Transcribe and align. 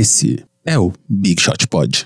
Esse 0.00 0.44
é 0.62 0.78
o 0.78 0.92
Big 1.08 1.40
Shot 1.40 1.66
Pod. 1.68 2.04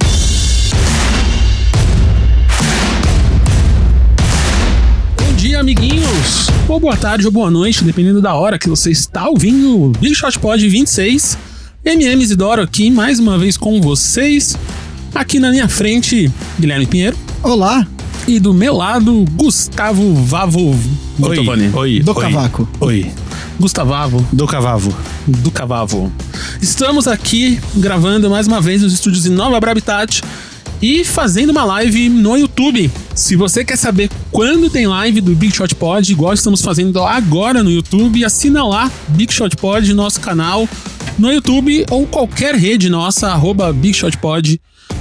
Bom 5.18 5.32
dia, 5.34 5.58
amiguinhos! 5.58 6.46
Ou 6.68 6.78
boa 6.78 6.96
tarde 6.96 7.26
ou 7.26 7.32
boa 7.32 7.50
noite, 7.50 7.82
dependendo 7.82 8.22
da 8.22 8.32
hora 8.36 8.60
que 8.60 8.68
você 8.68 8.92
está 8.92 9.28
ouvindo 9.28 9.76
o 9.76 9.88
Big 9.90 10.14
Shot 10.14 10.38
Pod 10.38 10.68
26. 10.68 11.36
MM 11.84 12.22
Isidoro 12.22 12.62
aqui, 12.62 12.92
mais 12.92 13.18
uma 13.18 13.36
vez 13.36 13.56
com 13.56 13.80
vocês. 13.80 14.56
Aqui 15.12 15.40
na 15.40 15.50
minha 15.50 15.68
frente, 15.68 16.30
Guilherme 16.60 16.86
Pinheiro. 16.86 17.16
Olá, 17.42 17.84
E 18.28 18.38
do 18.38 18.54
meu 18.54 18.76
lado, 18.76 19.24
Gustavo 19.32 20.14
Vavo 20.14 20.78
Bortovani. 21.18 21.74
Oi, 21.74 21.98
do 21.98 22.16
oi, 22.16 22.22
cavaco. 22.22 22.68
Oi, 22.78 23.10
Gustavavo 23.58 24.24
do 24.32 24.46
cavavo. 24.46 24.94
Do 25.30 25.50
Cavavo. 25.50 26.12
Estamos 26.60 27.06
aqui 27.06 27.60
gravando 27.76 28.28
mais 28.28 28.46
uma 28.46 28.60
vez 28.60 28.82
nos 28.82 28.92
estúdios 28.92 29.22
de 29.22 29.30
Nova 29.30 29.58
Brabitat 29.60 30.22
e 30.82 31.04
fazendo 31.04 31.50
uma 31.50 31.64
live 31.64 32.08
no 32.08 32.36
YouTube. 32.36 32.90
Se 33.14 33.36
você 33.36 33.64
quer 33.64 33.76
saber 33.76 34.10
quando 34.30 34.70
tem 34.70 34.86
live 34.86 35.20
do 35.20 35.34
Big 35.34 35.54
Shot 35.54 35.74
Pod, 35.74 36.10
igual 36.10 36.32
estamos 36.32 36.62
fazendo 36.62 37.02
agora 37.02 37.62
no 37.62 37.70
YouTube, 37.70 38.24
assina 38.24 38.64
lá 38.64 38.90
Big 39.08 39.32
Shot 39.32 39.56
Pod, 39.56 39.92
nosso 39.92 40.20
canal 40.20 40.68
no 41.18 41.30
YouTube 41.30 41.84
ou 41.90 42.06
qualquer 42.06 42.54
rede 42.54 42.88
nossa, 42.88 43.28
arroba 43.28 43.72
Big 43.72 43.94
Shot 43.94 44.16
Pod, 44.18 44.60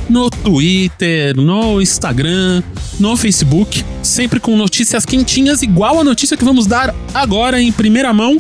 no 0.10 0.30
Twitter, 0.30 1.36
no 1.36 1.82
Instagram, 1.82 2.62
no 3.00 3.16
Facebook, 3.16 3.84
sempre 4.04 4.40
com 4.40 4.58
notícias 4.58 5.06
quentinhas, 5.06 5.62
igual 5.62 6.00
a 6.00 6.04
notícia 6.04 6.36
que 6.36 6.44
vamos 6.44 6.66
dar 6.66 6.94
agora 7.14 7.62
em 7.62 7.72
primeira 7.72 8.12
mão. 8.14 8.38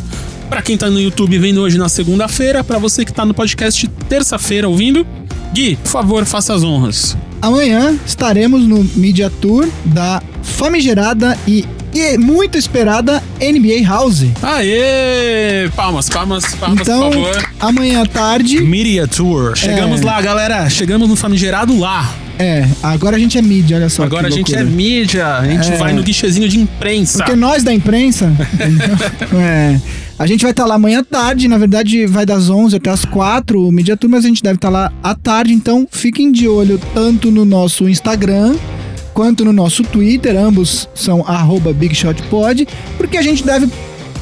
Pra 0.49 0.61
quem 0.61 0.77
tá 0.77 0.89
no 0.89 0.99
YouTube 0.99 1.37
vendo 1.37 1.61
hoje 1.61 1.77
na 1.77 1.87
segunda-feira, 1.87 2.63
pra 2.63 2.79
você 2.79 3.05
que 3.05 3.13
tá 3.13 3.23
no 3.25 3.33
podcast 3.33 3.87
terça-feira 4.09 4.67
ouvindo, 4.67 5.05
Gui, 5.53 5.75
por 5.77 5.89
favor, 5.89 6.25
faça 6.25 6.53
as 6.53 6.63
honras. 6.63 7.15
Amanhã 7.41 7.97
estaremos 8.05 8.63
no 8.67 8.83
Media 8.95 9.29
Tour 9.29 9.67
da 9.85 10.21
famigerada 10.41 11.37
e, 11.47 11.65
e 11.93 12.17
muito 12.17 12.57
esperada 12.57 13.23
NBA 13.39 13.87
House. 13.87 14.25
Aê! 14.41 15.69
Palmas, 15.75 16.09
palmas, 16.09 16.45
palmas, 16.55 16.81
Então, 16.81 17.09
por 17.11 17.13
favor. 17.13 17.49
amanhã 17.59 18.01
à 18.01 18.05
tarde. 18.05 18.59
Media 18.61 19.07
Tour. 19.07 19.55
Chegamos 19.55 20.01
é. 20.01 20.05
lá, 20.05 20.21
galera. 20.21 20.69
Chegamos 20.69 21.07
no 21.07 21.15
famigerado 21.15 21.77
lá. 21.79 22.11
É, 22.41 22.65
agora 22.81 23.17
a 23.17 23.19
gente 23.19 23.37
é 23.37 23.41
mídia, 23.41 23.75
olha 23.75 23.89
só. 23.89 24.03
Agora 24.03 24.27
a 24.27 24.31
gente 24.31 24.55
é 24.55 24.63
mídia. 24.63 25.27
A 25.27 25.45
gente 25.45 25.73
É. 25.73 25.75
vai 25.75 25.91
no 25.91 26.01
guichezinho 26.01 26.47
de 26.47 26.57
imprensa. 26.57 27.17
Porque 27.17 27.35
nós 27.35 27.63
da 27.63 27.73
imprensa. 27.73 28.31
é, 29.37 29.77
a 30.17 30.25
gente 30.25 30.43
vai 30.43 30.51
estar 30.51 30.65
lá 30.65 30.75
amanhã 30.75 31.01
à 31.01 31.03
tarde, 31.03 31.49
na 31.49 31.57
verdade 31.57 32.05
vai 32.05 32.25
das 32.25 32.49
11 32.49 32.77
até 32.77 32.89
as 32.89 33.03
4 33.03 33.67
o 33.67 33.71
Media 33.73 33.97
Tour, 33.97 34.09
mas 34.09 34.23
a 34.23 34.27
gente 34.29 34.41
deve 34.41 34.55
estar 34.55 34.69
lá 34.69 34.89
à 35.03 35.13
tarde, 35.13 35.53
então 35.53 35.85
fiquem 35.91 36.31
de 36.31 36.47
olho 36.47 36.79
tanto 36.93 37.29
no 37.29 37.43
nosso 37.43 37.89
Instagram 37.89 38.55
quanto 39.13 39.43
no 39.43 39.51
nosso 39.51 39.83
Twitter, 39.83 40.37
ambos 40.37 40.87
são 40.95 41.25
arroba 41.27 41.73
BigShotPod, 41.73 42.65
porque 42.97 43.17
a 43.17 43.21
gente 43.21 43.43
deve 43.43 43.67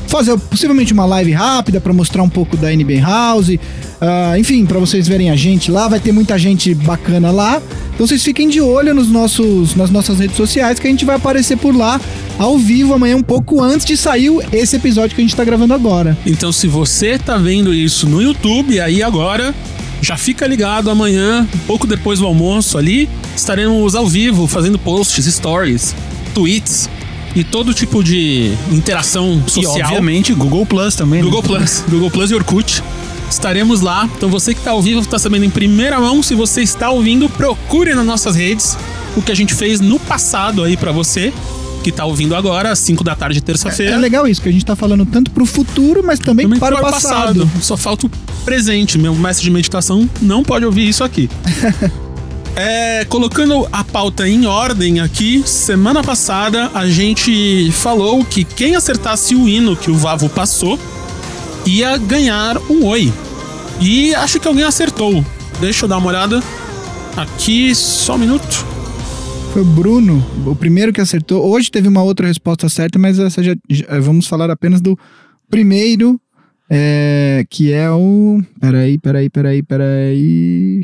fazer 0.07 0.37
possivelmente 0.37 0.93
uma 0.93 1.05
live 1.05 1.31
rápida 1.31 1.79
para 1.79 1.93
mostrar 1.93 2.23
um 2.23 2.29
pouco 2.29 2.57
da 2.57 2.69
NBA 2.69 3.01
House, 3.01 3.51
ah, 3.99 4.37
enfim, 4.37 4.65
para 4.65 4.79
vocês 4.79 5.07
verem 5.07 5.29
a 5.29 5.35
gente 5.35 5.71
lá, 5.71 5.87
vai 5.87 5.99
ter 5.99 6.11
muita 6.11 6.37
gente 6.37 6.73
bacana 6.73 7.31
lá. 7.31 7.61
Então 7.93 8.05
vocês 8.05 8.23
fiquem 8.23 8.47
de 8.47 8.61
olho 8.61 8.93
nos 8.93 9.09
nossos, 9.09 9.75
nas 9.75 9.89
nossas 9.89 10.19
redes 10.19 10.35
sociais 10.35 10.79
que 10.79 10.87
a 10.87 10.89
gente 10.89 11.03
vai 11.03 11.15
aparecer 11.15 11.57
por 11.57 11.75
lá 11.75 11.99
ao 12.37 12.57
vivo 12.57 12.93
amanhã 12.93 13.15
um 13.15 13.23
pouco 13.23 13.61
antes 13.61 13.85
de 13.85 13.97
sair 13.97 14.31
esse 14.53 14.75
episódio 14.75 15.15
que 15.15 15.21
a 15.21 15.23
gente 15.23 15.35
tá 15.35 15.43
gravando 15.43 15.73
agora. 15.73 16.17
Então, 16.25 16.51
se 16.51 16.67
você 16.67 17.17
tá 17.17 17.37
vendo 17.37 17.73
isso 17.73 18.07
no 18.07 18.21
YouTube, 18.21 18.79
aí 18.79 19.01
agora, 19.01 19.53
já 20.01 20.15
fica 20.15 20.45
ligado 20.45 20.91
amanhã, 20.91 21.47
pouco 21.65 21.87
depois 21.87 22.19
do 22.19 22.25
almoço 22.25 22.77
ali, 22.77 23.09
estaremos 23.35 23.95
ao 23.95 24.07
vivo 24.07 24.45
fazendo 24.47 24.77
posts, 24.77 25.25
stories, 25.25 25.95
tweets 26.35 26.87
e 27.39 27.43
todo 27.43 27.73
tipo 27.73 28.03
de 28.03 28.51
interação 28.71 29.43
E 29.45 29.51
social. 29.51 29.73
obviamente 29.87 30.33
Google 30.33 30.65
Plus 30.65 30.95
também. 30.95 31.19
né? 31.21 31.25
Google 31.25 31.43
Plus, 31.43 31.83
Google 31.89 32.09
Plus 32.11 32.31
e 32.31 32.35
Orkut. 32.35 32.83
Estaremos 33.29 33.81
lá. 33.81 34.09
Então 34.17 34.29
você 34.29 34.53
que 34.53 34.59
está 34.59 34.71
ao 34.71 34.81
vivo 34.81 35.01
está 35.01 35.19
sabendo 35.19 35.45
em 35.45 35.49
primeira 35.49 35.99
mão. 35.99 36.23
Se 36.23 36.33
você 36.33 36.61
está 36.61 36.89
ouvindo, 36.89 37.29
procure 37.29 37.93
nas 37.93 38.05
nossas 38.05 38.35
redes 38.35 38.77
o 39.15 39.21
que 39.21 39.31
a 39.31 39.35
gente 39.35 39.53
fez 39.53 39.79
no 39.79 39.99
passado 39.99 40.63
aí 40.63 40.75
para 40.75 40.91
você 40.91 41.31
que 41.83 41.91
tá 41.91 42.03
ouvindo 42.05 42.35
agora, 42.35 42.71
às 42.71 42.79
5 42.79 43.01
da 43.03 43.15
tarde, 43.15 43.37
É 43.37 43.41
terça-feira. 43.41 43.95
legal 43.97 44.27
isso, 44.27 44.41
que 44.41 44.49
a 44.49 44.51
gente 44.51 44.65
tá 44.65 44.75
falando 44.75 45.05
tanto 45.05 45.31
pro 45.31 45.45
futuro, 45.45 46.03
mas 46.03 46.19
também, 46.19 46.45
Também 46.45 46.59
para 46.59 46.75
o 46.75 46.81
passado. 46.81 47.49
Só 47.61 47.77
falta 47.77 48.07
o 48.07 48.11
presente. 48.43 48.97
Meu 48.97 49.13
mestre 49.15 49.45
de 49.45 49.51
meditação 49.51 50.09
não 50.21 50.43
pode 50.43 50.65
ouvir 50.65 50.89
isso 50.89 51.03
aqui. 51.03 51.29
É, 52.59 53.05
colocando 53.05 53.67
a 53.71 53.83
pauta 53.83 54.27
em 54.27 54.47
ordem 54.47 54.99
aqui, 54.99 55.43
semana 55.47 56.03
passada 56.03 56.71
a 56.73 56.87
gente 56.89 57.71
falou 57.71 58.25
que 58.25 58.43
quem 58.43 58.75
acertasse 58.75 59.35
o 59.35 59.47
hino 59.47 59.75
que 59.75 59.91
o 59.91 59.95
Vavo 59.95 60.27
passou 60.27 60.79
ia 61.67 61.95
ganhar 61.97 62.57
um 62.69 62.83
oi. 62.85 63.13
E 63.79 64.15
acho 64.15 64.39
que 64.39 64.47
alguém 64.47 64.63
acertou. 64.63 65.23
Deixa 65.61 65.85
eu 65.85 65.89
dar 65.89 65.97
uma 65.97 66.07
olhada. 66.07 66.41
Aqui, 67.15 67.75
só 67.75 68.15
um 68.15 68.19
minuto. 68.19 68.65
Foi 69.53 69.61
o 69.61 69.65
Bruno, 69.65 70.25
o 70.45 70.55
primeiro 70.55 70.91
que 70.91 71.01
acertou. 71.01 71.47
Hoje 71.47 71.69
teve 71.69 71.87
uma 71.87 72.01
outra 72.01 72.25
resposta 72.27 72.67
certa, 72.69 72.97
mas 72.97 73.19
essa 73.19 73.43
já, 73.43 73.55
já- 73.69 73.99
vamos 73.99 74.25
falar 74.27 74.49
apenas 74.49 74.81
do 74.81 74.97
primeiro, 75.49 76.19
é, 76.69 77.45
que 77.49 77.71
é 77.71 77.89
o. 77.91 78.41
Peraí, 78.59 78.97
peraí, 78.97 79.29
peraí, 79.29 79.61
peraí. 79.63 80.83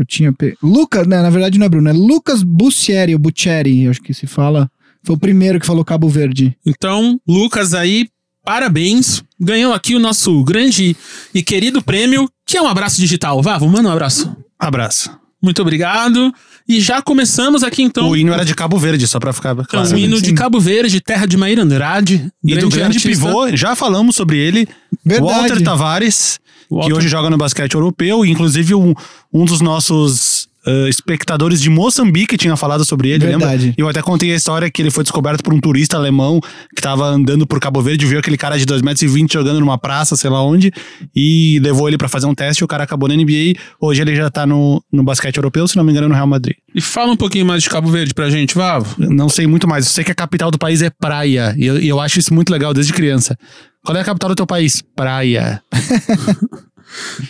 Eu 0.00 0.06
tinha. 0.06 0.32
Pe... 0.32 0.56
Lucas, 0.62 1.06
né, 1.06 1.20
na 1.20 1.28
verdade 1.28 1.58
não 1.58 1.66
é 1.66 1.68
Bruno, 1.68 1.90
é 1.90 1.92
Lucas 1.92 2.42
Bussieri, 2.42 3.12
ou 3.12 3.18
Buccieri, 3.18 3.86
acho 3.86 4.00
que 4.00 4.14
se 4.14 4.26
fala. 4.26 4.70
Foi 5.02 5.14
o 5.14 5.18
primeiro 5.18 5.60
que 5.60 5.66
falou 5.66 5.84
Cabo 5.84 6.08
Verde. 6.08 6.56
Então, 6.64 7.20
Lucas 7.28 7.74
aí, 7.74 8.08
parabéns. 8.42 9.22
Ganhou 9.38 9.74
aqui 9.74 9.94
o 9.94 9.98
nosso 9.98 10.42
grande 10.42 10.96
e 11.34 11.42
querido 11.42 11.82
prêmio, 11.82 12.30
que 12.46 12.56
é 12.56 12.62
um 12.62 12.66
abraço 12.66 12.98
digital. 12.98 13.42
Vavo, 13.42 13.68
manda 13.68 13.90
um 13.90 13.92
abraço. 13.92 14.34
Abraço. 14.58 15.10
Muito 15.42 15.60
obrigado. 15.60 16.32
E 16.68 16.80
já 16.80 17.02
começamos 17.02 17.62
aqui 17.62 17.82
então. 17.82 18.08
o 18.08 18.16
hino 18.16 18.32
era 18.32 18.44
de 18.44 18.54
Cabo 18.54 18.78
Verde, 18.78 19.06
só 19.06 19.18
pra 19.18 19.32
ficar 19.32 19.54
com 19.54 19.64
claro. 19.64 19.94
o 19.94 19.98
hino 19.98 20.20
de. 20.20 20.32
Cabo 20.32 20.60
Verde, 20.60 21.00
terra 21.00 21.26
de 21.26 21.36
Maíra 21.36 21.62
Andrade. 21.62 22.30
E 22.44 22.56
do 22.56 22.68
grande 22.68 22.98
artista. 22.98 23.08
pivô, 23.08 23.54
já 23.54 23.74
falamos 23.74 24.16
sobre 24.16 24.38
ele, 24.38 24.68
Verdade. 25.04 25.32
Walter 25.32 25.62
Tavares, 25.62 26.38
Walter. 26.70 26.88
que 26.88 26.94
hoje 26.94 27.08
joga 27.08 27.30
no 27.30 27.36
basquete 27.36 27.74
europeu, 27.74 28.24
e 28.24 28.30
inclusive 28.30 28.74
um, 28.74 28.94
um 29.32 29.44
dos 29.44 29.60
nossos 29.60 30.29
eh, 30.66 30.88
espectadores 30.88 31.60
de 31.60 31.70
Moçambique 31.70 32.36
tinha 32.36 32.56
falado 32.56 32.84
sobre 32.84 33.08
ele, 33.10 33.26
Verdade. 33.26 33.66
lembra? 33.66 33.74
E 33.78 33.80
eu 33.80 33.88
até 33.88 34.02
contei 34.02 34.32
a 34.32 34.36
história 34.36 34.70
que 34.70 34.82
ele 34.82 34.90
foi 34.90 35.02
descoberto 35.02 35.42
por 35.42 35.54
um 35.54 35.60
turista 35.60 35.96
alemão 35.96 36.40
que 36.74 36.82
tava 36.82 37.06
andando 37.06 37.46
por 37.46 37.58
Cabo 37.60 37.80
Verde, 37.80 38.06
viu 38.06 38.18
aquele 38.18 38.36
cara 38.36 38.58
de 38.58 38.66
2,20 38.66 38.82
metros 38.82 39.32
jogando 39.32 39.60
numa 39.60 39.78
praça, 39.78 40.16
sei 40.16 40.28
lá 40.28 40.42
onde, 40.42 40.72
e 41.14 41.58
levou 41.62 41.88
ele 41.88 41.96
pra 41.96 42.08
fazer 42.08 42.26
um 42.26 42.34
teste, 42.34 42.62
e 42.62 42.64
o 42.64 42.68
cara 42.68 42.84
acabou 42.84 43.08
na 43.08 43.14
NBA, 43.14 43.54
hoje 43.80 44.02
ele 44.02 44.14
já 44.14 44.30
tá 44.30 44.46
no, 44.46 44.82
no 44.92 45.02
basquete 45.02 45.36
europeu, 45.36 45.66
se 45.66 45.76
não 45.76 45.84
me 45.84 45.92
engano, 45.92 46.08
no 46.08 46.14
Real 46.14 46.26
Madrid. 46.26 46.56
E 46.74 46.80
fala 46.80 47.12
um 47.12 47.16
pouquinho 47.16 47.46
mais 47.46 47.62
de 47.62 47.70
Cabo 47.70 47.88
Verde 47.88 48.14
pra 48.14 48.30
gente, 48.30 48.54
Vavo. 48.54 48.94
Não 48.98 49.28
sei 49.28 49.46
muito 49.46 49.66
mais. 49.66 49.86
Eu 49.86 49.92
sei 49.92 50.04
que 50.04 50.12
a 50.12 50.14
capital 50.14 50.50
do 50.50 50.58
país 50.58 50.82
é 50.82 50.90
Praia. 50.90 51.54
E 51.58 51.66
eu, 51.66 51.80
e 51.80 51.88
eu 51.88 51.98
acho 51.98 52.18
isso 52.20 52.32
muito 52.32 52.50
legal 52.50 52.72
desde 52.72 52.92
criança. 52.92 53.36
Qual 53.84 53.96
é 53.96 54.00
a 54.00 54.04
capital 54.04 54.30
do 54.30 54.36
teu 54.36 54.46
país? 54.46 54.82
Praia. 54.94 55.62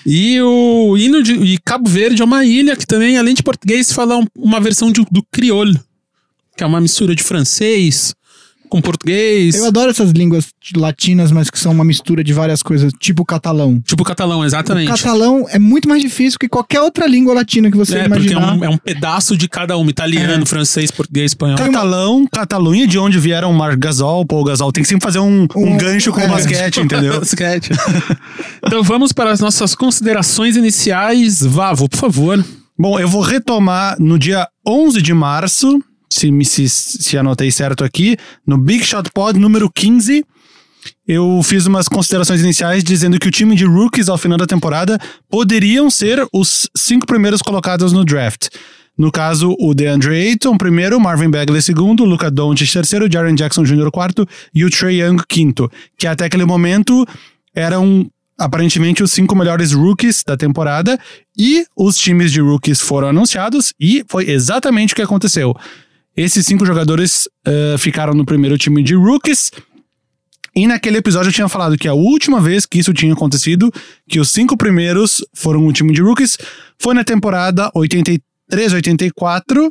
E 0.07 0.41
o 0.41 0.97
hino 0.97 1.23
de 1.23 1.35
e 1.35 1.59
Cabo 1.59 1.89
Verde 1.89 2.23
é 2.23 2.25
uma 2.25 2.45
ilha 2.45 2.77
que 2.77 2.87
também, 2.87 3.19
além 3.19 3.35
de 3.35 3.43
português, 3.43 3.93
fala 3.93 4.17
um- 4.19 4.27
uma 4.37 4.61
versão 4.61 4.91
de- 4.91 5.05
do 5.11 5.23
crioulo, 5.31 5.79
que 6.57 6.63
é 6.65 6.67
uma 6.67 6.81
mistura 6.81 7.15
de 7.15 7.23
francês 7.23 8.15
com 8.71 8.81
português. 8.81 9.55
Eu 9.57 9.67
adoro 9.67 9.91
essas 9.91 10.11
línguas 10.13 10.49
latinas, 10.77 11.31
mas 11.31 11.51
que 11.51 11.59
são 11.59 11.73
uma 11.73 11.85
mistura 11.85 12.25
de 12.25 12.33
várias 12.33 12.63
coisas, 12.63 12.93
tipo 12.99 13.23
o 13.23 13.27
catalão. 13.27 13.81
Tipo 13.85 14.05
catalão, 14.05 14.41
O 14.41 14.45
exatamente. 14.45 14.89
catalão 14.89 15.47
é 15.51 15.59
muito 15.59 15.89
mais 15.89 16.01
difícil 16.01 16.39
que 16.39 16.49
qualquer 16.49 16.81
outra 16.81 17.07
língua 17.07 17.35
latina 17.35 17.71
que 17.71 17.77
você 17.77 17.99
É, 17.99 18.09
porque 18.09 18.29
é 18.29 18.33
imaginar. 18.33 18.55
um, 18.55 18.65
é 18.65 18.69
um 18.69 18.79
pedaço 18.79 19.37
de 19.37 19.49
cada 19.49 19.77
um. 19.77 19.89
Italiano, 19.91 20.47
francês, 20.47 20.91
português, 20.91 21.33
espanhol. 21.33 21.59
Catalão, 21.59 22.27
Catalunha, 22.33 22.87
de 22.87 22.99
onde 22.99 23.19
vieram 23.19 23.53
Marc 23.53 23.79
Gasol, 23.79 24.25
Paul 24.25 24.45
Gasol. 24.45 24.73
Tem 24.73 24.83
que 24.83 24.89
sempre 24.89 25.05
fazer 25.05 25.19
um, 25.19 25.47
um 25.57 25.73
Um- 25.75 25.77
gancho 25.77 26.13
com 26.13 26.21
é. 26.21 26.27
o 26.27 26.31
basquete, 26.31 26.81
entendeu? 26.81 27.19
Basquete. 27.19 27.71
então 28.65 28.83
vamos 28.83 29.13
para 29.13 29.31
as 29.33 29.41
nossas 29.41 29.75
considerações 29.75 30.57
iniciais. 30.57 31.41
Vavo, 31.41 31.89
por 31.89 31.99
favor. 31.99 32.45
Bom, 32.79 32.99
eu 32.99 33.09
vou 33.09 33.21
retomar 33.23 33.97
no 33.99 34.19
dia 34.19 34.47
11 34.67 35.03
de 35.03 35.13
março, 35.13 35.79
se, 36.11 36.31
me- 36.31 36.45
se, 36.45 36.69
se 36.69 37.17
anotei 37.17 37.51
certo 37.51 37.85
aqui, 37.85 38.17
no 38.47 38.59
Big 38.59 38.85
Shot 38.85 39.11
Pod 39.13 39.39
número 39.39 39.71
15. 39.71 40.25
Eu 41.07 41.41
fiz 41.45 41.67
umas 41.67 41.89
considerações 41.89 42.41
iniciais 42.41 42.83
dizendo 42.83 43.19
que 43.19 43.29
o 43.29 43.31
time 43.31 43.55
de 43.55 43.65
rookies 43.65 44.09
ao 44.09 44.17
final 44.17 44.39
da 44.39 44.47
temporada 44.47 44.99
poderiam 45.29 45.91
ser 45.91 46.27
os 46.33 46.69
cinco 46.77 47.07
primeiros 47.07 47.43
colocados 47.43 47.93
no 47.93 48.05
draft. 48.05 48.49
No 48.97 49.11
caso, 49.11 49.55
o 49.59 49.75
DeAndre 49.75 50.15
Ayton, 50.15 50.57
primeiro, 50.59 50.99
Marvin 51.01 51.31
Bagley, 51.31 51.63
segundo, 51.63 52.05
Luca 52.05 52.31
Doncic, 52.31 52.71
terceiro, 52.73 53.09
Jaren 53.11 53.35
Jackson 53.35 53.63
Jr., 53.63 53.91
quarto, 53.91 54.27
e 54.55 54.65
o 54.65 54.71
Trey 54.71 55.01
Young, 55.03 55.23
quinto. 55.29 55.71
Que 55.99 56.07
até 56.07 56.27
aquele 56.27 56.45
momento 56.45 57.07
eram 57.55 58.11
aparentemente 58.39 59.03
os 59.03 59.13
cinco 59.13 59.35
melhores 59.37 59.73
rookies 59.73 60.23
da 60.27 60.37
temporada 60.37 60.99
e 61.37 61.65
os 61.77 61.97
times 61.99 62.33
de 62.33 62.41
rookies 62.41 62.81
foram 62.81 63.09
anunciados 63.09 63.75
e 63.79 64.03
foi 64.09 64.31
exatamente 64.31 64.93
o 64.93 64.97
que 64.97 65.03
aconteceu. 65.03 65.55
Esses 66.17 66.47
cinco 66.47 66.67
jogadores 66.67 67.29
uh, 67.47 67.79
ficaram 67.79 68.13
no 68.15 68.25
primeiro 68.25 68.59
time 68.59 68.83
de 68.83 68.95
rookies. 68.95 69.51
E 70.55 70.67
naquele 70.67 70.99
episódio 70.99 71.29
eu 71.29 71.33
tinha 71.33 71.49
falado 71.49 71.79
que 71.79 71.87
a 71.87 71.95
última 71.95 72.41
vez 72.41 72.67
que 72.67 72.79
isso 72.79 72.93
tinha 72.93 73.13
acontecido, 73.13 73.73
que 74.09 74.19
os 74.19 74.31
cinco 74.31 74.57
primeiros 74.57 75.25
foram 75.33 75.67
o 75.67 75.73
time 75.73 75.93
de 75.93 76.03
rookies, 76.03 76.37
foi 76.79 76.93
na 76.95 77.05
temporada 77.05 77.71
83-84 77.75 79.71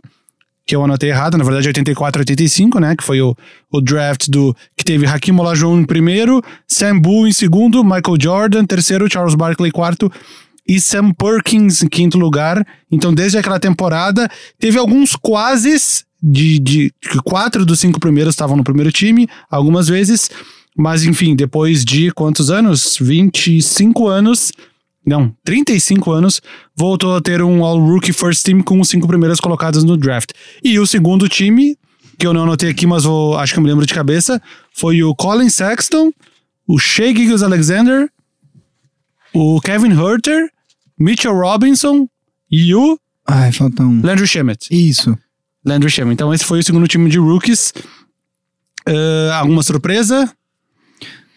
que 0.70 0.76
eu 0.76 0.84
anotei 0.84 1.10
errado, 1.10 1.36
na 1.36 1.44
verdade 1.44 1.68
84, 1.68 2.22
85, 2.22 2.80
né, 2.80 2.96
que 2.96 3.04
foi 3.04 3.20
o, 3.20 3.36
o 3.72 3.82
draft 3.82 4.30
do 4.30 4.56
que 4.78 4.86
teve 4.86 5.08
Hakim 5.08 5.36
Olajuwon 5.36 5.80
em 5.80 5.84
primeiro, 5.84 6.44
Sam 6.68 7.00
Bull 7.00 7.28
em 7.28 7.32
segundo, 7.32 7.84
Michael 7.84 8.18
Jordan 8.22 8.66
terceiro, 8.66 9.12
Charles 9.12 9.34
Barkley 9.34 9.72
quarto 9.72 10.12
e 10.68 10.80
Sam 10.80 11.12
Perkins 11.12 11.82
em 11.82 11.88
quinto 11.88 12.20
lugar. 12.20 12.64
Então, 12.92 13.12
desde 13.12 13.40
aquela 13.40 13.60
temporada, 13.60 14.30
teve 14.60 14.78
alguns 14.78 15.16
quases 15.16 16.06
de, 16.22 16.60
de 16.60 16.94
quatro 17.24 17.66
dos 17.66 17.80
cinco 17.80 18.00
primeiros 18.00 18.34
estavam 18.34 18.58
no 18.58 18.64
primeiro 18.64 18.92
time, 18.92 19.28
algumas 19.50 19.88
vezes, 19.88 20.30
mas 20.76 21.04
enfim, 21.04 21.36
depois 21.36 21.84
de 21.84 22.12
quantos 22.12 22.50
anos? 22.50 22.98
25 23.00 24.08
anos, 24.08 24.52
não, 25.06 25.34
35 25.44 26.12
anos, 26.12 26.42
voltou 26.76 27.16
a 27.16 27.22
ter 27.22 27.42
um 27.42 27.64
All-Rookie 27.64 28.14
First 28.14 28.44
Team 28.44 28.62
com 28.62 28.80
os 28.80 28.90
cinco 28.90 29.08
primeiros 29.08 29.40
colocados 29.40 29.84
no 29.84 29.98
draft. 29.98 30.32
E 30.64 30.78
o 30.80 30.86
segundo 30.86 31.28
time, 31.28 31.78
que 32.18 32.28
eu 32.28 32.34
não 32.34 32.44
anotei 32.44 32.70
aqui, 32.70 32.86
mas 32.86 33.04
vou, 33.04 33.38
acho 33.38 33.54
que 33.54 33.60
eu 33.60 33.64
me 33.64 33.70
lembro 33.70 33.86
de 33.86 33.94
cabeça, 33.94 34.42
foi 34.74 35.02
o 35.04 35.16
Colin 35.16 35.50
Sexton, 35.50 36.12
o 36.68 36.78
Shea 36.78 37.16
Gilgeous 37.16 37.44
Alexander, 37.44 38.10
o 39.34 39.60
Kevin 39.62 39.92
Herter, 39.92 40.50
Mitchell 40.98 41.34
Robinson 41.34 42.08
e 42.52 42.76
o 42.76 43.00
Ai, 43.26 43.52
falta 43.52 43.84
um. 43.84 44.02
Landry 44.04 44.28
Shamet. 44.28 44.68
Isso. 44.72 45.16
Landry 45.66 45.90
Shamet. 45.90 46.14
Então 46.14 46.34
esse 46.34 46.46
foi 46.46 46.60
o 46.60 46.64
segundo 46.64 46.88
time 46.88 47.10
de 47.10 47.18
rookies. 47.18 47.74
Uh, 48.88 49.32
alguma 49.34 49.62
surpresa? 49.62 50.32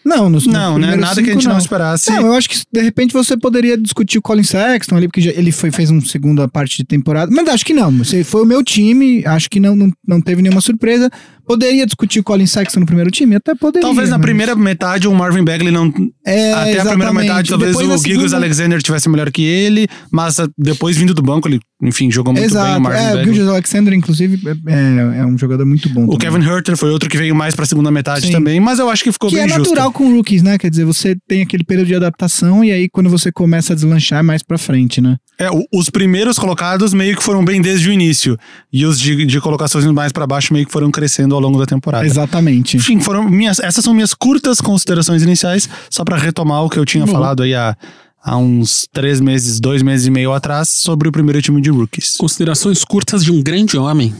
Não, 0.05 0.29
nos, 0.29 0.45
Não, 0.45 0.77
né? 0.77 0.95
Nada 0.97 1.21
que 1.23 1.29
a 1.29 1.33
gente 1.33 1.45
não, 1.45 1.53
não 1.53 1.59
esperasse. 1.59 2.11
Não, 2.11 2.27
eu 2.27 2.33
acho 2.33 2.49
que 2.49 2.61
de 2.71 2.81
repente 2.81 3.13
você 3.13 3.37
poderia 3.37 3.77
discutir 3.77 4.17
o 4.17 4.21
Colin 4.21 4.43
Sexton 4.43 4.97
ali, 4.97 5.07
porque 5.07 5.21
já, 5.21 5.31
ele 5.31 5.51
foi, 5.51 5.71
fez 5.71 5.89
uma 5.89 6.01
segunda 6.01 6.45
parte 6.47 6.77
de 6.77 6.83
temporada. 6.83 7.31
Mas 7.33 7.47
acho 7.47 7.65
que 7.65 7.73
não. 7.73 7.89
Você 7.99 8.23
foi 8.23 8.43
o 8.43 8.45
meu 8.45 8.61
time, 8.63 9.25
acho 9.25 9.49
que 9.49 9.61
não, 9.61 9.75
não, 9.75 9.91
não 10.05 10.21
teve 10.21 10.41
nenhuma 10.41 10.59
surpresa. 10.59 11.09
Poderia 11.45 11.85
discutir 11.85 12.19
o 12.19 12.23
Colin 12.23 12.45
Sexton 12.45 12.79
no 12.81 12.85
primeiro 12.85 13.11
time? 13.11 13.35
Até 13.35 13.53
poderia. 13.53 13.81
Talvez 13.87 14.09
na 14.09 14.17
mas... 14.17 14.25
primeira 14.25 14.55
metade 14.55 15.07
o 15.07 15.13
Marvin 15.13 15.43
Bagley 15.43 15.71
não. 15.71 15.93
É, 16.25 16.53
até 16.53 16.71
exatamente. 16.71 16.79
a 16.79 16.89
primeira 16.89 17.13
metade, 17.13 17.49
talvez 17.49 17.75
o 17.75 17.79
Giggs 17.79 18.01
segunda- 18.01 18.35
Alexander 18.37 18.81
tivesse 18.81 19.09
melhor 19.09 19.29
que 19.31 19.43
ele, 19.43 19.87
mas 20.11 20.39
ah, 20.39 20.47
depois 20.57 20.95
vindo 20.95 21.13
do 21.13 21.21
banco, 21.21 21.47
ele, 21.49 21.59
enfim, 21.81 22.09
jogou 22.09 22.31
muito 22.33 22.45
bem 22.47 22.57
o 22.57 22.59
Exato. 22.65 22.81
Marvin 22.81 22.97
É, 22.99 23.01
o 23.01 23.07
Bagley. 23.07 23.25
Gilgeous 23.25 23.49
Alexander, 23.49 23.93
inclusive, 23.93 24.39
é, 24.67 25.19
é 25.19 25.25
um 25.25 25.37
jogador 25.37 25.65
muito 25.65 25.89
bom. 25.89 26.05
O 26.05 26.17
também. 26.17 26.39
Kevin 26.39 26.49
Herter 26.49 26.77
foi 26.77 26.89
outro 26.91 27.09
que 27.09 27.17
veio 27.17 27.35
mais 27.35 27.53
pra 27.55 27.65
segunda 27.65 27.91
metade 27.91 28.27
Sim. 28.27 28.31
também, 28.31 28.59
mas 28.61 28.79
eu 28.79 28.89
acho 28.89 29.03
que 29.03 29.11
ficou 29.11 29.29
Que 29.29 29.35
bem 29.35 29.45
é 29.45 29.47
justo. 29.49 29.63
natural 29.63 29.91
com 29.91 30.13
rookies, 30.15 30.41
né? 30.43 30.57
Quer 30.57 30.69
dizer, 30.69 30.85
você 30.85 31.15
tem 31.27 31.41
aquele 31.41 31.63
período 31.65 31.87
de 31.87 31.95
adaptação 31.95 32.63
e 32.63 32.71
aí 32.71 32.87
quando 32.89 33.09
você 33.09 33.31
começa 33.31 33.73
a 33.73 33.75
deslanchar 33.75 34.19
é 34.19 34.23
mais 34.23 34.41
pra 34.41 34.57
frente, 34.57 35.01
né? 35.01 35.17
É, 35.37 35.49
o- 35.51 35.65
os 35.73 35.89
primeiros 35.89 36.37
colocados 36.39 36.93
meio 36.93 37.17
que 37.17 37.23
foram 37.23 37.43
bem 37.43 37.59
desde 37.61 37.89
o 37.89 37.91
início. 37.91 38.37
E 38.71 38.85
os 38.85 38.99
de, 38.99 39.25
de 39.25 39.41
colocações 39.41 39.83
mais 39.87 40.11
pra 40.11 40.25
baixo 40.27 40.53
meio 40.53 40.65
que 40.65 40.71
foram 40.71 40.89
crescendo 40.91 41.32
ao 41.35 41.41
longo 41.41 41.59
da 41.59 41.65
temporada. 41.65 42.05
Exatamente. 42.05 42.77
Enfim, 42.77 42.99
foram 42.99 43.23
minhas, 43.29 43.59
essas 43.59 43.83
são 43.83 43.93
minhas 43.93 44.13
curtas 44.13 44.61
considerações 44.61 45.23
iniciais, 45.23 45.69
só 45.89 46.03
pra 46.03 46.17
retomar 46.17 46.63
o 46.63 46.69
que 46.69 46.77
eu 46.77 46.85
tinha 46.85 47.05
Bom. 47.05 47.11
falado 47.11 47.43
aí 47.43 47.53
há, 47.53 47.75
há 48.23 48.37
uns 48.37 48.87
três 48.91 49.19
meses, 49.19 49.59
dois 49.59 49.81
meses 49.81 50.07
e 50.07 50.11
meio 50.11 50.33
atrás, 50.33 50.69
sobre 50.69 51.07
o 51.07 51.11
primeiro 51.11 51.41
time 51.41 51.61
de 51.61 51.69
rookies. 51.69 52.15
Considerações 52.17 52.83
curtas 52.83 53.23
de 53.23 53.31
um 53.31 53.41
grande 53.41 53.77
homem. 53.77 54.13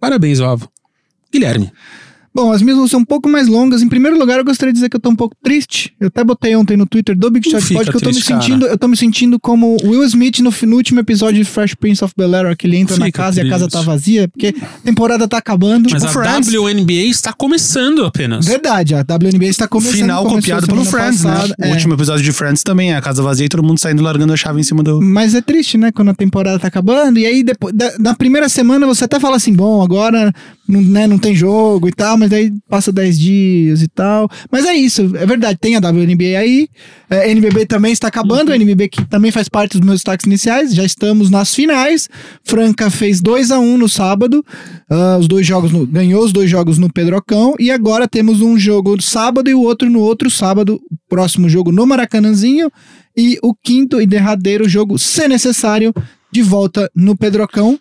Parabéns, 0.00 0.38
Vavo. 0.38 0.68
Guilherme. 1.32 1.72
Bom, 2.34 2.50
as 2.50 2.60
minhas 2.62 2.76
vão 2.78 2.88
ser 2.88 2.96
um 2.96 3.04
pouco 3.04 3.28
mais 3.28 3.46
longas. 3.46 3.80
Em 3.80 3.88
primeiro 3.88 4.18
lugar, 4.18 4.38
eu 4.38 4.44
gostaria 4.44 4.72
de 4.72 4.76
dizer 4.78 4.88
que 4.88 4.96
eu 4.96 5.00
tô 5.00 5.08
um 5.10 5.14
pouco 5.14 5.36
triste. 5.42 5.94
Eu 6.00 6.08
até 6.08 6.24
botei 6.24 6.56
ontem 6.56 6.76
no 6.76 6.84
Twitter 6.84 7.16
do 7.16 7.30
Big 7.30 7.48
Shot 7.48 7.72
Pod 7.72 7.90
que 7.90 7.96
eu 7.96 8.00
tô 8.00 8.06
me 8.08 8.12
triste, 8.14 8.28
cara. 8.28 8.40
sentindo, 8.42 8.66
eu 8.66 8.76
tô 8.76 8.88
me 8.88 8.96
sentindo 8.96 9.38
como 9.38 9.76
Will 9.84 10.02
Smith 10.04 10.40
no, 10.40 10.52
no 10.66 10.76
último 10.76 10.98
episódio 11.00 11.42
de 11.42 11.48
Fresh 11.48 11.74
Prince 11.74 12.02
of 12.04 12.12
Bel-Air, 12.16 12.56
que 12.56 12.66
ele 12.66 12.76
entra 12.76 12.96
na 12.96 13.06
Fica 13.06 13.22
casa 13.22 13.40
e 13.40 13.46
a 13.46 13.48
casa 13.50 13.68
triste. 13.68 13.72
tá 13.78 13.82
vazia, 13.82 14.26
porque 14.28 14.52
a 14.60 14.80
temporada 14.84 15.28
tá 15.28 15.38
acabando. 15.38 15.88
Mas 15.92 16.02
a 16.04 16.08
Friends. 16.08 16.52
WNBA 16.52 16.92
está 17.08 17.32
começando 17.32 18.04
apenas. 18.04 18.46
Verdade, 18.46 18.94
a 18.96 19.00
WNBA 19.00 19.46
está 19.46 19.68
começando. 19.68 19.94
Final 19.94 20.24
copiado 20.26 20.66
pelo 20.66 20.84
Friends, 20.84 21.22
passada, 21.22 21.54
né? 21.58 21.68
é. 21.68 21.70
O 21.70 21.72
último 21.72 21.94
episódio 21.94 22.24
de 22.24 22.32
Friends 22.32 22.62
também 22.64 22.92
é 22.92 22.96
a 22.96 23.00
casa 23.00 23.22
vazia 23.22 23.46
e 23.46 23.48
todo 23.48 23.62
mundo 23.62 23.78
saindo 23.78 24.02
largando 24.02 24.32
a 24.32 24.36
chave 24.36 24.58
em 24.58 24.64
cima 24.64 24.82
do. 24.82 25.00
Mas 25.00 25.34
é 25.36 25.40
triste, 25.40 25.78
né? 25.78 25.92
Quando 25.92 26.08
a 26.10 26.14
temporada 26.14 26.58
tá 26.58 26.66
acabando. 26.66 27.18
E 27.18 27.26
aí, 27.26 27.44
depois, 27.44 27.72
da- 27.74 27.92
na 28.00 28.14
primeira 28.14 28.48
semana, 28.48 28.86
você 28.86 29.04
até 29.04 29.20
fala 29.20 29.36
assim: 29.36 29.52
bom, 29.52 29.80
agora 29.82 30.32
não, 30.68 30.80
né, 30.82 31.06
não 31.06 31.18
tem 31.18 31.34
jogo 31.34 31.88
e 31.88 31.92
tal, 31.92 32.18
mas 32.18 32.23
aí 32.32 32.52
passa 32.68 32.90
10 32.92 33.18
dias 33.18 33.82
e 33.82 33.88
tal. 33.88 34.28
Mas 34.50 34.64
é 34.66 34.74
isso, 34.74 35.02
é 35.16 35.26
verdade. 35.26 35.58
Tem 35.60 35.76
a 35.76 35.78
WNBA 35.78 36.38
aí. 36.38 36.68
É, 37.10 37.30
NBB 37.30 37.66
também 37.66 37.92
está 37.92 38.08
acabando. 38.08 38.52
A 38.52 38.56
NBB 38.56 38.88
que 38.88 39.04
também 39.06 39.30
faz 39.30 39.48
parte 39.48 39.72
dos 39.78 39.86
meus 39.86 39.98
destaques 40.00 40.26
iniciais. 40.26 40.74
Já 40.74 40.84
estamos 40.84 41.30
nas 41.30 41.54
finais. 41.54 42.08
Franca 42.44 42.90
fez 42.90 43.20
2 43.20 43.50
a 43.50 43.58
1 43.58 43.76
no 43.78 43.88
sábado. 43.88 44.44
Ah, 44.90 45.16
os 45.18 45.26
dois 45.28 45.46
jogos 45.46 45.72
no- 45.72 45.86
ganhou 45.86 46.24
os 46.24 46.32
dois 46.32 46.48
jogos 46.50 46.78
no 46.78 46.92
Pedrocão. 46.92 47.54
E 47.58 47.70
agora 47.70 48.06
temos 48.08 48.40
um 48.40 48.58
jogo 48.58 49.00
sábado 49.02 49.48
e 49.50 49.54
o 49.54 49.60
outro 49.62 49.90
no 49.90 50.00
outro 50.00 50.30
sábado. 50.30 50.80
Próximo 51.08 51.48
jogo 51.48 51.70
no 51.72 51.86
Maracanãzinho. 51.86 52.70
E 53.16 53.38
o 53.42 53.54
quinto 53.54 54.00
e 54.00 54.06
derradeiro 54.06 54.68
jogo, 54.68 54.98
se 54.98 55.28
necessário, 55.28 55.92
de 56.32 56.42
volta 56.42 56.90
no 56.96 57.16
Pedrocão. 57.16 57.78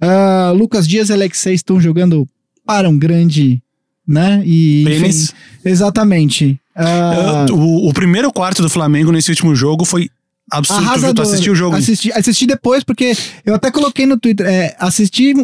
Ah, 0.00 0.52
Lucas 0.56 0.88
Dias 0.88 1.08
e 1.08 1.12
Alexei 1.12 1.54
estão 1.54 1.80
jogando 1.80 2.26
para 2.66 2.88
um 2.88 2.98
grande, 2.98 3.62
né? 4.06 4.42
E, 4.44 4.84
enfim, 4.84 5.32
exatamente. 5.64 6.60
Uh, 6.76 7.54
o, 7.54 7.88
o 7.88 7.92
primeiro 7.92 8.32
quarto 8.32 8.62
do 8.62 8.68
Flamengo 8.68 9.12
nesse 9.12 9.30
último 9.30 9.54
jogo 9.54 9.84
foi 9.84 10.08
absurdo. 10.50 10.80
Viu? 10.80 10.88
tu 10.88 10.90
Arrasador. 10.90 11.26
assistiu 11.26 11.52
o 11.52 11.56
jogo? 11.56 11.76
Assisti, 11.76 12.12
assisti 12.12 12.46
depois, 12.46 12.82
porque 12.82 13.12
eu 13.44 13.54
até 13.54 13.70
coloquei 13.70 14.06
no 14.06 14.18
Twitter. 14.18 14.46
É, 14.46 14.74
assisti 14.78 15.34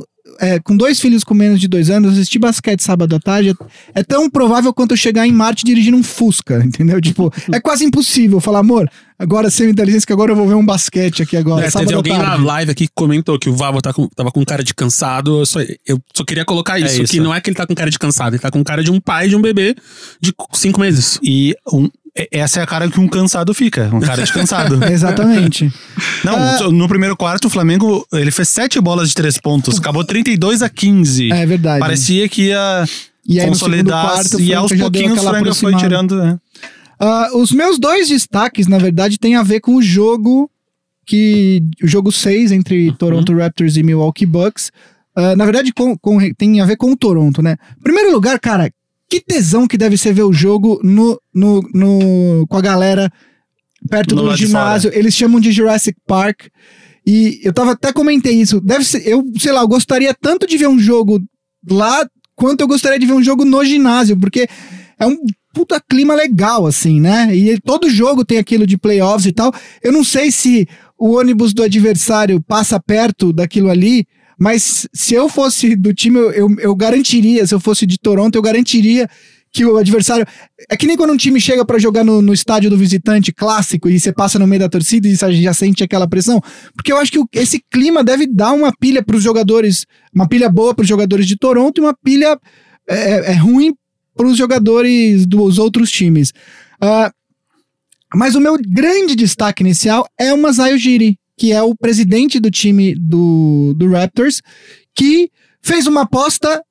é, 0.41 0.59
com 0.61 0.77
dois 0.77 1.01
filhos 1.01 1.25
com 1.25 1.35
menos 1.35 1.61
de 1.61 1.69
dois 1.69 1.91
anos, 1.91 2.13
assisti 2.13 2.39
basquete 2.39 2.81
sábado 2.81 3.15
à 3.17 3.21
tarde. 3.21 3.55
É 3.95 4.03
tão 4.03 4.29
provável 4.31 4.73
quanto 4.73 4.93
eu 4.93 4.97
chegar 4.97 5.27
em 5.27 5.33
Marte 5.33 5.65
dirigindo 5.65 5.97
um 5.97 6.03
Fusca, 6.03 6.63
entendeu? 6.65 7.01
Tipo, 7.01 7.33
é 7.53 7.61
quase 7.61 7.85
impossível 7.85 8.41
falar, 8.41 8.61
amor, 8.61 8.89
agora 9.19 9.49
dá 9.75 9.85
licença 9.85 10.07
que 10.07 10.13
agora 10.13 10.33
eu 10.33 10.37
vou 10.37 10.47
ver 10.47 10.55
um 10.55 10.65
basquete 10.65 11.23
aqui 11.23 11.37
agora. 11.37 11.67
É, 11.67 11.71
teve 11.71 11.93
alguém 11.95 12.17
na 12.17 12.25
tarde. 12.25 12.45
live 12.45 12.71
aqui 12.71 12.87
que 12.87 12.93
comentou 12.95 13.39
que 13.39 13.49
o 13.49 13.55
Vavo 13.57 13.81
tá 13.83 13.93
com- 13.93 14.09
tava 14.09 14.31
com 14.31 14.45
cara 14.45 14.63
de 14.63 14.75
cansado. 14.75 15.41
Eu 15.41 15.47
só, 15.47 15.61
eu 15.87 16.01
só 16.15 16.25
queria 16.25 16.45
colocar 16.45 16.79
isso, 16.79 17.03
isso. 17.03 17.13
que 17.13 17.21
não 17.21 17.35
é 17.35 17.41
que 17.41 17.51
ele 17.51 17.57
tá 17.57 17.67
com 17.67 17.75
cara 17.75 17.91
de 17.91 17.99
cansado, 17.99 18.35
ele 18.35 18.41
tá 18.43 18.51
com 18.51 18.63
cara 18.63 18.83
de 18.83 18.91
um 18.91 19.01
pai 19.01 19.29
de 19.29 19.37
um 19.37 19.41
bebê 19.43 19.75
de 20.21 20.33
cinco 20.53 20.81
meses. 20.81 21.19
E 21.23 21.55
um- 21.73 21.89
essa 22.33 22.59
é 22.59 22.63
a 22.65 22.67
cara 22.67 22.91
que 22.91 22.99
um 22.99 23.07
cansado 23.07 23.55
fica, 23.55 23.89
um 23.93 24.01
cara 24.01 24.23
de 24.25 24.33
cansado. 24.33 24.83
Exatamente. 24.91 25.73
Não, 26.25 26.35
Ah. 26.37 26.59
no 26.73 26.89
primeiro 26.89 27.17
quarto 27.17 27.45
o 27.47 27.51
Flamengo 27.51 28.05
ele 28.13 28.31
fez 28.33 28.49
sete 28.49 28.81
bolas 28.81 29.09
de 29.11 29.15
três 29.15 29.39
pontos, 29.39 29.79
acabou 29.79 30.05
32 30.05 30.63
a 30.63 30.69
15. 30.69 31.31
É 31.33 31.47
verdade. 31.47 31.79
Parecia 31.81 32.29
que 32.29 32.47
ia 32.49 32.85
E 33.27 33.39
aí, 33.39 33.47
consolidar 33.47 34.05
quarto, 34.07 34.41
e 34.41 34.53
aos 34.55 34.73
pouquinhos 34.73 35.19
o 35.23 35.29
Franca 35.29 35.55
foi 35.55 35.77
tirando. 35.77 36.17
né? 36.17 36.39
Ah, 37.01 37.31
os 37.35 37.53
meus 37.53 37.79
dois 37.79 38.09
destaques, 38.09 38.67
na 38.67 38.79
verdade, 38.79 39.19
têm 39.19 39.37
a 39.37 39.43
ver 39.43 39.61
com 39.61 39.75
o 39.77 39.83
jogo 39.83 40.51
que. 41.07 41.63
O 41.83 41.87
jogo 41.87 42.11
6 42.13 42.53
entre 42.53 42.93
Toronto 42.93 43.35
Raptors 43.35 43.77
e 43.77 43.83
Milwaukee 43.83 44.27
Bucks. 44.27 44.71
Ah, 45.15 45.35
na 45.37 45.45
verdade, 45.45 45.73
com, 45.73 45.97
com- 45.97 46.19
tem 46.35 46.61
a 46.61 46.67
ver 46.67 46.77
com 46.77 46.93
o 46.93 46.97
Toronto, 46.97 47.41
né? 47.43 47.57
Primeiro 47.83 48.13
lugar, 48.13 48.39
cara, 48.41 48.71
que 49.09 49.21
tesão 49.21 49.67
que 49.67 49.79
deve 49.79 49.97
ser 49.97 50.13
ver 50.13 50.23
o 50.23 50.33
jogo 50.33 50.81
no, 50.83 51.21
no, 51.35 51.61
no, 51.73 52.47
com 52.49 52.57
a 52.57 52.61
galera 52.61 53.11
perto 53.89 54.15
No 54.15 54.23
do 54.23 54.37
ginásio. 54.37 54.91
Eles 54.93 55.15
chamam 55.15 55.41
de 55.41 55.53
Jurassic 55.53 55.97
Park. 56.07 56.47
E 57.07 57.41
eu 57.43 57.53
tava 57.55 57.73
até 57.73 57.91
comentei 57.93 58.35
isso. 58.35 58.61
Deve 58.61 58.85
ser, 58.85 59.07
eu, 59.09 59.25
sei 59.39 59.51
lá, 59.53 59.61
eu 59.63 59.69
gostaria 59.69 60.13
tanto 60.13 60.47
de 60.47 60.59
ver 60.59 60.69
um 60.69 60.79
jogo 60.79 61.23
lá 61.71 62.07
quanto 62.37 62.61
eu 62.61 62.69
gostaria 62.69 62.99
de 62.99 63.07
ver 63.07 63.15
um 63.15 63.23
jogo 63.23 63.45
no 63.47 63.65
ginásio, 63.65 64.17
porque 64.19 64.47
é 64.99 65.07
um 65.07 65.17
puta 65.59 65.81
clima 65.81 66.15
legal, 66.15 66.67
assim, 66.69 67.01
né? 67.01 67.35
E 67.35 67.59
todo 67.61 67.91
jogo 67.91 68.25
tem 68.25 68.39
aquilo 68.39 68.65
de 68.65 68.79
playoffs 68.79 69.27
e 69.27 69.33
tal. 69.33 69.53
Eu 69.83 69.91
não 69.91 70.05
sei 70.05 70.31
se 70.31 70.69
o 70.97 71.17
ônibus 71.17 71.53
do 71.53 71.65
adversário 71.65 72.41
passa 72.41 72.79
perto 72.79 73.33
daquilo 73.33 73.69
ali, 73.69 74.07
mas 74.39 74.87
se 74.95 75.15
eu 75.15 75.29
fosse 75.29 75.75
do 75.75 75.93
time, 75.93 76.17
eu, 76.17 76.31
eu, 76.31 76.49
eu 76.61 76.77
garantiria, 76.77 77.45
se 77.45 77.53
eu 77.53 77.59
fosse 77.59 77.85
de 77.87 77.99
Toronto, 77.99 78.37
eu 78.37 78.43
garantiria 78.43 79.09
que 79.53 79.65
o 79.65 79.77
adversário. 79.79 80.25
É 80.71 80.77
que 80.77 80.87
nem 80.87 80.97
quando 80.97 81.13
um 81.13 81.17
time 81.17 81.41
chega 81.41 81.65
pra 81.65 81.77
jogar 81.77 82.05
no, 82.05 82.23
no 82.23 82.33
estádio 82.33 82.71
do 82.71 82.77
visitante 82.77 83.33
clássico 83.33 83.89
e 83.89 83.99
você 83.99 84.13
passa 84.13 84.39
no 84.39 84.47
meio 84.47 84.61
da 84.61 84.69
torcida 84.69 85.09
e 85.09 85.43
já 85.43 85.53
sente 85.53 85.83
aquela 85.83 86.07
pressão. 86.07 86.41
Porque 86.73 86.93
eu 86.93 86.99
acho 86.99 87.11
que 87.11 87.19
o- 87.19 87.29
esse 87.33 87.61
clima 87.69 88.05
deve 88.05 88.29
dar 88.29 88.53
uma 88.53 88.71
pilha 88.79 89.03
pros 89.03 89.25
jogadores, 89.25 89.87
uma 90.15 90.29
pilha 90.29 90.49
boa 90.49 90.73
pros 90.73 90.87
jogadores 90.89 91.27
de 91.27 91.37
Toronto 91.37 91.79
e 91.79 91.81
uma 91.85 91.95
pilha 91.95 92.39
é, 92.89 93.33
é 93.33 93.35
ruim 93.35 93.75
pros 94.19 94.37
jogadores 94.37 95.25
dos 95.25 95.59
outros 95.59 95.91
times. 95.91 96.33
Ah, 96.81 97.11
Mas 98.15 98.35
o 98.35 98.41
meu 98.41 98.57
grande 98.59 99.15
destaque 99.15 99.63
inicial 99.63 100.07
é 100.19 100.33
o 100.35 100.39
Masai 100.39 100.75
Ujiri, 100.75 101.19
que 101.37 101.53
é 101.53 101.63
o 101.63 101.75
presidente 101.75 102.41
do 102.41 102.51
time 102.51 102.95
do, 102.95 103.75
do 103.77 103.89
Raptors, 103.91 104.43
que 104.95 105.31
fez 105.63 105.87
uma 105.87 106.03
aposta 106.03 106.63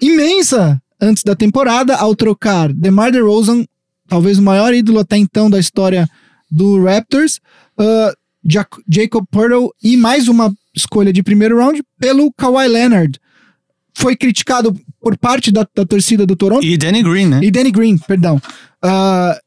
imensa 0.00 0.80
antes 1.00 1.22
da 1.22 1.34
temporada 1.34 1.96
ao 1.96 2.14
trocar 2.14 2.72
DeMar 2.72 3.12
DeRozan, 3.12 3.64
talvez 4.08 4.38
o 4.38 4.42
maior 4.42 4.72
ídolo 4.72 5.00
até 5.00 5.16
então 5.16 5.50
da 5.50 5.58
história 5.58 6.08
do 6.50 6.82
Raptors, 6.84 7.40
uh, 7.78 8.12
Jac- 8.48 8.80
Jacob 8.88 9.24
Purtle 9.30 9.70
e 9.82 9.96
mais 9.96 10.28
uma 10.28 10.54
escolha 10.74 11.12
de 11.12 11.22
primeiro 11.22 11.58
round 11.58 11.82
pelo 11.98 12.32
Kawhi 12.32 12.68
Leonard. 12.68 13.18
Foi 13.98 14.14
criticado 14.14 14.76
por 15.00 15.16
parte 15.16 15.50
da, 15.50 15.66
da 15.74 15.86
torcida 15.86 16.26
do 16.26 16.36
Toronto 16.36 16.62
E 16.64 16.76
Danny 16.76 17.02
Green, 17.02 17.26
né? 17.26 17.40
e 17.42 17.50
Danny 17.50 17.70
Green, 17.70 17.96
perdão. 17.96 18.38
Ah, 18.82 19.38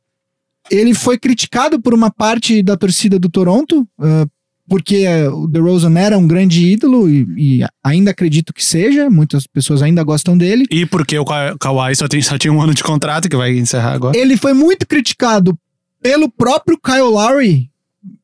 ele 0.71 0.95
foi 0.95 1.19
criticado 1.19 1.79
por 1.79 1.93
uma 1.93 2.09
parte 2.09 2.63
da 2.63 2.75
torcida 2.75 3.19
do 3.19 3.29
Toronto, 3.29 3.87
ah, 3.99 4.25
porque 4.67 4.97
eh, 4.97 5.29
o 5.29 5.47
DeRozan 5.47 5.97
era 5.99 6.17
um 6.17 6.27
grande 6.27 6.63
ídolo 6.65 7.07
e, 7.09 7.59
e 7.61 7.65
ainda 7.83 8.09
acredito 8.11 8.51
que 8.53 8.63
seja. 8.65 9.07
Muitas 9.09 9.45
pessoas 9.47 9.81
ainda 9.83 10.03
gostam 10.03 10.35
dele. 10.37 10.65
E 10.71 10.83
porque 10.85 11.17
o 11.19 11.25
Ka- 11.25 11.55
Kawhi 11.59 11.95
só, 11.95 12.07
tem, 12.07 12.19
só 12.21 12.37
tinha 12.37 12.51
um 12.53 12.61
ano 12.61 12.73
de 12.73 12.83
contrato, 12.83 13.29
que 13.29 13.35
vai 13.35 13.55
encerrar 13.57 13.93
agora. 13.93 14.17
Ele 14.17 14.35
foi 14.37 14.53
muito 14.53 14.87
criticado 14.87 15.57
pelo 16.01 16.29
próprio 16.29 16.77
Kyle 16.83 17.01
Lowry, 17.01 17.69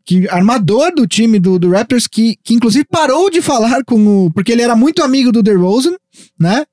que 0.05 0.27
armador 0.29 0.93
do 0.93 1.07
time 1.07 1.39
do, 1.39 1.57
do 1.57 1.71
Raptors, 1.71 2.07
que, 2.07 2.37
que 2.43 2.53
inclusive 2.53 2.85
parou 2.85 3.29
de 3.29 3.41
falar 3.41 3.83
com 3.83 4.25
o. 4.25 4.31
Porque 4.31 4.51
ele 4.51 4.61
era 4.61 4.75
muito 4.75 5.03
amigo 5.03 5.31
do 5.31 5.43
DeRozan, 5.43 5.95
né? 6.39 6.65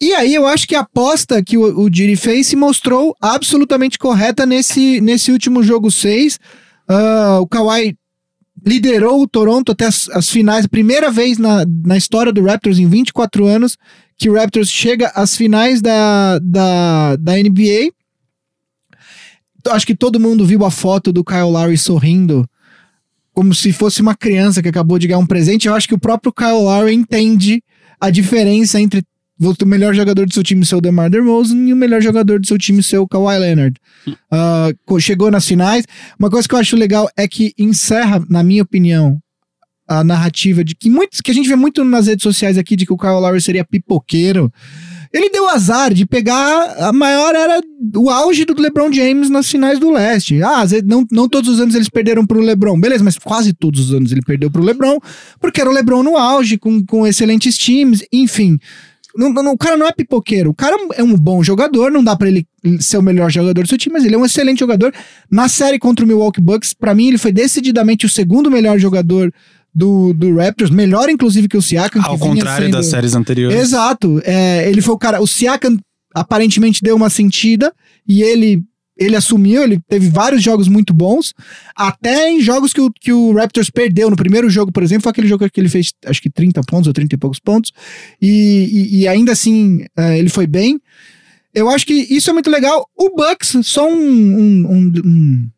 E 0.00 0.14
aí 0.14 0.34
eu 0.34 0.46
acho 0.46 0.66
que 0.66 0.74
a 0.74 0.80
aposta 0.80 1.42
que 1.42 1.58
o, 1.58 1.86
o 1.86 1.90
fez 2.16 2.46
se 2.46 2.56
mostrou 2.56 3.14
absolutamente 3.20 3.98
correta 3.98 4.46
nesse, 4.46 5.00
nesse 5.00 5.30
último 5.30 5.62
jogo 5.62 5.90
6. 5.90 6.38
o 7.40 7.46
Kawhi 7.46 7.96
liderou 8.64 9.22
o 9.22 9.28
Toronto 9.28 9.72
até 9.72 9.86
as, 9.86 10.08
as 10.10 10.30
finais, 10.30 10.66
primeira 10.66 11.10
vez 11.10 11.36
na, 11.36 11.64
na 11.84 11.96
história 11.96 12.32
do 12.32 12.42
Raptors 12.42 12.78
em 12.78 12.88
24 12.88 13.46
anos 13.46 13.76
que 14.20 14.28
o 14.28 14.34
Raptors 14.34 14.70
chega 14.70 15.10
às 15.14 15.34
finais 15.34 15.80
da, 15.80 16.38
da, 16.40 17.16
da 17.16 17.32
NBA. 17.36 17.90
Acho 19.68 19.86
que 19.86 19.94
todo 19.94 20.20
mundo 20.20 20.44
viu 20.46 20.64
a 20.64 20.70
foto 20.70 21.12
do 21.12 21.24
Kyle 21.24 21.42
Lowry 21.50 21.76
sorrindo 21.78 22.48
como 23.32 23.54
se 23.54 23.72
fosse 23.72 24.02
uma 24.02 24.14
criança 24.14 24.62
que 24.62 24.68
acabou 24.68 24.98
de 24.98 25.06
ganhar 25.06 25.18
um 25.18 25.26
presente. 25.26 25.68
Eu 25.68 25.74
acho 25.74 25.86
que 25.88 25.94
o 25.94 25.98
próprio 26.00 26.32
Kyle 26.32 26.52
Lowry 26.52 26.92
entende 26.94 27.62
a 28.00 28.10
diferença 28.10 28.80
entre 28.80 29.02
o 29.42 29.66
melhor 29.66 29.94
jogador 29.94 30.26
do 30.26 30.34
seu 30.34 30.42
time 30.42 30.66
ser 30.66 30.74
o 30.76 30.80
DeMar 30.82 31.08
DeRozan 31.08 31.56
e 31.66 31.72
o 31.72 31.76
melhor 31.76 32.02
jogador 32.02 32.38
do 32.40 32.46
seu 32.46 32.58
time 32.58 32.82
ser 32.82 32.98
o 32.98 33.08
Kawhi 33.08 33.38
Leonard. 33.38 33.74
Co- 34.84 35.00
chegou 35.00 35.30
nas 35.30 35.46
finais. 35.46 35.84
Uma 36.18 36.28
coisa 36.28 36.46
que 36.46 36.54
eu 36.54 36.58
acho 36.58 36.76
legal 36.76 37.08
é 37.16 37.26
que 37.26 37.54
encerra, 37.58 38.22
na 38.28 38.42
minha 38.42 38.62
opinião, 38.62 39.18
a 39.88 40.04
narrativa 40.04 40.62
de 40.62 40.74
que 40.74 40.90
muitos 40.90 41.20
que 41.20 41.30
a 41.30 41.34
gente 41.34 41.48
vê 41.48 41.56
muito 41.56 41.82
nas 41.84 42.06
redes 42.06 42.22
sociais 42.22 42.58
aqui 42.58 42.76
de 42.76 42.84
que 42.84 42.92
o 42.92 42.98
Kyle 42.98 43.12
Lowry 43.12 43.40
seria 43.40 43.64
pipoqueiro. 43.64 44.52
Ele 45.12 45.28
deu 45.28 45.48
azar 45.48 45.92
de 45.92 46.06
pegar 46.06 46.76
a 46.78 46.92
maior 46.92 47.34
era 47.34 47.60
o 47.96 48.08
auge 48.08 48.44
do 48.44 48.54
LeBron 48.60 48.92
James 48.92 49.28
nas 49.28 49.50
finais 49.50 49.78
do 49.80 49.90
leste. 49.90 50.40
Ah, 50.42 50.62
não, 50.84 51.04
não 51.10 51.28
todos 51.28 51.50
os 51.50 51.60
anos 51.60 51.74
eles 51.74 51.88
perderam 51.88 52.24
pro 52.24 52.40
LeBron, 52.40 52.78
beleza, 52.80 53.02
mas 53.02 53.18
quase 53.18 53.52
todos 53.52 53.80
os 53.88 53.94
anos 53.94 54.12
ele 54.12 54.22
perdeu 54.22 54.50
pro 54.50 54.62
LeBron, 54.62 54.98
porque 55.40 55.60
era 55.60 55.68
o 55.68 55.72
LeBron 55.72 56.04
no 56.04 56.16
auge, 56.16 56.56
com, 56.56 56.84
com 56.86 57.04
excelentes 57.06 57.58
times, 57.58 58.04
enfim. 58.12 58.56
Não- 59.16 59.32
não- 59.32 59.52
o 59.54 59.58
cara 59.58 59.76
não 59.76 59.88
é 59.88 59.90
pipoqueiro, 59.90 60.50
o 60.50 60.54
cara 60.54 60.76
é 60.94 61.02
um 61.02 61.16
bom 61.16 61.42
jogador, 61.42 61.90
não 61.90 62.04
dá 62.04 62.14
pra 62.14 62.28
ele 62.28 62.46
ser 62.78 62.96
o 62.98 63.02
melhor 63.02 63.28
jogador 63.32 63.62
do 63.64 63.68
seu 63.68 63.76
time, 63.76 63.94
mas 63.94 64.04
ele 64.04 64.14
é 64.14 64.18
um 64.18 64.24
excelente 64.24 64.60
jogador. 64.60 64.94
Na 65.28 65.48
série 65.48 65.80
contra 65.80 66.04
o 66.04 66.08
Milwaukee 66.08 66.40
Bucks, 66.40 66.72
pra 66.72 66.94
mim 66.94 67.08
ele 67.08 67.18
foi 67.18 67.32
decididamente 67.32 68.06
o 68.06 68.08
segundo 68.08 68.48
melhor 68.48 68.78
jogador 68.78 69.32
do, 69.74 70.12
do 70.12 70.34
Raptors, 70.36 70.70
melhor 70.70 71.08
inclusive 71.08 71.48
que 71.48 71.56
o 71.56 71.62
Siakam. 71.62 72.02
Ao 72.04 72.18
contrário 72.18 72.66
sendo- 72.66 72.76
das 72.76 72.86
séries 72.86 73.14
anteriores. 73.14 73.58
Exato. 73.58 74.20
É, 74.24 74.68
ele 74.68 74.80
foi 74.80 74.94
o 74.94 74.98
cara. 74.98 75.20
O 75.20 75.26
Siakam 75.26 75.78
aparentemente 76.14 76.82
deu 76.82 76.96
uma 76.96 77.10
sentida 77.10 77.72
e 78.06 78.22
ele. 78.22 78.62
Ele 78.98 79.16
assumiu, 79.16 79.62
ele 79.62 79.80
teve 79.88 80.10
vários 80.10 80.42
jogos 80.42 80.68
muito 80.68 80.92
bons, 80.92 81.32
até 81.74 82.28
em 82.30 82.38
jogos 82.42 82.70
que 82.70 82.82
o, 82.82 82.92
que 82.92 83.10
o 83.10 83.32
Raptors 83.32 83.70
perdeu. 83.70 84.10
No 84.10 84.16
primeiro 84.16 84.50
jogo, 84.50 84.70
por 84.70 84.82
exemplo, 84.82 85.04
foi 85.04 85.10
aquele 85.10 85.26
jogo 85.26 85.48
que 85.48 85.58
ele 85.58 85.70
fez 85.70 85.94
acho 86.04 86.20
que 86.20 86.28
30 86.28 86.60
pontos 86.68 86.86
ou 86.86 86.92
30 86.92 87.14
e 87.14 87.18
poucos 87.18 87.38
pontos, 87.38 87.72
e, 88.20 88.28
e, 88.70 88.98
e 88.98 89.08
ainda 89.08 89.32
assim 89.32 89.86
é, 89.96 90.18
ele 90.18 90.28
foi 90.28 90.46
bem. 90.46 90.78
Eu 91.54 91.70
acho 91.70 91.86
que 91.86 91.94
isso 91.94 92.28
é 92.28 92.34
muito 92.34 92.50
legal. 92.50 92.86
O 92.94 93.16
Bucks, 93.16 93.56
só 93.62 93.88
um, 93.90 93.94
um, 93.96 94.66
um, 94.70 94.92
um, 95.02 95.48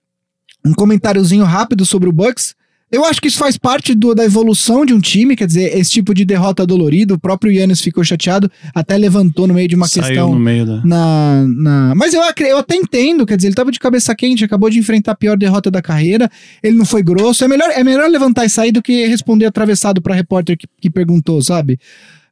um 0.67 0.73
comentáriozinho 0.75 1.43
rápido 1.43 1.85
sobre 1.85 2.09
o 2.09 2.13
Bucks. 2.13 2.55
Eu 2.93 3.07
acho 3.07 3.23
que 3.23 3.29
isso 3.29 3.39
faz 3.39 3.57
parte 3.57 3.95
do- 3.95 4.15
da 4.15 4.23
evolução 4.23 4.85
de 4.85 4.93
um 4.93 5.01
time, 5.01 5.35
quer 5.35 5.47
dizer, 5.47 5.75
esse 5.79 5.91
tipo 5.91 6.13
de 6.13 6.27
derrota 6.27 6.67
dolorida. 6.67 7.15
O 7.15 7.19
próprio 7.19 7.51
Yannis 7.51 7.81
ficou 7.81 8.05
chateado, 8.05 8.51
até 8.75 8.99
levantou 8.99 9.47
no 9.47 9.55
meio 9.55 9.67
de 9.67 9.75
uma 9.75 9.89
Saiu 9.89 10.05
questão 10.05 10.33
no 10.35 10.39
meio 10.39 10.67
da. 10.67 10.85
na, 10.85 11.45
na... 11.49 11.95
Mas 11.97 12.13
eu, 12.13 12.21
eu 12.47 12.59
até 12.59 12.77
entendo, 12.77 13.25
quer 13.25 13.37
dizer, 13.37 13.49
ele 13.49 13.55
tava 13.55 13.73
de 13.73 13.79
cabeça 13.81 14.15
quente, 14.15 14.45
acabou 14.45 14.69
de 14.69 14.79
enfrentar 14.79 15.13
a 15.13 15.17
pior 15.17 15.39
derrota 15.39 15.71
da 15.71 15.81
carreira, 15.81 16.31
ele 16.63 16.77
não 16.77 16.85
foi 16.85 17.03
grosso. 17.03 17.43
É 17.43 17.49
melhor, 17.49 17.71
é 17.71 17.83
melhor 17.83 18.11
levantar 18.11 18.45
e 18.45 18.51
sair 18.51 18.73
do 18.73 18.83
que 18.83 19.07
responder 19.07 19.47
atravessado 19.47 20.03
pra 20.03 20.15
repórter 20.15 20.59
que, 20.59 20.67
que 20.79 20.91
perguntou, 20.91 21.41
sabe? 21.43 21.79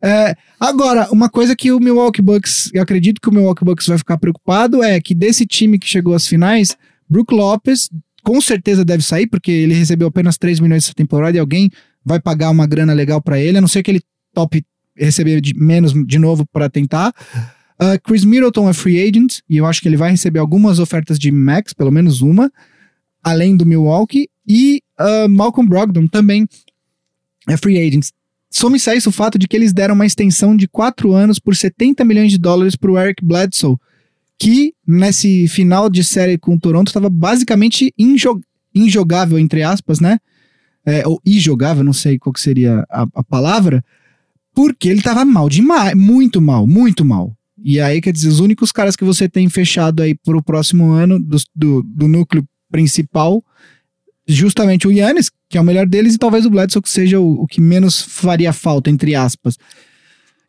É, 0.02 0.34
agora, 0.58 1.08
uma 1.10 1.28
coisa 1.30 1.56
que 1.56 1.72
o 1.72 1.80
Milwaukee 1.80 2.22
Bucks, 2.22 2.70
eu 2.74 2.82
acredito 2.82 3.20
que 3.20 3.28
o 3.28 3.32
Milwaukee 3.32 3.64
Bucks 3.64 3.86
vai 3.86 3.96
ficar 3.98 4.18
preocupado 4.18 4.82
é 4.82 5.00
que 5.00 5.14
desse 5.14 5.46
time 5.46 5.78
que 5.78 5.86
chegou 5.88 6.14
às 6.14 6.26
finais, 6.26 6.76
Brook 7.08 7.34
Lopes 7.34 7.88
com 8.22 8.40
certeza 8.40 8.84
deve 8.84 9.02
sair, 9.02 9.26
porque 9.26 9.50
ele 9.50 9.74
recebeu 9.74 10.08
apenas 10.08 10.36
3 10.36 10.60
milhões 10.60 10.84
essa 10.84 10.94
temporada 10.94 11.36
e 11.36 11.40
alguém 11.40 11.70
vai 12.04 12.20
pagar 12.20 12.50
uma 12.50 12.66
grana 12.66 12.92
legal 12.92 13.20
pra 13.20 13.38
ele, 13.38 13.58
a 13.58 13.60
não 13.60 13.68
ser 13.68 13.82
que 13.82 13.90
ele 13.90 14.00
top 14.34 14.64
receber 14.96 15.40
de 15.40 15.54
menos 15.54 15.92
de 16.06 16.18
novo 16.18 16.46
pra 16.52 16.68
tentar. 16.68 17.12
Uh, 17.80 17.98
Chris 18.04 18.24
Middleton 18.24 18.68
é 18.68 18.72
free 18.74 19.00
agent 19.00 19.38
e 19.48 19.56
eu 19.56 19.66
acho 19.66 19.80
que 19.80 19.88
ele 19.88 19.96
vai 19.96 20.10
receber 20.10 20.38
algumas 20.38 20.78
ofertas 20.78 21.18
de 21.18 21.30
max, 21.30 21.72
pelo 21.72 21.90
menos 21.90 22.20
uma, 22.20 22.52
além 23.22 23.56
do 23.56 23.64
Milwaukee. 23.64 24.28
E 24.46 24.82
uh, 24.98 25.28
Malcolm 25.28 25.68
Brogdon 25.68 26.06
também 26.06 26.46
é 27.48 27.56
free 27.56 27.78
agent. 27.78 28.08
Some-se 28.50 28.90
a 28.90 28.94
isso 28.94 29.08
o 29.08 29.12
fato 29.12 29.38
de 29.38 29.46
que 29.46 29.56
eles 29.56 29.72
deram 29.72 29.94
uma 29.94 30.04
extensão 30.04 30.56
de 30.56 30.66
4 30.68 31.12
anos 31.12 31.38
por 31.38 31.54
70 31.54 32.04
milhões 32.04 32.32
de 32.32 32.38
dólares 32.38 32.74
pro 32.74 32.98
Eric 32.98 33.24
Bledsoe, 33.24 33.76
que 34.40 34.72
nesse 34.86 35.46
final 35.48 35.90
de 35.90 36.02
série 36.02 36.38
com 36.38 36.54
o 36.54 36.58
Toronto 36.58 36.88
estava 36.88 37.10
basicamente 37.10 37.92
injo- 37.98 38.40
injogável, 38.74 39.38
entre 39.38 39.62
aspas, 39.62 40.00
né? 40.00 40.18
É, 40.84 41.06
ou 41.06 41.20
injogável, 41.26 41.84
não 41.84 41.92
sei 41.92 42.18
qual 42.18 42.34
seria 42.36 42.82
a, 42.90 43.06
a 43.14 43.22
palavra, 43.22 43.84
porque 44.54 44.88
ele 44.88 45.02
tava 45.02 45.26
mal 45.26 45.46
demais, 45.46 45.94
muito 45.94 46.40
mal, 46.40 46.66
muito 46.66 47.04
mal. 47.04 47.36
E 47.62 47.78
aí, 47.78 48.00
quer 48.00 48.14
dizer, 48.14 48.28
os 48.28 48.40
únicos 48.40 48.72
caras 48.72 48.96
que 48.96 49.04
você 49.04 49.28
tem 49.28 49.46
fechado 49.50 50.02
aí 50.02 50.14
pro 50.14 50.42
próximo 50.42 50.90
ano 50.90 51.20
do, 51.20 51.36
do, 51.54 51.82
do 51.82 52.08
núcleo 52.08 52.42
principal, 52.70 53.44
justamente 54.26 54.88
o 54.88 54.92
Yannis, 54.92 55.30
que 55.50 55.58
é 55.58 55.60
o 55.60 55.64
melhor 55.64 55.86
deles, 55.86 56.14
e 56.14 56.18
talvez 56.18 56.46
o 56.46 56.50
Bledsoe, 56.50 56.80
que 56.80 56.88
seja 56.88 57.20
o, 57.20 57.42
o 57.42 57.46
que 57.46 57.60
menos 57.60 58.00
faria 58.00 58.54
falta, 58.54 58.88
entre 58.88 59.14
aspas. 59.14 59.58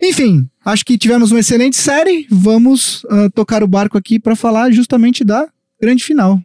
Enfim, 0.01 0.50
acho 0.65 0.84
que 0.84 0.98
tivemos 0.98 1.31
uma 1.31 1.39
excelente 1.39 1.75
série. 1.77 2.25
Vamos 2.29 3.05
ah, 3.10 3.29
tocar 3.34 3.63
o 3.63 3.67
barco 3.67 3.98
aqui 3.98 4.20
para 4.20 4.36
falar 4.36 4.72
justamente 4.72 5.24
da 5.24 5.48
grande 5.79 6.03
final. 6.03 6.41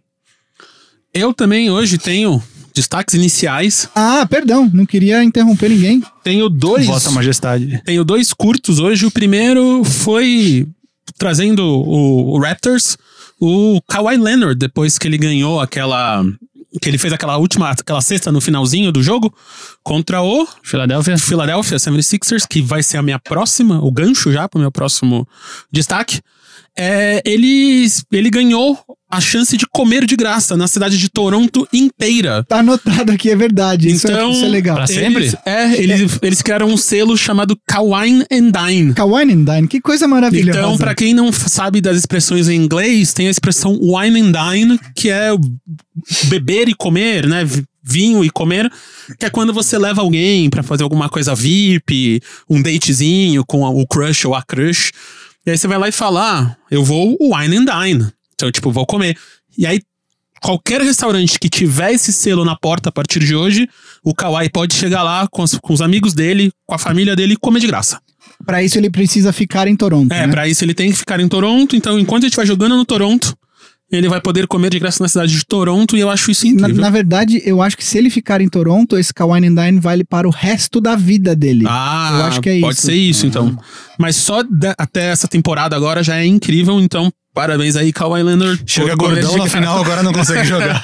Eu 1.15 1.33
também 1.33 1.71
hoje 1.71 1.97
tenho 1.97 2.43
destaques 2.75 3.15
iniciais. 3.15 3.89
Ah, 3.95 4.27
perdão, 4.29 4.71
não 4.73 4.85
queria 4.85 5.25
interromper 5.25 5.71
ninguém. 5.71 6.03
Tenho 6.23 6.49
dois. 6.51 6.87
Vossa 6.87 7.11
Majestade. 7.11 7.81
Tenho 7.87 8.05
dois 8.05 8.35
curtos 8.35 8.79
hoje. 8.79 9.07
O 9.07 9.11
primeiro 9.11 9.83
foi 9.83 10.69
trazendo 11.17 11.63
o, 11.65 12.35
o 12.35 12.39
Raptors, 12.39 12.99
o 13.41 13.81
Kawhi 13.89 14.19
Leonard, 14.19 14.59
depois 14.59 14.99
que 14.99 15.09
ele 15.09 15.17
ganhou 15.17 15.59
aquela. 15.59 16.23
Que 16.81 16.89
ele 16.89 16.99
fez 16.99 17.13
aquela 17.13 17.37
última, 17.37 17.71
aquela 17.71 18.01
sexta 18.01 18.31
no 18.31 18.41
finalzinho 18.41 18.93
do 18.93 19.03
jogo 19.03 19.35
contra 19.83 20.23
o 20.23 20.47
Filadélfia. 20.63 21.17
Philadelphia 21.19 21.79
76ers, 21.79 22.47
que 22.49 22.61
vai 22.61 22.83
ser 22.83 22.99
a 22.99 23.03
minha 23.03 23.19
próxima, 23.19 23.83
o 23.83 23.91
gancho 23.91 24.33
já 24.33 24.49
para 24.49 24.59
o 24.59 24.61
meu 24.61 24.71
próximo 24.71 25.27
destaque. 25.71 26.21
É, 26.79 27.23
ele, 27.25 27.87
ele 28.13 28.29
ganhou 28.31 28.79
a 29.11 29.21
chance 29.21 29.57
de 29.57 29.65
comer 29.73 30.05
de 30.05 30.17
graça 30.17 30.57
na 30.57 30.67
cidade 30.69 30.99
de 30.99 31.09
Toronto 31.09 31.67
inteira. 31.73 32.45
Tá 32.45 32.59
anotado 32.59 33.13
aqui, 33.13 33.31
é 33.31 33.37
verdade. 33.37 33.89
Isso, 33.89 34.07
Então, 34.07 34.31
é, 34.31 34.33
isso 34.33 34.45
é 34.45 34.49
legal. 34.49 34.77
pra 34.77 34.87
sempre? 34.87 35.25
Eles, 35.25 35.37
é, 35.47 35.73
eles, 35.81 36.19
eles 36.21 36.43
criaram 36.43 36.67
um 36.69 36.77
selo 36.77 37.17
chamado 37.17 37.57
Kawine 37.67 38.27
and 38.31 38.51
Dine. 38.51 38.95
Kawhi 38.95 39.23
and 39.33 39.45
Dine, 39.45 39.69
que 39.69 39.81
coisa 39.81 40.07
maravilhosa. 40.09 40.59
Então, 40.59 40.77
pra 40.77 40.95
quem 40.95 41.15
não 41.15 41.33
sabe 41.33 41.81
das 41.81 41.97
expressões 41.97 42.49
em 42.49 42.57
inglês, 42.57 43.15
tem 43.15 43.29
a 43.29 43.31
expressão 43.31 43.79
wine 43.81 44.21
and 44.21 44.33
dine, 44.33 44.79
que 44.95 45.09
é 45.09 45.31
beber 46.25 46.69
e 46.69 46.75
comer, 46.75 47.27
né? 47.27 47.47
Vinho 47.89 48.25
e 48.25 48.31
comer, 48.31 48.69
que 49.17 49.25
é 49.25 49.31
quando 49.31 49.53
você 49.53 49.79
leva 49.79 50.01
alguém 50.03 50.51
pra 50.51 50.65
fazer 50.65 50.83
alguma 50.83 51.09
coisa 51.09 51.37
VIP, 51.37 52.21
um 52.51 52.61
datezinho 52.61 53.45
com 53.47 53.63
o 53.63 53.87
crush 53.87 54.27
ou 54.27 54.35
a 54.35 54.43
crush. 54.43 54.91
E 55.47 55.51
aí 55.51 55.59
você 55.59 55.69
vai 55.69 55.79
lá 55.79 55.89
e 55.89 55.93
fala: 55.93 56.41
ah, 56.41 56.57
eu 56.71 56.85
vou 56.85 57.17
wine 57.21 57.57
and 57.57 57.65
dine. 57.65 58.13
Então, 58.35 58.51
tipo, 58.51 58.71
vou 58.71 58.85
comer. 58.85 59.17
E 59.57 59.67
aí 59.67 59.81
qualquer 60.41 60.81
restaurante 60.81 61.39
que 61.39 61.49
tiver 61.49 61.93
esse 61.93 62.13
selo 62.13 62.45
na 62.45 62.57
porta 62.57 62.89
a 62.89 62.93
partir 62.93 63.21
de 63.21 63.35
hoje, 63.35 63.69
o 64.05 64.15
Kawhi 64.15 64.49
pode 64.51 64.75
chegar 64.75 65.03
lá 65.03 65.27
com 65.29 65.43
os, 65.43 65.55
com 65.55 65.73
os 65.73 65.81
amigos 65.81 66.13
dele, 66.13 66.53
com 66.67 66.75
a 66.75 66.79
família 66.79 67.17
dele 67.17 67.35
e 67.35 67.37
comer 67.37 67.61
de 67.61 67.67
graça. 67.67 68.01
Pra 68.45 68.63
isso 68.63 68.77
ele 68.79 68.91
precisa 68.91 69.33
ficar 69.33 69.67
em 69.67 69.77
Toronto. 69.77 70.13
É, 70.13 70.27
né? 70.27 70.33
pra 70.33 70.47
isso 70.47 70.65
ele 70.65 70.75
tem 70.75 70.91
que 70.91 70.97
ficar 70.97 71.21
em 71.21 71.29
Toronto. 71.29 71.75
Então, 71.75 71.99
enquanto 71.99 72.25
a 72.25 72.29
gente 72.29 72.37
vai 72.37 72.47
jogando 72.47 72.77
no 72.77 72.85
Toronto, 72.85 73.37
ele 73.91 74.09
vai 74.09 74.21
poder 74.21 74.47
comer 74.47 74.71
de 74.71 74.79
graça 74.81 75.03
na 75.03 75.09
cidade 75.09 75.33
de 75.37 75.45
Toronto 75.45 75.97
e 75.97 76.01
eu 76.01 76.11
acho 76.11 76.31
isso 76.31 76.45
Na, 76.47 76.53
incrível. 76.53 76.81
na 76.83 76.91
verdade, 76.91 77.41
eu 77.45 77.63
acho 77.63 77.77
que 77.77 77.85
se 77.85 77.97
ele 77.97 78.11
ficar 78.11 78.41
em 78.41 78.49
Toronto, 78.49 78.99
esse 78.99 79.15
Kawhi 79.15 79.47
and 79.47 79.55
Dine 79.55 79.79
vale 79.81 80.03
para 80.05 80.27
o 80.27 80.31
resto 80.31 80.81
da 80.81 80.97
vida 80.97 81.37
dele. 81.37 81.65
Ah, 81.69 82.17
Eu 82.19 82.25
acho 82.27 82.41
que 82.41 82.49
é 82.51 82.61
pode 82.61 82.75
isso. 82.77 82.87
ser 82.87 82.95
isso, 82.95 83.27
então. 83.27 83.57
Mas 83.99 84.17
só 84.17 84.43
da- 84.43 84.75
até 84.77 85.07
essa 85.11 85.29
temporada 85.29 85.77
agora 85.77 86.03
já 86.03 86.17
é 86.17 86.27
incrível, 86.27 86.81
então 86.81 87.13
parabéns 87.33 87.77
aí, 87.77 87.93
Kawhi 87.93 88.23
Leonard. 88.23 88.61
Chega 88.67 88.97
gordão 88.97 89.33
de 89.33 89.39
na 89.39 89.47
final, 89.47 89.79
agora 89.81 90.03
não 90.03 90.13
consegue 90.13 90.45
jogar. 90.49 90.83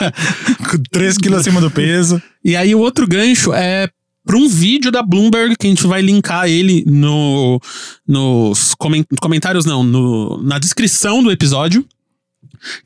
Com 0.70 0.78
3 0.92 1.16
quilos 1.18 1.40
acima 1.40 1.60
do 1.60 1.70
peso. 1.70 2.22
E 2.44 2.54
aí 2.54 2.72
o 2.74 2.78
outro 2.78 3.06
gancho 3.08 3.52
é 3.52 3.88
para 4.24 4.36
um 4.36 4.48
vídeo 4.48 4.92
da 4.92 5.02
Bloomberg 5.02 5.56
que 5.58 5.66
a 5.66 5.70
gente 5.70 5.84
vai 5.88 6.00
linkar 6.00 6.46
ele 6.48 6.84
no, 6.86 7.60
nos 8.06 8.74
comen- 8.76 9.04
comentários, 9.20 9.64
não, 9.64 9.82
no, 9.82 10.40
na 10.44 10.58
descrição 10.60 11.20
do 11.22 11.30
episódio. 11.32 11.84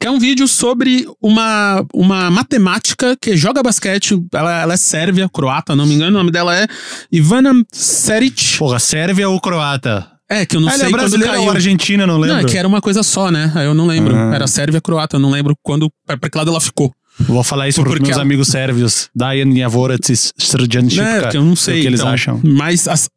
Que 0.00 0.06
é 0.06 0.10
um 0.10 0.18
vídeo 0.18 0.46
sobre 0.48 1.06
uma, 1.20 1.84
uma 1.92 2.30
matemática 2.30 3.16
que 3.20 3.36
joga 3.36 3.62
basquete. 3.62 4.18
Ela, 4.32 4.62
ela 4.62 4.74
é 4.74 4.76
sérvia, 4.76 5.28
croata, 5.28 5.74
não 5.76 5.86
me 5.86 5.94
engano. 5.94 6.10
O 6.16 6.18
nome 6.20 6.30
dela 6.30 6.56
é 6.56 6.66
Ivana 7.12 7.52
Seric. 7.72 8.58
Porra, 8.58 8.78
Sérvia 8.78 9.28
ou 9.28 9.40
croata? 9.40 10.06
É, 10.28 10.44
que 10.44 10.56
eu 10.56 10.60
não 10.60 10.68
Ah, 10.68 10.72
ele 10.72 10.78
sei 10.80 10.88
é 10.88 10.90
quando 10.90 11.20
caiu. 11.20 11.42
ou 11.42 11.50
Argentina, 11.50 12.06
não 12.06 12.18
lembro. 12.18 12.36
Não, 12.36 12.40
é 12.42 12.44
que 12.44 12.58
era 12.58 12.66
uma 12.66 12.80
coisa 12.80 13.02
só, 13.04 13.30
né? 13.30 13.52
Aí 13.54 13.64
Eu 13.66 13.74
não 13.74 13.86
lembro. 13.86 14.14
Ah. 14.16 14.34
Era 14.34 14.46
Sérvia, 14.48 14.80
croata. 14.80 15.16
Eu 15.16 15.20
não 15.20 15.30
lembro 15.30 15.54
quando, 15.62 15.88
pra, 16.04 16.16
pra 16.16 16.28
que 16.28 16.36
lado 16.36 16.50
ela 16.50 16.60
ficou. 16.60 16.92
Vou 17.20 17.42
falar 17.42 17.66
isso 17.68 17.82
Porque 17.82 18.02
meus 18.02 18.12
ela- 18.12 18.22
amigos 18.22 18.48
sérvios. 18.48 19.08
Dajan 19.14 19.54
Javoracis 19.56 20.32
Srđančipka. 20.36 21.02
É, 21.08 21.20
porque 21.22 21.36
eu 21.38 21.44
não 21.44 21.56
sei. 21.56 21.78
O 21.78 21.80
que 21.80 21.86
eles 21.86 22.00
então. 22.00 22.12
acham. 22.12 22.40
Mas 22.44 22.86
as- 22.88 23.08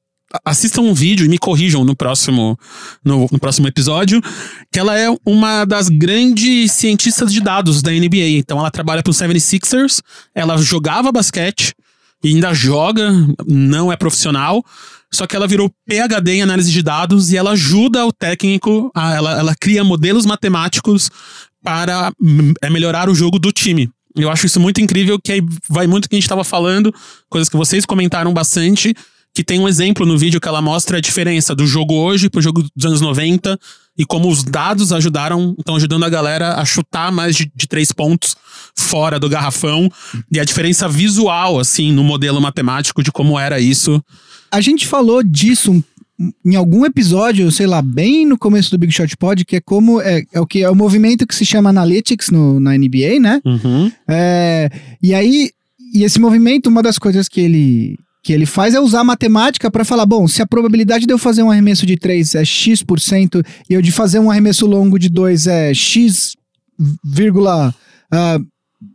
assistam 0.46 0.82
um 0.82 0.94
vídeo 0.94 1.26
e 1.26 1.30
me 1.30 1.38
corrijam 1.38 1.84
no 1.84 1.96
próximo, 1.96 2.58
no, 3.04 3.28
no 3.32 3.40
próximo 3.40 3.68
episódio, 3.68 4.22
que 4.72 4.80
ela 4.80 4.98
é 4.98 5.08
uma 5.26 5.66
das 5.66 5.90
grandes 5.90 6.72
cientistas 6.72 7.32
de 7.32 7.42
dados 7.42 7.82
da 7.82 7.92
NBA. 7.92 8.38
Então 8.38 8.60
ela 8.60 8.72
trabalha 8.72 9.04
pro 9.04 9.14
76ers, 9.14 10.02
ela 10.34 10.58
jogava 10.58 11.12
basquete 11.12 11.74
e 12.24 12.30
ainda 12.30 12.54
joga, 12.54 13.12
não 13.48 13.92
é 13.92 13.96
profissional. 13.96 14.64
Só 15.12 15.26
que 15.26 15.36
ela 15.36 15.48
virou 15.48 15.72
PhD 15.88 16.34
em 16.34 16.42
análise 16.44 16.72
de 16.72 16.84
dados 16.84 17.32
e 17.32 17.38
ela 17.38 17.52
ajuda 17.52 18.06
o 18.06 18.14
técnico, 18.14 18.92
a, 18.94 19.16
ela, 19.16 19.40
ela 19.40 19.56
cria 19.56 19.84
modelos 19.84 20.26
matemáticos 20.26 21.10
para 21.64 22.12
é, 22.62 22.70
melhorar 22.70 23.10
o 23.10 23.16
jogo 23.16 23.40
do 23.40 23.52
time. 23.52 23.90
Eu 24.16 24.30
acho 24.30 24.46
isso 24.46 24.60
muito 24.60 24.82
incrível, 24.82 25.20
que 25.20 25.32
aí 25.32 25.42
vai 25.68 25.88
muito 25.88 26.04
do 26.04 26.10
que 26.10 26.16
a 26.16 26.18
gente 26.18 26.26
estava 26.26 26.44
falando, 26.44 26.94
coisas 27.30 27.50
que 27.50 27.58
vocês 27.58 27.86
comentaram 27.86 28.34
bastante, 28.34 28.94
que 29.34 29.44
tem 29.44 29.60
um 29.60 29.68
exemplo 29.68 30.06
no 30.06 30.18
vídeo 30.18 30.42
que 30.42 30.48
ela 30.48 30.62
mostra 30.62 30.98
a 30.98 31.02
diferença 31.02 31.56
do 31.56 31.66
jogo 31.66 31.94
hoje 31.94 32.30
pro 32.30 32.42
jogo 32.42 32.64
dos 32.76 32.86
anos 32.86 33.02
90 33.02 33.58
e 33.98 34.06
como 34.06 34.30
os 34.30 34.44
dados 34.44 34.92
ajudaram, 34.94 35.56
estão 35.58 35.76
ajudando 35.76 36.06
a 36.06 36.10
galera 36.10 36.56
a 36.56 36.66
chutar 36.66 37.12
mais 37.12 37.36
de, 37.36 37.52
de 37.54 37.68
três 37.68 37.92
pontos 37.92 38.36
fora 38.76 39.20
do 39.20 39.30
garrafão 39.30 39.90
e 40.32 40.40
a 40.40 40.46
diferença 40.46 40.88
visual, 40.88 41.60
assim, 41.60 41.92
no 41.92 42.04
modelo 42.04 42.42
matemático 42.42 43.04
de 43.04 43.12
como 43.12 43.38
era 43.38 43.60
isso. 43.60 44.02
A 44.52 44.62
gente 44.62 44.88
falou 44.88 45.22
disso 45.22 45.84
em 46.46 46.56
algum 46.56 46.86
episódio, 46.86 47.50
sei 47.52 47.66
lá, 47.66 47.82
bem 47.82 48.26
no 48.26 48.38
começo 48.38 48.72
do 48.72 48.78
Big 48.78 48.92
Shot 48.92 49.16
Pod, 49.16 49.46
que 49.46 49.56
é 49.56 49.62
como 49.62 50.02
é, 50.02 50.24
é 50.34 50.40
o 50.40 50.46
que 50.46 50.62
é 50.64 50.70
o 50.70 50.76
movimento 50.76 51.26
que 51.26 51.36
se 51.36 51.46
chama 51.46 51.70
Analytics 51.70 52.30
no, 52.30 52.60
na 52.60 52.78
NBA, 52.78 53.20
né? 53.22 53.42
É, 54.08 54.70
e 55.02 55.14
aí, 55.14 55.52
e 55.94 56.04
esse 56.04 56.20
movimento, 56.20 56.68
uma 56.68 56.84
das 56.84 56.98
coisas 56.98 57.30
que 57.30 57.40
ele, 57.40 57.98
que 58.22 58.34
ele 58.34 58.46
faz 58.46 58.74
é 58.74 58.80
usar 58.80 59.02
a 59.02 59.04
matemática 59.04 59.72
para 59.72 59.86
falar: 59.86 60.06
bom, 60.06 60.28
se 60.28 60.42
a 60.42 60.48
probabilidade 60.48 61.06
de 61.06 61.14
eu 61.14 61.18
fazer 61.18 61.44
um 61.44 61.52
arremesso 61.52 61.86
de 61.86 61.98
3 61.98 62.36
é 62.36 62.46
X% 62.46 63.44
e 63.70 63.74
eu 63.74 63.82
de 63.82 63.92
fazer 63.92 64.20
um 64.20 64.30
arremesso 64.30 64.66
longo 64.66 65.00
de 65.00 65.10
2 65.10 65.48
é 65.48 65.74
X, 65.74 66.36
vírgula, 67.04 67.74
ah, 68.12 68.40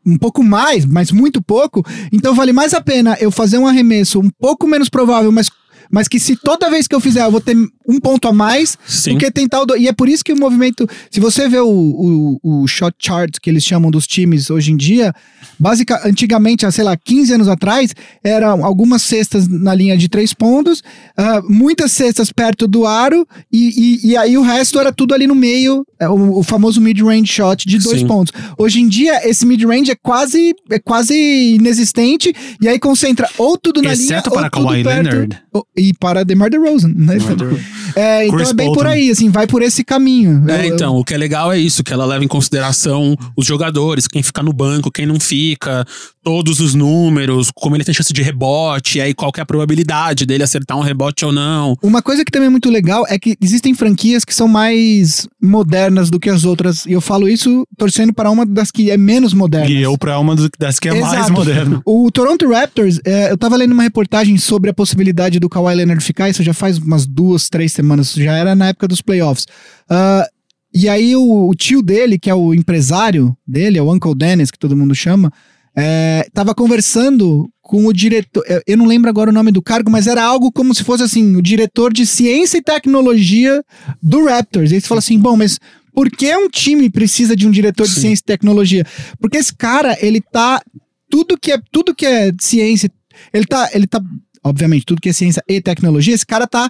um 0.06 0.16
pouco 0.16 0.42
mais, 0.42 0.84
mas 0.84 1.10
muito 1.10 1.42
pouco, 1.42 1.84
então 2.12 2.34
vale 2.34 2.52
mais 2.52 2.72
a 2.74 2.80
pena 2.80 3.16
eu 3.20 3.30
fazer 3.30 3.58
um 3.58 3.66
arremesso 3.66 4.20
um 4.20 4.30
pouco 4.38 4.66
menos 4.66 4.88
provável, 4.88 5.30
mas. 5.32 5.48
Mas 5.90 6.08
que 6.08 6.18
se 6.20 6.36
toda 6.36 6.70
vez 6.70 6.86
que 6.86 6.94
eu 6.94 7.00
fizer 7.00 7.24
eu 7.24 7.30
vou 7.30 7.40
ter 7.40 7.56
um 7.88 8.00
ponto 8.00 8.26
a 8.28 8.32
mais 8.32 8.76
Sim. 8.86 9.12
do 9.14 9.18
que 9.18 9.30
tentar 9.30 9.60
o. 9.62 9.66
do- 9.66 9.76
E 9.76 9.88
é 9.88 9.92
por 9.92 10.08
isso 10.08 10.24
que 10.24 10.32
o 10.32 10.38
movimento. 10.38 10.88
Se 11.10 11.20
você 11.20 11.48
vê 11.48 11.58
o, 11.60 11.68
o, 11.68 12.62
o 12.62 12.66
shot 12.66 12.94
chart 12.98 13.36
que 13.40 13.50
eles 13.50 13.64
chamam 13.64 13.90
dos 13.90 14.06
times 14.06 14.50
hoje 14.50 14.72
em 14.72 14.76
dia, 14.76 15.12
básica, 15.58 16.00
antigamente, 16.06 16.64
há, 16.66 16.70
sei 16.70 16.84
lá, 16.84 16.96
15 16.96 17.34
anos 17.34 17.48
atrás, 17.48 17.94
eram 18.22 18.64
algumas 18.64 19.02
cestas 19.02 19.46
na 19.48 19.74
linha 19.74 19.96
de 19.96 20.08
três 20.08 20.32
pontos, 20.32 20.82
ah, 21.16 21.40
muitas 21.48 21.92
cestas 21.92 22.32
perto 22.32 22.66
do 22.66 22.86
aro, 22.86 23.26
e, 23.52 24.00
e, 24.04 24.10
e 24.10 24.16
aí 24.16 24.36
o 24.38 24.42
resto 24.42 24.78
era 24.80 24.92
tudo 24.92 25.14
ali 25.14 25.26
no 25.26 25.34
meio, 25.34 25.86
é, 26.00 26.08
o, 26.08 26.38
o 26.38 26.42
famoso 26.42 26.80
mid-range 26.80 27.26
shot 27.32 27.66
de 27.68 27.78
dois 27.78 28.00
Sim. 28.00 28.06
pontos. 28.06 28.32
Hoje 28.58 28.80
em 28.80 28.88
dia, 28.88 29.28
esse 29.28 29.44
mid-range 29.46 29.90
é 29.90 29.94
quase, 29.94 30.54
é 30.70 30.78
quase 30.78 31.14
inexistente, 31.54 32.34
e 32.60 32.68
aí 32.68 32.78
concentra 32.78 33.28
ou 33.38 33.56
tudo 33.58 33.80
na 33.82 33.92
linha. 33.94 34.04
Exceto 34.04 34.30
ou 34.30 34.36
para 34.36 34.50
tudo 34.50 34.66
Kawhi 34.66 34.82
perto- 34.82 35.04
Leonard. 35.10 35.38
ou- 35.52 35.66
E 35.84 35.92
para 35.92 36.24
DeMar 36.24 36.48
DeRozan, 36.48 36.92
né? 36.96 37.18
É, 37.96 38.24
então 38.26 38.36
Chris 38.36 38.50
é 38.50 38.54
bem 38.54 38.66
Bolton. 38.66 38.80
por 38.82 38.86
aí, 38.88 39.10
assim, 39.10 39.30
vai 39.30 39.46
por 39.46 39.62
esse 39.62 39.84
caminho. 39.84 40.44
É, 40.48 40.60
Eu- 40.60 40.64
eu- 40.68 40.74
então, 40.74 40.96
o 40.96 41.04
que 41.04 41.14
é 41.14 41.18
legal 41.18 41.52
é 41.52 41.58
isso, 41.58 41.82
que 41.84 41.92
ela 41.92 42.04
leva 42.04 42.24
em 42.24 42.28
consideração 42.28 43.16
os 43.36 43.46
jogadores, 43.46 44.06
quem 44.08 44.22
fica 44.22 44.42
no 44.42 44.52
banco, 44.52 44.90
quem 44.90 45.06
não 45.06 45.18
fica, 45.20 45.84
todos 46.22 46.60
os 46.60 46.74
números, 46.74 47.50
como 47.54 47.76
ele 47.76 47.84
tem 47.84 47.92
chance 47.94 48.12
de 48.12 48.22
rebote, 48.22 49.00
aí 49.00 49.12
qual 49.12 49.30
que 49.30 49.40
é 49.40 49.42
a 49.42 49.46
probabilidade 49.46 50.24
dele 50.24 50.42
acertar 50.42 50.76
um 50.78 50.80
rebote 50.80 51.24
ou 51.24 51.32
não. 51.32 51.76
Uma 51.82 52.00
coisa 52.00 52.24
que 52.24 52.30
também 52.32 52.46
é 52.46 52.50
muito 52.50 52.70
legal 52.70 53.04
é 53.08 53.18
que 53.18 53.36
existem 53.42 53.74
franquias 53.74 54.24
que 54.24 54.34
são 54.34 54.48
mais 54.48 55.28
modernas 55.42 56.08
do 56.08 56.18
que 56.18 56.30
as 56.30 56.44
outras. 56.44 56.86
E 56.86 56.92
eu 56.92 57.00
falo 57.00 57.28
isso 57.28 57.66
torcendo 57.76 58.12
para 58.12 58.30
uma 58.30 58.46
das 58.46 58.70
que 58.70 58.90
é 58.90 58.96
menos 58.96 59.34
moderna. 59.34 59.68
E 59.70 59.82
eu 59.82 59.98
pra 59.98 60.18
uma 60.18 60.34
das 60.58 60.78
que 60.78 60.88
é 60.88 60.94
mais 60.98 61.12
Exato. 61.12 61.32
moderna. 61.32 61.82
O 61.84 62.10
Toronto 62.10 62.48
Raptors, 62.50 62.98
é, 63.04 63.30
eu 63.30 63.36
tava 63.36 63.56
lendo 63.56 63.72
uma 63.72 63.82
reportagem 63.82 64.38
sobre 64.38 64.70
a 64.70 64.74
possibilidade 64.74 65.38
do 65.38 65.48
Kawhi 65.48 65.74
Leonard 65.74 66.02
ficar, 66.02 66.30
isso 66.30 66.42
já 66.42 66.54
faz 66.54 66.78
umas 66.78 67.04
duas, 67.06 67.50
três 67.50 67.70
semanas, 67.72 67.83
já 68.16 68.36
era 68.36 68.54
na 68.54 68.68
época 68.68 68.88
dos 68.88 69.00
playoffs. 69.02 69.46
Ah, 69.88 70.26
e 70.74 70.88
aí 70.88 71.14
o, 71.14 71.48
o 71.48 71.54
tio 71.54 71.82
dele, 71.82 72.18
que 72.18 72.28
é 72.30 72.34
o 72.34 72.52
empresário 72.54 73.36
dele, 73.46 73.78
é 73.78 73.82
o 73.82 73.92
Uncle 73.92 74.14
Dennis, 74.14 74.50
que 74.50 74.58
todo 74.58 74.76
mundo 74.76 74.94
chama, 74.94 75.32
é, 75.76 76.26
tava 76.32 76.54
conversando 76.54 77.48
com 77.62 77.86
o 77.86 77.92
diretor, 77.92 78.44
eu- 78.66 78.76
não 78.76 78.84
lembro 78.86 79.08
agora 79.08 79.30
o 79.30 79.32
nome 79.32 79.50
do 79.50 79.62
cargo, 79.62 79.90
mas 79.90 80.06
era 80.06 80.22
algo 80.22 80.52
como 80.52 80.74
se 80.74 80.84
fosse 80.84 81.02
assim, 81.02 81.36
o 81.36 81.42
diretor 81.42 81.92
de 81.92 82.04
ciência 82.04 82.58
e 82.58 82.62
tecnologia 82.62 83.62
do 84.02 84.24
Raptors. 84.26 84.70
E 84.70 84.74
aí 84.74 84.80
você 84.80 84.86
fala 84.86 84.98
assim, 84.98 85.18
bom, 85.18 85.36
mas 85.36 85.58
por 85.92 86.10
que 86.10 86.36
um 86.36 86.48
time 86.48 86.90
precisa 86.90 87.34
de 87.36 87.46
um 87.46 87.50
diretor 87.50 87.86
de 87.86 87.94
Sim. 87.94 88.00
ciência 88.00 88.22
e 88.22 88.26
tecnologia? 88.26 88.84
Porque 89.20 89.38
esse 89.38 89.54
cara, 89.54 89.96
ele 90.00 90.20
tá 90.20 90.60
tudo 91.08 91.38
que 91.38 91.52
é 91.52 91.58
tudo 91.72 91.94
que 91.94 92.04
é 92.04 92.32
ciência, 92.40 92.90
ele 93.32 93.46
tá, 93.46 93.70
ele 93.72 93.86
tá, 93.86 94.00
obviamente, 94.42 94.84
tudo 94.84 95.00
que 95.00 95.08
é 95.08 95.12
ciência 95.12 95.42
e 95.48 95.60
tecnologia, 95.60 96.14
esse 96.14 96.26
cara 96.26 96.46
tá 96.46 96.68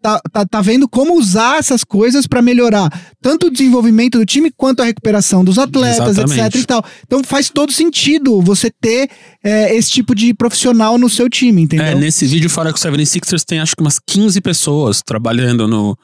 tá, 0.00 0.20
tá, 0.32 0.46
tá 0.46 0.60
vendo 0.60 0.88
como 0.88 1.18
usar 1.18 1.58
essas 1.58 1.84
coisas 1.84 2.26
para 2.26 2.40
melhorar 2.42 2.88
tanto 3.20 3.48
o 3.48 3.50
desenvolvimento 3.50 4.18
do 4.18 4.24
time 4.26 4.50
quanto 4.50 4.80
a 4.80 4.84
recuperação 4.84 5.44
dos 5.44 5.58
atletas, 5.58 6.16
Exatamente. 6.18 6.40
etc 6.40 6.62
e 6.62 6.66
tal. 6.66 6.84
Então 7.06 7.22
faz 7.24 7.50
todo 7.50 7.72
sentido 7.72 8.40
você 8.40 8.70
ter 8.70 9.10
é, 9.42 9.74
esse 9.76 9.90
tipo 9.90 10.14
de 10.14 10.32
profissional 10.34 10.96
no 10.98 11.08
seu 11.08 11.28
time, 11.28 11.62
entendeu? 11.62 11.86
É, 11.86 11.94
nesse 11.94 12.26
vídeo 12.26 12.48
fora 12.50 12.72
que 12.72 12.78
o 12.78 12.82
76ers 12.82 13.44
tem 13.44 13.60
acho 13.60 13.74
que 13.76 13.82
umas 13.82 13.98
15 13.98 14.40
pessoas 14.40 15.02
trabalhando 15.02 15.66
no, 15.68 15.96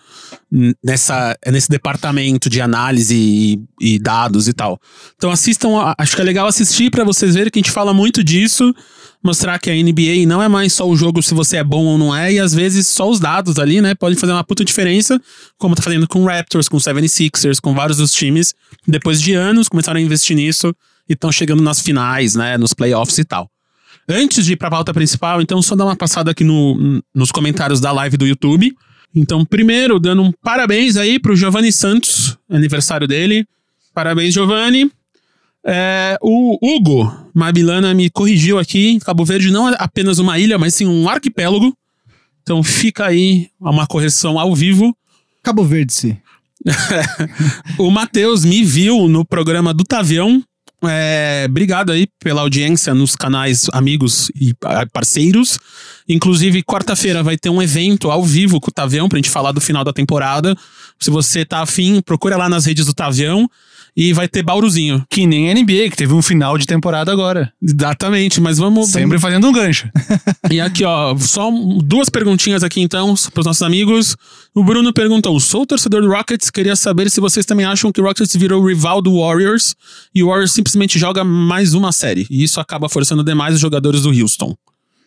nessa, 0.82 1.36
nesse 1.46 1.68
departamento 1.68 2.48
de 2.48 2.60
análise 2.60 3.14
e, 3.14 3.60
e 3.80 3.98
dados 3.98 4.48
e 4.48 4.52
tal. 4.52 4.78
Então 5.16 5.30
assistam, 5.30 5.76
a- 5.78 5.94
acho 5.98 6.14
que 6.14 6.20
é 6.20 6.24
legal 6.24 6.46
assistir 6.46 6.90
pra 6.90 7.04
vocês 7.04 7.34
verem 7.34 7.50
que 7.50 7.58
a 7.58 7.62
gente 7.62 7.70
fala 7.70 7.92
muito 7.94 8.22
disso, 8.22 8.72
mostrar 9.24 9.58
que 9.58 9.70
a 9.70 9.74
NBA 9.74 10.26
não 10.28 10.42
é 10.42 10.48
mais 10.48 10.74
só 10.74 10.86
o 10.86 10.94
jogo 10.94 11.22
se 11.22 11.32
você 11.32 11.56
é 11.56 11.64
bom 11.64 11.86
ou 11.86 11.96
não 11.96 12.14
é, 12.14 12.34
e 12.34 12.38
às 12.38 12.54
vezes 12.54 12.86
só 12.86 13.08
os 13.08 13.18
dados 13.18 13.58
ali, 13.58 13.80
né, 13.80 13.94
podem 13.94 14.18
fazer 14.18 14.32
uma 14.32 14.44
puta 14.44 14.62
diferença, 14.62 15.18
como 15.56 15.74
tá 15.74 15.82
fazendo 15.82 16.06
com 16.06 16.24
Raptors, 16.26 16.68
com 16.68 16.76
o 16.76 16.80
76ers, 16.80 17.58
com 17.58 17.74
vários 17.74 17.96
dos 17.96 18.12
times. 18.12 18.54
Depois 18.86 19.20
de 19.20 19.32
anos, 19.32 19.66
começaram 19.66 19.98
a 19.98 20.02
investir 20.02 20.36
nisso 20.36 20.74
e 21.08 21.14
estão 21.14 21.32
chegando 21.32 21.62
nas 21.62 21.80
finais, 21.80 22.34
né, 22.34 22.58
nos 22.58 22.74
playoffs 22.74 23.16
e 23.16 23.24
tal. 23.24 23.50
Antes 24.06 24.44
de 24.44 24.52
ir 24.52 24.56
pra 24.56 24.70
pauta 24.70 24.92
principal, 24.92 25.40
então 25.40 25.62
só 25.62 25.74
dar 25.74 25.86
uma 25.86 25.96
passada 25.96 26.30
aqui 26.30 26.44
no, 26.44 27.02
nos 27.14 27.32
comentários 27.32 27.80
da 27.80 27.90
live 27.90 28.18
do 28.18 28.26
YouTube. 28.26 28.76
Então, 29.14 29.44
primeiro, 29.46 29.98
dando 29.98 30.22
um 30.22 30.32
parabéns 30.42 30.96
aí 30.96 31.18
pro 31.18 31.34
Giovanni 31.34 31.72
Santos, 31.72 32.36
aniversário 32.50 33.08
dele. 33.08 33.46
Parabéns, 33.94 34.34
Giovanni. 34.34 34.90
É, 35.66 36.18
o 36.20 36.58
Hugo 36.62 37.10
Mabilana 37.32 37.94
me 37.94 38.10
corrigiu 38.10 38.58
aqui. 38.58 38.98
Cabo 39.00 39.24
Verde 39.24 39.50
não 39.50 39.68
é 39.68 39.76
apenas 39.78 40.18
uma 40.18 40.38
ilha, 40.38 40.58
mas 40.58 40.74
sim 40.74 40.86
um 40.86 41.08
arquipélago. 41.08 41.74
Então 42.42 42.62
fica 42.62 43.06
aí 43.06 43.48
uma 43.58 43.86
correção 43.86 44.38
ao 44.38 44.54
vivo. 44.54 44.94
Cabo 45.42 45.64
Verde, 45.64 45.92
se. 45.94 46.18
O 47.78 47.90
Matheus 47.90 48.44
me 48.44 48.62
viu 48.62 49.08
no 49.08 49.24
programa 49.24 49.74
do 49.74 49.84
Tavião, 49.84 50.42
é, 50.88 51.46
obrigado 51.48 51.92
aí 51.92 52.06
pela 52.22 52.42
audiência 52.42 52.94
nos 52.94 53.16
canais 53.16 53.66
amigos 53.72 54.30
e 54.34 54.54
parceiros. 54.92 55.58
Inclusive, 56.08 56.62
quarta-feira 56.62 57.22
vai 57.22 57.36
ter 57.36 57.48
um 57.48 57.62
evento 57.62 58.10
ao 58.10 58.22
vivo 58.22 58.60
com 58.60 58.70
o 58.70 58.74
Tavião 58.74 59.08
pra 59.08 59.18
gente 59.18 59.30
falar 59.30 59.52
do 59.52 59.60
final 59.60 59.84
da 59.84 59.92
temporada. 59.92 60.56
Se 60.98 61.10
você 61.10 61.44
tá 61.44 61.60
afim, 61.60 62.00
procura 62.00 62.36
lá 62.36 62.48
nas 62.48 62.66
redes 62.66 62.86
do 62.86 62.94
Tavião 62.94 63.48
e 63.96 64.12
vai 64.12 64.28
ter 64.28 64.42
Bauruzinho. 64.42 65.04
Que 65.08 65.26
nem 65.26 65.50
a 65.50 65.54
NBA, 65.54 65.90
que 65.90 65.96
teve 65.96 66.12
um 66.12 66.22
final 66.22 66.58
de 66.58 66.66
temporada 66.66 67.12
agora. 67.12 67.52
Exatamente, 67.62 68.40
mas 68.40 68.58
vamos. 68.58 68.90
Sempre 68.90 69.18
fazendo 69.18 69.48
um 69.48 69.52
gancho. 69.52 69.88
E 70.50 70.60
aqui, 70.60 70.84
ó, 70.84 71.16
só 71.16 71.50
duas 71.82 72.10
perguntinhas 72.10 72.62
aqui 72.62 72.80
então 72.80 73.14
pros 73.32 73.46
nossos 73.46 73.62
amigos. 73.62 74.14
O 74.54 74.62
Bruno 74.62 74.92
perguntou: 74.92 75.38
sou 75.40 75.64
torcedor 75.66 76.02
do 76.02 76.08
Rockets, 76.08 76.50
queria 76.50 76.76
saber 76.76 77.10
se 77.10 77.18
vocês 77.18 77.46
também 77.46 77.64
acham 77.64 77.90
que 77.90 78.00
o 78.00 78.04
Rockets 78.04 78.36
virou 78.36 78.64
rival 78.64 79.00
do 79.00 79.20
Warriors 79.20 79.74
e 80.14 80.22
o 80.22 80.28
Warriors 80.28 80.52
simplesmente 80.52 80.98
joga 80.98 81.24
mais 81.24 81.72
uma 81.72 81.92
série. 81.92 82.26
E 82.30 82.44
isso 82.44 82.60
acaba 82.60 82.88
forçando 82.90 83.24
demais 83.24 83.54
os 83.54 83.60
jogadores 83.60 84.02
do 84.02 84.10
Houston. 84.10 84.54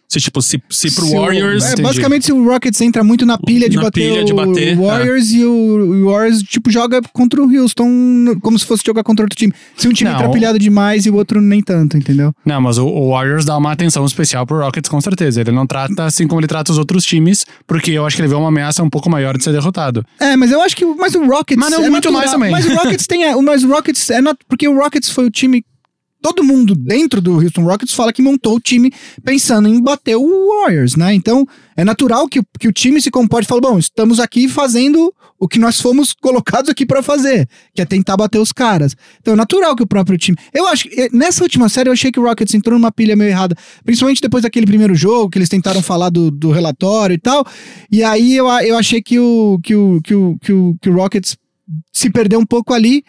Se, 0.10 0.22
tipo, 0.22 0.42
se, 0.42 0.58
se 0.70 0.90
pro 0.96 1.06
Se 1.06 1.14
o- 1.16 1.20
Warriors. 1.20 1.64
é, 1.66 1.68
Entendi. 1.68 1.82
basicamente, 1.82 2.26
se 2.28 2.32
o 2.32 2.42
Rockets 2.46 2.80
entra 2.80 3.04
muito 3.04 3.26
na 3.26 3.38
pilha 3.38 3.68
de 3.70 3.76
Na 3.76 3.84
bater 3.84 4.10
pilha 4.10 4.24
de 4.24 4.32
o 4.32 4.36
bater, 4.38 4.78
Warriors 4.78 5.32
e 5.32 5.44
o, 5.44 5.52
o 5.52 6.10
Warriors, 6.10 6.42
tipo, 6.44 6.72
joga 6.72 7.02
contra 7.12 7.44
o 7.44 7.54
Houston 7.54 8.36
como 8.42 8.58
se 8.58 8.66
fosse 8.66 8.84
jogar 8.86 9.04
contra 9.04 9.26
outro 9.26 9.38
time. 9.38 9.52
Se 9.76 9.86
um 9.86 9.92
time 9.92 10.10
Não. 10.10 10.18
entra 10.18 10.30
pilhado 10.32 10.58
demais 10.58 11.06
e 11.06 11.10
o 11.10 11.16
outro 11.16 11.42
nem 11.42 11.62
tanto, 11.62 11.98
entendeu? 11.98 12.34
Não, 12.46 12.62
mas 12.62 12.78
o, 12.78 12.88
o 12.88 13.10
Warriors 13.10 13.44
dá 13.44 13.58
uma 13.58 13.72
atenção 13.74 14.06
especial 14.06 14.46
pro 14.48 14.58
Rockets, 14.60 14.90
com 14.90 15.02
certeza. 15.02 15.42
Ele 15.42 15.52
não 15.52 15.68
trata 15.68 16.06
assim 16.06 16.26
como 16.26 16.40
ele 16.40 16.48
trata 16.48 16.72
os 16.72 16.78
outros 16.78 17.04
times, 17.04 17.46
porque 17.68 17.92
eu 17.92 18.06
acho 18.06 18.16
que 18.16 18.22
ele 18.22 18.30
vê 18.30 18.36
uma 18.36 18.48
ameaça 18.48 18.82
um 18.82 18.90
pouco 18.90 19.10
maior 19.10 19.38
de 19.38 19.44
ser 19.44 19.52
derrotado. 19.52 20.06
É, 20.22 20.38
mas 20.38 20.52
eu 20.52 20.62
acho 20.62 20.74
que. 20.76 20.86
Mas 20.86 21.16
o 21.16 21.26
Rockets. 21.26 21.58
Mas 21.60 21.70
não 21.72 21.80
é 21.84 21.90
muito 21.90 22.10
natural. 22.10 22.14
mais 22.14 22.32
também. 22.32 22.52
Mas 22.52 22.66
o 22.66 22.74
Rockets 22.74 23.08
tem. 23.08 23.26
é, 23.26 23.36
Mas 23.36 23.64
o 23.66 23.68
Rockets 23.68 24.10
é. 24.10 24.22
nat- 24.22 24.38
Porque 24.48 24.68
o 24.70 24.78
Rockets 24.78 25.10
foi 25.10 25.26
o 25.26 25.30
time. 25.30 25.66
Todo 26.22 26.44
mundo 26.44 26.76
dentro 26.76 27.22
do 27.22 27.36
Houston 27.36 27.64
Rockets 27.64 27.94
fala 27.94 28.12
que 28.12 28.22
montou 28.22 28.56
o 28.56 28.60
time 28.60 28.92
pensando 29.24 29.68
em 29.68 29.82
bater 29.82 30.16
o 30.16 30.48
Warriors, 30.48 30.96
né? 30.96 31.14
Então 31.14 31.46
é 31.76 31.84
natural 31.84 32.28
que, 32.28 32.42
que 32.60 32.68
o 32.68 32.72
time 32.72 33.00
se 33.02 33.12
comporte 33.12 33.46
e 33.46 33.48
fale: 33.48 33.62
bom, 33.62 33.78
estamos 33.78 34.20
aqui 34.20 34.48
fazendo 34.48 35.14
o 35.40 35.48
que 35.48 35.60
nós 35.60 35.80
fomos 35.80 36.14
colocados 36.20 36.70
aqui 36.70 36.86
pra 36.86 37.04
fazer, 37.04 37.48
que 37.74 37.82
é 37.82 37.86
tentar 37.86 38.18
bater 38.18 38.40
os 38.40 38.52
caras. 38.52 38.96
Então 39.22 39.34
é 39.34 39.38
natural 39.38 39.76
que 39.76 39.84
o 39.84 39.88
próprio 39.88 40.18
time. 40.18 40.38
Eu 40.54 40.68
acho 40.68 40.90
que 40.90 41.02
eh, 41.02 41.10
nessa 41.14 41.44
última 41.44 41.70
série 41.70 41.90
eu 41.90 41.94
achei 41.94 42.12
que 42.12 42.20
o 42.20 42.24
Rockets 42.24 42.54
entrou 42.56 42.78
numa 42.78 42.92
pilha 42.92 43.16
meio 43.16 43.30
errada, 43.30 43.56
principalmente 43.86 44.22
depois 44.22 44.44
daquele 44.44 44.66
primeiro 44.66 44.96
jogo 44.96 45.30
que 45.30 45.38
eles 45.38 45.50
tentaram 45.50 45.82
falar 45.82 46.10
do, 46.10 46.32
do 46.32 46.52
relatório 46.52 47.14
e 47.14 47.20
tal. 47.20 47.46
E 47.92 48.04
aí 48.04 48.36
eu, 48.36 48.48
eu 48.48 48.78
achei 48.78 49.02
que 49.02 49.20
o, 49.20 49.60
que, 49.64 49.76
o, 49.76 50.02
que, 50.02 50.16
o, 50.16 50.38
que, 50.40 50.52
o, 50.52 50.76
que 50.82 50.90
o 50.90 50.94
Rockets 50.94 51.38
se 51.92 52.10
perdeu 52.10 52.40
um 52.40 52.46
pouco 52.46 52.74
ali. 52.74 53.04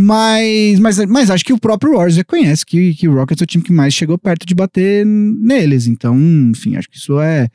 Mas, 0.00 0.78
mas, 0.78 0.98
mas 1.06 1.30
acho 1.30 1.44
que 1.44 1.52
o 1.52 1.58
próprio 1.58 1.92
Warriors 1.92 2.16
reconhece 2.16 2.64
que, 2.64 2.94
que 2.94 3.08
o 3.08 3.14
Rockets 3.14 3.42
é 3.42 3.44
o 3.44 3.46
time 3.46 3.62
que 3.62 3.72
mais 3.72 3.92
chegou 3.92 4.16
perto 4.16 4.46
de 4.46 4.54
bater 4.54 5.04
neles. 5.06 5.86
Então, 5.86 6.18
enfim, 6.50 6.76
acho 6.76 6.88
que 6.88 6.96
isso 6.96 7.20
é, 7.20 7.48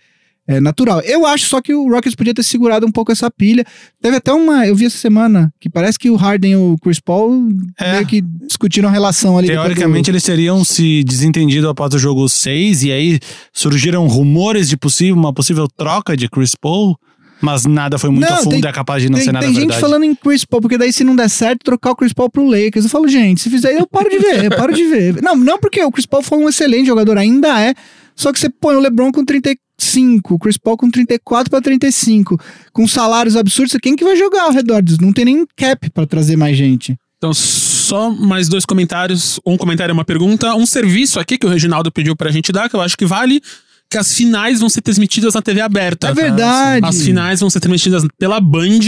é 0.48 0.60
natural. 0.62 1.02
Eu 1.02 1.26
acho 1.26 1.48
só 1.48 1.60
que 1.60 1.74
o 1.74 1.90
Rockets 1.90 2.16
podia 2.16 2.34
ter 2.34 2.44
segurado 2.44 2.86
um 2.86 2.92
pouco 2.92 3.12
essa 3.12 3.32
pilha. 3.32 3.66
Teve 4.00 4.18
até 4.18 4.32
uma. 4.32 4.68
Eu 4.68 4.76
vi 4.76 4.86
essa 4.86 4.98
semana 4.98 5.52
que 5.60 5.70
parece 5.70 5.98
que 5.98 6.10
o 6.10 6.16
Harden 6.16 6.52
e 6.52 6.56
o 6.56 6.76
Chris 6.82 7.00
Paul 7.00 7.50
É. 7.80 7.94
meio 7.94 8.06
que 8.06 8.22
discutiram 8.22 8.90
a 8.90 8.92
relação 8.92 9.38
ali. 9.38 9.48
Teoricamente, 9.48 10.12
eles 10.12 10.24
teriam 10.24 10.64
se 10.64 11.04
desentendido 11.04 11.68
após 11.68 11.94
o 11.94 12.00
jogo 12.00 12.30
6, 12.30 12.84
e 12.84 12.92
aí 12.92 13.20
surgiram 13.52 14.08
rumores 14.08 14.70
de 14.70 14.78
possível, 14.78 15.16
uma 15.16 15.34
possível 15.34 15.68
troca 15.68 16.16
de 16.16 16.30
Chris 16.30 16.54
Paul, 16.56 16.96
mas 17.42 17.66
nada 17.66 17.98
foi 18.00 18.10
muito 18.10 18.28
Não, 18.28 18.34
a 18.36 18.38
fundo 18.38 18.52
tem- 18.52 18.62
e 18.64 18.68
é 18.68 18.72
capaz 18.72 19.02
de 19.04 19.10
não 19.10 19.16
tem, 19.18 19.26
ser 19.26 19.32
nada 19.32 19.46
tem 19.46 19.54
gente 19.54 19.62
verdade. 19.64 19.82
falando 19.82 20.04
em 20.04 20.16
Chris 20.16 20.46
Paul, 20.46 20.62
porque 20.62 20.78
daí 20.78 20.92
se 20.94 21.04
não 21.04 21.16
der 21.16 21.30
certo, 21.30 21.60
trocar 21.64 21.92
o 21.92 21.96
Chris 21.96 22.14
Paul 22.14 22.30
pro 22.30 22.46
Lakers. 22.46 22.86
Eu 22.86 22.90
falo, 22.90 23.08
gente, 23.08 23.42
se 23.42 23.50
fizer, 23.50 23.74
eu 23.80 23.86
paro 23.88 24.10
de 24.10 24.18
ver, 24.20 24.46
eu 24.46 24.52
paro 24.56 24.74
de 24.74 24.84
ver. 24.86 25.22
Não, 25.24 25.36
não 25.36 25.60
porque 25.60 25.84
o 25.84 25.92
Chris 25.92 26.06
Paul 26.06 26.24
foi 26.24 26.38
um 26.38 26.48
excelente 26.50 26.88
jogador, 26.88 27.18
ainda 27.18 27.60
é. 27.62 27.74
Só 28.16 28.32
que 28.32 28.40
você 28.40 28.50
põe 28.50 28.76
o 28.76 28.80
LeBron 28.80 29.12
com 29.12 29.26
35, 29.26 30.36
o 30.36 30.40
Chris 30.40 30.58
Paul 30.58 30.78
com 30.78 30.90
34 30.90 31.50
pra 31.50 31.62
35, 31.62 32.40
com 32.72 32.88
salários 32.88 33.36
absurdos, 33.36 33.76
quem 33.82 33.96
que 33.96 34.04
vai 34.04 34.16
jogar 34.16 34.44
ao 34.44 34.52
redor 34.52 34.82
disso? 34.82 35.00
Não 35.02 35.12
tem 35.12 35.26
nem 35.26 35.46
cap 35.58 35.90
pra 35.92 36.06
trazer 36.06 36.36
mais 36.38 36.56
gente. 36.58 36.96
Então, 37.18 37.34
só 37.34 38.10
mais 38.10 38.48
dois 38.48 38.66
comentários. 38.66 39.40
Um 39.46 39.58
comentário 39.58 39.92
é 39.92 39.94
uma 39.94 40.06
pergunta. 40.06 40.54
Um 40.56 40.66
serviço 40.66 41.20
aqui 41.20 41.38
que 41.38 41.46
o 41.46 41.50
Reginaldo 41.50 41.92
pediu 41.92 42.16
pra 42.16 42.30
gente 42.32 42.52
dar, 42.52 42.70
que 42.70 42.76
eu 42.76 42.82
acho 42.82 42.96
que 42.98 43.06
vale, 43.06 43.42
que 43.90 43.98
as 43.98 44.14
finais 44.14 44.60
vão 44.60 44.70
ser 44.70 44.82
transmitidas 44.82 45.34
na 45.34 45.42
TV 45.42 45.62
aberta. 45.62 46.08
É 46.10 46.14
verdade. 46.14 46.86
As 46.86 47.02
finais 47.02 47.40
vão 47.40 47.50
ser 47.50 47.60
transmitidas 47.60 48.04
pela 48.18 48.40
Band. 48.40 48.80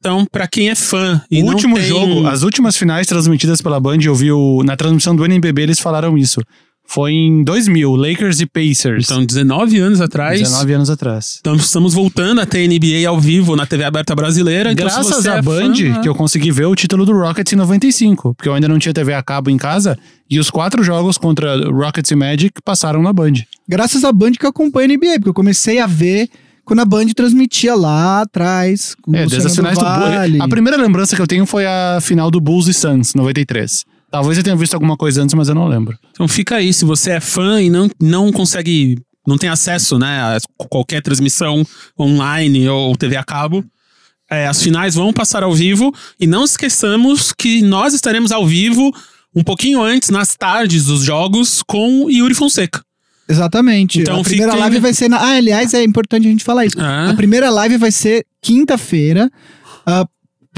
Então, 0.00 0.24
pra 0.30 0.46
quem 0.46 0.70
é 0.70 0.76
fã 0.76 1.20
e 1.28 1.42
O 1.42 1.46
não 1.46 1.54
último 1.54 1.74
tem- 1.76 1.84
jogo, 1.86 2.26
as 2.28 2.42
últimas 2.44 2.76
finais 2.76 3.04
transmitidas 3.06 3.60
pela 3.60 3.80
Band, 3.80 3.98
eu 4.04 4.14
vi 4.14 4.30
o- 4.30 4.62
na 4.64 4.76
transmissão 4.76 5.14
do 5.16 5.24
NBB, 5.24 5.62
eles 5.62 5.80
falaram 5.80 6.16
isso. 6.16 6.40
Foi 6.90 7.12
em 7.12 7.44
2000, 7.44 7.94
Lakers 7.96 8.40
e 8.40 8.46
Pacers. 8.46 9.04
Então, 9.04 9.22
19 9.22 9.78
anos 9.78 10.00
atrás. 10.00 10.40
19 10.40 10.72
anos 10.72 10.88
atrás. 10.88 11.36
Então, 11.38 11.54
estamos 11.54 11.92
voltando 11.92 12.40
a 12.40 12.46
ter 12.46 12.66
NBA 12.66 13.06
ao 13.06 13.20
vivo 13.20 13.54
na 13.54 13.66
TV 13.66 13.84
aberta 13.84 14.16
brasileira. 14.16 14.72
Então, 14.72 14.86
Graças 14.86 15.26
à 15.26 15.36
é 15.36 15.42
Band, 15.42 15.74
fã, 15.74 16.00
que 16.00 16.08
eu 16.08 16.14
consegui 16.14 16.50
ver 16.50 16.64
o 16.64 16.74
título 16.74 17.04
do 17.04 17.12
Rockets 17.12 17.52
em 17.52 17.56
95, 17.56 18.34
porque 18.34 18.48
eu 18.48 18.54
ainda 18.54 18.66
não 18.66 18.78
tinha 18.78 18.94
TV 18.94 19.12
a 19.12 19.22
cabo 19.22 19.50
em 19.50 19.58
casa, 19.58 19.98
e 20.30 20.38
os 20.38 20.48
quatro 20.48 20.82
jogos 20.82 21.18
contra 21.18 21.58
Rockets 21.70 22.10
e 22.10 22.16
Magic 22.16 22.54
passaram 22.64 23.02
na 23.02 23.12
Band. 23.12 23.34
Graças 23.68 24.02
à 24.02 24.10
Band 24.10 24.32
que 24.32 24.46
eu 24.46 24.50
acompanho 24.50 24.90
a 24.90 24.96
NBA, 24.96 25.16
porque 25.16 25.28
eu 25.28 25.34
comecei 25.34 25.80
a 25.80 25.86
ver 25.86 26.30
quando 26.64 26.80
a 26.80 26.86
Band 26.86 27.08
transmitia 27.14 27.74
lá 27.74 28.22
atrás. 28.22 28.94
Com 29.02 29.14
É, 29.14 29.26
o 29.26 29.28
desde 29.28 29.46
as 29.46 29.54
finais 29.54 29.76
do 29.76 29.84
Vale. 29.84 30.30
Bulls. 30.32 30.44
A 30.44 30.48
primeira 30.48 30.78
lembrança 30.80 31.14
que 31.14 31.20
eu 31.20 31.26
tenho 31.26 31.44
foi 31.44 31.66
a 31.66 31.98
final 32.00 32.30
do 32.30 32.40
Bulls 32.40 32.66
e 32.66 32.72
Suns, 32.72 33.14
93. 33.14 33.84
Talvez 34.10 34.38
eu 34.38 34.44
tenha 34.44 34.56
visto 34.56 34.74
alguma 34.74 34.96
coisa 34.96 35.22
antes, 35.22 35.34
mas 35.34 35.48
eu 35.48 35.54
não 35.54 35.66
lembro. 35.68 35.96
Então 36.10 36.26
fica 36.26 36.56
aí, 36.56 36.72
se 36.72 36.84
você 36.84 37.12
é 37.12 37.20
fã 37.20 37.60
e 37.60 37.68
não, 37.68 37.90
não 38.00 38.32
consegue, 38.32 38.98
não 39.26 39.36
tem 39.36 39.50
acesso 39.50 39.98
né, 39.98 40.20
a 40.20 40.38
qualquer 40.68 41.02
transmissão 41.02 41.62
online 41.98 42.68
ou 42.68 42.96
TV 42.96 43.16
a 43.16 43.24
cabo, 43.24 43.64
é, 44.30 44.46
as 44.46 44.62
finais 44.62 44.94
vão 44.94 45.12
passar 45.12 45.42
ao 45.42 45.52
vivo 45.54 45.92
e 46.18 46.26
não 46.26 46.44
esqueçamos 46.44 47.32
que 47.32 47.62
nós 47.62 47.92
estaremos 47.94 48.32
ao 48.32 48.46
vivo 48.46 48.90
um 49.34 49.44
pouquinho 49.44 49.82
antes, 49.82 50.08
nas 50.08 50.34
tardes 50.36 50.86
dos 50.86 51.02
jogos, 51.04 51.62
com 51.62 52.10
Yuri 52.10 52.34
Fonseca. 52.34 52.82
Exatamente. 53.28 54.00
Então 54.00 54.20
a 54.20 54.24
primeira 54.24 54.52
fiquem- 54.52 54.60
live 54.62 54.80
vai 54.80 54.94
ser 54.94 55.08
na. 55.08 55.18
Ah, 55.18 55.36
aliás, 55.36 55.74
é 55.74 55.84
importante 55.84 56.26
a 56.26 56.30
gente 56.30 56.42
falar 56.42 56.64
isso. 56.64 56.76
Ah. 56.80 57.10
A 57.10 57.14
primeira 57.14 57.50
live 57.50 57.76
vai 57.76 57.92
ser 57.92 58.24
quinta-feira, 58.40 59.30
ah, 59.86 60.06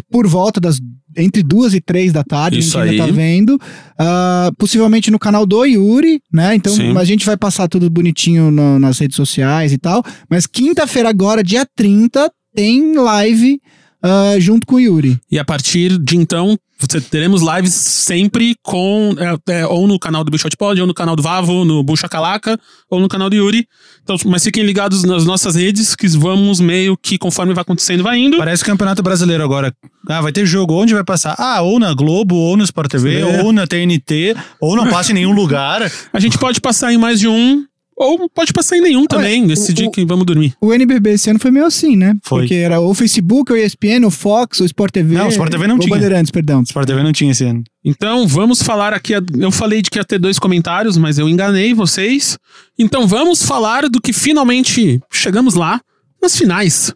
por 0.09 0.27
volta 0.29 0.61
das. 0.61 0.79
Entre 1.16 1.42
duas 1.42 1.75
e 1.75 1.81
três 1.81 2.12
da 2.12 2.23
tarde, 2.23 2.59
Isso 2.61 2.79
a 2.79 2.87
gente 2.87 3.01
ainda 3.01 3.07
tá 3.07 3.12
vendo. 3.12 3.59
Ah, 3.99 4.51
possivelmente 4.57 5.11
no 5.11 5.18
canal 5.18 5.44
do 5.44 5.64
Yuri, 5.64 6.20
né? 6.33 6.55
Então 6.55 6.73
Sim. 6.73 6.96
a 6.96 7.05
gente 7.05 7.27
vai 7.27 7.37
passar 7.37 7.68
tudo 7.68 7.90
bonitinho 7.90 8.51
no- 8.51 8.79
nas 8.79 8.99
redes 8.99 9.16
sociais 9.16 9.73
e 9.73 9.79
tal. 9.79 10.03
Mas 10.29 10.46
quinta-feira, 10.46 11.09
agora, 11.09 11.42
dia 11.42 11.66
30, 11.77 12.31
tem 12.55 12.94
live 12.94 13.61
ah, 14.03 14.35
junto 14.39 14.67
com 14.67 14.77
o 14.77 14.81
Yuri. 14.81 15.19
E 15.31 15.39
a 15.39 15.45
partir 15.45 15.99
de 15.99 16.17
então, 16.17 16.57
você 16.79 17.01
teremos 17.01 17.43
lives 17.43 17.75
sempre 17.75 18.55
com. 18.63 19.15
é, 19.47 19.61
é, 19.61 19.67
ou 19.67 19.87
no 19.87 19.99
canal 19.99 20.25
do 20.25 20.31
Bichot 20.31 20.57
Pod, 20.57 20.81
ou 20.81 20.87
no 20.87 20.95
canal 20.95 21.15
do 21.15 21.23
Vavo, 21.23 21.65
no 21.65 21.83
Bucha 21.83 22.09
Calaca, 22.09 22.59
ou 22.91 22.99
no 23.01 23.09
canal 23.09 23.29
do 23.29 23.37
Yuri. 23.37 23.67
Então, 24.03 24.17
mas 24.25 24.43
fiquem 24.43 24.65
ligados 24.65 25.05
nas 25.05 25.27
nossas 25.27 25.55
redes, 25.57 25.95
que 25.95 26.09
vamos 26.09 26.59
meio 26.59 26.97
que 26.97 27.19
conforme 27.19 27.53
vai 27.53 27.63
acontecendo, 27.63 28.03
vai 28.03 28.19
indo. 28.19 28.39
Parece 28.39 28.65
Campeonato 28.65 29.03
Brasileiro 29.03 29.45
agora. 29.45 29.75
Ah, 30.09 30.23
vai 30.23 30.33
ter 30.33 30.47
jogo. 30.47 30.75
Onde 30.75 30.95
vai 30.95 31.05
passar? 31.05 31.35
Ah, 31.39 31.61
ou 31.61 31.79
na 31.79 31.93
Globo, 31.93 32.35
ou 32.35 32.57
no 32.57 32.65
Sport 32.65 32.91
TV, 32.91 33.21
É. 33.21 33.43
ou 33.43 33.53
na 33.53 33.67
TNT, 33.67 34.35
ou 34.59 34.75
não 34.75 34.89
passa 34.89 35.11
em 35.11 35.15
nenhum 35.17 35.33
lugar. 35.33 35.83
A 36.13 36.19
gente 36.19 36.39
pode 36.39 36.61
passar 36.63 36.93
em 36.93 36.97
mais 36.97 37.21
de 37.21 37.29
um, 37.29 37.65
ou 38.03 38.29
pode 38.31 38.53
passar 38.53 38.77
em 38.79 38.81
nenhum 38.81 39.05
também, 39.07 39.45
o- 39.45 39.47
o- 39.89 39.91
que 39.91 40.05
vamos 40.07 40.25
dormir. 40.25 40.55
O 40.61 40.73
NBB 40.73 41.11
esse 41.13 41.29
ano 41.29 41.39
foi 41.39 41.51
meio 41.51 41.67
assim, 41.67 41.97
né? 41.97 42.15
Foi. 42.25 42.43
Porque 42.43 42.55
era 42.55 42.81
o 42.81 42.95
Facebook, 42.95 43.53
o 43.53 43.57
ESPN, 43.57 44.07
o 44.07 44.11
Fox, 44.11 44.61
o 44.61 44.65
Sport 44.65 44.93
TV. 44.93 45.15
Não, 45.15 45.27
o 45.27 45.29
Sport 45.31 45.51
TV 45.51 45.67
não 45.67 45.77
o 45.77 45.79
tinha. 45.79 45.95
Bandeirantes, 45.95 46.31
perdão. 46.31 46.63
Sport 46.63 46.87
TV 46.87 47.03
não 47.03 47.13
tinha 47.13 47.31
esse 47.33 47.45
ano. 47.45 47.63
Então 47.85 48.27
vamos 48.27 48.63
falar 48.63 48.93
aqui. 48.95 49.13
Eu 49.39 49.51
falei 49.53 49.83
de 49.83 49.91
que 49.91 49.99
ia 49.99 50.05
ter 50.05 50.19
dois 50.19 50.39
comentários, 50.39 50.97
mas 50.97 51.19
eu 51.19 51.29
enganei 51.29 51.75
vocês. 51.75 52.39
Então 52.79 53.07
vamos 53.07 53.43
falar 53.43 53.89
do 53.89 54.01
que 54.01 54.13
finalmente 54.13 55.01
chegamos 55.13 55.55
lá 55.55 55.81
nas 56.23 56.37
finais. 56.37 56.93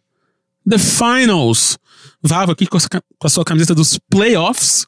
The 0.68 0.78
Finals. 0.78 1.76
Vava 2.22 2.52
aqui 2.52 2.66
com 2.66 2.78
a, 2.78 2.80
com 2.80 3.26
a 3.26 3.28
sua 3.28 3.44
camiseta 3.44 3.74
dos 3.74 3.98
playoffs, 4.10 4.86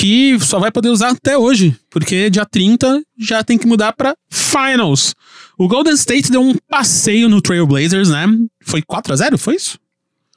que 0.00 0.38
só 0.40 0.58
vai 0.58 0.72
poder 0.72 0.88
usar 0.88 1.10
até 1.10 1.36
hoje, 1.36 1.76
porque 1.90 2.30
dia 2.30 2.46
30 2.46 3.02
já 3.18 3.44
tem 3.44 3.58
que 3.58 3.66
mudar 3.66 3.92
pra 3.92 4.16
Finals. 4.30 5.14
O 5.58 5.68
Golden 5.68 5.92
State 5.92 6.30
deu 6.30 6.40
um 6.40 6.54
passeio 6.70 7.28
no 7.28 7.42
Trailblazers, 7.42 8.08
né? 8.08 8.26
Foi 8.62 8.80
4 8.80 9.12
a 9.12 9.16
0 9.16 9.36
foi 9.36 9.56
isso? 9.56 9.78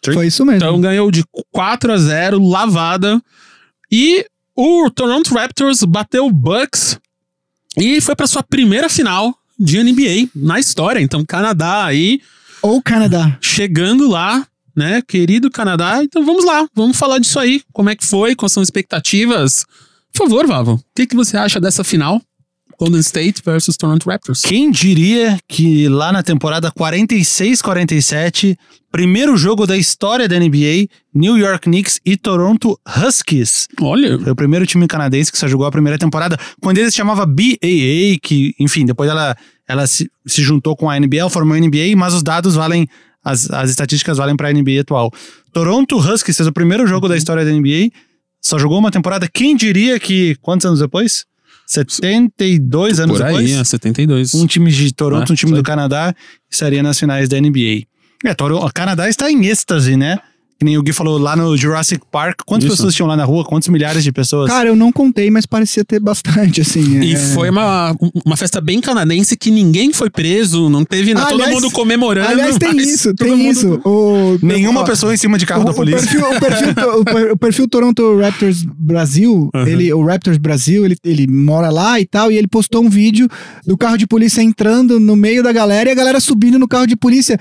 Foi 0.04 0.28
isso 0.28 0.44
mesmo. 0.44 0.58
Então 0.58 0.82
ganhou 0.82 1.10
de 1.10 1.24
4 1.54 1.94
a 1.94 1.98
0 1.98 2.46
lavada. 2.46 3.22
E 3.90 4.26
o 4.54 4.92
Toronto 4.92 5.34
Raptors 5.34 5.82
bateu 5.84 6.26
o 6.26 6.32
Bucks 6.32 7.00
e 7.78 8.02
foi 8.02 8.18
para 8.18 8.28
sua 8.28 8.44
primeira 8.44 8.90
final 8.90 9.34
de 9.58 9.82
NBA 9.82 10.30
na 10.36 10.60
história. 10.60 11.00
Então, 11.00 11.24
Canadá 11.24 11.86
aí 11.86 12.20
Ou 12.62 12.82
Canadá. 12.82 13.38
chegando 13.40 14.10
lá, 14.10 14.46
né? 14.76 15.02
Querido 15.02 15.50
Canadá. 15.52 16.02
Então 16.04 16.26
vamos 16.26 16.46
lá, 16.46 16.68
vamos 16.76 16.98
falar 16.98 17.20
disso 17.20 17.40
aí. 17.40 17.62
Como 17.72 17.90
é 17.90 17.96
que 17.96 18.06
foi? 18.06 18.36
Quais 18.36 18.52
são 18.52 18.62
as 18.62 18.68
expectativas? 18.68 19.66
Por 20.14 20.26
favor, 20.26 20.46
Vavo, 20.46 20.74
o 20.74 20.82
que, 20.96 21.08
que 21.08 21.16
você 21.16 21.38
acha 21.38 21.60
dessa 21.60 21.84
final? 21.84 22.22
Golden 22.78 23.00
State 23.00 23.42
versus 23.46 23.78
Toronto 23.78 24.10
Raptors. 24.10 24.42
Quem 24.42 24.70
diria 24.70 25.40
que 25.48 25.88
lá 25.88 26.12
na 26.12 26.22
temporada 26.22 26.72
46-47, 26.72 28.58
primeiro 28.92 29.38
jogo 29.38 29.66
da 29.66 29.78
história 29.78 30.28
da 30.28 30.38
NBA, 30.38 30.88
New 31.14 31.38
York 31.38 31.62
Knicks 31.62 32.00
e 32.06 32.18
Toronto 32.18 32.78
Huskies. 32.86 33.68
Olha, 33.80 34.20
Foi 34.20 34.32
o 34.32 34.36
primeiro 34.36 34.66
time 34.66 34.88
canadense 34.88 35.32
que 35.32 35.38
só 35.38 35.48
jogou 35.48 35.66
a 35.66 35.72
primeira 35.72 35.98
temporada, 35.98 36.38
quando 36.62 36.78
ele 36.78 36.92
se 36.92 36.98
chamava 36.98 37.26
BAA, 37.26 38.20
que, 38.22 38.54
enfim, 38.60 38.86
depois 38.86 39.10
ela, 39.10 39.36
ela 39.68 39.88
se, 39.88 40.10
se 40.26 40.42
juntou 40.42 40.76
com 40.76 40.90
a 40.90 41.00
NBA, 41.00 41.18
ela 41.18 41.30
formou 41.30 41.56
a 41.56 41.60
NBA, 41.60 41.96
mas 41.96 42.14
os 42.14 42.24
dados 42.24 42.56
valem, 42.56 42.88
as, 43.24 43.50
as 43.50 43.70
estatísticas 43.70 44.18
valem 44.18 44.36
para 44.36 44.50
a 44.50 44.54
NBA 44.54 44.82
atual. 44.82 45.12
Toronto 45.52 45.98
Huskies 45.98 46.36
fez 46.36 46.48
o 46.48 46.52
primeiro 46.52 46.86
jogo 46.86 47.08
da 47.08 47.16
história 47.16 47.46
da 47.46 47.52
NBA, 47.52 47.90
só 48.42 48.60
jogou 48.60 48.78
uma 48.78 48.92
temporada. 48.92 49.28
Quem 49.32 49.56
diria 49.56 50.00
que, 50.00 50.36
quantos 50.42 50.66
anos 50.66 50.80
depois? 50.80 51.26
72 51.66 53.00
anos 53.00 53.18
por 53.18 53.26
aí, 53.26 53.34
depois? 53.34 53.52
é 53.52 53.64
72. 53.64 54.34
um 54.34 54.46
time 54.46 54.70
de 54.70 54.94
Toronto, 54.94 55.32
É, 55.32 55.34
um 55.34 55.36
time 55.36 55.52
do 55.54 55.60
aí. 55.60 55.64
Canadá, 55.64 56.14
estaria 56.52 56.84
nas 56.84 57.00
finais 57.00 57.30
da 57.30 57.40
NBA. 57.40 57.84
É, 58.26 58.34
Toronto, 58.34 58.66
o 58.66 58.74
Canadá 58.74 59.08
está 59.08 59.32
em 59.32 59.46
êxtase, 59.46 59.96
né? 59.96 60.20
Que 60.64 60.66
nem 60.66 60.78
o 60.78 60.82
Gui 60.82 60.94
falou 60.94 61.18
lá 61.18 61.36
no 61.36 61.58
Jurassic 61.58 62.02
Park. 62.10 62.40
Quantas 62.46 62.68
Isso. 62.68 62.78
pessoas 62.78 62.96
tinham 62.96 63.06
lá 63.06 63.18
na 63.18 63.26
rua? 63.26 63.44
Quantos 63.44 63.68
milhares 63.68 64.02
de 64.02 64.14
pessoas? 64.14 64.50
Cara, 64.50 64.70
eu 64.70 64.78
não 64.78 64.94
contei, 64.94 65.30
mas 65.30 65.46
parecia 65.46 65.84
ter 65.84 66.00
bastante, 66.00 66.62
assim. 66.62 67.02
E 67.02 67.16
é. 67.16 67.18
foi 67.18 67.50
uma, 67.50 67.94
uma 68.26 68.38
festa 68.38 68.62
bem 68.62 68.80
canadense 68.80 69.36
que 69.36 69.52
ninguém 69.52 69.92
foi 69.92 70.10
preso, 70.10 70.70
não 70.70 70.86
teve 70.86 71.14
nada. 71.14 71.28
todo 71.32 71.46
mundo 71.50 71.70
comemorando. 71.70 72.30
Aliás, 72.30 72.58
tem 72.58 72.78
isso, 72.78 73.14
tem 73.14 73.36
mundo- 73.36 73.52
isso. 73.52 73.82
O, 73.84 74.40
Nenhuma 74.42 74.82
ó, 74.82 74.84
pessoa 74.86 75.14
em 75.14 75.18
cima 75.18 75.38
de 75.38 75.46
carro 75.46 75.64
o, 75.64 75.66
da 75.66 75.72
o 75.72 75.76
polícia. 75.76 76.00
perfil, 76.00 76.22
o, 76.30 76.40
perfil, 76.40 77.30
o 77.30 77.34
o 77.34 77.38
perfil 77.38 77.68
Toronto 77.68 78.18
Raptors 78.22 78.64
Brasil, 78.64 79.50
Uhum. 79.54 79.68
ele, 79.68 79.94
o 79.94 80.06
Raptors 80.06 80.38
Brasil, 80.38 80.86
ele, 80.86 80.96
ele 81.04 81.28
mora 81.28 81.70
lá 81.70 82.00
e 82.00 82.06
tal, 82.06 82.32
e 82.32 82.38
ele 82.38 82.48
postou 82.48 82.82
um 82.86 82.90
vídeo 82.90 83.28
do 83.68 83.78
carro 83.78 83.98
de 83.98 84.08
polícia 84.08 84.42
entrando 84.42 84.98
no 84.98 85.18
meio 85.18 85.44
da 85.44 85.52
galera 85.52 85.90
e 85.90 85.92
a 85.92 85.96
galera 85.96 86.22
subindo 86.22 86.58
no 86.58 86.70
carro 86.70 86.88
de 86.88 86.96
polícia. 86.96 87.38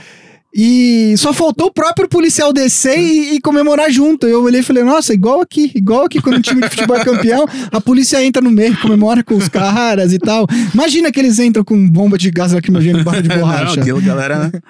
E 0.54 1.14
só 1.16 1.32
faltou 1.32 1.68
o 1.68 1.72
próprio 1.72 2.06
policial 2.08 2.52
descer 2.52 2.98
e, 2.98 3.36
e 3.36 3.40
comemorar 3.40 3.90
junto. 3.90 4.26
Eu 4.26 4.42
olhei 4.42 4.60
e 4.60 4.62
falei, 4.62 4.82
nossa, 4.84 5.14
igual 5.14 5.40
aqui, 5.40 5.72
igual 5.74 6.04
aqui 6.04 6.20
quando 6.20 6.36
o 6.36 6.42
time 6.42 6.60
de 6.60 6.68
futebol 6.68 6.96
é 6.96 7.02
campeão, 7.04 7.46
a 7.70 7.80
polícia 7.80 8.22
entra 8.22 8.42
no 8.42 8.50
meio, 8.50 8.78
comemora 8.80 9.24
com 9.24 9.34
os 9.34 9.48
caras 9.48 10.12
e 10.12 10.18
tal. 10.18 10.46
Imagina 10.74 11.10
que 11.10 11.18
eles 11.18 11.38
entram 11.38 11.64
com 11.64 11.88
bomba 11.88 12.18
de 12.18 12.30
gás 12.30 12.52
lacrimogêneo 12.52 13.00
e 13.00 13.04
barra 13.04 13.22
de 13.22 13.28
borracha. 13.34 13.76
Não, 13.76 13.82
aquilo, 13.82 14.02
galera. 14.02 14.38
né? 14.52 14.60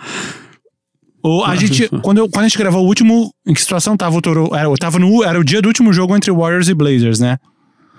O, 1.24 1.44
a 1.44 1.54
gente, 1.56 1.88
quando, 2.02 2.18
eu- 2.18 2.28
quando 2.28 2.44
a 2.44 2.48
gente 2.48 2.58
gravou 2.58 2.84
o 2.84 2.86
último, 2.86 3.32
em 3.46 3.54
que 3.54 3.60
situação 3.60 3.96
tava 3.96 4.16
o 4.16 4.20
Toro? 4.22 4.50
Era, 4.54 4.72
tava 4.76 4.98
no, 4.98 5.22
era 5.24 5.38
o 5.38 5.44
dia 5.44 5.60
do 5.62 5.66
último 5.68 5.92
jogo 5.92 6.16
entre 6.16 6.30
Warriors 6.32 6.68
e 6.68 6.74
Blazers, 6.74 7.18
né? 7.20 7.38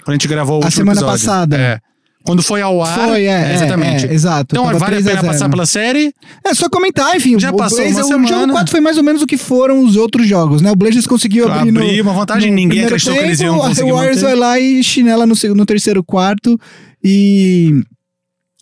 Quando 0.04 0.10
a 0.10 0.14
gente 0.14 0.28
gravou 0.28 0.56
o 0.60 0.64
A 0.64 0.66
último 0.66 0.72
semana 0.72 1.00
episódio. 1.02 1.20
passada. 1.26 1.58
É. 1.58 1.80
Quando 2.26 2.42
foi 2.42 2.62
ao 2.62 2.82
ar. 2.82 2.98
Foi, 3.10 3.26
é, 3.26 3.52
é, 3.52 3.54
Exatamente. 3.56 4.06
é, 4.08 4.14
exato. 4.14 4.56
Então 4.56 4.66
Tava 4.68 4.80
vale 4.80 4.96
a 4.96 5.02
3 5.02 5.08
a 5.08 5.10
pena 5.10 5.22
0. 5.24 5.34
passar 5.34 5.50
pela 5.50 5.66
série. 5.66 6.14
É 6.46 6.54
só 6.54 6.70
comentar, 6.70 7.14
enfim. 7.18 7.38
Já 7.38 7.52
o 7.52 7.58
passou 7.58 7.80
uma 7.80 7.86
Blazers, 7.86 8.06
O 8.06 8.10
semana. 8.10 8.28
jogo 8.28 8.52
4 8.54 8.72
foi 8.72 8.80
mais 8.80 8.98
ou 8.98 9.04
menos 9.04 9.22
o 9.22 9.28
que 9.28 9.38
foram 9.38 9.84
os 9.84 9.98
outros 9.98 10.26
jogos, 10.26 10.62
né? 10.62 10.72
O 10.72 10.76
Blazers 10.76 11.06
conseguiu 11.06 11.52
abrir, 11.52 11.72
no, 11.72 11.82
Abrir 11.82 12.00
uma 12.02 12.14
vantagem, 12.14 12.50
no 12.50 12.56
ninguém 12.56 12.86
acreditou 12.86 13.14
que 13.14 13.20
eles 13.20 13.42
iam 13.42 13.56
tempo, 13.56 13.68
conseguir 13.68 13.92
O 13.92 13.96
Warriors 13.96 14.22
vai 14.22 14.36
lá 14.36 14.58
e 14.60 14.82
chinela 14.84 15.26
no, 15.26 15.36
no 15.54 15.66
terceiro 15.66 16.02
quarto 16.04 16.58
e... 17.04 17.84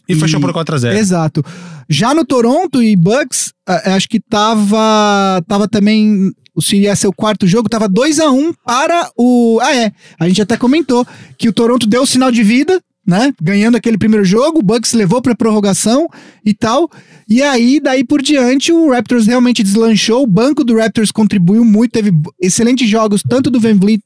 E, 0.10 0.14
E- 0.14 0.16
fechou 0.16 0.42
por 0.42 0.52
4x0. 0.52 0.96
Exato. 0.98 1.46
Já 1.88 2.14
no 2.16 2.26
Toronto 2.26 2.82
e 2.82 2.96
Bucks, 2.96 3.54
a- 3.68 3.94
acho 3.96 4.10
que 4.10 4.20
tava, 4.20 5.42
tava 5.48 5.68
também... 5.68 6.32
Se 6.60 6.76
ia 6.78 6.96
ser 6.96 7.08
o 7.08 7.14
quarto 7.14 7.48
jogo, 7.48 7.70
tava 7.70 7.88
2 7.88 8.20
a 8.20 8.30
1 8.30 8.54
para 8.66 9.10
o... 9.16 9.60
Ah, 9.62 9.74
é. 9.76 9.92
A 10.20 10.28
gente 10.28 10.42
até 10.42 10.58
comentou 10.58 11.06
que 11.38 11.48
o 11.48 11.54
Toronto 11.54 11.88
deu 11.88 12.02
o 12.02 12.06
sinal 12.08 12.30
de 12.30 12.44
vida, 12.44 12.82
né? 13.06 13.34
Ganhando 13.42 13.76
aquele 13.78 13.98
primeiro 13.98 14.24
jogo, 14.24 14.60
o 14.60 14.64
Bucks 14.64 14.94
levou 14.94 15.22
pra 15.22 15.36
prorrogação 15.36 16.08
e 16.46 16.54
tal. 16.54 16.90
E 17.28 17.42
aí, 17.42 17.80
daí 17.80 18.04
por 18.04 18.22
diante, 18.22 18.72
o 18.72 18.92
Raptors 18.92 19.26
realmente 19.26 19.64
deslanchou. 19.64 20.24
O 20.24 20.28
banco 20.28 20.64
do 20.64 20.78
Raptors 20.78 21.12
contribuiu 21.12 21.66
muito, 21.66 21.92
teve 21.92 22.12
excelentes 22.40 22.88
jogos, 22.88 23.24
tanto 23.28 23.50
do 23.50 23.60
Van 23.60 23.76
Vliet, 23.76 24.02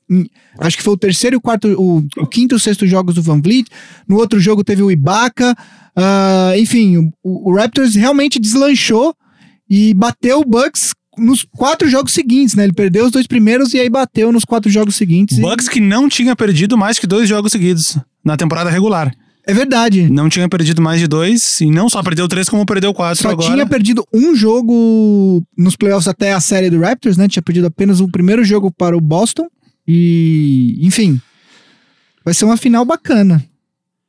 acho 0.60 0.78
que 0.78 0.84
foi 0.84 0.94
o 0.94 0.98
terceiro 0.98 1.36
e 1.36 1.38
o 1.38 1.42
quarto, 1.42 1.68
o, 1.80 2.06
o 2.22 2.28
quinto 2.28 2.56
e 2.56 2.58
o 2.58 2.60
sexto 2.60 2.88
jogos 2.88 3.16
do 3.16 3.22
Van 3.22 3.42
Vliet. 3.42 3.68
No 4.08 4.16
outro 4.18 4.40
jogo 4.40 4.64
teve 4.64 4.82
o 4.82 4.92
Ibaka. 4.92 5.56
Ah, 5.96 6.54
enfim, 6.58 7.12
o, 7.24 7.52
o 7.52 7.56
Raptors 7.56 7.96
realmente 7.96 8.40
deslanchou 8.40 9.16
e 9.70 9.94
bateu 9.94 10.40
o 10.40 10.46
Bucks 10.46 10.94
nos 11.18 11.44
quatro 11.44 11.90
jogos 11.90 12.12
seguintes, 12.14 12.56
né? 12.56 12.66
Ele 12.66 12.74
perdeu 12.74 13.06
os 13.06 13.12
dois 13.12 13.26
primeiros 13.26 13.74
e 13.74 13.80
aí 13.80 13.90
bateu 13.90 14.32
nos 14.32 14.44
quatro 14.44 14.70
jogos 14.70 14.96
seguintes. 14.96 15.38
e- 15.38 15.42
Bucks 15.42 15.68
que 15.70 15.80
não 15.80 16.10
tinha 16.10 16.36
perdido 16.36 16.78
mais 16.78 17.00
que 17.00 17.08
dois 17.08 17.28
jogos 17.30 17.52
seguidos 17.52 17.98
na 18.26 18.36
temporada 18.36 18.70
regular. 18.70 19.14
É 19.48 19.54
verdade. 19.54 20.10
Não 20.10 20.28
tinha 20.28 20.50
perdido 20.50 20.82
mais 20.82 21.00
de 21.00 21.08
dois, 21.08 21.62
e 21.62 21.68
não 21.70 21.88
só 21.88 22.02
perdeu 22.02 22.28
três, 22.28 22.50
como 22.50 22.66
perdeu 22.66 22.92
quatro 22.96 23.22
Só 23.22 23.30
agora. 23.30 23.52
tinha 23.54 23.66
perdido 23.68 24.04
um 24.12 24.36
jogo 24.36 25.44
nos 25.56 25.76
playoffs 25.76 26.08
até 26.08 26.34
a 26.34 26.40
série 26.40 26.68
do 26.70 26.80
Raptors, 26.80 27.16
né? 27.16 27.28
Tinha 27.28 27.44
perdido 27.44 27.68
apenas 27.68 28.00
o 28.00 28.10
primeiro 28.10 28.44
jogo 28.44 28.72
para 28.72 28.98
o 28.98 29.02
Boston. 29.02 29.46
E, 29.88 30.80
enfim, 30.82 31.22
vai 32.24 32.34
ser 32.34 32.46
uma 32.46 32.58
final 32.58 32.84
bacana. 32.84 33.46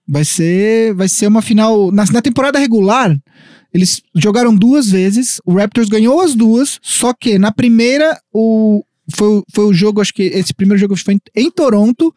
Vai 0.08 0.24
ser, 0.24 0.94
vai 0.94 1.06
ser 1.08 1.26
uma 1.26 1.42
final. 1.42 1.92
Na, 1.92 2.04
na 2.06 2.22
temporada 2.22 2.58
regular, 2.58 3.14
eles 3.74 4.00
jogaram 4.14 4.54
duas 4.54 4.88
vezes. 4.90 5.38
O 5.44 5.52
Raptors 5.54 5.88
ganhou 5.90 6.20
as 6.22 6.34
duas. 6.34 6.78
Só 6.80 7.12
que 7.12 7.38
na 7.38 7.52
primeira, 7.52 8.18
o, 8.32 8.82
foi, 9.14 9.28
o- 9.28 9.44
foi 9.52 9.64
o 9.66 9.74
jogo, 9.74 10.00
acho 10.00 10.14
que 10.14 10.22
esse 10.22 10.54
primeiro 10.54 10.80
jogo 10.80 10.96
foi 10.96 11.14
em, 11.14 11.20
em 11.36 11.50
Toronto. 11.50 12.14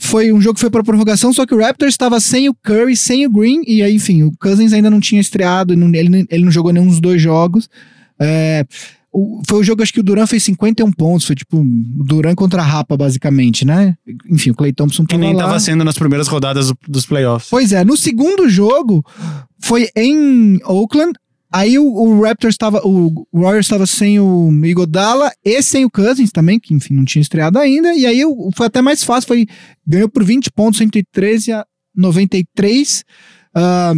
Foi 0.00 0.32
um 0.32 0.40
jogo 0.40 0.54
que 0.54 0.60
foi 0.60 0.70
para 0.70 0.84
prorrogação, 0.84 1.32
só 1.32 1.44
que 1.44 1.54
o 1.54 1.58
Raptors 1.60 1.92
estava 1.94 2.20
sem 2.20 2.48
o 2.48 2.54
Curry, 2.54 2.96
sem 2.96 3.26
o 3.26 3.30
Green, 3.30 3.62
e 3.66 3.82
aí, 3.82 3.94
enfim, 3.94 4.22
o 4.22 4.32
Cousins 4.40 4.72
ainda 4.72 4.88
não 4.88 5.00
tinha 5.00 5.20
estreado, 5.20 5.72
ele, 5.74 6.08
nem- 6.08 6.26
ele 6.30 6.44
não 6.44 6.52
jogou 6.52 6.72
nenhum 6.72 6.86
dos 6.86 7.00
dois 7.00 7.20
jogos. 7.20 7.68
É, 8.20 8.64
o- 9.12 9.42
foi 9.48 9.58
o 9.58 9.64
jogo, 9.64 9.82
acho 9.82 9.92
que 9.92 9.98
o 10.00 10.02
Duran 10.04 10.26
fez 10.26 10.44
51 10.44 10.92
pontos, 10.92 11.26
foi 11.26 11.34
tipo 11.34 11.62
Duran 12.06 12.34
contra 12.36 12.62
a 12.62 12.64
Rapa, 12.64 12.96
basicamente, 12.96 13.64
né? 13.64 13.96
Enfim, 14.30 14.50
o 14.50 14.54
Clay 14.54 14.72
Thompson 14.72 15.02
Que 15.04 15.16
tava 15.16 15.20
nem 15.20 15.34
lá. 15.34 15.44
tava 15.44 15.58
sendo 15.58 15.82
nas 15.84 15.98
primeiras 15.98 16.28
rodadas 16.28 16.68
do- 16.68 16.78
dos 16.86 17.04
playoffs. 17.04 17.48
Pois 17.50 17.72
é, 17.72 17.84
no 17.84 17.96
segundo 17.96 18.48
jogo 18.48 19.04
foi 19.60 19.88
em 19.96 20.60
Oakland. 20.64 21.12
Aí 21.52 21.78
o, 21.78 21.84
o 21.86 22.20
Raptors 22.22 22.52
estava, 22.54 22.80
o 22.84 23.24
Warriors 23.32 23.64
estava 23.66 23.86
sem 23.86 24.20
o 24.20 24.50
Igodala 24.64 25.32
e 25.44 25.62
sem 25.62 25.84
o 25.84 25.90
Cousins 25.90 26.30
também, 26.30 26.60
que 26.60 26.74
enfim 26.74 26.92
não 26.94 27.04
tinha 27.06 27.22
estreado 27.22 27.58
ainda. 27.58 27.94
E 27.94 28.04
aí 28.06 28.22
o- 28.24 28.50
foi 28.54 28.66
até 28.66 28.82
mais 28.82 29.02
fácil, 29.02 29.28
foi 29.28 29.46
ganhou 29.86 30.08
por 30.10 30.22
20 30.24 30.50
pontos, 30.52 30.78
113 30.78 31.52
a 31.52 31.64
93. 31.96 33.04
Ah, 33.54 33.94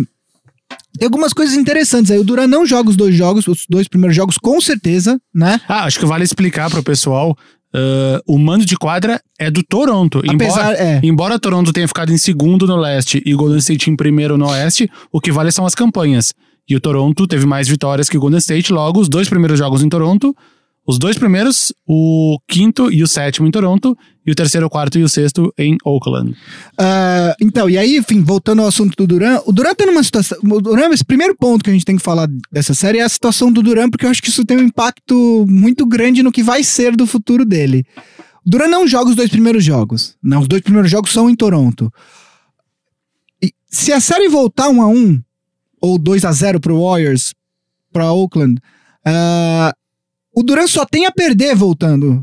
tem 0.99 1.07
algumas 1.07 1.33
coisas 1.33 1.57
interessantes 1.57 2.11
aí. 2.11 2.19
O 2.19 2.25
Duran 2.25 2.47
não 2.47 2.65
joga 2.67 2.91
os 2.91 2.97
dois 2.97 3.15
jogos, 3.15 3.47
os 3.49 3.65
dois 3.69 3.89
primeiros 3.89 4.15
jogos, 4.17 4.39
com 4.39 4.61
certeza, 4.61 5.21
né? 5.35 5.61
Ah, 5.69 5.85
acho 5.85 5.99
que 5.99 6.07
vale 6.07 6.25
explicar 6.25 6.71
pro 6.71 6.83
pessoal. 6.83 7.37
ah, 7.75 8.21
o 8.29 8.39
mando 8.39 8.65
de 8.65 8.77
quadra 8.77 9.21
é 9.39 9.51
do 9.51 9.63
Toronto. 9.63 10.19
Apesar, 10.29 10.73
embora, 10.73 10.77
é. 10.83 11.01
embora 11.03 11.39
Toronto 11.39 11.73
tenha 11.73 11.89
ficado 11.89 12.13
em 12.13 12.19
segundo 12.19 12.67
no 12.67 12.77
leste 12.77 13.21
e 13.27 13.35
Golden 13.35 13.59
State 13.59 13.91
em 13.91 13.97
primeiro 13.97 14.37
no 14.39 14.47
oeste, 14.49 14.89
o 15.13 15.21
que 15.21 15.33
vale 15.33 15.51
são 15.51 15.67
as 15.67 15.75
campanhas. 15.75 16.33
E 16.68 16.77
o 16.77 16.81
Toronto 16.81 17.27
teve 17.27 17.46
mais 17.46 17.68
vitórias 17.68 18.09
que 18.09 18.16
o 18.16 18.20
Golden 18.20 18.38
State, 18.38 18.73
logo 18.73 19.01
os 19.01 19.09
dois 19.09 19.29
primeiros 19.29 19.59
jogos 19.59 19.83
em 19.83 19.88
Toronto, 19.88 20.35
os 20.87 20.99
dois 20.99 21.16
primeiros, 21.16 21.73
o 21.87 22.38
quinto 22.49 22.90
e 22.92 23.03
o 23.03 23.07
sétimo 23.07 23.46
em 23.46 23.51
Toronto, 23.51 23.96
e 24.27 24.33
o 24.33 24.35
terceiro, 24.35 24.66
o 24.66 24.70
quarto 24.70 24.99
e 24.99 25.03
o 25.03 25.09
sexto 25.09 25.53
em 25.57 25.77
Oakland. 25.85 26.35
Ah, 26.77 27.35
então, 27.40 27.68
e 27.70 27.79
aí, 27.79 27.96
enfim, 27.96 28.23
voltando 28.23 28.62
ao 28.62 28.68
assunto 28.68 28.96
do 28.96 29.07
Duran, 29.07 29.40
o 29.46 29.53
Duran 29.53 29.75
tá 29.75 29.87
numa 29.87 30.03
situação. 30.03 30.38
O 30.42 30.61
Duran, 30.61 30.88
esse 30.90 31.05
primeiro 31.05 31.37
ponto 31.37 31.62
que 31.62 31.70
a 31.70 31.73
gente 31.73 31.85
tem 31.85 31.96
que 31.96 32.03
falar 32.03 32.29
dessa 32.51 32.75
série 32.75 32.99
é 32.99 33.03
a 33.03 33.09
situação 33.09 33.53
do 33.53 33.62
Duran, 33.62 33.88
porque 33.88 34.05
eu 34.05 34.11
acho 34.11 34.23
que 34.23 34.31
isso 34.31 34.44
tem 34.44 34.57
um 34.57 34.62
impacto 34.62 35.44
muito 35.49 35.87
grande 35.87 36.23
no 36.23 36.33
que 36.33 36.42
vai 36.42 36.64
ser 36.64 36.96
do 36.96 37.07
futuro 37.07 37.44
dele. 37.44 37.85
O 38.44 38.51
Duran 38.51 38.68
não 38.68 38.87
joga 38.87 39.11
os 39.11 39.16
dois 39.16 39.31
primeiros 39.31 39.64
jogos. 39.64 40.16
Não, 40.23 40.40
os 40.40 40.49
dois 40.49 40.62
primeiros 40.62 40.90
jogos 40.90 41.12
são 41.12 41.29
em 41.31 41.37
Toronto. 41.37 41.92
E 43.42 43.53
se 43.68 43.92
a 43.92 44.01
série 44.01 44.29
voltar 44.29 44.68
1 44.68 44.83
a 44.83 44.87
1 44.88 45.20
ou 45.81 45.99
2 45.99 46.25
a 46.25 46.33
0 46.33 46.61
pro 46.61 46.81
Warriors, 46.81 47.35
pra 47.93 48.12
Oakland, 48.12 48.61
ah, 49.05 49.73
o 50.35 50.43
Duran 50.43 50.66
só 50.66 50.85
tem 50.85 51.07
a 51.07 51.12
perder 51.12 51.55
voltando. 51.55 52.23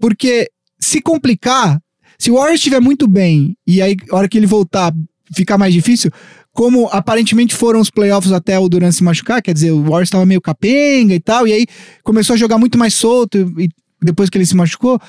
Porque 0.00 0.48
se 0.80 1.00
complicar, 1.00 1.80
se 2.18 2.30
o 2.30 2.34
Warriors 2.34 2.58
estiver 2.58 2.80
muito 2.80 3.06
bem 3.06 3.56
e 3.66 3.80
aí, 3.80 3.96
a 4.10 4.16
hora 4.16 4.28
que 4.28 4.36
ele 4.36 4.46
voltar, 4.46 4.92
ficar 5.34 5.58
mais 5.58 5.72
difícil, 5.72 6.10
como 6.52 6.88
aparentemente 6.88 7.54
foram 7.54 7.80
os 7.80 7.90
playoffs 7.90 8.32
até 8.32 8.58
o 8.58 8.68
Durant 8.68 8.92
se 8.92 9.04
machucar, 9.04 9.40
quer 9.40 9.54
dizer, 9.54 9.70
o 9.70 9.82
Warriors 9.82 10.08
estava 10.08 10.26
meio 10.26 10.40
capenga 10.40 11.14
e 11.14 11.20
tal, 11.20 11.46
e 11.46 11.52
aí 11.52 11.66
começou 12.02 12.34
a 12.34 12.36
jogar 12.36 12.58
muito 12.58 12.78
mais 12.78 12.94
solto 12.94 13.38
e 13.58 13.68
depois 14.02 14.28
que 14.28 14.36
ele 14.36 14.46
se 14.46 14.56
machucou, 14.56 15.00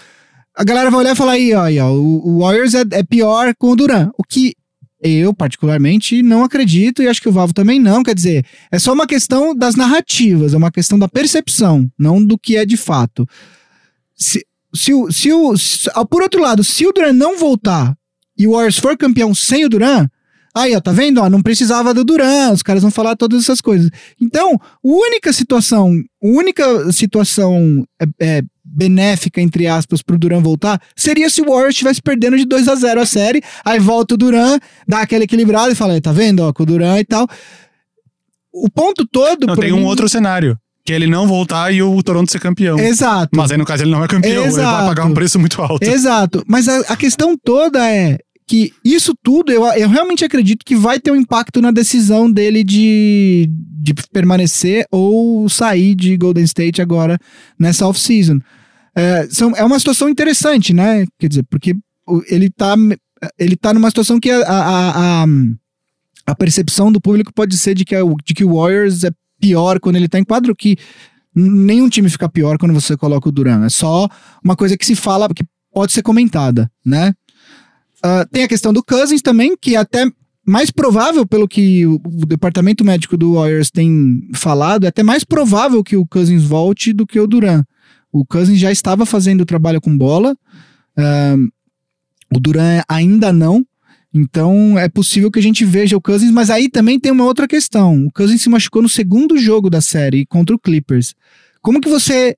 a 0.56 0.64
galera 0.64 0.92
vai 0.92 1.00
olhar 1.02 1.14
e 1.14 1.18
falar 1.18 1.32
aí, 1.34 1.54
ó, 1.54 1.64
aí, 1.64 1.80
ó 1.80 1.92
o, 1.92 2.28
o 2.28 2.40
Warriors 2.40 2.76
é, 2.76 2.84
é 2.92 3.04
pior 3.04 3.54
com 3.56 3.72
o 3.72 3.76
Durant. 3.76 4.12
O 4.18 4.24
que 4.24 4.54
eu, 5.04 5.34
particularmente, 5.34 6.24
não 6.24 6.44
acredito 6.44 7.04
e 7.04 7.08
acho 7.08 7.22
que 7.22 7.30
o 7.30 7.32
Valvo 7.32 7.54
também 7.54 7.80
não. 7.80 8.02
Quer 8.04 8.16
dizer, 8.16 8.46
é 8.72 8.80
só 8.80 8.94
uma 8.94 9.06
questão 9.06 9.54
das 9.56 9.76
narrativas, 9.76 10.54
é 10.54 10.58
uma 10.58 10.72
questão 10.72 10.98
da 10.98 11.08
percepção, 11.08 11.92
não 12.00 12.24
do 12.24 12.38
que 12.38 12.56
é 12.56 12.66
de 12.66 12.78
fato. 12.78 13.28
Se, 14.16 14.46
se 14.74 14.94
o, 14.94 15.12
se 15.12 15.32
o, 15.32 15.58
se- 15.58 15.90
ah, 15.94 16.06
por 16.06 16.22
outro 16.22 16.42
lado, 16.42 16.64
se 16.64 16.86
o 16.88 16.92
Durant 16.94 17.14
não 17.16 17.38
voltar 17.38 17.96
e 18.38 18.48
o 18.48 18.52
Warriors 18.52 18.80
for 18.80 18.98
campeão 18.98 19.36
sem 19.36 19.66
o 19.66 19.70
Duran, 19.70 20.08
aí, 20.56 20.76
ó, 20.76 20.80
tá 20.80 20.92
vendo? 20.92 21.20
Ó, 21.22 21.30
não 21.30 21.42
precisava 21.42 21.94
do 21.94 22.04
Duran, 22.04 22.52
os 22.54 22.64
caras 22.64 22.82
vão 22.82 22.92
falar 22.92 23.16
todas 23.16 23.44
essas 23.44 23.60
coisas. 23.60 23.90
Então, 24.22 24.60
única 24.84 25.34
situação, 25.34 25.92
única 26.22 26.92
situação 26.92 27.86
é, 28.02 28.06
é, 28.38 28.42
benéfica, 28.74 29.40
entre 29.40 29.68
aspas, 29.68 30.02
pro 30.02 30.18
Duran 30.18 30.42
voltar, 30.42 30.82
seria 30.96 31.30
se 31.30 31.42
o 31.42 31.46
Warriors 31.46 31.76
estivesse 31.76 32.02
perdendo 32.02 32.38
de 32.38 32.46
2 32.46 32.68
a 32.68 32.76
0 32.76 33.02
a 33.02 33.06
série, 33.06 33.42
aí 33.64 33.80
volta 33.80 34.16
o 34.16 34.18
Duran, 34.18 34.58
dá 34.88 35.02
aquela 35.02 35.24
equilibrada 35.24 35.72
e 35.72 35.76
fala, 35.76 36.00
tá 36.02 36.12
vendo, 36.12 36.40
ó, 36.42 36.52
com 36.52 36.64
o 36.64 36.66
Duran 36.66 37.00
e 37.00 37.06
tal. 37.06 37.28
O 38.52 38.70
ponto 38.70 39.06
todo... 39.06 39.48
Não, 39.48 39.56
tem 39.56 39.72
um 39.72 39.78
mim- 39.78 39.84
outro 39.84 40.10
cenário. 40.10 40.58
Que 40.86 40.92
é 40.92 40.96
ele 40.98 41.08
não 41.08 41.28
voltar 41.28 41.72
e 41.74 41.82
o 41.82 42.04
Toronto 42.04 42.30
ser 42.32 42.40
campeão. 42.42 42.78
Exato. 42.78 43.30
Mas 43.34 43.52
aí, 43.52 43.58
no 43.58 43.64
caso, 43.66 43.84
ele 43.84 43.92
não 43.92 44.04
é 44.04 44.08
campeão. 44.08 44.44
Ele 44.44 44.52
vai 44.52 44.62
Exato. 44.64 44.88
pagar 44.88 45.06
um 45.06 45.14
preço 45.14 45.40
muito 45.40 45.62
alto. 45.62 45.82
Exato. 45.82 46.44
Mas 46.46 46.68
a, 46.68 46.80
a 46.82 46.98
questão 46.98 47.38
toda 47.42 47.90
é 47.90 48.18
que 48.46 48.74
isso 48.84 49.14
tudo, 49.24 49.52
eu, 49.52 49.64
eu 49.64 49.88
realmente 49.88 50.26
acredito 50.26 50.66
que 50.66 50.76
vai 50.76 51.00
ter 51.00 51.12
um 51.12 51.16
impacto 51.16 51.62
na 51.62 51.72
decisão 51.72 52.30
dele 52.30 52.66
de, 52.66 53.50
de 53.82 53.94
permanecer 54.12 54.86
ou 54.92 55.48
sair 55.48 55.96
de 55.96 56.18
Golden 56.18 56.44
State 56.44 56.82
agora 56.82 57.18
nessa 57.58 57.88
off-season. 57.88 58.40
É, 58.96 59.28
são- 59.30 59.56
é 59.56 59.64
uma 59.64 59.80
situação 59.80 60.08
interessante, 60.10 60.74
né? 60.74 61.06
Quer 61.20 61.28
dizer, 61.28 61.44
porque 61.50 61.76
ele 62.30 62.50
tá, 62.50 62.76
ele 63.40 63.56
tá 63.56 63.74
numa 63.74 63.90
situação 63.90 64.20
que 64.20 64.30
a, 64.30 64.40
a, 64.48 65.24
a, 65.24 65.26
a 66.28 66.36
percepção 66.36 66.92
do 66.92 67.02
público 67.02 67.34
pode 67.34 67.58
ser 67.58 67.74
de 67.74 67.84
que, 67.86 67.96
é 67.96 68.04
o- 68.04 68.16
de 68.24 68.34
que 68.34 68.44
o 68.46 68.56
Warriors 68.56 69.04
é 69.04 69.12
pior 69.40 69.80
quando 69.80 69.96
ele 69.96 70.08
tá 70.08 70.20
em 70.20 70.24
quadro, 70.24 70.56
que 70.56 70.78
nenhum 71.36 71.90
time 71.90 72.10
fica 72.10 72.30
pior 72.30 72.58
quando 72.58 72.74
você 72.74 72.96
coloca 72.96 73.28
o 73.28 73.32
Duran. 73.32 73.66
É 73.66 73.70
só 73.70 74.08
uma 74.44 74.56
coisa 74.56 74.78
que 74.78 74.86
se 74.86 74.96
fala, 74.96 75.28
que 75.30 75.44
pode 75.74 75.92
ser 75.92 76.04
comentada, 76.04 76.70
né? 76.86 77.14
Ah, 78.04 78.26
tem 78.32 78.44
a 78.44 78.48
questão 78.48 78.72
do 78.74 78.84
Cousins 78.84 79.22
também, 79.22 79.56
que 79.60 79.76
é 79.76 79.80
até 79.80 80.06
mais 80.46 80.70
provável, 80.70 81.26
pelo 81.26 81.48
que 81.48 81.86
o, 81.86 81.96
o 82.04 82.26
departamento 82.26 82.84
médico 82.84 83.16
do 83.18 83.36
Warriors 83.36 83.72
tem 83.72 84.30
falado, 84.36 84.84
é 84.84 84.90
até 84.90 85.02
mais 85.02 85.24
provável 85.24 85.82
que 85.84 85.96
o 85.96 86.06
Cousins 86.06 86.44
volte 86.44 86.92
do 86.94 87.08
que 87.08 87.20
o 87.20 87.26
Duran. 87.26 87.64
O 88.14 88.24
Cousins 88.24 88.60
já 88.60 88.72
estava 88.72 89.08
fazendo 89.08 89.42
o 89.42 89.46
trabalho 89.46 89.82
com 89.82 89.98
bola, 89.98 90.38
ah, 90.96 91.36
o 92.34 92.40
Duran 92.40 92.84
ainda 92.88 93.34
não. 93.34 93.66
Então 94.14 94.78
é 94.78 94.88
possível 94.88 95.32
que 95.32 95.40
a 95.40 95.42
gente 95.42 95.66
veja 95.66 95.98
o 95.98 96.02
Cousins, 96.02 96.30
mas 96.30 96.52
aí 96.52 96.70
também 96.70 97.00
tem 97.00 97.12
uma 97.12 97.26
outra 97.26 97.48
questão. 97.48 98.06
O 98.06 98.12
Cousins 98.12 98.44
se 98.44 98.50
machucou 98.50 98.84
no 98.84 98.90
segundo 98.90 99.36
jogo 99.40 99.72
da 99.72 99.82
série 99.82 100.24
contra 100.28 100.56
o 100.56 100.60
Clippers. 100.60 101.16
Como 101.60 101.82
que 101.82 101.90
você 101.90 102.38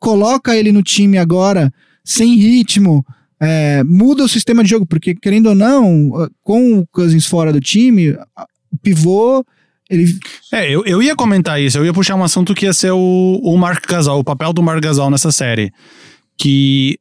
coloca 0.00 0.56
ele 0.56 0.72
no 0.72 0.82
time 0.82 1.16
agora, 1.16 1.72
sem 2.04 2.34
ritmo, 2.34 3.06
é, 3.38 3.84
muda 3.84 4.24
o 4.24 4.28
sistema 4.28 4.64
de 4.64 4.70
jogo? 4.70 4.84
Porque, 4.84 5.14
querendo 5.14 5.50
ou 5.50 5.54
não, 5.54 6.28
com 6.42 6.80
o 6.80 6.86
Cousins 6.88 7.26
fora 7.26 7.52
do 7.52 7.60
time, 7.60 8.10
o 8.72 8.76
pivô, 8.82 9.44
ele. 9.90 10.18
É, 10.52 10.70
eu, 10.70 10.84
eu 10.84 11.02
ia 11.02 11.14
comentar 11.14 11.60
isso. 11.60 11.78
Eu 11.78 11.84
ia 11.84 11.92
puxar 11.92 12.14
um 12.14 12.24
assunto 12.24 12.54
que 12.54 12.66
ia 12.66 12.72
ser 12.72 12.90
o, 12.92 13.40
o 13.42 13.56
Mark 13.56 13.86
Gasol, 13.86 14.20
o 14.20 14.24
papel 14.24 14.52
do 14.52 14.62
Mark 14.62 14.82
Gasol 14.82 15.10
nessa 15.10 15.30
série. 15.30 15.72
Que. 16.38 16.98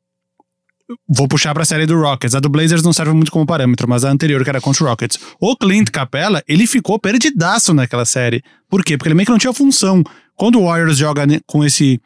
Vou 1.10 1.28
puxar 1.28 1.52
pra 1.56 1.66
série 1.66 1.88
do 1.88 2.00
Rockets. 2.00 2.36
A 2.36 2.40
do 2.40 2.48
Blazers 2.48 2.84
não 2.84 2.94
serve 2.94 3.12
muito 3.12 3.32
como 3.32 3.46
parâmetro, 3.46 3.90
mas 3.90 4.06
a 4.06 4.12
anterior, 4.12 4.44
que 4.44 4.50
era 4.50 4.62
contra 4.62 4.84
o 4.84 4.88
Rockets. 4.88 5.18
O 5.40 5.56
Clint 5.58 5.90
Capella, 5.90 6.44
ele 6.48 6.68
ficou 6.68 7.00
perdidaço 7.00 7.74
naquela 7.74 8.06
série. 8.06 8.44
Por 8.70 8.84
quê? 8.84 8.96
Porque 8.96 9.08
ele 9.08 9.16
meio 9.16 9.26
que 9.26 9.32
não 9.32 9.40
tinha 9.40 9.54
função. 9.54 10.04
Quando 10.36 10.60
o 10.60 10.66
Warriors 10.66 10.98
joga 10.98 11.26
com 11.48 11.66
esse. 11.66 12.00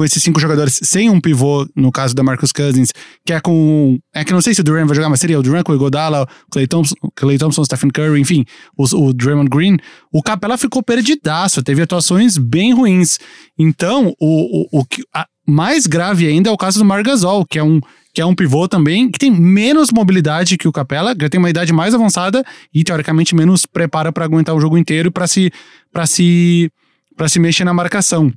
Com 0.00 0.04
esses 0.04 0.22
cinco 0.22 0.40
jogadores 0.40 0.80
sem 0.82 1.10
um 1.10 1.20
pivô, 1.20 1.68
no 1.76 1.92
caso 1.92 2.14
da 2.14 2.22
Marcus 2.22 2.52
Cousins, 2.52 2.88
que 3.22 3.34
é 3.34 3.38
com. 3.38 3.98
É 4.14 4.24
que 4.24 4.32
não 4.32 4.40
sei 4.40 4.54
se 4.54 4.62
o 4.62 4.64
Durant 4.64 4.86
vai 4.86 4.96
jogar, 4.96 5.10
mas 5.10 5.20
seria 5.20 5.38
o 5.38 5.42
Durant 5.42 5.62
com 5.62 5.72
o 5.72 5.74
Igodala, 5.74 6.22
o 6.22 6.50
Clay 6.50 6.66
Thompson, 6.66 6.94
Clay 7.14 7.36
Thompson, 7.36 7.62
Stephen 7.66 7.90
Curry, 7.90 8.18
enfim, 8.18 8.46
o 8.78 9.12
Draymond 9.12 9.50
Green. 9.50 9.76
O 10.10 10.22
Capela 10.22 10.56
ficou 10.56 10.82
perdidaço, 10.82 11.62
teve 11.62 11.82
atuações 11.82 12.38
bem 12.38 12.72
ruins. 12.72 13.18
Então, 13.58 14.14
o, 14.18 14.78
o, 14.78 14.80
o 14.80 14.84
que, 14.86 15.02
a- 15.14 15.26
mais 15.46 15.86
grave 15.86 16.26
ainda 16.26 16.48
é 16.48 16.52
o 16.52 16.56
caso 16.56 16.78
do 16.78 16.84
Margasol, 16.86 17.44
que 17.44 17.58
é 17.58 17.62
um 17.62 17.78
que 18.14 18.22
é 18.22 18.24
um 18.24 18.34
pivô 18.34 18.66
também, 18.66 19.10
que 19.10 19.18
tem 19.18 19.30
menos 19.30 19.90
mobilidade 19.92 20.56
que 20.56 20.66
o 20.66 20.72
Capela, 20.72 21.14
que 21.14 21.28
tem 21.28 21.38
uma 21.38 21.50
idade 21.50 21.74
mais 21.74 21.92
avançada 21.92 22.42
e 22.72 22.82
teoricamente 22.82 23.34
menos 23.34 23.66
prepara 23.66 24.10
para 24.10 24.24
aguentar 24.24 24.54
o 24.54 24.60
jogo 24.62 24.78
inteiro 24.78 25.12
para 25.12 25.26
se 25.26 25.52
para 25.92 26.06
se 26.06 26.70
para 27.18 27.28
se 27.28 27.38
mexer 27.38 27.64
na 27.64 27.74
marcação. 27.74 28.32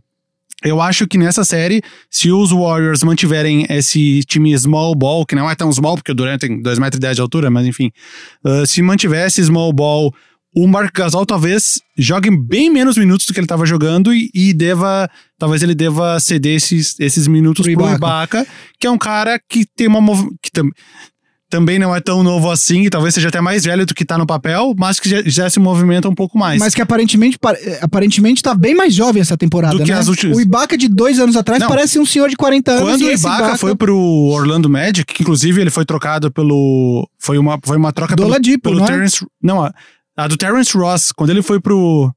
Eu 0.64 0.82
acho 0.82 1.08
que 1.08 1.18
nessa 1.18 1.44
série, 1.44 1.82
se 2.10 2.32
os 2.32 2.52
Warriors 2.52 3.04
mantiverem 3.04 3.66
esse 3.70 4.22
time 4.24 4.58
small 4.58 4.96
ball, 4.96 5.26
que 5.26 5.36
não 5.36 5.50
é 5.50 5.56
tão 5.56 5.72
small, 5.72 5.96
porque 5.96 6.12
o 6.12 6.16
Durant 6.16 6.40
tem 6.40 6.62
2,10m 6.62 7.14
de 7.16 7.22
altura, 7.22 7.50
mas 7.50 7.68
enfim, 7.68 7.92
uh, 8.46 8.66
se 8.66 8.82
mantivesse 8.82 9.44
small 9.44 9.74
ball, 9.74 10.14
o 10.56 10.68
Mark 10.68 10.94
Gasol 10.96 11.26
talvez 11.26 11.80
jogue 11.98 12.30
bem 12.30 12.70
menos 12.70 12.96
minutos 12.98 13.26
do 13.26 13.34
que 13.34 13.40
ele 13.40 13.46
estava 13.46 13.66
jogando 13.66 14.14
e, 14.14 14.30
e 14.36 14.54
deva, 14.54 15.10
talvez 15.40 15.64
ele 15.64 15.74
deva 15.74 16.20
ceder 16.20 16.56
esses, 16.56 17.00
esses 17.00 17.28
minutos 17.28 17.66
Pro 17.66 17.74
pro 17.74 17.86
Ibaka. 17.88 17.96
Ibaka, 17.98 18.48
que 18.80 18.86
é 18.86 18.92
um 18.92 18.98
cara 18.98 19.40
que 19.50 19.66
tem 19.66 19.88
uma 19.88 20.00
que 20.42 20.52
tam- 20.52 20.70
também 21.54 21.78
não 21.78 21.96
é 21.96 22.00
tão 22.02 22.24
novo 22.24 22.50
assim, 22.50 22.82
e 22.82 22.90
talvez 22.90 23.14
seja 23.14 23.28
até 23.30 23.40
mais 23.40 23.64
velho 23.64 23.86
do 23.86 23.94
que 23.94 24.04
tá 24.04 24.18
no 24.18 24.26
papel, 24.26 24.74
mas 24.76 25.00
que 25.00 25.08
já, 25.08 25.22
já 25.24 25.48
se 25.52 25.60
movimenta 25.60 26.10
um 26.10 26.16
pouco 26.16 26.36
mais. 26.36 26.60
Mas 26.60 26.74
que 26.74 26.82
aparentemente, 26.82 27.38
pa- 27.38 27.54
eh, 27.54 27.78
aparentemente 27.80 28.42
tá 28.42 28.56
bem 28.56 28.74
mais 28.74 28.96
jovem 28.96 29.22
essa 29.22 29.38
temporada, 29.38 29.78
Do 29.78 29.84
que 29.84 29.92
né? 29.92 29.98
as 30.00 30.08
últimas. 30.08 30.36
O 30.36 30.42
Ibaka 30.42 30.76
de 30.76 30.88
dois 30.88 31.20
anos 31.20 31.36
atrás 31.36 31.62
Não. 31.62 31.68
parece 31.68 32.00
um 32.00 32.06
senhor 32.08 32.28
de 32.28 32.36
40 32.36 32.72
anos. 32.72 32.84
Quando 32.90 33.02
o 33.04 33.10
esse 33.12 33.24
Ibaka, 33.24 33.56
foi 33.58 33.76
pro 33.76 33.96
Orlando 33.98 34.68
Magic, 34.68 35.14
que 35.14 35.22
inclusive 35.22 35.62
ele 35.62 35.70
foi 35.70 35.86
trocado 35.86 36.32
pelo. 36.32 37.08
Foi 37.20 37.38
uma, 37.38 37.60
foi 37.64 37.78
uma 37.78 37.94
troca 37.94 38.16
Do 38.16 38.24
pelo, 38.24 38.30
Oladipo, 38.30 38.64
pelo 38.70 38.78
não 38.80 38.86
é? 38.86 38.88
Terrence. 38.88 39.26
Não, 39.42 39.64
a, 39.64 39.72
a 40.18 40.28
do 40.28 40.36
Terrence 40.36 40.76
Ross, 40.76 41.12
quando 41.12 41.30
ele 41.30 41.44
foi 41.44 41.60
pro. 41.60 42.12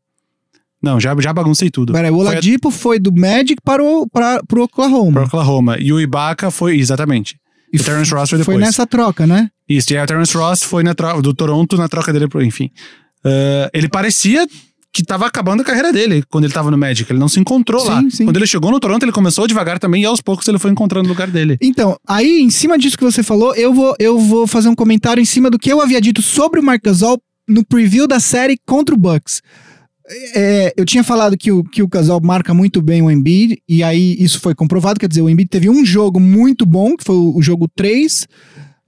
Não, 0.83 0.99
já, 1.01 1.15
já 1.21 1.33
baguncei 1.33 1.71
tudo. 1.71 1.93
Peraí, 1.93 2.11
o 2.11 2.17
Foi 2.17 2.27
a- 2.27 2.31
Oladipo 2.31 2.71
foi 2.71 2.99
do 2.99 3.13
Magic 3.15 3.57
para 3.65 3.83
o, 3.83 4.09
pra, 4.09 4.41
pro 4.47 4.63
Oklahoma. 4.65 5.13
Pro 5.13 5.25
Oklahoma. 5.25 5.77
E 5.79 5.93
o 5.93 6.01
Ibaka 6.01 6.51
foi. 6.51 6.79
Exatamente. 6.79 7.37
E 7.77 7.81
o 7.81 7.85
Terrence 7.85 8.13
Ross 8.15 8.31
foi 8.31 8.39
depois. 8.39 8.57
Foi 8.57 8.65
nessa 8.65 8.87
troca, 8.87 9.27
né? 9.27 9.49
Isso, 9.69 9.93
e 9.93 9.97
aí 9.97 10.03
o 10.05 10.07
Terrence 10.07 10.37
Ross 10.37 10.63
foi 10.63 10.83
na 10.83 10.95
tro- 10.95 11.21
do 11.23 11.33
Toronto 11.35 11.77
na 11.77 11.89
troca 11.89 12.13
dele 12.13 12.29
pro. 12.29 12.43
Enfim. 12.43 12.71
Ah, 13.25 13.71
ele 13.73 13.89
parecia 13.89 14.47
que 14.93 15.03
tava 15.03 15.27
acabando 15.27 15.61
a 15.61 15.65
carreira 15.65 15.93
dele 15.93 16.23
quando 16.31 16.45
ele 16.45 16.53
tava 16.55 16.71
no 16.71 16.79
Magic. 16.79 17.11
Ele 17.13 17.19
não 17.19 17.29
se 17.29 17.39
encontrou 17.39 17.81
Sim, 17.83 17.89
lá. 17.89 18.03
sim. 18.11 18.25
Quando 18.25 18.37
ele 18.39 18.47
chegou 18.47 18.71
no 18.71 18.81
Toronto, 18.81 19.03
ele 19.03 19.13
começou 19.13 19.47
devagar 19.47 19.79
também 19.79 20.03
e 20.03 20.07
aos 20.07 20.23
poucos 20.23 20.49
ele 20.49 20.59
foi 20.59 20.71
encontrando 20.71 21.07
o 21.07 21.13
lugar 21.13 21.29
dele. 21.31 21.59
Então, 21.61 21.99
aí, 22.09 22.41
em 22.41 22.49
cima 22.49 22.79
disso 22.79 22.97
que 22.97 23.05
você 23.05 23.23
falou, 23.23 23.55
eu 23.57 23.75
vou, 23.75 23.95
eu 23.99 24.19
vou 24.19 24.47
fazer 24.47 24.69
um 24.71 24.75
comentário 24.75 25.21
em 25.21 25.25
cima 25.27 25.51
do 25.51 25.59
que 25.59 25.71
eu 25.71 25.83
havia 25.83 26.01
dito 26.01 26.23
sobre 26.23 26.61
o 26.61 26.63
Marc 26.63 26.83
Gasol 26.83 27.21
no 27.47 27.63
preview 27.65 28.07
da 28.07 28.19
série 28.19 28.57
contra 28.67 28.95
o 28.95 28.99
Bucks. 28.99 29.43
É, 30.35 30.73
eu 30.77 30.85
tinha 30.85 31.03
falado 31.03 31.37
que 31.37 31.51
o, 31.51 31.65
que 31.65 31.83
o 31.83 31.89
Gasol 31.89 32.21
marca 32.23 32.55
muito 32.55 32.81
bem 32.81 33.03
o 33.03 33.11
Embiid, 33.11 33.61
e 33.69 33.83
aí 33.83 34.17
isso 34.21 34.41
foi 34.41 34.55
comprovado, 34.55 35.01
quer 35.01 35.09
dizer, 35.09 35.23
o 35.23 35.29
Embiid 35.29 35.49
teve 35.49 35.69
um 35.69 35.85
jogo 35.85 36.21
muito 36.21 36.65
bom, 36.65 36.97
que 36.97 37.03
foi 37.03 37.17
o, 37.17 37.43
jogo 37.43 37.69
3, 37.75 38.27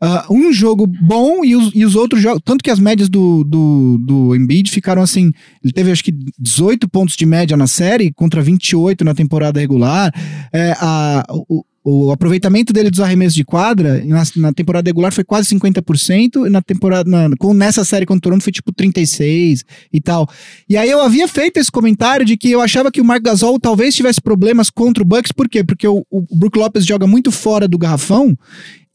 ah, 0.00 0.26
um 0.30 0.52
jogo 0.52 0.86
bom 0.86 1.44
e 1.44 1.56
os, 1.56 1.72
e 1.74 1.84
os 1.84 1.96
outros 1.96 2.22
jogos, 2.22 2.40
tanto 2.44 2.62
que 2.62 2.70
as 2.70 2.78
médias 2.78 3.08
do, 3.08 3.42
do, 3.42 3.98
do 3.98 4.36
Embiid 4.36 4.70
ficaram 4.70 5.02
assim, 5.02 5.32
ele 5.62 5.72
teve 5.72 5.90
acho 5.90 6.04
que 6.04 6.14
18 6.38 6.88
pontos 6.88 7.16
de 7.16 7.26
média 7.26 7.56
na 7.56 7.66
série, 7.66 8.12
contra 8.12 8.40
28 8.40 9.04
na 9.04 9.14
temporada 9.14 9.58
regular, 9.58 10.12
é, 10.52 10.72
a, 10.78 11.24
o, 11.48 11.64
o 11.90 12.12
aproveitamento 12.12 12.72
dele 12.72 12.90
dos 12.90 13.00
arremessos 13.00 13.34
de 13.34 13.44
quadra 13.44 14.04
na, 14.04 14.22
na 14.36 14.52
temporada 14.52 14.88
regular 14.88 15.12
foi 15.12 15.24
quase 15.24 15.48
50%, 15.54 16.46
e 16.46 16.50
na 16.50 16.60
temporada 16.60 17.08
na, 17.08 17.34
com, 17.38 17.54
nessa 17.54 17.84
série 17.84 18.04
contra 18.04 18.18
o 18.18 18.22
Toronto 18.22 18.42
foi 18.42 18.52
tipo 18.52 18.72
36 18.72 19.64
e 19.92 20.00
tal. 20.00 20.28
E 20.68 20.76
aí 20.76 20.90
eu 20.90 21.00
havia 21.00 21.26
feito 21.26 21.58
esse 21.58 21.70
comentário 21.70 22.26
de 22.26 22.36
que 22.36 22.50
eu 22.50 22.60
achava 22.60 22.90
que 22.90 23.00
o 23.00 23.04
Marc 23.04 23.22
Gasol 23.22 23.58
talvez 23.58 23.94
tivesse 23.94 24.20
problemas 24.20 24.68
contra 24.70 25.02
o 25.02 25.06
Bucks, 25.06 25.32
por 25.32 25.48
quê? 25.48 25.64
Porque 25.64 25.88
o, 25.88 26.04
o 26.10 26.36
Brook 26.36 26.58
Lopes 26.58 26.84
joga 26.84 27.06
muito 27.06 27.32
fora 27.32 27.66
do 27.66 27.78
garrafão 27.78 28.36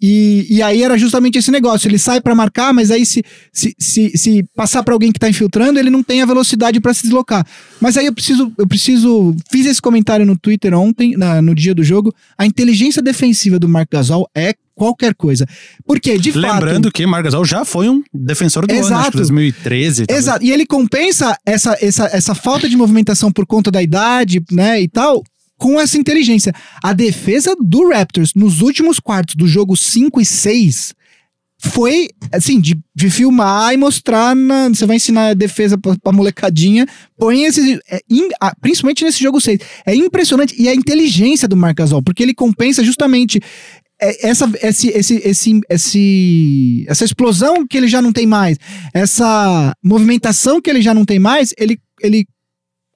e, 0.05 0.45
e 0.49 0.61
aí 0.61 0.83
era 0.83 0.97
justamente 0.97 1.37
esse 1.37 1.49
negócio. 1.49 1.87
Ele 1.87 1.97
sai 1.97 2.19
pra 2.19 2.35
marcar, 2.35 2.73
mas 2.73 2.91
aí 2.91 3.05
se, 3.05 3.23
se, 3.53 3.73
se, 3.79 4.17
se 4.17 4.43
passar 4.53 4.83
pra 4.83 4.93
alguém 4.93 5.13
que 5.13 5.19
tá 5.19 5.29
infiltrando, 5.29 5.79
ele 5.79 5.89
não 5.89 6.03
tem 6.03 6.21
a 6.21 6.25
velocidade 6.25 6.81
pra 6.81 6.93
se 6.93 7.03
deslocar. 7.03 7.47
Mas 7.79 7.95
aí 7.95 8.05
eu 8.05 8.13
preciso, 8.13 8.51
eu 8.57 8.67
preciso. 8.67 9.33
Fiz 9.49 9.65
esse 9.65 9.81
comentário 9.81 10.25
no 10.25 10.37
Twitter 10.37 10.73
ontem, 10.77 11.15
na- 11.15 11.41
no 11.41 11.55
dia 11.55 11.73
do 11.73 11.83
jogo. 11.85 12.13
A 12.37 12.45
inteligência 12.45 13.01
defensiva 13.01 13.57
do 13.57 13.69
Marc 13.69 13.89
Gasol 13.89 14.27
é 14.35 14.53
qualquer 14.75 15.13
coisa. 15.15 15.47
Porque, 15.85 16.17
de 16.17 16.33
fato. 16.33 16.41
Lembrando 16.41 16.91
que 16.91 17.05
Marc 17.05 17.23
Gasol 17.23 17.45
já 17.45 17.63
foi 17.63 17.87
um 17.87 18.03
defensor 18.13 18.67
do 18.67 18.71
ano, 18.73 18.81
acho 18.81 18.89
que 18.89 18.93
Exato. 18.95 19.17
2013. 19.17 20.05
talvez. 20.05 20.25
Exato. 20.25 20.45
E 20.45 20.51
ele 20.51 20.65
compensa 20.65 21.37
essa, 21.45 21.77
essa, 21.79 22.09
essa 22.11 22.35
falta 22.35 22.67
de 22.67 22.75
movimentação 22.75 23.31
por 23.31 23.45
conta 23.45 23.71
da 23.71 23.81
idade, 23.81 24.41
né, 24.51 24.81
e 24.81 24.87
tal, 24.89 25.23
com 25.63 25.79
essa 25.79 25.97
inteligência. 25.97 26.51
A 26.83 26.91
defesa 26.91 27.55
do 27.57 27.87
Raptors 27.87 28.33
nos 28.35 28.59
últimos 28.59 28.99
quartos 28.99 29.33
do 29.35 29.47
jogo 29.47 29.77
5 29.77 30.19
e 30.19 30.25
6 30.25 30.93
foi, 31.57 32.09
assim, 32.33 32.59
de, 32.59 32.77
de 32.93 33.09
filmar 33.09 33.73
e 33.73 33.77
mostrar. 33.77 34.35
Na, 34.35 34.67
você 34.67 34.85
vai 34.85 34.97
ensinar 34.97 35.27
a 35.29 35.33
defesa 35.33 35.77
pra, 35.77 35.95
pra 36.03 36.11
molecadinha. 36.11 36.85
Põe 37.17 37.45
esse. 37.45 37.79
é 37.89 38.01
im- 38.09 38.27
ah, 38.41 38.53
principalmente 38.59 39.05
nesse 39.05 39.23
jogo 39.23 39.39
6. 39.39 39.59
É 39.85 39.95
impressionante. 39.95 40.53
E 40.61 40.67
a 40.67 40.75
inteligência 40.75 41.47
do 41.47 41.55
Marc 41.55 41.77
Gasol, 41.77 42.03
porque 42.03 42.21
ele 42.21 42.33
compensa 42.33 42.83
justamente 42.83 43.39
é- 44.01 44.27
essa, 44.27 44.51
esse, 44.61 44.89
esse, 44.89 45.21
esse, 45.23 45.61
esse, 45.69 46.85
essa 46.89 47.05
explosão 47.05 47.65
que 47.65 47.77
ele 47.77 47.87
já 47.87 48.01
não 48.01 48.11
tem 48.11 48.25
mais, 48.27 48.57
essa 48.93 49.73
movimentação 49.81 50.59
que 50.61 50.69
ele 50.69 50.81
já 50.81 50.93
não 50.93 51.05
tem 51.05 51.19
mais, 51.19 51.53
ele, 51.57 51.79
ele 52.01 52.25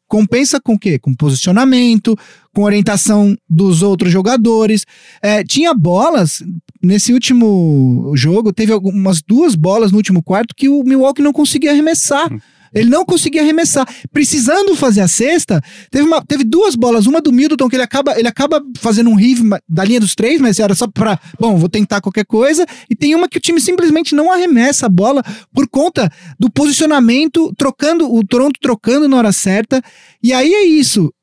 compensa 0.10 0.60
com 0.60 0.74
o 0.74 0.80
quê? 0.80 0.98
Com 1.00 1.14
posicionamento, 1.14 2.18
com 2.58 2.64
orientação 2.64 3.38
dos 3.48 3.84
outros 3.84 4.12
jogadores. 4.12 4.84
É, 5.22 5.44
tinha 5.44 5.76
bolas, 5.76 6.42
nesse 6.82 7.14
último 7.14 8.12
jogo, 8.16 8.52
teve 8.52 8.72
algumas 8.74 9.22
duas 9.22 9.54
bolas 9.54 9.92
no 9.92 9.98
último 9.98 10.24
quarto 10.24 10.56
que 10.56 10.68
o 10.68 10.82
Milwaukee 10.84 11.22
não 11.22 11.32
conseguia 11.32 11.70
arremessar. 11.72 12.28
Ele 12.74 12.90
não 12.90 13.06
conseguia 13.06 13.42
arremessar. 13.44 13.88
Precisando 14.12 14.76
fazer 14.76 15.02
a 15.02 15.08
cesta, 15.08 15.62
teve, 15.92 16.06
uma- 16.06 16.22
teve 16.26 16.44
duas 16.44 16.76
bolas. 16.76 17.06
Uma 17.06 17.22
do 17.22 17.32
Middleton, 17.32 17.70
que 17.70 17.76
ele 17.76 17.84
acaba, 17.84 18.20
ele 18.20 18.28
acaba 18.28 18.62
fazendo 18.80 19.10
um 19.12 19.16
riff 19.16 19.42
ma- 19.44 19.60
da 19.70 19.86
linha 19.86 20.00
dos 20.00 20.16
três, 20.16 20.42
mas 20.42 20.60
era 20.60 20.74
só 20.76 20.86
pra. 20.88 21.18
Bom, 21.40 21.58
vou 21.58 21.70
tentar 21.70 22.02
qualquer 22.02 22.26
coisa. 22.26 22.66
E 22.90 22.96
tem 22.96 23.14
uma 23.16 23.30
que 23.30 23.38
o 23.38 23.42
time 23.42 23.62
simplesmente 23.62 24.14
não 24.16 24.32
arremessa 24.32 24.88
a 24.88 24.90
bola 24.90 25.24
por 25.54 25.68
conta 25.70 26.12
do 26.40 26.50
posicionamento, 26.52 27.54
trocando, 27.56 28.12
o 28.14 28.26
Toronto 28.26 28.60
trocando 28.60 29.08
na 29.08 29.18
hora 29.18 29.32
certa. 29.32 29.82
E 30.22 30.34
aí 30.34 30.52
é 30.54 30.66
isso. 30.66 31.14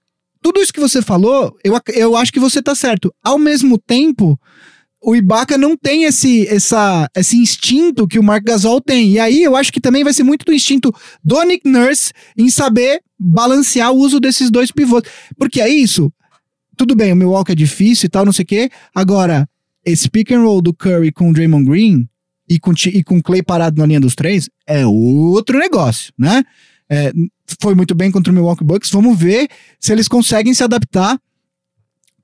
Tudo 0.45 0.61
isso 0.61 0.75
que 0.75 0.81
você 0.81 1.01
falou, 1.01 1.57
eu, 1.65 1.81
eu 1.95 2.15
acho 2.15 2.31
que 2.31 2.39
você 2.39 2.61
tá 2.63 2.75
certo. 2.75 3.11
Ao 3.25 3.39
mesmo 3.39 3.79
tempo, 3.79 4.39
o 5.03 5.17
Ibaka 5.17 5.57
não 5.57 5.75
tem 5.75 6.05
esse, 6.05 6.47
essa, 6.49 7.09
esse 7.17 7.39
instinto 7.39 8.07
que 8.07 8.19
o 8.19 8.23
Mark 8.23 8.45
Gasol 8.45 8.79
tem. 8.79 9.13
E 9.13 9.19
aí 9.19 9.43
eu 9.43 9.57
acho 9.57 9.73
que 9.73 9.81
também 9.81 10.05
vai 10.05 10.13
ser 10.13 10.23
muito 10.23 10.45
do 10.45 10.53
instinto 10.53 10.95
do 11.25 11.43
Nick 11.45 11.67
Nurse 11.67 12.13
em 12.37 12.51
saber 12.51 13.01
balancear 13.19 13.91
o 13.91 13.97
uso 13.97 14.21
desses 14.21 14.51
dois 14.51 14.71
pivôs. 14.71 15.05
Porque 15.39 15.63
é 15.63 15.69
isso. 15.71 16.13
Tudo 16.77 16.95
bem, 16.95 17.15
o 17.15 17.17
Milwaukee 17.17 17.53
é 17.53 17.55
difícil 17.55 18.07
e 18.07 18.11
tal, 18.11 18.27
não 18.27 18.33
sei 18.33 18.43
o 18.43 18.47
quê. 18.47 18.71
Agora, 18.95 19.49
esse 19.83 20.11
pick 20.11 20.31
and 20.31 20.43
roll 20.43 20.61
do 20.61 20.75
Curry 20.75 21.11
com 21.11 21.31
o 21.31 21.33
Draymond 21.33 21.65
Green 21.65 22.07
e 22.47 22.61
com, 22.61 22.75
e 22.93 23.03
com 23.03 23.17
o 23.17 23.23
Clay 23.23 23.43
parado 23.43 23.81
na 23.81 23.87
linha 23.87 24.01
dos 24.01 24.15
três 24.15 24.51
é 24.67 24.87
outro 24.87 25.59
negócio, 25.59 26.13
né? 26.19 26.45
É, 26.91 27.15
foi 27.61 27.75
muito 27.75 27.95
bem 27.95 28.11
contra 28.11 28.31
o 28.33 28.35
Milwaukee 28.35 28.65
Bucks. 28.65 28.91
Vamos 28.91 29.19
ver 29.19 29.49
se 29.81 29.93
eles 29.93 30.09
conseguem 30.09 30.55
se 30.55 30.63
adaptar 30.65 31.19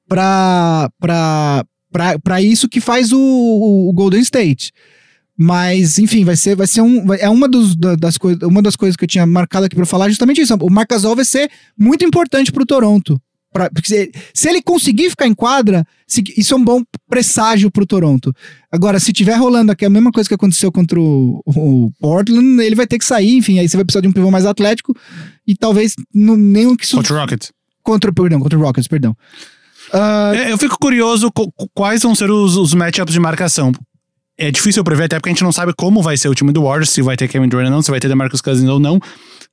para 0.08 0.90
para 1.92 2.40
isso 2.40 2.68
que 2.68 2.80
faz 2.80 3.12
o, 3.12 3.18
o- 3.18 3.88
o 3.88 3.92
Golden 3.92 4.20
State. 4.20 4.72
Mas, 5.36 5.98
enfim, 5.98 6.24
vai 6.24 6.36
ser, 6.36 6.54
vai 6.54 6.66
ser 6.66 6.82
um. 6.82 7.04
vai- 7.06 7.18
é 7.20 7.28
uma, 7.28 7.48
dos, 7.48 7.74
da- 7.74 7.96
das 7.96 8.14
uma 8.42 8.60
das 8.62 8.76
coisas 8.76 8.94
que 8.94 9.04
eu 9.04 9.08
tinha 9.08 9.26
marcado 9.26 9.66
aqui 9.66 9.74
para 9.74 9.86
falar, 9.86 10.08
justamente 10.08 10.40
isso. 10.40 10.54
O 10.60 10.70
Marc 10.70 10.90
Gasol 10.90 11.16
vai 11.16 11.24
ser 11.24 11.50
muito 11.78 12.04
importante 12.04 12.52
pro 12.52 12.66
Toronto. 12.66 13.20
Pra, 13.52 13.68
porque 13.70 13.88
se, 13.88 14.12
se 14.34 14.48
ele 14.48 14.62
conseguir 14.62 15.10
ficar 15.10 15.26
em 15.26 15.34
quadra, 15.34 15.84
isso 16.36 16.54
é 16.54 16.56
um 16.56 16.64
bom 16.64 16.82
presságio 17.08 17.70
pro 17.70 17.86
Toronto. 17.86 18.34
Agora, 18.70 18.98
se 18.98 19.12
tiver 19.12 19.34
rolando 19.34 19.70
aqui 19.72 19.84
a 19.84 19.90
mesma 19.90 20.10
coisa 20.10 20.28
que 20.28 20.34
aconteceu 20.34 20.72
contra 20.72 21.00
o, 21.00 21.40
o 21.46 21.90
Portland, 22.00 22.62
ele 22.62 22.74
vai 22.74 22.86
ter 22.86 22.98
que 22.98 23.04
sair, 23.04 23.36
enfim, 23.36 23.58
aí 23.58 23.68
você 23.68 23.76
vai 23.76 23.84
precisar 23.84 24.00
de 24.00 24.08
um 24.08 24.12
pivô 24.12 24.30
mais 24.30 24.46
atlético 24.46 24.94
e 25.46 25.54
talvez 25.54 25.94
não, 26.14 26.34
o 26.70 26.76
que 26.76 26.84
isso. 26.84 26.96
Contra 26.96 27.14
o 27.14 27.18
Rockets. 27.18 27.52
Contra, 27.82 28.12
perdão, 28.12 28.40
contra 28.40 28.58
o 28.58 28.62
Rockets, 28.62 28.88
perdão. 28.88 29.16
Ah, 29.92 30.32
É, 30.34 30.52
eu 30.52 30.58
fico 30.58 30.76
curioso 30.78 31.30
quais 31.74 32.02
vão 32.02 32.14
ser 32.14 32.30
os, 32.30 32.56
os 32.56 32.74
matchups 32.74 33.12
de 33.12 33.20
marcação. 33.20 33.72
É 34.38 34.50
difícil 34.50 34.82
prever, 34.82 35.04
até 35.04 35.16
porque 35.16 35.28
a 35.28 35.32
gente 35.32 35.44
não 35.44 35.52
sabe 35.52 35.74
como 35.76 36.02
vai 36.02 36.16
ser 36.16 36.28
o 36.28 36.34
time 36.34 36.52
do 36.52 36.62
Warriors, 36.62 36.90
se 36.90 37.02
vai 37.02 37.16
ter 37.16 37.28
Kevin 37.28 37.48
Durant 37.48 37.66
ou 37.66 37.70
não, 37.70 37.82
se 37.82 37.90
vai 37.90 38.00
ter 38.00 38.08
DeMarcus 38.08 38.40
Cousins 38.40 38.68
ou 38.68 38.78
não. 38.78 38.98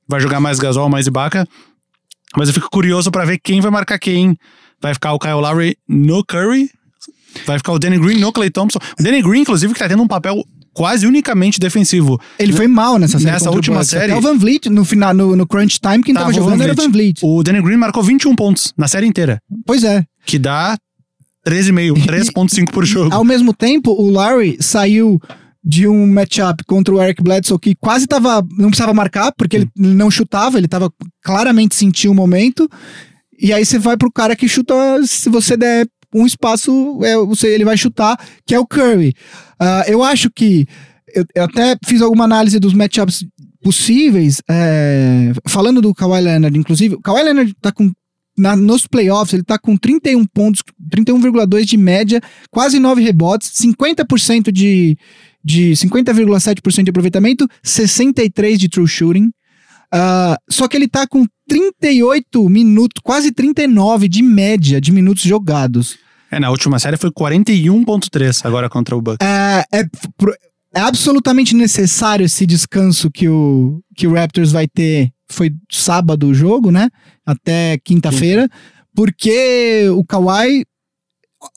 Vai 0.08 0.20
jogar 0.20 0.40
mais 0.40 0.58
Gasol, 0.58 0.88
mais 0.88 1.06
Ibaka. 1.06 1.46
Mas 2.36 2.48
eu 2.48 2.54
fico 2.54 2.70
curioso 2.70 3.10
pra 3.10 3.24
ver 3.24 3.38
quem 3.38 3.60
vai 3.60 3.70
marcar 3.70 3.98
quem. 3.98 4.36
Vai 4.80 4.94
ficar 4.94 5.12
o 5.12 5.18
Kyle 5.18 5.34
Lowry 5.34 5.76
no 5.88 6.24
Curry? 6.24 6.70
Vai 7.46 7.58
ficar 7.58 7.72
o 7.72 7.78
Danny 7.78 7.98
Green 7.98 8.18
no 8.18 8.32
Clay 8.32 8.50
Thompson? 8.50 8.78
O 8.98 9.02
Danny 9.02 9.22
Green, 9.22 9.40
inclusive, 9.42 9.72
que 9.72 9.78
tá 9.78 9.88
tendo 9.88 10.02
um 10.02 10.06
papel 10.08 10.42
quase 10.72 11.06
unicamente 11.06 11.58
defensivo. 11.58 12.20
Ele 12.38 12.52
foi 12.52 12.68
mal 12.68 12.98
nessa 12.98 13.18
série. 13.18 13.32
Nessa 13.32 13.50
última 13.50 13.76
Bucks. 13.78 13.90
série- 13.90 14.12
Até 14.12 14.16
o 14.16 14.20
Van 14.20 14.36
Vliet, 14.38 14.68
no 14.68 14.84
final, 14.84 15.12
no, 15.12 15.34
no 15.36 15.46
crunch 15.46 15.78
time, 15.80 16.02
quem 16.02 16.14
tava, 16.14 16.26
Tava 16.26 16.36
jogando 16.38 16.62
era 16.62 16.72
o 16.72 16.76
Van 16.76 16.90
Vliet. 16.90 17.20
Vliet. 17.20 17.24
O 17.24 17.42
Danny 17.42 17.60
Green 17.60 17.76
marcou 17.76 18.02
21 18.02 18.34
pontos 18.36 18.72
na 18.76 18.86
série 18.86 19.06
inteira, 19.06 19.40
Pois 19.66 19.82
é. 19.82 20.04
que 20.24 20.38
dá 20.38 20.76
13,5, 21.46 21.94
3,5 22.06 22.70
por 22.72 22.84
jogo. 22.84 23.12
Ao 23.14 23.24
mesmo 23.24 23.52
tempo, 23.52 23.90
o 23.92 24.10
Larry 24.10 24.56
saiu 24.60 25.20
de 25.64 25.88
um 25.88 26.06
matchup 26.06 26.62
contra 26.64 26.94
o 26.94 27.02
Eric 27.02 27.22
Bledsoe 27.22 27.58
que 27.58 27.74
quase 27.74 28.06
tava. 28.06 28.42
Não 28.56 28.68
precisava 28.68 28.94
marcar, 28.94 29.32
porque 29.36 29.56
ele 29.56 29.68
não 29.76 30.10
chutava, 30.10 30.56
ele 30.58 30.68
tava 30.68 30.90
claramente 31.22 31.74
sentiu 31.74 32.12
o 32.12 32.14
momento. 32.14 32.70
E 33.40 33.52
aí 33.52 33.64
você 33.64 33.78
vai 33.78 33.96
pro 33.96 34.10
cara 34.10 34.34
que 34.34 34.48
chuta, 34.48 34.74
se 35.06 35.28
você 35.30 35.56
der 35.56 35.86
um 36.14 36.26
espaço, 36.26 36.98
é, 37.04 37.16
você, 37.18 37.48
ele 37.48 37.64
vai 37.64 37.76
chutar, 37.76 38.18
que 38.46 38.54
é 38.54 38.58
o 38.58 38.66
Curry. 38.66 39.14
Ah, 39.58 39.84
eu 39.86 40.02
acho 40.02 40.30
que. 40.30 40.66
Eu, 41.14 41.24
eu 41.34 41.44
até 41.44 41.76
fiz 41.86 42.02
alguma 42.02 42.24
análise 42.24 42.58
dos 42.58 42.74
matchups 42.74 43.24
possíveis, 43.62 44.40
é, 44.48 45.32
falando 45.46 45.80
do 45.80 45.94
Kawhi 45.94 46.20
Leonard, 46.20 46.58
inclusive. 46.58 46.94
O 46.96 47.00
Kawhi 47.00 47.22
Leonard 47.22 47.54
tá 47.60 47.70
com. 47.72 47.90
na- 48.36 48.56
nos 48.56 48.86
playoffs, 48.86 49.34
ele 49.34 49.42
tá 49.42 49.58
com 49.58 49.76
31 49.76 50.24
pontos, 50.26 50.62
31,2 50.90 51.64
de 51.64 51.76
média, 51.76 52.20
quase 52.50 52.78
9 52.78 53.02
rebotes, 53.02 53.50
50% 53.60 54.50
de, 54.52 54.96
de 55.44 55.72
50,7% 55.72 56.84
de 56.84 56.90
aproveitamento, 56.90 57.48
63 57.62 58.58
de 58.58 58.68
true 58.68 58.86
shooting. 58.86 59.30
Ah, 59.92 60.38
só 60.50 60.68
que 60.68 60.76
ele 60.76 60.88
tá 60.88 61.06
com 61.06 61.24
38 61.48 62.48
minutos, 62.48 63.00
quase 63.02 63.32
39 63.32 64.08
de 64.08 64.22
média 64.22 64.80
de 64.80 64.92
minutos 64.92 65.22
jogados. 65.22 65.96
É, 66.30 66.38
na 66.38 66.50
última 66.50 66.78
série 66.78 66.98
foi 66.98 67.10
41,3 67.10 68.44
agora 68.44 68.68
contra 68.68 68.94
o 68.94 69.00
Bucks. 69.00 69.26
É, 69.26 69.64
é 69.72 69.84
é 70.74 70.80
absolutamente 70.80 71.54
necessário 71.54 72.26
esse 72.26 72.44
descanso 72.44 73.10
que 73.10 73.28
o, 73.28 73.80
que 73.96 74.06
o 74.06 74.12
Raptors 74.12 74.52
vai 74.52 74.66
ter. 74.68 75.10
Foi 75.30 75.50
sábado 75.70 76.28
o 76.28 76.34
jogo, 76.34 76.70
né? 76.70 76.88
Até 77.24 77.78
quinta-feira. 77.78 78.48
Porque 78.94 79.88
o 79.90 80.04
Kawhi. 80.04 80.64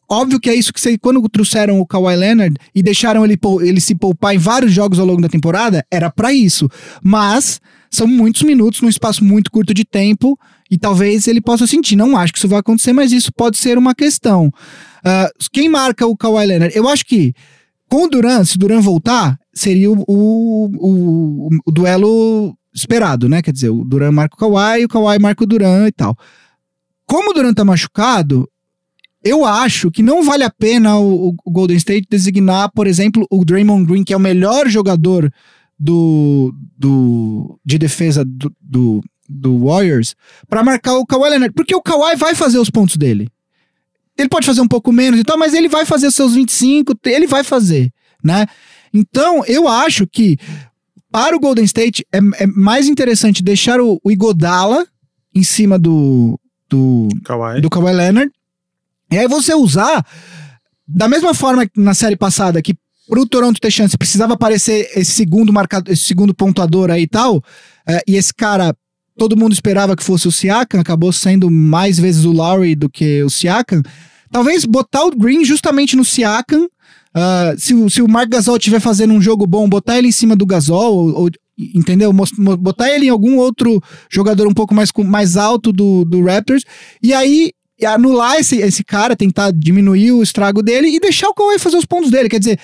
Óbvio 0.10 0.40
que 0.40 0.50
é 0.50 0.56
isso 0.56 0.74
que 0.74 0.80
você. 0.80 0.98
Quando 0.98 1.28
trouxeram 1.30 1.80
o 1.80 1.86
Kawhi 1.86 2.16
Leonard 2.16 2.56
e 2.74 2.84
deixaram 2.84 3.26
ele, 3.26 3.38
ele 3.62 3.82
se 3.82 3.96
poupar 3.96 4.36
em 4.36 4.38
vários 4.38 4.72
jogos 4.72 5.00
ao 5.00 5.06
longo 5.06 5.22
da 5.22 5.30
temporada, 5.30 5.86
era 5.92 6.10
pra 6.10 6.34
isso. 6.34 6.70
Mas 7.04 7.60
são 7.92 8.08
muitos 8.08 8.44
minutos 8.44 8.82
num 8.82 8.90
espaço 8.90 9.24
muito 9.24 9.52
curto 9.52 9.74
de 9.74 9.84
tempo. 9.84 10.40
E 10.70 10.78
talvez 10.78 11.28
ele 11.28 11.42
possa 11.42 11.68
sentir. 11.68 11.98
Não 11.98 12.16
acho 12.16 12.32
que 12.32 12.40
isso 12.40 12.48
vai 12.48 12.60
acontecer, 12.60 12.94
mas 12.94 13.12
isso 13.12 13.32
pode 13.34 13.58
ser 13.58 13.78
uma 13.78 13.94
questão. 13.94 14.50
Ah, 15.04 15.30
quem 15.52 15.68
marca 15.68 16.08
o 16.08 16.16
Kawhi 16.16 16.46
Leonard? 16.46 16.76
Eu 16.76 16.88
acho 16.88 17.06
que 17.06 17.34
com 17.90 18.06
o 18.06 18.08
Duran, 18.08 18.46
se 18.46 18.56
o 18.56 18.60
Duran 18.60 18.80
voltar, 18.80 19.38
seria 19.54 19.92
o, 19.92 20.06
o, 20.08 20.70
o, 20.78 21.50
o 21.66 21.72
duelo 21.72 22.56
esperado, 22.74 23.28
né? 23.28 23.42
Quer 23.42 23.52
dizer, 23.52 23.70
o 23.70 23.84
Duran 23.84 24.14
marca 24.14 24.36
o 24.36 24.38
Kawhi 24.38 24.86
o 24.86 24.88
Kawhi 24.88 25.20
marca 25.20 25.44
o 25.44 25.48
Duran 25.48 25.88
e 25.88 25.92
tal. 25.92 26.16
Como 27.06 27.32
o 27.32 27.34
Duran 27.34 27.54
tá 27.54 27.66
machucado, 27.66 28.50
eu 29.22 29.44
acho 29.44 29.92
que 29.92 30.02
não 30.02 30.24
vale 30.24 30.46
a 30.46 30.50
pena 30.50 30.98
o, 30.98 31.36
o 31.44 31.52
Golden 31.52 31.76
State 31.76 32.08
designar, 32.10 32.72
por 32.74 32.88
exemplo, 32.88 33.28
o 33.30 33.44
Draymond 33.44 33.86
Green, 33.86 34.06
que 34.06 34.14
é 34.14 34.18
o 34.18 34.22
melhor 34.22 34.70
jogador 34.70 35.30
do, 35.82 36.54
do 36.78 37.60
de 37.66 37.80
defesa 37.80 38.24
do, 38.24 38.54
do, 38.62 39.02
do 39.28 39.66
Warriors, 39.66 40.16
pra 40.48 40.64
marcar 40.64 40.94
o 40.94 41.06
Kawhi 41.06 41.32
Leonard, 41.32 41.56
porque 41.56 41.74
o 41.74 41.82
Kawhi 41.82 42.16
vai 42.16 42.36
fazer 42.36 42.60
os 42.60 42.70
pontos 42.70 42.98
dele. 42.98 43.28
Ele 44.16 44.30
pode 44.30 44.46
fazer 44.46 44.62
um 44.62 44.68
pouco 44.68 44.92
menos 44.92 45.20
e 45.20 45.24
tal, 45.24 45.40
mas 45.40 45.56
ele 45.56 45.68
vai 45.68 45.84
fazer 45.84 46.06
os 46.06 46.14
seus 46.14 46.36
25, 46.36 46.94
ele 47.06 47.26
vai 47.26 47.44
fazer, 47.44 47.92
né? 48.24 48.46
Então, 48.94 49.44
eu 49.46 49.68
acho 49.68 50.06
que 50.06 50.38
para 51.12 51.36
o 51.36 51.40
Golden 51.40 51.66
State 51.66 52.06
é, 52.14 52.20
é 52.44 52.46
mais 52.46 52.88
interessante 52.88 53.42
deixar 53.42 53.82
o, 53.82 54.00
o 54.04 54.12
Igodala 54.12 54.86
em 55.34 55.42
cima 55.42 55.80
do, 55.80 56.40
do, 56.70 57.08
Kawhi. 57.24 57.60
do 57.60 57.70
Kawhi 57.72 57.92
Leonard. 57.92 58.32
E 59.10 59.18
aí 59.18 59.28
você 59.28 59.56
usar, 59.56 60.06
da 60.88 61.08
mesma 61.08 61.34
forma 61.34 61.66
que 61.66 61.80
na 61.80 61.96
série 61.96 62.16
passada, 62.16 62.62
que 62.62 62.76
pro 63.12 63.26
Toronto 63.28 63.60
ter 63.60 63.70
chance 63.70 63.98
precisava 63.98 64.36
aparecer 64.36 64.90
esse 64.96 65.12
segundo 65.12 65.52
marcador, 65.52 65.92
esse 65.92 66.04
segundo 66.06 66.34
pontuador 66.34 66.90
aí 66.90 67.02
e 67.04 67.08
tal, 67.08 67.44
é, 67.86 68.02
e 68.08 68.16
esse 68.16 68.34
cara, 68.34 68.74
todo 69.18 69.36
mundo 69.36 69.52
esperava 69.52 69.98
que 69.98 70.04
fosse 70.04 70.30
o 70.30 70.32
Siakam, 70.32 70.80
acabou 70.80 71.12
sendo 71.12 71.52
mais 71.52 72.00
vezes 72.00 72.24
o 72.24 72.32
Lowry 72.32 72.74
do 72.74 72.90
que 72.90 73.22
o 73.22 73.30
Siakam. 73.30 73.82
Talvez 74.32 74.64
botar 74.64 75.04
o 75.04 75.12
Green 75.12 75.44
justamente 75.44 75.98
no 75.98 76.06
Siakam, 76.06 76.70
ah, 77.14 77.54
se, 77.58 77.74
o- 77.74 77.90
se 77.90 78.02
o 78.02 78.08
Mark 78.08 78.30
Gasol 78.30 78.56
estiver 78.56 78.80
fazendo 78.80 79.14
um 79.14 79.22
jogo 79.22 79.46
bom, 79.46 79.68
botar 79.68 79.98
ele 79.98 80.08
em 80.08 80.14
cima 80.14 80.34
do 80.34 80.46
Gasol, 80.46 80.96
ou, 80.96 81.24
ou- 81.24 81.30
entendeu? 81.76 82.14
Botar 82.58 82.90
ele 82.90 83.08
em 83.08 83.10
algum 83.10 83.36
outro 83.40 83.82
jogador 84.10 84.48
um 84.48 84.54
pouco 84.54 84.74
mais, 84.74 84.90
mais 85.06 85.36
alto 85.36 85.74
do, 85.74 86.06
do 86.06 86.24
Raptors, 86.24 86.64
e 87.04 87.14
aí 87.14 87.52
anular 87.86 88.38
esse, 88.38 88.58
esse 88.58 88.84
cara, 88.84 89.16
tentar 89.16 89.52
diminuir 89.52 90.12
o 90.12 90.24
estrago 90.24 90.62
dele 90.62 90.88
e 90.90 91.00
deixar 91.00 91.28
o 91.30 91.34
Kawhi 91.34 91.60
fazer 91.60 91.78
os 91.78 91.86
pontos 91.86 92.10
dele. 92.12 92.30
Quer 92.30 92.40
dizer, 92.40 92.60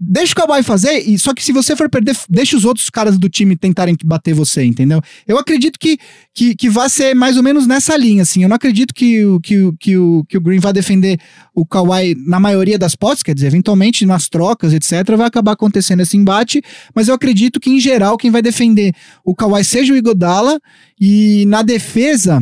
deixa 0.00 0.32
o 0.32 0.36
Kawhi 0.36 0.62
fazer, 0.62 0.98
e 1.08 1.18
só 1.18 1.34
que 1.34 1.42
se 1.42 1.52
você 1.52 1.74
for 1.74 1.90
perder, 1.90 2.16
deixa 2.28 2.56
os 2.56 2.64
outros 2.64 2.88
caras 2.88 3.18
do 3.18 3.28
time 3.28 3.56
tentarem 3.56 3.96
bater 4.04 4.32
você, 4.32 4.62
entendeu? 4.64 5.00
Eu 5.26 5.36
acredito 5.38 5.76
que, 5.76 5.98
que, 6.32 6.54
que 6.54 6.70
vai 6.70 6.88
ser 6.88 7.14
mais 7.14 7.36
ou 7.36 7.42
menos 7.42 7.66
nessa 7.66 7.96
linha, 7.96 8.22
assim. 8.22 8.44
Eu 8.44 8.48
não 8.48 8.54
acredito 8.54 8.94
que, 8.94 9.24
o- 9.24 9.40
que, 9.40 9.58
o- 9.60 9.72
que, 9.76 9.96
o, 9.98 10.24
que 10.28 10.36
o 10.38 10.40
Green 10.40 10.60
vai 10.60 10.72
defender 10.72 11.18
o 11.52 11.66
Kawhi 11.66 12.14
na 12.26 12.38
maioria 12.38 12.78
das 12.78 12.94
potes, 12.94 13.24
quer 13.24 13.34
dizer, 13.34 13.48
eventualmente 13.48 14.06
nas 14.06 14.28
trocas, 14.28 14.72
etc., 14.72 15.16
vai 15.16 15.26
acabar 15.26 15.52
acontecendo 15.52 16.00
esse 16.00 16.16
embate, 16.16 16.62
mas 16.94 17.08
eu 17.08 17.14
acredito 17.14 17.58
que, 17.58 17.68
em 17.70 17.80
geral, 17.80 18.16
quem 18.16 18.30
vai 18.30 18.40
defender 18.40 18.94
o 19.24 19.34
Kawhi 19.34 19.64
seja 19.64 19.92
o 19.92 19.96
Igodala, 19.96 20.60
e 21.00 21.44
na 21.48 21.62
defesa. 21.62 22.40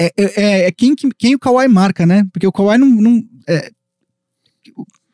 É, 0.00 0.12
é, 0.16 0.66
é 0.66 0.72
quem, 0.72 0.94
que- 0.94 1.10
quem 1.18 1.34
o 1.34 1.38
Kawhi 1.38 1.68
marca, 1.68 2.06
né? 2.06 2.24
Porque 2.32 2.46
o 2.46 2.52
Kawhi 2.52 2.78
não. 2.78 2.88
não 2.88 3.22
é, 3.48 3.70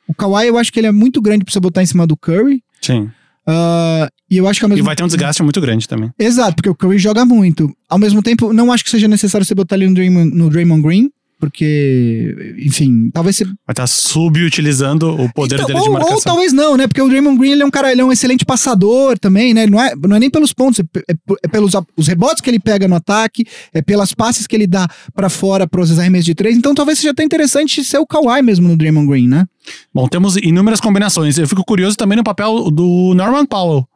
o 0.08 0.14
Kawhi, 0.14 0.46
eu 0.46 0.56
acho 0.58 0.72
que 0.72 0.78
ele 0.78 0.86
é 0.86 0.92
muito 0.92 1.20
grande 1.20 1.44
pra 1.44 1.52
você 1.52 1.58
botar 1.60 1.82
em 1.82 1.86
cima 1.86 2.06
do 2.06 2.16
Curry. 2.16 2.62
Sim. 2.80 3.10
ah, 3.46 4.08
e 4.30 4.36
eu 4.36 4.46
acho 4.48 4.60
que 4.60 4.72
E 4.72 4.82
vai 4.82 4.94
ter 4.96 5.02
um 5.02 5.08
desgaste 5.08 5.42
muito 5.42 5.60
grande 5.60 5.88
também. 5.88 6.10
Exato, 6.18 6.56
porque 6.56 6.68
o 6.70 6.74
Curry 6.74 6.98
joga 6.98 7.24
muito. 7.24 7.74
Ao 7.88 7.98
mesmo 7.98 8.22
tempo, 8.22 8.52
não 8.52 8.70
acho 8.72 8.84
que 8.84 8.90
seja 8.90 9.08
necessário 9.08 9.44
você 9.44 9.54
botar 9.54 9.76
ele 9.76 9.88
no 9.88 9.94
Draymond, 9.94 10.30
no 10.34 10.48
Draymond 10.50 10.82
Green, 10.82 11.10
porque, 11.38 12.54
enfim, 12.58 13.10
talvez 13.12 13.36
você. 13.36 13.44
Vai 13.44 13.54
estar 13.70 13.86
subutilizando 13.86 15.10
o 15.10 15.32
poder 15.32 15.56
Então, 15.56 15.66
dele 15.66 15.80
de 15.80 15.86
ou, 15.86 15.92
marcação. 15.92 16.16
ou 16.16 16.22
talvez 16.22 16.52
não, 16.52 16.76
né? 16.76 16.86
Porque 16.86 17.02
o 17.02 17.08
Draymond 17.08 17.38
Green 17.38 17.52
ele 17.52 17.62
é 17.62 17.66
um 17.66 17.70
cara, 17.70 17.92
ele 17.92 18.00
é 18.00 18.04
um 18.04 18.10
excelente 18.10 18.44
passador 18.44 19.18
também, 19.18 19.52
né? 19.52 19.66
Não 19.66 19.80
é, 19.80 19.92
não 19.96 20.16
é 20.16 20.18
nem 20.18 20.30
pelos 20.30 20.52
pontos, 20.52 20.80
é, 20.80 20.84
é 21.12 21.14
é 21.44 21.48
pelos 21.48 21.72
os 21.96 22.08
rebotes 22.08 22.40
que 22.40 22.48
ele 22.48 22.58
pega 22.58 22.88
no 22.88 22.94
ataque, 22.96 23.44
é 23.74 23.82
pelas 23.82 24.14
passes 24.14 24.46
que 24.46 24.56
ele 24.56 24.66
dá 24.66 24.88
pra 25.14 25.28
fora 25.28 25.66
pros 25.66 25.98
arremessos 25.98 26.24
de 26.24 26.34
três. 26.34 26.56
Então 26.56 26.74
talvez 26.74 26.98
seja 26.98 27.10
até 27.10 27.22
interessante 27.22 27.84
ser 27.84 27.98
o 27.98 28.06
Kawhi 28.06 28.42
mesmo 28.42 28.68
no 28.68 28.76
Draymond 28.76 29.06
Green, 29.08 29.28
né? 29.28 29.46
Bom, 29.92 30.08
temos 30.08 30.36
inúmeras 30.36 30.80
combinações. 30.80 31.36
Eu 31.38 31.46
fico 31.48 31.64
curioso 31.64 31.96
também 31.96 32.16
no 32.16 32.24
papel 32.24 32.70
do 32.70 33.12
Norman 33.14 33.44
Powell, 33.44 33.86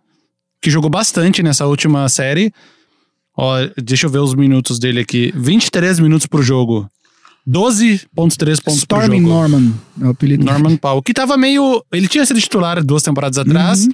que 0.60 0.70
jogou 0.70 0.90
bastante 0.90 1.42
nessa 1.42 1.66
última 1.66 2.08
série. 2.08 2.52
Ó, 3.36 3.56
deixa 3.82 4.06
eu 4.06 4.10
ver 4.10 4.18
os 4.18 4.34
minutos 4.34 4.78
dele 4.78 5.00
aqui. 5.00 5.32
23 5.34 6.00
minutos 6.00 6.26
pro 6.26 6.42
jogo. 6.42 6.86
12.3 7.50 8.06
pontos 8.14 8.36
por 8.58 8.72
Storming 8.72 9.22
jogo. 9.22 9.32
Norman 9.32 9.72
é 10.00 10.06
o 10.06 10.10
apelido. 10.10 10.44
Norman 10.44 10.76
Powell, 10.76 11.02
que 11.02 11.12
tava 11.12 11.36
meio. 11.36 11.84
Ele 11.92 12.06
tinha 12.06 12.24
sido 12.24 12.40
titular 12.40 12.82
duas 12.84 13.02
temporadas 13.02 13.38
atrás. 13.38 13.86
Uhum. 13.86 13.92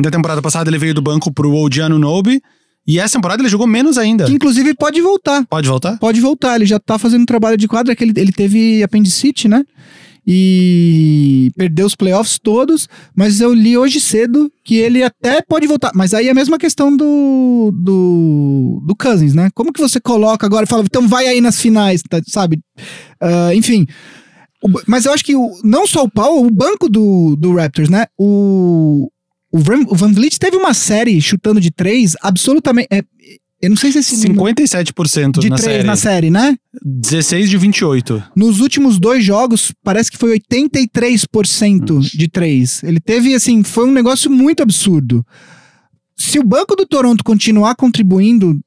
Da 0.00 0.10
temporada 0.10 0.40
passada 0.40 0.70
ele 0.70 0.78
veio 0.78 0.94
do 0.94 1.02
banco 1.02 1.30
pro 1.30 1.54
Odiano 1.54 1.98
Nobe. 1.98 2.42
E 2.86 2.98
essa 2.98 3.14
temporada 3.14 3.42
ele 3.42 3.48
jogou 3.48 3.66
menos 3.66 3.98
ainda. 3.98 4.24
Que 4.24 4.32
inclusive 4.32 4.74
pode 4.74 5.00
voltar. 5.00 5.44
Pode 5.46 5.68
voltar? 5.68 5.98
Pode 5.98 6.20
voltar, 6.20 6.56
ele 6.56 6.66
já 6.66 6.80
tá 6.80 6.98
fazendo 6.98 7.24
trabalho 7.24 7.56
de 7.56 7.68
quadra, 7.68 7.94
que 7.94 8.02
ele, 8.02 8.12
ele 8.16 8.32
teve 8.32 8.82
apendicite, 8.82 9.46
né? 9.46 9.64
E 10.26 11.50
perdeu 11.56 11.84
os 11.86 11.96
playoffs 11.96 12.38
todos, 12.40 12.88
mas 13.14 13.40
eu 13.40 13.52
li 13.52 13.76
hoje 13.76 14.00
cedo 14.00 14.50
que 14.64 14.76
ele 14.76 15.02
até 15.02 15.42
pode 15.42 15.66
voltar. 15.66 15.90
Mas 15.94 16.14
aí 16.14 16.28
é 16.28 16.30
a 16.30 16.34
mesma 16.34 16.58
questão 16.58 16.96
do, 16.96 17.72
do, 17.74 18.82
do 18.86 18.94
Cousins, 18.96 19.34
né? 19.34 19.50
Como 19.54 19.72
que 19.72 19.80
você 19.80 20.00
coloca 20.00 20.46
agora 20.46 20.64
e 20.64 20.68
fala, 20.68 20.82
então 20.84 21.08
vai 21.08 21.26
aí 21.26 21.40
nas 21.40 21.60
finais, 21.60 22.02
tá, 22.08 22.20
sabe? 22.28 22.60
Ah, 23.20 23.54
enfim. 23.54 23.86
O- 24.62 24.68
mas 24.86 25.06
eu 25.06 25.12
acho 25.12 25.24
que 25.24 25.34
o- 25.34 25.50
não 25.64 25.86
só 25.86 26.04
o 26.04 26.10
Paulo, 26.10 26.46
o 26.46 26.50
banco 26.50 26.88
do, 26.88 27.34
do 27.36 27.54
Raptors, 27.56 27.88
né? 27.88 28.06
O, 28.16 29.08
o, 29.52 29.58
Van, 29.58 29.80
o 29.88 29.96
Van 29.96 30.12
Vliet 30.12 30.38
teve 30.38 30.56
uma 30.56 30.72
série 30.72 31.20
chutando 31.20 31.60
de 31.60 31.70
três 31.72 32.14
absolutamente. 32.22 32.86
é, 32.92 33.02
eu 33.62 33.70
não 33.70 33.76
sei 33.76 33.92
se 33.92 33.98
esse 34.00 34.16
número- 34.28 34.34
57% 34.56 35.38
de 35.40 35.48
na 35.48 35.56
três 35.56 35.72
série. 35.76 35.86
na 35.86 35.96
série, 35.96 36.30
né? 36.30 36.56
16 36.84 37.48
de 37.48 37.56
28. 37.56 38.22
Nos 38.36 38.60
últimos 38.60 38.98
dois 38.98 39.24
jogos, 39.24 39.72
parece 39.84 40.10
que 40.10 40.18
foi 40.18 40.32
83% 40.38 42.00
de 42.00 42.28
três. 42.28 42.82
Ele 42.82 43.00
teve, 43.00 43.34
assim, 43.34 43.62
foi 43.62 43.86
um 43.86 43.92
negócio 43.92 44.30
muito 44.30 44.62
absurdo. 44.62 45.24
Se 46.16 46.38
o 46.38 46.44
banco 46.44 46.74
do 46.76 46.86
Toronto 46.86 47.24
continuar 47.24 47.74
contribuindo 47.74 48.58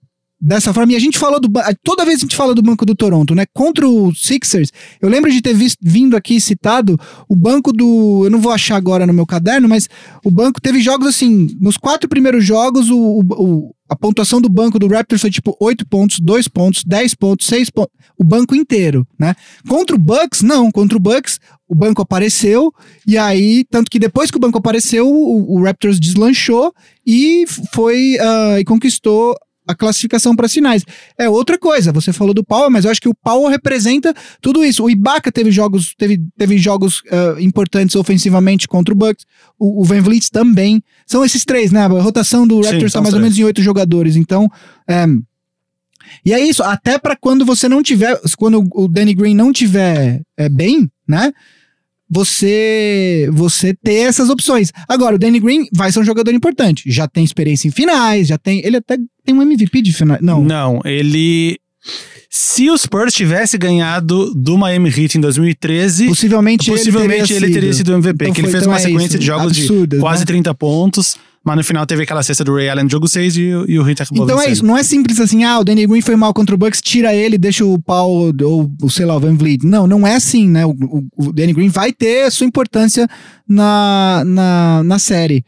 dessa 0.41 0.73
forma, 0.73 0.91
e 0.93 0.95
a 0.95 0.99
gente 0.99 1.17
falou 1.17 1.39
do. 1.39 1.49
Toda 1.83 2.05
vez 2.05 2.19
a 2.19 2.21
gente 2.21 2.35
fala 2.35 2.53
do 2.53 2.61
banco 2.61 2.85
do 2.85 2.93
Toronto, 2.93 3.33
né? 3.33 3.45
Contra 3.53 3.87
o 3.87 4.13
Sixers, 4.13 4.69
eu 5.01 5.09
lembro 5.09 5.31
de 5.31 5.41
ter 5.41 5.53
visto, 5.53 5.77
vindo 5.81 6.15
aqui 6.15 6.39
citado 6.41 6.99
o 7.29 7.35
banco 7.35 7.71
do. 7.71 8.21
Eu 8.25 8.29
não 8.31 8.39
vou 8.41 8.51
achar 8.51 8.75
agora 8.75 9.07
no 9.07 9.13
meu 9.13 9.25
caderno, 9.25 9.67
mas 9.69 9.87
o 10.23 10.29
banco 10.29 10.61
teve 10.61 10.81
jogos 10.81 11.07
assim. 11.07 11.47
Nos 11.59 11.77
quatro 11.77 12.09
primeiros 12.09 12.43
jogos, 12.45 12.89
o, 12.89 12.97
o- 12.97 13.23
o- 13.31 13.74
a 13.87 13.95
pontuação 13.95 14.41
do 14.41 14.49
banco 14.49 14.79
do 14.79 14.87
Raptors 14.87 15.21
foi 15.21 15.29
tipo 15.29 15.55
8 15.59 15.85
pontos, 15.87 16.19
2 16.19 16.47
pontos, 16.47 16.83
10 16.83 17.13
pontos, 17.15 17.45
6 17.47 17.69
pontos. 17.69 17.93
O 18.17 18.23
banco 18.23 18.55
inteiro, 18.55 19.07
né? 19.19 19.35
Contra 19.67 19.95
o 19.95 19.99
Bucks, 19.99 20.41
não. 20.41 20.71
Contra 20.71 20.97
o 20.97 20.99
Bucks, 20.99 21.39
o 21.67 21.75
banco 21.75 22.01
apareceu. 22.01 22.73
E 23.07 23.17
aí, 23.17 23.63
tanto 23.69 23.91
que 23.91 23.99
depois 23.99 24.31
que 24.31 24.37
o 24.37 24.39
banco 24.39 24.57
apareceu, 24.57 25.07
o, 25.07 25.55
o 25.55 25.63
Raptors 25.63 25.99
deslanchou 25.99 26.73
e 27.05 27.45
foi. 27.73 28.17
ah, 28.19 28.59
e 28.59 28.65
conquistou 28.65 29.35
a 29.67 29.75
classificação 29.75 30.35
para 30.35 30.45
as 30.45 30.53
finais. 30.53 30.83
É 31.17 31.29
outra 31.29 31.57
coisa, 31.57 31.91
você 31.91 32.13
falou 32.13 32.33
do 32.33 32.43
Powell, 32.43 32.69
mas 32.69 32.85
eu 32.85 32.91
acho 32.91 33.01
que 33.01 33.09
o 33.09 33.15
Powell 33.15 33.49
representa 33.49 34.13
tudo 34.41 34.63
isso. 34.63 34.83
O 34.83 34.89
Ibaka 34.89 35.31
teve 35.31 35.51
jogos, 35.51 35.93
teve, 35.97 36.21
teve 36.37 36.57
jogos 36.57 37.01
ah, 37.11 37.35
importantes 37.39 37.95
ofensivamente 37.95 38.67
contra 38.67 38.93
o 38.93 38.97
Bucks, 38.97 39.25
o, 39.59 39.81
o 39.81 39.83
Van 39.83 40.01
Vliet 40.01 40.29
também. 40.31 40.81
São 41.05 41.23
esses 41.23 41.43
três, 41.45 41.71
né? 41.71 41.81
A 41.81 41.87
rotação 41.87 42.47
do 42.47 42.61
Raptors 42.61 42.85
está 42.85 43.01
mais 43.01 43.09
os 43.09 43.15
ou 43.15 43.19
três. 43.19 43.23
menos 43.23 43.39
em 43.39 43.43
oito 43.43 43.61
jogadores, 43.61 44.15
então. 44.15 44.49
é, 44.87 45.05
e 46.25 46.33
é 46.33 46.39
isso, 46.39 46.63
até 46.63 46.97
para 46.97 47.15
quando 47.15 47.45
você 47.45 47.67
não 47.67 47.81
tiver, 47.81 48.19
quando 48.37 48.67
o 48.73 48.87
Danny 48.87 49.13
Green 49.13 49.35
não 49.35 49.51
tiver 49.51 50.21
é, 50.37 50.49
bem, 50.49 50.89
né? 51.07 51.31
Você 52.09 53.27
você 53.31 53.73
ter 53.73 54.07
essas 54.07 54.29
opções. 54.29 54.71
Agora, 54.87 55.15
o 55.15 55.19
Danny 55.19 55.39
Green 55.39 55.67
vai 55.73 55.91
ser 55.91 55.99
um 55.99 56.03
jogador 56.03 56.33
importante. 56.33 56.83
Já 56.87 57.07
tem 57.07 57.23
experiência 57.23 57.67
em 57.67 57.71
finais, 57.71 58.27
já 58.27 58.37
tem. 58.37 58.61
Ele 58.65 58.77
até 58.77 58.97
tem 59.23 59.35
um 59.35 59.41
MVP 59.41 59.81
de 59.81 59.93
final. 59.93 60.17
Não. 60.21 60.43
Não, 60.43 60.81
ele. 60.85 61.59
Se 62.29 62.69
o 62.69 62.77
Spurs 62.77 63.13
tivesse 63.13 63.57
ganhado 63.57 64.33
do 64.33 64.57
Miami 64.57 64.89
Heat 64.89 65.17
em 65.17 65.21
2013, 65.21 66.07
Possivelmente, 66.07 66.69
possivelmente 66.69 67.31
ele 67.31 67.49
teria 67.51 67.71
sido 67.71 67.89
o 67.89 67.95
MVP, 67.95 68.25
Então 68.25 68.33
que 68.33 68.41
ele 68.41 68.49
fez 68.49 68.63
então 68.63 68.73
uma 68.73 68.77
é 68.77 68.81
sequência 68.81 69.07
isso, 69.07 69.19
de 69.19 69.25
jogos 69.25 69.57
absurdas, 69.57 69.99
de 69.99 70.03
quase 70.03 70.19
né? 70.21 70.25
30 70.25 70.53
pontos, 70.55 71.17
mas 71.45 71.55
no 71.57 71.63
final 71.63 71.85
teve 71.85 72.03
aquela 72.03 72.23
cesta 72.23 72.43
do 72.43 72.53
Ray 72.55 72.67
Allen 72.69 72.83
no 72.85 72.89
jogo 72.89 73.07
6 73.07 73.37
e, 73.37 73.53
o- 73.53 73.65
e 73.69 73.79
o 73.79 73.87
Heat 73.87 74.01
acabou 74.01 74.25
Então 74.25 74.41
é 74.41 74.49
isso, 74.51 74.65
não 74.65 74.75
é 74.75 74.83
simples 74.83 75.19
assim, 75.19 75.43
ah, 75.43 75.59
o 75.59 75.63
Danny 75.63 75.85
Green 75.87 76.01
foi 76.01 76.15
mal 76.15 76.33
contra 76.33 76.55
o 76.55 76.57
Bucks, 76.57 76.81
tira 76.81 77.13
ele, 77.13 77.37
deixa 77.37 77.63
o 77.63 77.79
pau, 77.79 78.09
ou, 78.11 78.71
ou 78.81 78.89
sei 78.89 79.05
lá, 79.05 79.15
o 79.15 79.19
Van 79.19 79.35
Vliet. 79.37 79.63
Não, 79.65 79.85
não 79.87 80.05
é 80.05 80.15
assim, 80.15 80.49
né? 80.49 80.65
O, 80.65 80.71
o, 80.71 81.07
o 81.15 81.31
Danny 81.31 81.53
Green 81.53 81.69
vai 81.69 81.93
ter 81.93 82.23
a 82.25 82.31
sua 82.31 82.45
importância 82.47 83.07
na, 83.47 84.23
na, 84.25 84.83
na 84.83 84.99
série. 84.99 85.45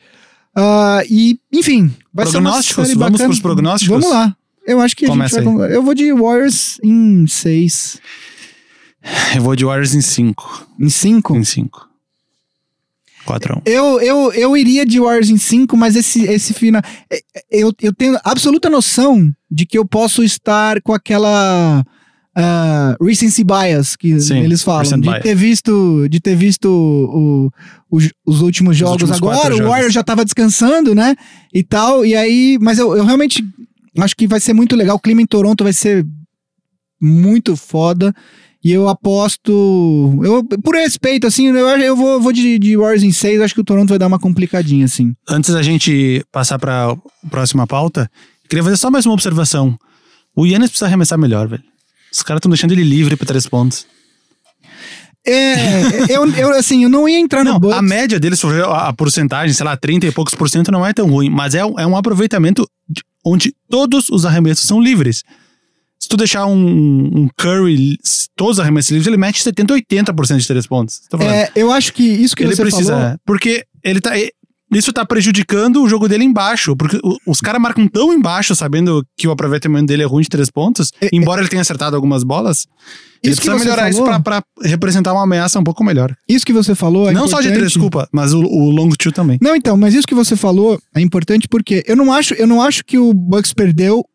Ah, 0.56 1.02
e, 1.10 1.40
enfim, 1.52 1.92
vai 2.14 2.26
ser 2.28 2.38
uma 2.38 2.44
Prognósticos? 2.52 2.88
série 2.88 3.00
Vamos 3.00 3.22
pros 3.22 3.40
prognósticos? 3.40 3.88
Vamos 4.02 4.10
lá. 4.10 4.36
Eu 4.66 4.80
acho 4.82 4.96
que 4.96 5.06
a 5.06 5.10
Começa 5.10 5.42
gente 5.42 5.56
vai... 5.56 5.70
aí. 5.70 5.74
Eu 5.76 5.82
vou 5.82 5.94
de 5.96 6.12
Warriors 6.14 6.80
em 6.84 7.26
6. 7.26 8.00
Eu 9.36 9.42
vou 9.42 9.56
de 9.56 9.64
Warriors 9.64 9.94
em 9.96 10.02
5. 10.02 10.68
Em 10.80 10.90
5? 10.90 11.38
Em 11.38 11.44
5. 11.44 11.87
4 13.28 13.54
a 13.54 13.58
1. 13.58 13.62
Eu, 13.66 14.00
eu, 14.02 14.32
eu 14.34 14.58
iria 14.58 14.86
de 14.86 15.00
Warriors 15.00 15.30
em 15.30 15.38
5, 15.38 15.76
mas 15.78 15.96
esse, 15.96 16.24
esse 16.24 16.54
final. 16.54 16.82
é- 17.12 17.18
é- 17.36 17.44
Eu, 17.52 17.72
eu 17.82 17.94
tenho 17.94 18.18
absoluta 18.24 18.70
noção 18.70 19.32
de 19.52 19.66
que 19.66 19.78
eu 19.78 19.86
posso 19.86 20.24
estar 20.24 20.82
com 20.82 20.94
aquela. 20.94 21.84
ah, 22.36 22.96
recency 23.02 23.44
bias 23.44 23.96
que 23.96 24.20
Sim, 24.20 24.40
eles 24.40 24.62
falam. 24.64 25.00
De 25.00 25.22
ter 25.22 25.36
visto, 25.36 26.08
de 26.10 26.20
ter 26.20 26.36
visto 26.36 26.66
o- 26.70 27.52
os, 27.90 28.10
os 28.26 28.42
últimos 28.42 28.76
jogos 28.78 29.02
últimos 29.04 29.20
quatro 29.20 29.38
agora. 29.40 29.54
O 29.54 29.58
jogos. 29.58 29.72
Warriors 29.72 29.94
já 29.94 30.04
tava 30.04 30.24
descansando, 30.26 30.94
né? 30.96 31.16
E 31.54 31.64
tal. 31.64 32.06
E 32.06 32.16
aí. 32.16 32.58
Mas 32.62 32.80
eu, 32.80 32.96
eu 32.96 33.04
realmente 33.06 33.44
acho 34.00 34.16
que 34.16 34.28
vai 34.28 34.40
ser 34.40 34.54
muito 34.54 34.76
legal. 34.76 34.96
O 34.96 35.00
clima 35.00 35.22
em 35.22 35.26
Toronto 35.26 35.64
vai 35.64 35.74
ser 35.74 36.06
muito 37.02 37.56
foda. 37.56 38.14
E 38.68 38.72
eu 38.74 38.90
aposto. 38.90 40.20
Eu, 40.24 40.44
por 40.44 40.76
respeito, 40.76 41.26
assim, 41.26 41.48
eu, 41.48 41.56
eu 41.58 41.96
vou, 41.96 42.20
vou 42.20 42.34
de, 42.34 42.60
de 42.60 42.76
Warriors 42.76 43.04
em 43.04 43.12
6. 43.14 43.40
Acho 43.40 43.54
que 43.54 43.62
o 43.62 43.64
Toronto 43.64 43.88
vai 43.90 43.98
dar 43.98 44.08
uma 44.08 44.20
complicadinha, 44.20 44.84
assim. 44.84 45.14
Antes 45.30 45.54
da 45.54 45.62
gente 45.64 46.22
passar 46.34 46.60
pra 46.60 46.94
próxima 47.30 47.66
pauta, 47.66 48.12
queria 48.50 48.64
fazer 48.64 48.76
só 48.76 48.92
mais 48.92 49.06
uma 49.06 49.14
observação. 49.14 49.78
O 50.36 50.46
Yannis 50.46 50.70
precisa 50.70 50.88
arremessar 50.88 51.18
melhor, 51.18 51.48
velho. 51.48 51.64
Os 52.12 52.22
caras 52.24 52.40
estão 52.40 52.50
deixando 52.50 52.74
ele 52.74 52.84
livre 52.84 53.16
pra 53.16 53.26
três 53.26 53.48
pontos. 53.48 53.86
É, 55.26 56.14
eu, 56.14 56.26
eu, 56.36 56.50
assim, 56.58 56.84
eu 56.84 56.90
não 56.90 57.08
ia 57.08 57.20
entrar 57.20 57.44
no 57.44 57.52
Não, 57.54 57.60
Bucks. 57.60 57.78
a 57.78 57.82
média 57.82 58.20
deles, 58.20 58.44
a 58.44 58.88
a 58.90 58.94
porcentagem, 58.94 59.54
sei 59.54 59.66
lá, 59.66 59.76
30 59.76 60.08
e 60.08 60.12
poucos 60.12 60.34
por 60.36 60.50
cento 60.50 60.72
não 60.72 60.86
é 60.86 60.94
tão 60.94 61.10
ruim, 61.10 61.30
mas 61.30 61.54
é, 61.54 61.66
um- 61.66 61.78
é 61.80 61.86
um 61.86 61.98
aproveitamento 61.98 62.66
de- 62.90 63.04
onde 63.26 63.54
todos 63.70 64.10
os 64.10 64.26
arremessos 64.26 64.66
são 64.68 64.80
livres. 64.82 65.24
Se 66.00 66.08
tu 66.08 66.16
deixar 66.18 66.46
um, 66.46 66.56
um 67.24 67.30
Curry, 67.38 67.98
todos 68.36 68.58
os 68.58 68.60
arremessos 68.60 68.92
livres, 68.92 69.08
ele 69.08 69.18
mete 69.18 69.42
70, 69.42 69.74
80% 69.74 70.38
de 70.38 70.48
três 70.48 70.68
pontos. 70.68 71.02
Falando. 71.10 71.30
É, 71.30 71.52
eu 71.56 71.72
acho 71.72 71.92
que 71.94 72.04
isso 72.04 72.36
que 72.36 72.44
ele 72.44 72.56
você 72.56 72.62
precisa, 72.62 72.94
falou. 72.94 73.08
é, 73.08 73.16
porque 73.26 73.66
ele 73.84 74.00
tá. 74.00 74.12
isso 74.72 74.94
tá 74.94 75.04
prejudicando 75.06 75.82
o 75.82 75.90
jogo 75.90 76.08
dele 76.08 76.24
embaixo, 76.24 76.76
porque 76.76 77.00
os 77.26 77.40
caras 77.42 77.60
marcam 77.62 77.88
tão 77.88 78.14
embaixo, 78.14 78.56
sabendo 78.56 79.04
que 79.18 79.28
o 79.28 79.32
aproveitamento 79.32 79.88
dele 79.88 80.04
é 80.04 80.06
ruim 80.06 80.22
de 80.22 80.30
três 80.30 80.50
pontos, 80.52 80.92
É, 81.02 81.10
embora 81.12 81.42
ele 81.42 81.50
tenha 81.50 81.62
acertado 81.62 81.96
algumas 81.96 82.24
bolas. 82.24 82.68
Ele 83.24 83.34
Isso 83.34 83.42
precisa 83.42 83.64
melhorar 83.64 83.90
isso 83.90 84.06
falou- 84.06 84.22
pra, 84.22 84.42
pra 84.42 84.70
representar 84.70 85.12
uma 85.14 85.24
ameaça 85.24 85.60
um 85.60 85.64
pouco 85.64 85.84
melhor. 85.84 86.16
Isso 86.30 86.46
que 86.46 86.54
você 86.54 86.76
falou 86.76 87.10
é 87.10 87.14
Não 87.14 87.28
só 87.28 87.38
de 87.42 87.48
três, 87.48 87.54
importante. 87.58 87.74
desculpa, 87.74 88.08
mas 88.14 88.34
o, 88.34 88.42
o 88.44 88.70
long 88.70 88.90
two 88.90 89.12
também. 89.12 89.40
Não, 89.42 89.56
então, 89.56 89.76
mas 89.76 89.96
isso 89.96 90.08
que 90.08 90.14
você 90.14 90.36
falou 90.36 90.80
é 90.96 91.02
importante 91.02 91.48
porque 91.48 91.84
eu 91.88 91.96
não 91.96 92.14
acho, 92.14 92.36
eu 92.36 92.46
não 92.46 92.62
acho 92.62 92.84
que 92.86 93.00
o 93.00 93.12
Bucks 93.16 93.52
perdeu 93.54 94.06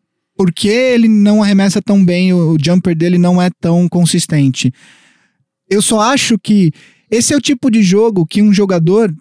porque 0.43 0.66
ele 0.66 1.07
não 1.07 1.40
arremessa 1.40 1.80
tão 1.80 2.05
bem, 2.05 2.32
o, 2.32 2.55
o 2.55 2.57
jumper 2.61 2.97
dele 2.97 3.16
não 3.16 3.40
é 3.40 3.49
tão 3.61 3.88
consistente. 3.88 4.72
Eu 5.70 5.80
só 5.80 6.01
acho 6.01 6.36
que 6.36 6.72
esse 7.09 7.32
é 7.32 7.36
o 7.36 7.40
tipo 7.40 7.70
de 7.70 7.80
jogo 7.80 8.26
que 8.26 8.43
um 8.43 8.53
jogador 8.53 9.14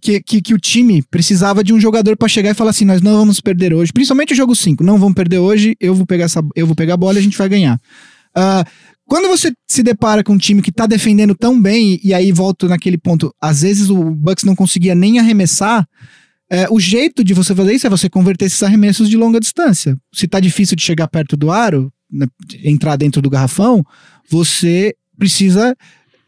que, 0.00 0.18
que, 0.22 0.40
que 0.40 0.54
o 0.54 0.58
time 0.58 1.02
precisava 1.10 1.62
de 1.62 1.74
um 1.74 1.78
jogador 1.78 2.16
pra 2.16 2.26
chegar 2.26 2.52
e 2.52 2.54
falar 2.54 2.70
assim: 2.70 2.86
nós 2.86 3.02
não 3.02 3.18
vamos 3.18 3.38
perder 3.38 3.74
hoje. 3.74 3.92
Principalmente 3.92 4.32
o 4.32 4.36
jogo 4.36 4.56
5, 4.56 4.82
não 4.82 4.96
vamos 4.96 5.14
perder 5.14 5.40
hoje, 5.40 5.76
eu 5.78 5.94
vou 5.94 6.06
pegar, 6.06 6.24
essa, 6.24 6.42
eu 6.54 6.66
vou 6.66 6.74
pegar 6.74 6.94
a 6.94 6.96
bola 6.96 7.18
e 7.18 7.18
a 7.18 7.22
gente 7.22 7.36
vai 7.36 7.50
ganhar. 7.50 7.78
Ah, 8.34 8.64
quando 9.04 9.28
você 9.28 9.52
se 9.68 9.82
depara 9.82 10.24
com 10.24 10.32
um 10.32 10.38
time 10.38 10.62
que 10.62 10.72
tá 10.72 10.86
defendendo 10.86 11.34
tão 11.34 11.60
bem, 11.60 12.00
e 12.02 12.14
aí 12.14 12.32
volto 12.32 12.66
naquele 12.66 12.96
ponto, 12.96 13.30
às 13.38 13.60
vezes 13.60 13.90
o 13.90 14.10
Bucks 14.10 14.44
não 14.44 14.56
conseguia 14.56 14.94
nem 14.94 15.18
arremessar. 15.18 15.86
É, 16.50 16.66
o 16.70 16.78
jeito 16.78 17.24
de 17.24 17.34
você 17.34 17.54
fazer 17.54 17.74
isso 17.74 17.86
é 17.86 17.90
você 17.90 18.08
converter 18.08 18.44
esses 18.46 18.62
arremessos 18.62 19.08
de 19.08 19.16
longa 19.16 19.40
distância. 19.40 19.96
Se 20.14 20.28
tá 20.28 20.38
difícil 20.38 20.76
de 20.76 20.82
chegar 20.82 21.08
perto 21.08 21.36
do 21.36 21.50
aro, 21.50 21.92
né, 22.10 22.26
entrar 22.62 22.96
dentro 22.96 23.20
do 23.20 23.30
garrafão, 23.30 23.84
você 24.30 24.94
precisa 25.18 25.76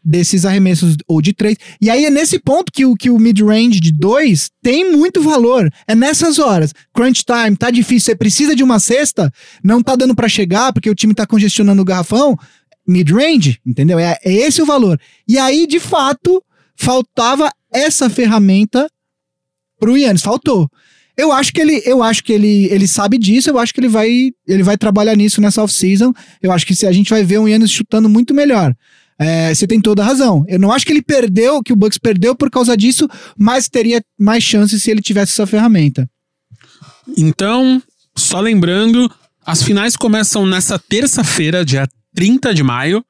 desses 0.03 0.45
arremessos 0.45 0.97
ou 1.07 1.21
de 1.21 1.33
três. 1.33 1.57
E 1.81 1.89
aí 1.89 2.05
é 2.05 2.09
nesse 2.09 2.39
ponto 2.39 2.71
que 2.71 2.85
o, 2.85 2.95
que 2.95 3.09
o 3.09 3.19
mid-range 3.19 3.79
de 3.79 3.91
dois 3.91 4.49
tem 4.61 4.91
muito 4.91 5.21
valor. 5.21 5.71
É 5.87 5.95
nessas 5.95 6.39
horas. 6.39 6.73
Crunch 6.93 7.23
time, 7.23 7.55
tá 7.55 7.69
difícil, 7.69 8.05
você 8.05 8.15
precisa 8.15 8.55
de 8.55 8.63
uma 8.63 8.79
cesta, 8.79 9.31
não 9.63 9.81
tá 9.81 9.95
dando 9.95 10.15
pra 10.15 10.27
chegar 10.27 10.73
porque 10.73 10.89
o 10.89 10.95
time 10.95 11.13
tá 11.13 11.25
congestionando 11.25 11.81
o 11.81 11.85
garrafão. 11.85 12.37
Mid-range, 12.87 13.59
entendeu? 13.65 13.99
É, 13.99 14.17
é 14.23 14.33
esse 14.33 14.61
o 14.61 14.65
valor. 14.65 14.99
E 15.27 15.37
aí, 15.37 15.67
de 15.67 15.79
fato, 15.79 16.43
faltava 16.75 17.51
essa 17.71 18.09
ferramenta 18.09 18.89
pro 19.79 19.97
Yannis. 19.97 20.21
Faltou. 20.21 20.69
Eu 21.17 21.31
acho 21.33 21.51
que 21.51 21.59
ele, 21.59 21.81
eu 21.85 22.01
acho 22.01 22.23
que 22.23 22.31
ele, 22.31 22.65
ele 22.71 22.87
sabe 22.87 23.17
disso, 23.17 23.49
eu 23.49 23.59
acho 23.59 23.73
que 23.73 23.79
ele 23.81 23.89
vai, 23.89 24.31
ele 24.47 24.63
vai 24.63 24.77
trabalhar 24.77 25.15
nisso 25.15 25.41
nessa 25.41 25.61
off-season. 25.61 26.13
Eu 26.41 26.51
acho 26.51 26.65
que 26.65 26.73
se 26.73 26.87
a 26.87 26.91
gente 26.93 27.09
vai 27.09 27.23
ver 27.25 27.39
o 27.39 27.47
Yannis 27.47 27.71
chutando 27.71 28.07
muito 28.07 28.33
melhor. 28.33 28.73
É, 29.21 29.53
você 29.53 29.67
tem 29.67 29.81
toda 29.81 30.01
a 30.01 30.05
razão. 30.05 30.45
Eu 30.47 30.57
não 30.57 30.71
acho 30.71 30.85
que 30.85 30.93
ele 30.93 31.01
perdeu, 31.01 31.61
que 31.61 31.73
o 31.73 31.75
Bucks 31.75 31.97
perdeu 31.97 32.33
por 32.33 32.49
causa 32.49 32.77
disso, 32.77 33.05
mas 33.37 33.67
teria 33.67 34.01
mais 34.17 34.41
chances 34.45 34.81
se 34.81 34.89
ele 34.89 35.01
tivesse 35.01 35.33
essa 35.33 35.45
ferramenta. 35.45 36.09
Então, 37.17 37.81
só 38.15 38.39
lembrando, 38.39 39.11
as 39.45 39.61
finais 39.63 39.95
começam 39.95 40.45
nessa 40.45 40.79
terça-feira, 40.79 41.65
dia 41.65 41.87
30 42.15 42.53
de 42.53 42.63
maio. 42.63 43.03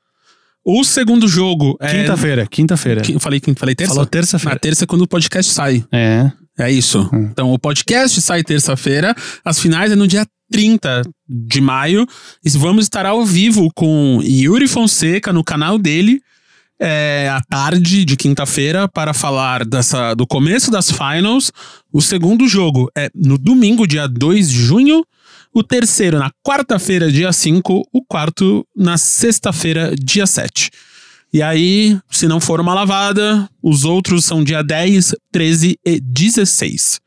O 0.65 0.84
segundo 0.84 1.28
jogo 1.28 1.78
é. 1.80 2.01
Quinta-feira, 2.01 2.47
quinta-feira. 2.47 3.01
Qui- 3.01 3.20
Falei, 3.20 3.41
falei 3.55 3.76
terça? 3.76 3.91
Falou 3.93 4.03
Na 4.05 4.09
terça-feira. 4.09 4.59
terça 4.59 4.84
é 4.84 4.88
quando 4.88 5.01
o 5.03 5.07
podcast 5.07 5.51
sai. 5.51 5.84
É. 5.91 6.32
É 6.60 6.72
isso. 6.72 7.10
Hum. 7.14 7.30
Então, 7.32 7.53
o 7.53 7.57
podcast 7.60 8.22
sai 8.22 8.43
terça-feira, 8.43 9.16
as 9.43 9.60
finais 9.60 9.91
é 9.91 9.95
no 9.95 10.07
dia 10.07 10.26
30 10.51 11.03
de 11.28 11.62
maio. 11.62 12.05
E 12.43 12.49
vamos 12.49 12.86
estar 12.86 13.05
ao 13.05 13.26
vivo 13.26 13.70
com 13.74 14.20
Yuri 14.24 14.68
Fonseca 14.68 15.32
no 15.32 15.43
canal 15.43 15.78
dele. 15.78 16.22
É, 16.82 17.30
à 17.30 17.41
tarde 17.41 18.05
de 18.05 18.16
quinta-feira 18.16 18.88
para 18.88 19.14
falar 19.14 19.66
dessa, 19.66 20.14
do 20.14 20.26
começo 20.26 20.72
das 20.72 20.89
finals. 20.89 21.51
O 21.91 22.01
segundo 22.01 22.47
jogo 22.47 22.89
é 22.97 23.10
no 23.14 23.38
domingo, 23.38 23.86
dia 23.86 24.07
2 24.07 24.49
de 24.49 24.64
junho. 24.64 25.03
O 25.53 25.64
terceiro 25.64 26.20
na 26.20 26.32
quarta-feira, 26.45 27.12
dia 27.12 27.34
5. 27.34 27.84
O 27.91 28.01
quarto 28.05 28.66
na 28.76 28.97
sexta-feira, 28.97 29.93
dia 29.95 30.26
7. 30.26 30.72
E 31.32 31.41
aí, 31.41 31.97
se 32.09 32.27
não 32.27 32.39
for 32.39 32.59
uma 32.59 32.73
lavada, 32.73 33.47
os 33.61 33.84
outros 33.84 34.25
são 34.25 34.43
dia 34.43 34.63
10, 34.63 35.13
13 35.32 35.77
e 35.86 35.99
16. 35.99 36.99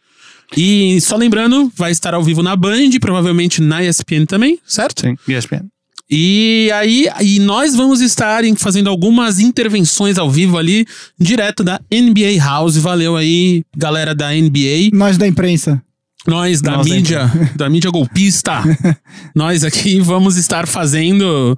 E 0.56 1.00
só 1.00 1.16
lembrando, 1.16 1.72
vai 1.74 1.90
estar 1.90 2.14
ao 2.14 2.22
vivo 2.22 2.42
na 2.42 2.54
Band, 2.54 2.90
provavelmente 3.00 3.60
na 3.60 3.82
ESPN 3.82 4.26
também, 4.26 4.58
certo? 4.64 5.00
Sim, 5.00 5.16
ESPN. 5.26 5.66
E 6.14 6.70
aí, 6.74 7.08
e 7.22 7.38
nós 7.38 7.74
vamos 7.74 8.02
estar 8.02 8.42
fazendo 8.58 8.90
algumas 8.90 9.40
intervenções 9.40 10.18
ao 10.18 10.30
vivo 10.30 10.58
ali, 10.58 10.86
direto 11.18 11.64
da 11.64 11.80
NBA 11.90 12.38
House. 12.38 12.76
Valeu 12.76 13.16
aí, 13.16 13.64
galera 13.74 14.14
da 14.14 14.30
NBA. 14.30 14.90
Nós 14.92 15.16
da 15.16 15.26
imprensa. 15.26 15.82
Nós 16.26 16.60
da 16.60 16.72
Nós 16.72 16.86
da 16.86 16.94
mídia, 16.94 17.32
da 17.56 17.70
mídia 17.70 17.90
golpista. 17.90 18.62
nós 19.34 19.64
aqui 19.64 20.00
vamos 20.00 20.36
estar 20.36 20.68
fazendo 20.68 21.56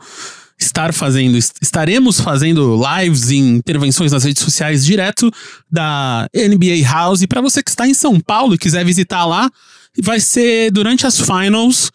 estar 0.58 0.92
fazendo, 0.92 1.36
est- 1.36 1.56
estaremos 1.60 2.20
fazendo 2.20 2.80
lives 2.80 3.30
e 3.30 3.36
intervenções 3.36 4.12
nas 4.12 4.24
redes 4.24 4.42
sociais 4.42 4.84
direto 4.84 5.30
da 5.70 6.28
NBA 6.34 6.86
House. 6.90 7.24
Para 7.26 7.40
você 7.40 7.62
que 7.62 7.70
está 7.70 7.86
em 7.86 7.94
São 7.94 8.18
Paulo 8.20 8.54
e 8.54 8.58
quiser 8.58 8.84
visitar 8.84 9.24
lá, 9.24 9.50
vai 10.02 10.20
ser 10.20 10.70
durante 10.70 11.06
as 11.06 11.20
finals 11.20 11.90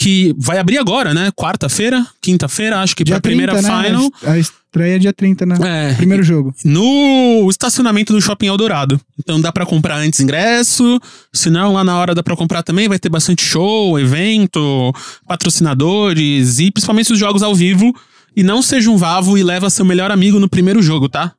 que 0.00 0.34
vai 0.38 0.56
abrir 0.58 0.78
agora, 0.78 1.12
né? 1.12 1.30
Quarta-feira, 1.36 2.06
quinta-feira, 2.22 2.80
acho 2.80 2.96
que 2.96 3.04
para 3.04 3.10
Dia 3.12 3.18
a 3.18 3.20
primeira 3.20 3.52
30, 3.52 3.68
né? 3.70 3.84
final. 3.84 4.10
A 4.24 4.38
estreia 4.38 4.96
é 4.96 4.98
dia 4.98 5.12
30, 5.12 5.44
né? 5.44 5.56
É, 5.62 5.94
Primeiro 5.94 6.22
jogo. 6.22 6.54
no 6.64 7.46
estacionamento 7.50 8.10
do 8.10 8.20
Shopping 8.20 8.46
Eldorado. 8.46 8.98
Então 9.18 9.38
dá 9.38 9.52
pra 9.52 9.66
comprar 9.66 9.98
antes 9.98 10.18
ingresso, 10.20 10.98
se 11.34 11.50
não 11.50 11.74
lá 11.74 11.84
na 11.84 11.98
hora 11.98 12.14
dá 12.14 12.22
pra 12.22 12.34
comprar 12.34 12.62
também, 12.62 12.88
vai 12.88 12.98
ter 12.98 13.10
bastante 13.10 13.44
show, 13.44 14.00
evento, 14.00 14.90
patrocinadores 15.28 16.58
e 16.60 16.70
principalmente 16.70 17.12
os 17.12 17.18
jogos 17.18 17.42
ao 17.42 17.54
vivo. 17.54 17.94
E 18.34 18.42
não 18.42 18.62
seja 18.62 18.90
um 18.90 18.96
vavo 18.96 19.36
e 19.36 19.42
leva 19.42 19.68
seu 19.68 19.84
melhor 19.84 20.10
amigo 20.10 20.38
no 20.40 20.48
primeiro 20.48 20.80
jogo, 20.80 21.10
tá? 21.10 21.32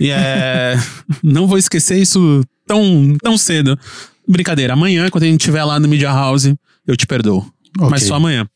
E 0.00 0.08
é. 0.10 0.78
não 1.22 1.46
vou 1.46 1.58
esquecer 1.58 1.98
isso 2.00 2.42
tão, 2.66 3.14
tão 3.22 3.36
cedo. 3.36 3.78
Brincadeira, 4.26 4.72
amanhã, 4.72 5.10
quando 5.10 5.24
a 5.24 5.26
gente 5.26 5.40
estiver 5.40 5.64
lá 5.64 5.78
no 5.78 5.86
Media 5.86 6.08
House, 6.08 6.54
eu 6.86 6.96
te 6.96 7.06
perdoo. 7.06 7.44
Mas 7.78 8.02
Ok. 8.02 8.08
só 8.08 8.14
amanhã. 8.16 8.48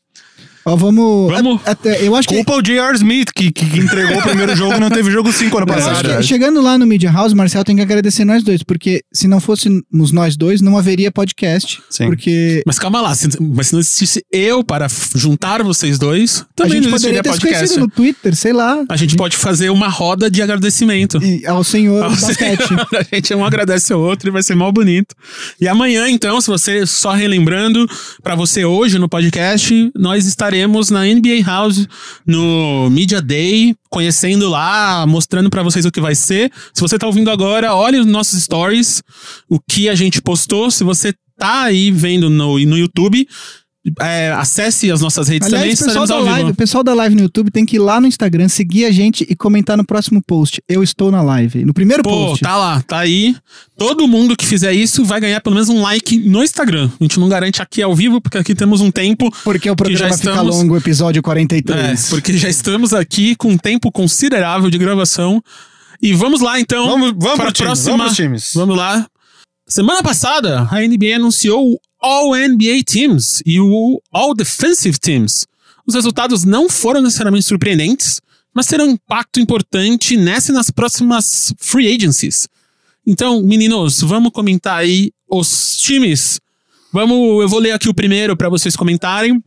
Ó, 0.65 0.75
vamos. 0.75 1.31
Vamos. 1.31 1.61
a- 1.65 1.71
Até, 1.71 2.05
eu 2.05 2.15
acho 2.15 2.27
que. 2.27 2.35
Culpa 2.35 2.53
o 2.55 2.61
J.R. 2.61 2.95
Smith, 2.95 3.29
que, 3.35 3.51
que 3.51 3.65
que 3.65 3.79
entregou 3.79 4.17
o 4.17 4.21
primeiro 4.21 4.55
jogo 4.55 4.75
e 4.75 4.79
não 4.79 4.89
teve 4.89 5.09
jogo 5.11 5.31
5 5.31 5.57
ano 5.57 5.67
passado. 5.67 6.17
que 6.17 6.23
chegando 6.23 6.61
lá 6.61 6.77
no 6.77 6.85
Media 6.85 7.11
House, 7.11 7.33
Marcel 7.33 7.63
tem 7.63 7.75
que 7.75 7.81
agradecer 7.81 8.25
nós 8.25 8.43
dois, 8.43 8.63
porque 8.63 9.01
se 9.13 9.27
não 9.27 9.39
fôssemos 9.39 10.11
nós 10.11 10.35
dois, 10.35 10.61
não 10.61 10.77
haveria 10.77 11.11
podcast. 11.11 11.81
Sim. 11.89 12.05
Porque 12.07 12.61
Mas 12.65 12.77
calma 12.79 13.01
lá, 13.01 13.15
se, 13.15 13.27
mas 13.41 13.67
se 13.67 13.73
não 13.73 13.79
existisse 13.79 14.23
eu 14.31 14.63
para 14.63 14.87
juntar 15.15 15.63
vocês 15.63 15.97
dois, 15.97 16.41
a 16.41 16.45
também 16.55 16.73
gente 16.81 16.85
não 16.85 16.91
poderia 16.97 17.23
ter 17.23 17.29
se 17.29 17.35
podcast. 17.39 17.57
conhecido 17.59 17.79
no 17.81 17.87
Twitter, 17.89 18.35
sei 18.35 18.53
lá. 18.53 18.83
A 18.89 18.95
gente 18.97 19.15
pode 19.15 19.37
fazer 19.37 19.69
uma 19.69 19.87
roda 19.87 20.29
de 20.29 20.41
agradecimento. 20.41 21.17
E 21.23 21.45
ao 21.45 21.63
senhor 21.63 22.03
Ao 22.03 22.09
do 22.09 22.15
basquete. 22.19 22.67
senhor, 22.67 22.87
a 22.95 23.15
gente 23.15 23.33
um 23.33 23.45
agradece 23.45 23.93
ao 23.93 24.01
outro 24.01 24.29
e 24.29 24.31
vai 24.31 24.43
ser 24.43 24.55
mal 24.55 24.71
bonito. 24.71 25.15
E 25.61 25.67
amanhã, 25.67 26.09
então, 26.09 26.39
se 26.41 26.47
você 26.47 26.85
só 26.85 27.11
relembrando, 27.13 27.87
pra 28.21 28.35
você 28.35 28.65
hoje 28.65 28.97
no 28.99 29.07
podcast, 29.07 29.91
nós 29.95 30.25
estaremos 30.25 30.48
na 30.91 31.03
NBA 31.03 31.43
House 31.45 31.87
no 32.25 32.89
Media 32.89 33.21
Day, 33.21 33.75
conhecendo 33.89 34.49
lá, 34.49 35.05
mostrando 35.07 35.49
pra 35.49 35.63
vocês 35.63 35.85
o 35.85 35.91
que 35.91 36.01
vai 36.01 36.15
ser. 36.15 36.51
Se 36.73 36.81
você 36.81 36.97
tá 36.97 37.07
ouvindo 37.07 37.29
agora, 37.29 37.73
olhe 37.75 37.99
os 37.99 38.05
nossos 38.05 38.43
stories, 38.43 39.01
o 39.49 39.59
que 39.59 39.89
a 39.89 39.95
gente 39.95 40.21
postou. 40.21 40.69
Se 40.71 40.83
você 40.83 41.13
tá 41.37 41.63
aí 41.63 41.89
vendo 41.89 42.29
no, 42.29 42.59
no 42.59 42.77
YouTube, 42.77 43.27
é, 44.01 44.31
acesse 44.31 44.91
as 44.91 44.99
nossas 45.01 45.27
redes 45.29 45.47
também, 45.47 45.61
Aliás, 45.63 45.81
o 45.81 45.85
pessoal 45.85 46.05
da, 46.07 46.13
ao 46.15 46.23
live, 46.23 46.39
vivo. 46.39 46.51
o 46.51 46.55
pessoal 46.55 46.83
da 46.83 46.93
live 46.93 47.15
no 47.15 47.21
YouTube 47.21 47.49
tem 47.49 47.65
que 47.65 47.77
ir 47.77 47.79
lá 47.79 48.01
no 48.01 48.07
Instagram, 48.07 48.49
seguir 48.49 48.85
a 48.85 48.91
gente 48.91 49.25
e 49.29 49.35
comentar 49.35 49.77
no 49.77 49.85
próximo 49.85 50.21
post. 50.21 50.61
Eu 50.67 50.83
estou 50.83 51.09
na 51.11 51.21
live. 51.21 51.63
No 51.63 51.73
primeiro 51.73 52.03
Pô, 52.03 52.09
post. 52.09 52.43
tá 52.43 52.57
lá, 52.57 52.81
tá 52.81 52.99
aí. 52.99 53.35
Todo 53.77 54.07
mundo 54.07 54.35
que 54.35 54.45
fizer 54.45 54.73
isso 54.73 55.05
vai 55.05 55.21
ganhar 55.21 55.39
pelo 55.41 55.55
menos 55.55 55.69
um 55.69 55.81
like 55.81 56.17
no 56.19 56.43
Instagram. 56.43 56.89
A 56.99 57.03
gente 57.03 57.19
não 57.19 57.29
garante 57.29 57.61
aqui 57.61 57.81
ao 57.81 57.95
vivo, 57.95 58.19
porque 58.19 58.37
aqui 58.37 58.53
temos 58.53 58.81
um 58.81 58.91
tempo. 58.91 59.33
Porque 59.43 59.69
o 59.69 59.75
programa 59.75 60.09
já 60.09 60.17
fica 60.17 60.29
estamos- 60.31 60.55
longo, 60.57 60.75
episódio 60.77 61.19
É, 61.19 61.23
43. 61.23 62.09
porque 62.09 62.37
já 62.37 62.49
estamos 62.49 62.93
aqui 62.93 63.35
com 63.37 63.49
um 63.51 63.57
tempo 63.57 63.91
considerável 63.91 64.69
de 64.69 64.77
gravação. 64.77 65.41
E 66.01 66.13
vamos 66.13 66.41
lá, 66.41 66.59
então. 66.59 66.85
Vamos, 66.87 67.11
vamos 67.17 67.35
para 67.35 67.35
pro 67.37 67.47
a 67.47 67.51
time, 67.53 67.65
próxima. 67.67 67.97
vamos. 67.97 68.51
Vamos 68.53 68.77
lá. 68.77 69.07
Semana 69.67 70.01
passada, 70.03 70.67
a 70.71 70.81
NBA 70.81 71.15
anunciou 71.15 71.79
All 72.01 72.31
NBA 72.35 72.83
Teams 72.85 73.41
e 73.45 73.59
o 73.59 74.01
All 74.11 74.33
Defensive 74.33 74.97
Teams. 74.99 75.45
Os 75.85 75.95
resultados 75.95 76.43
não 76.43 76.69
foram 76.69 77.01
necessariamente 77.01 77.45
surpreendentes, 77.45 78.21
mas 78.53 78.67
terão 78.67 78.87
um 78.87 78.91
impacto 78.91 79.39
importante 79.39 80.15
nessa 80.15 80.51
e 80.51 80.53
nas 80.53 80.69
próximas 80.69 81.53
free 81.57 81.93
agencies. 81.93 82.47
Então, 83.05 83.41
meninos, 83.41 84.01
vamos 84.01 84.31
comentar 84.31 84.77
aí 84.77 85.11
os 85.29 85.77
times. 85.77 86.39
Vamos, 86.91 87.41
eu 87.41 87.49
vou 87.49 87.59
ler 87.59 87.71
aqui 87.71 87.89
o 87.89 87.93
primeiro 87.93 88.35
para 88.35 88.49
vocês 88.49 88.75
comentarem. 88.75 89.43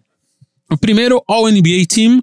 O 0.70 0.76
primeiro 0.76 1.22
All 1.28 1.50
NBA 1.50 1.86
Team 1.88 2.22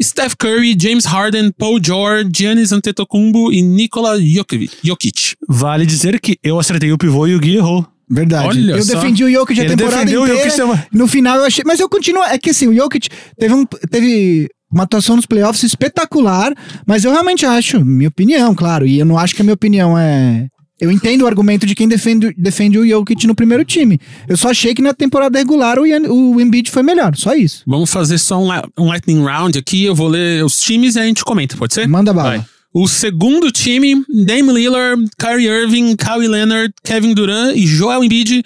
Steph 0.00 0.34
Curry, 0.36 0.76
James 0.80 1.04
Harden, 1.04 1.50
Paul 1.50 1.80
George, 1.84 2.30
Giannis 2.32 2.70
Antetokounmpo 2.70 3.52
e 3.52 3.60
Nikola 3.62 4.16
Jokic. 4.20 5.34
Vale 5.48 5.84
dizer 5.84 6.20
que 6.20 6.38
eu 6.42 6.58
acertei 6.58 6.92
o 6.92 6.98
pivô 6.98 7.26
e 7.26 7.34
o 7.34 7.40
Gui 7.40 7.56
errou. 7.56 7.84
Verdade. 8.10 8.48
Olha 8.48 8.72
eu 8.76 8.82
só. 8.82 8.94
defendi 8.94 9.24
o 9.24 9.30
Jokic 9.30 9.60
a 9.60 9.64
Ele 9.64 9.76
temporada 9.76 9.96
defendeu 10.04 10.22
o 10.22 10.24
inteira. 10.24 10.42
Jokic, 10.44 10.56
chama- 10.56 10.86
No 10.92 11.06
final 11.06 11.36
eu 11.38 11.44
achei. 11.44 11.62
Mas 11.66 11.78
eu 11.80 11.88
continuo. 11.88 12.22
É 12.24 12.38
que 12.38 12.50
assim, 12.50 12.66
o 12.68 12.74
Jokic 12.74 13.08
teve, 13.38 13.54
um, 13.54 13.64
teve 13.90 14.48
uma 14.72 14.84
atuação 14.84 15.16
nos 15.16 15.26
playoffs 15.26 15.62
espetacular. 15.62 16.52
Mas 16.86 17.04
eu 17.04 17.10
realmente 17.12 17.44
acho, 17.44 17.84
minha 17.84 18.08
opinião, 18.08 18.54
claro. 18.54 18.86
E 18.86 18.98
eu 18.98 19.06
não 19.06 19.18
acho 19.18 19.34
que 19.34 19.42
a 19.42 19.44
minha 19.44 19.54
opinião 19.54 19.96
é. 19.98 20.46
Eu 20.80 20.92
entendo 20.92 21.22
o 21.22 21.26
argumento 21.26 21.66
de 21.66 21.74
quem 21.74 21.88
defende, 21.88 22.32
defende 22.38 22.78
o 22.78 22.86
Jokic 22.88 23.26
no 23.26 23.34
primeiro 23.34 23.64
time. 23.64 23.98
Eu 24.28 24.36
só 24.36 24.50
achei 24.50 24.72
que 24.74 24.80
na 24.80 24.94
temporada 24.94 25.36
regular 25.36 25.76
o, 25.76 25.84
Ian- 25.84 26.08
o 26.08 26.40
Embiid 26.40 26.70
foi 26.70 26.84
melhor. 26.84 27.16
Só 27.16 27.34
isso. 27.34 27.64
Vamos 27.66 27.90
fazer 27.90 28.16
só 28.16 28.40
um, 28.40 28.48
um 28.78 28.86
lightning 28.86 29.24
round 29.24 29.58
aqui. 29.58 29.84
Eu 29.84 29.94
vou 29.94 30.06
ler 30.06 30.44
os 30.44 30.60
times 30.60 30.94
e 30.94 31.00
a 31.00 31.04
gente 31.04 31.24
comenta, 31.24 31.56
pode 31.56 31.74
ser? 31.74 31.88
Manda 31.88 32.14
bala. 32.14 32.30
Vai. 32.36 32.44
O 32.80 32.86
segundo 32.86 33.50
time, 33.50 34.04
Dame 34.08 34.52
Lillard, 34.52 35.10
Kyrie 35.18 35.48
Irving, 35.48 35.96
Kawhi 35.96 36.28
Leonard, 36.28 36.72
Kevin 36.84 37.12
Durant 37.12 37.56
e 37.56 37.66
Joel 37.66 38.04
Embiid. 38.04 38.44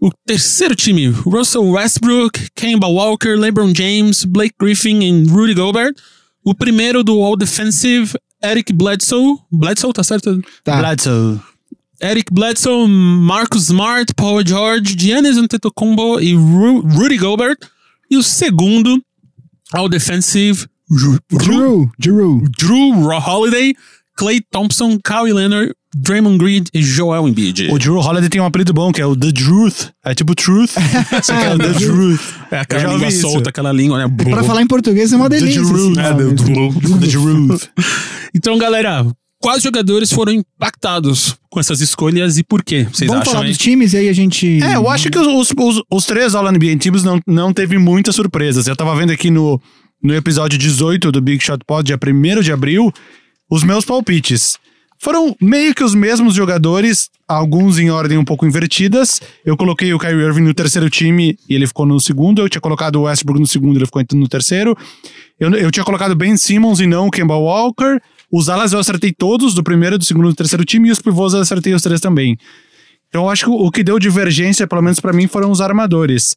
O 0.00 0.08
terceiro 0.24 0.76
time, 0.76 1.08
Russell 1.08 1.72
Westbrook, 1.72 2.50
Kemba 2.54 2.86
Walker, 2.86 3.36
LeBron 3.36 3.74
James, 3.74 4.24
Blake 4.24 4.54
Griffin 4.56 5.00
e 5.00 5.24
Rudy 5.24 5.52
Gobert. 5.52 5.96
O 6.44 6.54
primeiro 6.54 7.02
do 7.02 7.20
All 7.20 7.36
Defensive, 7.36 8.16
Eric 8.40 8.72
Bledsoe. 8.72 9.36
Bledsoe, 9.50 9.92
tá 9.92 10.04
certo? 10.04 10.40
Tá. 10.62 10.78
Bledsoe. 10.78 11.40
Eric 12.00 12.32
Bledsoe, 12.32 12.86
Marcus 12.86 13.64
Smart, 13.64 14.14
Paul 14.14 14.46
George, 14.46 14.94
Giannis 14.96 15.36
Antetokounmpo 15.36 16.20
e 16.20 16.36
Ru 16.36 16.82
Rudy 16.82 17.16
Gobert. 17.16 17.58
E 18.08 18.16
o 18.16 18.22
segundo, 18.22 19.02
All 19.72 19.88
Defensive, 19.88 20.68
Ru 20.90 21.18
Drew. 21.30 21.90
Drew. 21.98 22.42
Drew 22.58 23.08
Holiday, 23.18 23.74
Clay 24.16 24.40
Thompson, 24.50 24.98
Kawhi 25.02 25.32
Leonard, 25.32 25.72
Draymond 25.94 26.38
Green 26.38 26.64
e 26.72 26.82
Joel 26.82 27.26
Embiid. 27.28 27.68
O 27.70 27.78
Drew 27.78 27.98
Holiday 27.98 28.28
tem 28.28 28.40
um 28.40 28.44
apelido 28.46 28.72
bom, 28.72 28.92
que 28.92 29.00
é 29.00 29.06
o 29.06 29.16
The 29.16 29.32
Truth. 29.32 29.90
É 30.04 30.14
tipo 30.14 30.34
Truth, 30.34 30.70
só 31.22 31.36
que 31.38 31.44
é 31.44 31.54
o 31.54 31.58
The 31.58 31.72
Truth. 31.72 32.20
É 32.50 32.58
aquela 32.60 32.92
língua 32.92 33.10
solta, 33.10 33.50
aquela 33.50 33.72
língua, 33.72 33.98
né? 34.06 34.14
Pra 34.30 34.42
falar 34.44 34.62
em 34.62 34.66
português 34.66 35.12
é 35.12 35.16
uma 35.16 35.28
The 35.28 35.38
delícia. 35.38 35.62
Truth. 35.62 35.90
esse 35.92 36.00
É, 36.00 36.10
nome. 36.14 37.00
The 37.00 37.06
Truth. 37.08 37.68
Então, 38.34 38.58
galera, 38.58 39.06
quais 39.40 39.62
jogadores 39.62 40.12
foram 40.12 40.32
impactados 40.32 41.36
com 41.48 41.58
essas 41.58 41.80
escolhas 41.80 42.36
e 42.36 42.42
por 42.44 42.62
quê? 42.62 42.86
Vocês 42.92 43.08
Vamos 43.08 43.22
acham, 43.22 43.32
falar 43.32 43.46
hein? 43.46 43.52
dos 43.52 43.58
times 43.58 43.94
e 43.94 43.96
aí 43.96 44.08
a 44.10 44.12
gente. 44.12 44.62
É, 44.62 44.76
eu 44.76 44.90
acho 44.90 45.08
que 45.10 45.18
os, 45.18 45.26
os, 45.26 45.54
os, 45.58 45.82
os 45.90 46.04
três 46.04 46.34
All-NBA 46.34 46.76
Teams 46.78 47.02
não, 47.02 47.18
não 47.26 47.52
teve 47.54 47.78
muitas 47.78 48.14
surpresas. 48.14 48.66
Eu 48.66 48.76
tava 48.76 48.94
vendo 48.94 49.10
aqui 49.12 49.30
no, 49.30 49.58
no 50.02 50.14
episódio 50.14 50.58
18 50.58 51.10
do 51.10 51.20
Big 51.20 51.42
Shot 51.42 51.64
Pod, 51.66 51.86
dia 51.86 51.98
1 51.98 52.40
de 52.40 52.52
abril, 52.52 52.92
os 53.50 53.62
meus 53.62 53.84
palpites. 53.84 54.58
Foram 54.98 55.36
meio 55.40 55.74
que 55.74 55.84
os 55.84 55.94
mesmos 55.94 56.34
jogadores, 56.34 57.10
alguns 57.28 57.78
em 57.78 57.90
ordem 57.90 58.16
um 58.16 58.24
pouco 58.24 58.46
invertidas. 58.46 59.20
Eu 59.44 59.56
coloquei 59.56 59.92
o 59.92 59.98
Kyrie 59.98 60.24
Irving 60.24 60.42
no 60.42 60.54
terceiro 60.54 60.88
time 60.88 61.38
e 61.48 61.54
ele 61.54 61.66
ficou 61.66 61.84
no 61.84 62.00
segundo. 62.00 62.40
Eu 62.40 62.48
tinha 62.48 62.60
colocado 62.60 62.96
o 62.96 63.02
Westbrook 63.02 63.40
no 63.40 63.46
segundo 63.46 63.76
ele 63.76 63.86
ficou 63.86 64.02
no 64.14 64.28
terceiro. 64.28 64.76
Eu, 65.38 65.50
eu 65.54 65.70
tinha 65.70 65.84
colocado 65.84 66.14
Ben 66.14 66.36
Simmons 66.36 66.80
e 66.80 66.86
não 66.86 67.08
o 67.08 67.10
Kemba 67.10 67.36
Walker. 67.36 68.00
Os 68.32 68.48
alas 68.48 68.72
eu 68.72 68.78
acertei 68.78 69.12
todos, 69.12 69.54
do 69.54 69.62
primeiro, 69.62 69.98
do 69.98 70.04
segundo 70.04 70.28
e 70.28 70.32
do 70.32 70.36
terceiro 70.36 70.64
time, 70.64 70.88
e 70.88 70.92
os 70.92 71.00
pivôs 71.00 71.34
eu 71.34 71.40
acertei 71.40 71.74
os 71.74 71.82
três 71.82 72.00
também. 72.00 72.36
Então 73.08 73.24
eu 73.24 73.30
acho 73.30 73.44
que 73.44 73.50
o 73.50 73.70
que 73.70 73.84
deu 73.84 73.98
divergência, 73.98 74.66
pelo 74.66 74.82
menos 74.82 74.98
pra 74.98 75.12
mim, 75.12 75.26
foram 75.26 75.50
os 75.50 75.60
armadores. 75.60 76.34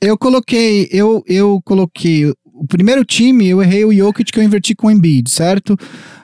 Eu 0.00 0.16
coloquei, 0.16 0.88
eu, 0.90 1.22
eu 1.26 1.60
coloquei 1.62 2.32
o 2.60 2.66
primeiro 2.66 3.02
time, 3.06 3.48
eu 3.48 3.62
errei 3.62 3.86
o 3.86 3.92
Jokic 3.92 4.30
que 4.30 4.38
eu 4.38 4.44
inverti 4.44 4.74
com 4.74 4.88
o 4.88 4.90
Embiid, 4.90 5.30
certo? 5.30 5.78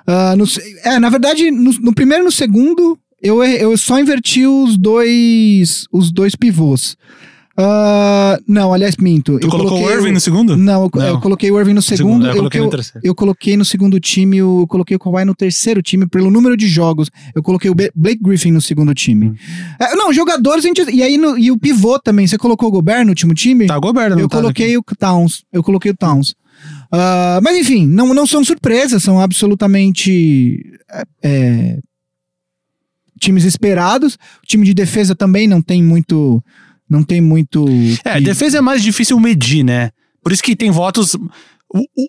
Ah, 0.07 0.37
no 0.37 0.45
é, 0.85 0.99
na 0.99 1.09
verdade, 1.09 1.51
no, 1.51 1.73
no 1.81 1.95
primeiro 1.95 2.25
e 2.25 2.27
no 2.27 2.31
segundo, 2.31 2.99
eu, 3.23 3.43
eu 3.43 3.75
só 3.79 3.99
inverti 3.99 4.47
os 4.47 4.77
dois, 4.77 5.87
os 5.91 6.13
dois 6.13 6.37
pivôs. 6.37 6.95
Ah, 7.59 8.39
não, 8.47 8.73
aliás, 8.75 8.97
minto. 8.97 9.39
Tu 9.39 9.47
eu 9.47 9.51
colocou 9.51 9.79
coloquei 9.79 9.97
o 9.97 9.99
Irving 9.99 10.13
no 10.13 10.21
segundo? 10.21 10.57
Não, 10.57 10.83
eu, 10.85 10.91
Não. 10.95 11.07
eu 11.07 11.21
coloquei 11.21 11.51
o 11.51 11.59
Irving 11.59 11.73
no 11.73 11.81
segundo. 11.81 11.97
Segundo, 11.97 12.27
eu 12.27 12.37
coloquei 12.37 12.61
eu, 12.61 12.65
no 12.65 12.71
terceiro. 12.71 13.01
eu 13.07 13.15
coloquei 13.15 13.57
no 13.57 13.65
segundo 13.65 13.99
time, 13.99 14.43
o- 14.43 14.61
eu 14.63 14.67
coloquei 14.67 14.97
o 14.97 15.01
Kawhi 15.01 15.25
no 15.25 15.35
terceiro 15.35 15.81
time, 15.83 16.07
pelo 16.07 16.31
número 16.31 16.57
de 16.57 16.67
jogos. 16.69 17.11
Eu 17.35 17.43
coloquei 17.43 17.71
o 17.71 17.75
Blake 17.75 18.21
Griffin 18.23 18.51
no 18.51 18.61
segundo 18.61 18.93
time. 18.93 19.29
Hum. 19.29 19.35
É, 19.81 19.95
não, 19.95 20.13
jogadores, 20.13 20.65
a 20.65 20.69
gente, 20.69 20.83
e 20.95 21.03
aí 21.03 21.17
no- 21.17 21.39
e 21.39 21.51
o 21.51 21.59
pivô 21.59 21.99
também. 21.99 22.27
Você 22.27 22.37
colocou 22.37 22.69
o 22.69 22.73
Gobert 22.73 23.05
no 23.05 23.11
último 23.11 23.33
time? 23.33 23.67
Tá, 23.67 23.79
Gobert 23.79 24.11
não 24.11 24.19
eu 24.21 24.29
tá 24.29 24.37
coloquei 24.37 24.77
o 24.77 24.83
Towns. 24.99 25.43
Eu 25.53 25.63
coloquei 25.63 25.91
o 25.93 25.97
Towns. 25.97 26.35
Ah, 26.93 27.41
mas 27.43 27.57
enfim, 27.57 27.87
não, 27.87 28.13
não 28.13 28.27
são 28.27 28.45
surpresas, 28.45 29.03
são 29.03 29.19
absolutamente 29.21 30.63
é, 30.91 31.03
é, 31.23 31.79
times 33.21 33.45
esperados. 33.45 34.15
O 34.43 34.47
time 34.47 34.65
de 34.65 34.75
defesa 34.75 35.15
também 35.15 35.47
não 35.49 35.61
tem 35.63 35.83
muito. 35.83 36.43
Não 36.89 37.03
tem 37.03 37.21
muito. 37.21 37.67
É, 38.05 38.21
defesa 38.21 38.59
é 38.59 38.61
mais 38.61 38.83
difícil 38.83 39.19
medir, 39.19 39.65
né? 39.65 39.91
Por 40.23 40.33
isso 40.33 40.43
que 40.43 40.57
tem 40.57 40.71
votos. 40.71 41.17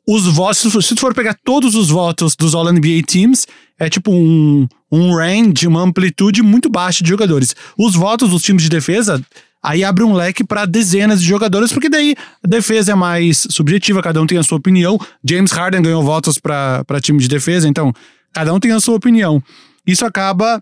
Os 0.07 0.25
votos, 0.27 0.85
se 0.85 0.95
tu 0.95 1.01
for 1.01 1.13
pegar 1.13 1.35
todos 1.43 1.73
os 1.73 1.89
votos 1.89 2.35
dos 2.35 2.53
All-NBA 2.53 3.01
Teams, 3.07 3.47
é 3.79 3.89
tipo 3.89 4.11
um, 4.11 4.67
um 4.91 5.15
range, 5.15 5.67
uma 5.67 5.81
amplitude 5.81 6.41
muito 6.43 6.69
baixa 6.69 7.03
de 7.03 7.09
jogadores. 7.09 7.55
Os 7.77 7.95
votos 7.95 8.29
dos 8.29 8.43
times 8.43 8.63
de 8.63 8.69
defesa, 8.69 9.21
aí 9.61 9.83
abre 9.83 10.03
um 10.03 10.13
leque 10.13 10.43
para 10.43 10.65
dezenas 10.65 11.21
de 11.21 11.27
jogadores, 11.27 11.73
porque 11.73 11.89
daí 11.89 12.15
a 12.43 12.47
defesa 12.47 12.91
é 12.91 12.95
mais 12.95 13.47
subjetiva, 13.49 14.01
cada 14.01 14.21
um 14.21 14.27
tem 14.27 14.37
a 14.37 14.43
sua 14.43 14.59
opinião. 14.59 14.99
James 15.27 15.51
Harden 15.51 15.81
ganhou 15.81 16.03
votos 16.03 16.37
para 16.37 17.01
time 17.01 17.19
de 17.19 17.27
defesa, 17.27 17.67
então 17.67 17.91
cada 18.31 18.53
um 18.53 18.59
tem 18.59 18.71
a 18.71 18.79
sua 18.79 18.95
opinião. 18.95 19.41
Isso 19.85 20.05
acaba 20.05 20.61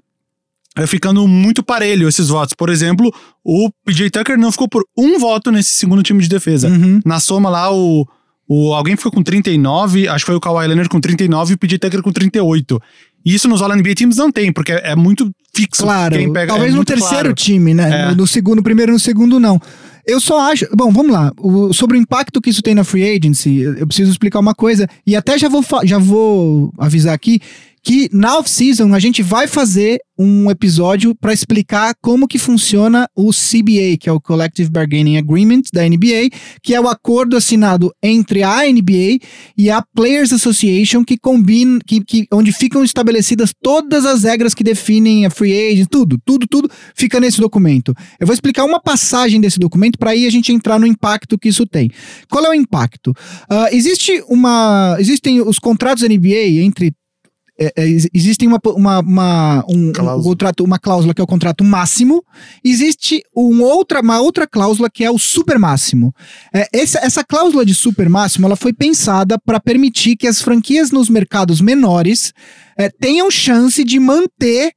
ficando 0.87 1.27
muito 1.27 1.63
parelho 1.63 2.07
esses 2.07 2.27
votos. 2.27 2.53
Por 2.57 2.69
exemplo, 2.69 3.13
o 3.43 3.69
PJ 3.85 4.09
Tucker 4.09 4.37
não 4.37 4.51
ficou 4.51 4.67
por 4.67 4.83
um 4.97 5.17
voto 5.19 5.51
nesse 5.51 5.71
segundo 5.71 6.03
time 6.03 6.21
de 6.21 6.27
defesa. 6.27 6.67
Uhum. 6.67 6.99
Na 7.05 7.19
soma 7.19 7.49
lá, 7.49 7.73
o, 7.73 8.05
o 8.47 8.73
alguém 8.73 8.95
ficou 8.95 9.11
com 9.11 9.23
39, 9.23 10.07
acho 10.07 10.25
que 10.25 10.27
foi 10.27 10.35
o 10.35 10.39
Kawhi 10.41 10.67
Leonard 10.67 10.89
com 10.89 10.99
39 10.99 11.53
e 11.53 11.55
o 11.55 11.57
PJ 11.57 11.79
Tucker 11.79 12.01
com 12.01 12.11
38. 12.11 12.81
E 13.25 13.33
isso 13.33 13.47
nos 13.47 13.61
All-NBA 13.61 13.95
Teams 13.95 14.17
não 14.17 14.31
tem, 14.31 14.53
porque 14.53 14.71
é 14.71 14.95
muito 14.95 15.31
fixo. 15.55 15.81
Claro, 15.81 16.15
Quem 16.15 16.31
pega, 16.31 16.51
talvez 16.53 16.73
é 16.73 16.77
no 16.77 16.85
terceiro 16.85 17.09
claro. 17.23 17.33
time, 17.33 17.73
né? 17.73 18.01
É. 18.03 18.09
No, 18.09 18.17
no 18.17 18.27
segundo, 18.27 18.61
primeiro 18.61 18.91
no 18.91 18.99
segundo, 18.99 19.39
não. 19.39 19.59
Eu 20.05 20.19
só 20.21 20.51
acho. 20.51 20.67
Bom, 20.75 20.91
vamos 20.91 21.11
lá. 21.11 21.31
O- 21.39 21.73
sobre 21.73 21.97
o 21.97 21.99
impacto 21.99 22.39
que 22.39 22.51
isso 22.51 22.61
tem 22.61 22.75
na 22.75 22.83
free 22.83 23.17
agency, 23.17 23.61
eu 23.61 23.87
preciso 23.87 24.11
explicar 24.11 24.39
uma 24.39 24.53
coisa. 24.53 24.87
E 25.07 25.15
até 25.15 25.39
já 25.39 25.49
vou, 25.49 25.65
já 25.83 25.97
vou 25.97 26.71
avisar 26.77 27.15
aqui 27.15 27.39
que 27.85 28.09
na 28.11 28.39
off-season 28.39 28.95
a 28.95 28.99
gente 28.99 29.21
vai 29.21 29.45
fazer 29.45 29.99
um 30.17 30.49
episódio 30.49 31.13
para 31.13 31.31
explicar 31.31 31.93
como 32.01 32.27
que 32.27 32.39
funciona 32.39 33.07
o 33.15 33.29
CBA, 33.29 33.97
que 33.99 34.09
é 34.09 34.11
o 34.11 34.19
Collective 34.19 34.71
Bargaining 34.71 35.17
Agreement 35.17 35.63
da 35.71 35.87
NBA, 35.87 36.29
que 36.63 36.73
é 36.73 36.81
o 36.81 36.87
acordo 36.87 37.37
assinado 37.37 37.93
entre 38.01 38.41
a 38.41 38.61
NBA 38.63 39.19
e 39.55 39.69
a 39.69 39.83
Players 39.93 40.33
Association 40.33 41.03
que 41.03 41.15
combina, 41.15 41.79
que, 41.85 42.03
que, 42.03 42.27
onde 42.33 42.51
ficam 42.51 42.83
estabelecidas 42.83 43.53
todas 43.61 44.03
as 44.03 44.23
regras 44.23 44.55
que 44.55 44.63
definem 44.63 45.27
a 45.27 45.29
free 45.29 45.53
agent, 45.71 45.87
tudo, 45.87 46.17
tudo, 46.25 46.47
tudo 46.47 46.71
fica 46.95 47.19
nesse 47.19 47.39
documento. 47.39 47.93
Eu 48.19 48.25
vou 48.25 48.33
explicar 48.33 48.65
uma 48.65 48.79
passagem 48.79 49.39
desse 49.39 49.59
documento 49.59 49.99
para 49.99 50.09
aí 50.09 50.25
a 50.25 50.31
gente 50.31 50.51
entrar 50.51 50.79
no 50.79 50.87
impacto 50.87 51.37
que 51.37 51.49
isso 51.49 51.67
tem. 51.67 51.91
Qual 52.31 52.43
é 52.43 52.49
o 52.49 52.53
impacto? 52.53 53.13
Ah, 53.47 53.67
existe 53.71 54.23
uma, 54.27 54.95
existem 54.97 55.39
os 55.39 55.59
contratos 55.59 56.01
NBA 56.01 56.63
entre 56.63 56.91
é, 57.59 57.73
é, 57.75 57.87
ex- 57.87 58.07
existem 58.13 58.47
uma, 58.47 58.59
uma, 58.65 58.99
uma, 58.99 59.65
um, 59.69 59.89
um 59.89 59.91
Cláusula. 59.93 60.23
contrato, 60.23 60.63
uma 60.63 60.79
cláusula 60.79 61.13
que 61.13 61.21
é 61.21 61.23
o 61.23 61.27
contrato 61.27 61.63
máximo, 61.63 62.23
existe 62.63 63.21
um 63.35 63.61
outra, 63.61 64.01
uma 64.01 64.19
outra 64.19 64.45
cláusula 64.47 64.89
que 64.89 65.03
é 65.03 65.11
o 65.11 65.17
super 65.17 65.57
máximo. 65.57 66.13
É, 66.53 66.67
essa, 66.73 66.99
essa 66.99 67.23
cláusula 67.23 67.65
de 67.65 67.73
super 67.73 68.09
máximo 68.09 68.45
ela 68.45 68.55
foi 68.55 68.73
pensada 68.73 69.37
para 69.39 69.59
permitir 69.59 70.15
que 70.15 70.27
as 70.27 70.41
franquias 70.41 70.91
nos 70.91 71.09
mercados 71.09 71.61
menores 71.61 72.33
é, 72.77 72.89
tenham 72.89 73.31
chance 73.31 73.83
de 73.83 73.99
manter 73.99 74.71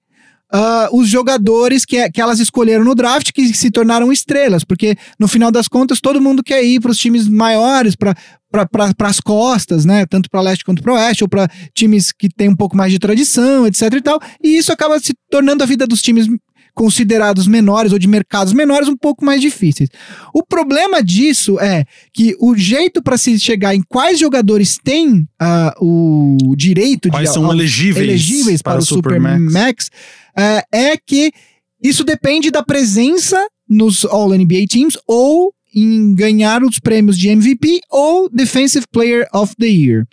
ah, 0.53 0.89
os 0.93 1.09
jogadores 1.09 1.85
que, 1.85 2.11
que 2.11 2.21
elas 2.21 2.41
escolheram 2.41 2.85
no 2.85 2.95
draft 2.95 3.33
que 3.33 3.55
se 3.55 3.71
tornaram 3.71 4.13
estrelas, 4.13 4.65
porque 4.65 4.97
no 5.19 5.29
final 5.29 5.51
das 5.51 5.69
contas 5.69 6.01
todo 6.01 6.21
mundo 6.21 6.43
quer 6.43 6.63
ir 6.65 6.81
para 6.81 6.91
os 6.91 6.99
times 6.99 7.29
maiores, 7.29 7.95
para 7.95 8.15
para 8.51 9.09
as 9.09 9.21
costas, 9.21 9.85
né? 9.85 10.07
Tanto 10.07 10.31
para 10.31 10.41
leste 10.41 10.65
quanto 10.65 10.83
para 10.83 10.95
oeste, 10.95 11.23
ou 11.23 11.29
para 11.29 11.49
times 11.75 12.13
que 12.13 12.29
têm 12.31 12.49
um 12.49 12.57
pouco 12.57 12.77
mais 12.77 12.91
de 12.91 12.99
tradição, 12.99 13.67
etc 13.67 13.93
e 13.93 14.01
tal. 14.01 14.19
E 14.43 14.57
isso 14.57 14.73
acaba 14.73 14.99
se 14.99 15.15
tornando 15.31 15.63
a 15.63 15.67
vida 15.67 15.87
dos 15.87 16.01
times 16.01 16.27
considerados 16.79 17.49
menores 17.49 17.93
ou 17.93 17.99
de 17.99 18.07
mercados 18.07 18.53
menores 18.53 18.89
um 18.89 18.97
pouco 18.97 19.25
mais 19.25 19.41
difíceis. 19.41 19.89
O 20.33 20.45
problema 20.47 21.03
disso 21.03 21.59
é 21.59 21.85
que 22.15 22.37
o 22.41 22.57
jeito 22.57 23.03
para 23.03 23.19
se 23.19 23.37
chegar 23.41 23.75
em 23.75 23.83
quais 23.89 24.17
jogadores 24.21 24.79
têm 24.83 25.27
ah, 25.41 25.75
o 25.81 26.55
direito 26.57 27.09
Quais 27.11 27.29
de 27.29 27.35
são 27.35 27.47
ao- 27.47 27.53
elegíveis, 27.53 28.07
elegíveis 28.09 28.63
para, 28.63 28.79
o 28.79 28.83
Super 28.87 29.19
Max, 29.21 29.91
é, 30.37 30.63
é 30.93 30.97
que 30.97 31.33
isso 31.83 32.05
depende 32.05 32.49
da 32.51 32.63
presença 32.63 33.45
nos 33.69 34.05
All 34.05 34.31
NBA 34.31 34.67
Teams 34.71 34.97
ou 35.07 35.53
em 35.83 36.15
ganhar 36.15 36.63
os 36.63 36.79
prêmios 36.79 37.19
de 37.19 37.29
MVP 37.29 37.81
ou 37.91 38.29
Defensive 38.29 38.87
Player 38.91 39.27
of 39.33 39.55
the 39.57 39.67
Year. 39.67 40.07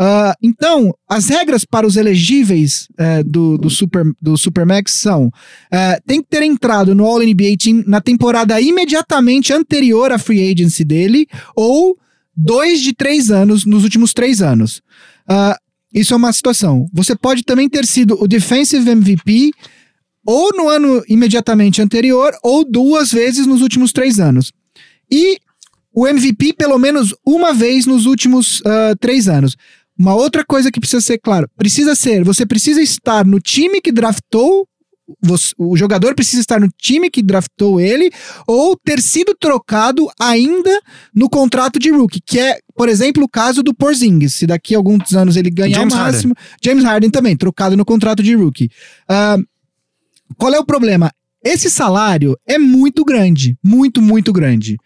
Uh, 0.00 0.32
então, 0.42 0.94
as 1.08 1.28
regras 1.28 1.64
para 1.64 1.86
os 1.86 1.96
elegíveis 1.96 2.88
uh, 2.92 3.22
do, 3.24 3.56
do, 3.58 3.70
Super, 3.70 4.04
do 4.20 4.36
Supermax 4.36 4.92
são: 4.92 5.26
uh, 5.26 6.02
tem 6.06 6.22
que 6.22 6.28
ter 6.28 6.42
entrado 6.42 6.94
no 6.94 7.04
All-NBA 7.04 7.56
Team 7.58 7.84
na 7.86 8.00
temporada 8.00 8.60
imediatamente 8.60 9.52
anterior 9.52 10.10
à 10.12 10.18
free 10.18 10.52
agency 10.52 10.84
dele, 10.84 11.26
ou 11.54 11.96
dois 12.36 12.80
de 12.80 12.92
três 12.92 13.30
anos 13.30 13.64
nos 13.64 13.84
últimos 13.84 14.12
três 14.12 14.42
anos. 14.42 14.82
Uh, 15.28 15.54
isso 15.94 16.14
é 16.14 16.16
uma 16.16 16.32
situação. 16.32 16.86
Você 16.92 17.14
pode 17.14 17.42
também 17.42 17.68
ter 17.68 17.84
sido 17.84 18.20
o 18.20 18.26
Defensive 18.26 18.90
MVP 18.90 19.52
ou 20.26 20.50
no 20.56 20.68
ano 20.68 21.02
imediatamente 21.08 21.82
anterior, 21.82 22.32
ou 22.42 22.64
duas 22.64 23.10
vezes 23.10 23.46
nos 23.46 23.60
últimos 23.60 23.92
três 23.92 24.20
anos. 24.20 24.52
E 25.12 25.36
o 25.94 26.08
MVP 26.08 26.54
pelo 26.54 26.78
menos 26.78 27.14
uma 27.26 27.52
vez 27.52 27.84
nos 27.84 28.06
últimos 28.06 28.60
uh, 28.60 28.96
três 28.98 29.28
anos. 29.28 29.56
Uma 29.98 30.14
outra 30.14 30.42
coisa 30.42 30.72
que 30.72 30.80
precisa 30.80 31.02
ser 31.02 31.18
claro, 31.18 31.48
precisa 31.56 31.94
ser, 31.94 32.24
você 32.24 32.46
precisa 32.46 32.80
estar 32.80 33.26
no 33.26 33.38
time 33.38 33.80
que 33.80 33.92
draftou 33.92 34.66
você, 35.20 35.52
o 35.58 35.76
jogador 35.76 36.14
precisa 36.14 36.40
estar 36.40 36.60
no 36.60 36.68
time 36.78 37.10
que 37.10 37.22
draftou 37.22 37.80
ele 37.80 38.10
ou 38.46 38.76
ter 38.76 39.00
sido 39.00 39.34
trocado 39.38 40.08
ainda 40.18 40.80
no 41.14 41.28
contrato 41.28 41.78
de 41.78 41.90
rookie, 41.90 42.20
que 42.24 42.38
é, 42.38 42.58
por 42.74 42.88
exemplo, 42.88 43.24
o 43.24 43.28
caso 43.28 43.62
do 43.62 43.74
Porzingis. 43.74 44.36
Se 44.36 44.46
daqui 44.46 44.74
a 44.74 44.78
alguns 44.78 45.12
anos 45.14 45.36
ele 45.36 45.50
ganhar 45.50 45.80
James 45.80 45.92
o 45.92 45.96
máximo, 45.96 46.34
Harden. 46.34 46.58
James 46.62 46.84
Harden 46.84 47.10
também, 47.10 47.36
trocado 47.36 47.76
no 47.76 47.84
contrato 47.84 48.22
de 48.22 48.34
rookie. 48.34 48.70
Uh, 49.10 49.44
qual 50.38 50.54
é 50.54 50.58
o 50.58 50.64
problema? 50.64 51.10
Esse 51.44 51.68
salário 51.68 52.36
é 52.46 52.56
muito 52.58 53.04
grande, 53.04 53.56
muito, 53.62 54.00
muito 54.00 54.32
grande. 54.32 54.78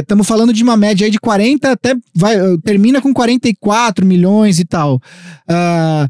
Estamos 0.00 0.26
é, 0.26 0.28
falando 0.28 0.52
de 0.52 0.62
uma 0.62 0.76
média 0.76 1.04
aí 1.04 1.10
de 1.10 1.20
40 1.20 1.70
até 1.70 1.94
vai, 2.14 2.36
termina 2.64 3.00
com 3.00 3.12
44 3.12 4.06
milhões 4.06 4.58
e 4.58 4.64
tal. 4.64 4.96
Uh, 5.48 6.08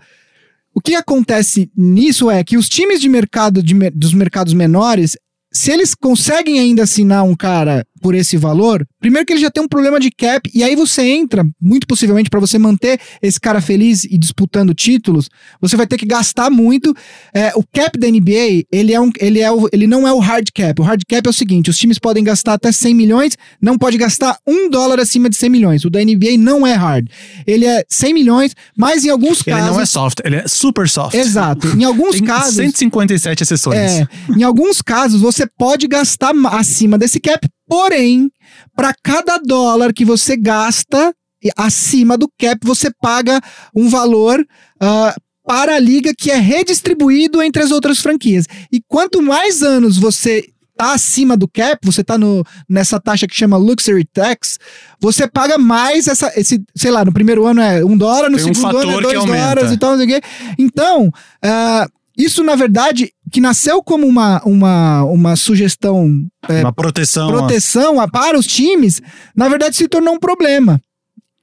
o 0.75 0.81
que 0.81 0.95
acontece 0.95 1.71
nisso 1.77 2.31
é 2.31 2.45
que 2.45 2.57
os 2.57 2.69
times 2.69 3.01
de 3.01 3.09
mercado 3.09 3.63
de, 3.63 3.75
dos 3.91 4.15
mercados 4.15 4.53
menores 4.55 5.17
se 5.53 5.73
eles 5.73 5.95
conseguem 5.95 6.59
ainda 6.59 6.83
assinar 6.83 7.25
um 7.25 7.35
cara 7.35 7.87
por 8.01 8.15
esse 8.15 8.37
valor, 8.37 8.87
primeiro 9.01 9.27
que 9.27 9.33
ele 9.33 9.41
já 9.41 9.51
tem 9.51 9.63
um 9.63 9.69
problema 9.69 9.99
de 9.99 10.11
cap, 10.11 10.51
e 10.55 10.63
aí 10.63 10.77
você 10.77 11.03
entra, 11.03 11.45
muito 11.61 11.87
possivelmente, 11.87 12.31
para 12.31 12.41
você 12.41 12.59
manter 12.59 13.01
esse 13.23 13.41
cara 13.41 13.61
feliz 13.61 14.05
e 14.05 14.19
disputando 14.19 14.75
títulos, 14.75 15.29
você 15.61 15.77
vai 15.77 15.87
ter 15.87 15.97
que 15.97 16.07
gastar 16.07 16.51
muito. 16.51 16.95
É, 17.35 17.53
o 17.55 17.63
cap 17.73 17.99
da 17.99 18.09
NBA, 18.09 18.65
ele, 18.71 18.93
é 18.93 19.01
um, 19.01 19.11
ele, 19.21 19.41
é 19.41 19.51
o, 19.51 19.69
ele 19.73 19.87
não 19.87 20.07
é 20.07 20.13
o 20.13 20.19
hard 20.19 20.49
cap. 20.55 20.81
O 20.81 20.85
hard 20.85 21.03
cap 21.09 21.27
é 21.27 21.31
o 21.31 21.33
seguinte: 21.33 21.71
os 21.71 21.79
times 21.79 21.99
podem 21.99 22.23
gastar 22.23 22.55
até 22.55 22.71
100 22.71 22.95
milhões, 22.95 23.37
não 23.61 23.79
pode 23.79 23.97
gastar 23.97 24.39
um 24.47 24.69
dólar 24.69 25.01
acima 25.01 25.29
de 25.29 25.37
100 25.37 25.51
milhões. 25.51 25.85
O 25.85 25.91
da 25.91 26.01
NBA 26.01 26.37
não 26.39 26.67
é 26.67 26.75
hard. 26.75 27.09
Ele 27.47 27.65
é 27.65 27.85
100 27.89 28.15
milhões, 28.15 28.55
mas 28.77 29.05
em 29.05 29.11
alguns 29.11 29.43
casos. 29.43 29.65
Ele 29.65 29.71
não 29.71 29.81
é 29.81 29.87
soft, 29.87 30.21
ele 30.25 30.37
é 30.37 30.49
super 30.49 30.89
soft. 30.89 31.15
Exato. 31.15 31.69
Em 31.69 31.85
alguns 31.85 32.13
tem 32.13 32.25
casos. 32.25 32.55
157 32.55 33.43
exceções. 33.43 33.77
É, 33.77 34.09
em 34.37 34.43
alguns 34.43 34.83
casos, 34.83 35.21
você 35.21 35.47
pode 35.47 35.87
gastar 35.87 36.33
acima 36.53 36.99
desse 36.99 37.21
cap, 37.21 37.49
Porém, 37.69 38.31
para 38.75 38.95
cada 39.03 39.39
dólar 39.39 39.93
que 39.93 40.05
você 40.05 40.37
gasta 40.37 41.15
acima 41.57 42.17
do 42.17 42.29
cap, 42.39 42.59
você 42.65 42.91
paga 43.01 43.41
um 43.75 43.89
valor 43.89 44.41
uh, 44.41 45.21
para 45.47 45.77
a 45.77 45.79
liga 45.79 46.13
que 46.17 46.31
é 46.31 46.37
redistribuído 46.37 47.43
entre 47.43 47.63
as 47.63 47.71
outras 47.71 48.01
franquias. 48.01 48.47
E 48.73 48.81
quanto 48.89 49.23
mais 49.23 49.63
anos 49.63 49.97
você 49.97 50.45
tá 50.77 50.93
acima 50.93 51.37
do 51.37 51.49
cap, 51.49 51.79
você 51.83 52.05
tá 52.05 52.19
no, 52.19 52.45
nessa 52.69 53.01
taxa 53.01 53.27
que 53.27 53.35
chama 53.35 53.57
Luxury 53.57 54.05
Tax, 54.05 54.59
você 55.01 55.27
paga 55.27 55.57
mais 55.57 56.07
essa, 56.07 56.31
esse, 56.39 56.63
sei 56.75 56.91
lá, 56.91 57.05
no 57.05 57.13
primeiro 57.13 57.47
ano 57.47 57.63
é 57.63 57.83
um 57.85 57.97
dólar, 57.97 58.29
no 58.29 58.37
Tem 58.37 58.53
segundo 58.53 58.77
um 58.77 58.81
ano 58.81 58.99
é 58.99 59.01
dois 59.01 59.25
dólares 59.25 59.73
e 59.73 59.79
tal, 59.79 59.97
não 59.97 59.99
sei 59.99 60.07
o 60.07 60.09
quê. 60.09 60.29
Então, 60.59 61.07
uh, 61.07 61.96
isso, 62.17 62.43
na 62.43 62.55
verdade, 62.55 63.13
que 63.31 63.41
nasceu 63.41 63.83
como 63.83 64.07
uma, 64.07 64.43
uma, 64.45 65.05
uma 65.05 65.37
sugestão. 65.37 66.27
É, 66.49 66.61
uma 66.61 66.73
proteção. 66.73 67.29
Proteção 67.29 68.01
a, 68.01 68.09
para 68.09 68.39
os 68.39 68.47
times, 68.47 69.03
na 69.35 69.49
verdade 69.49 69.77
se 69.77 69.87
tornou 69.87 70.15
um 70.15 70.19
problema. 70.19 70.81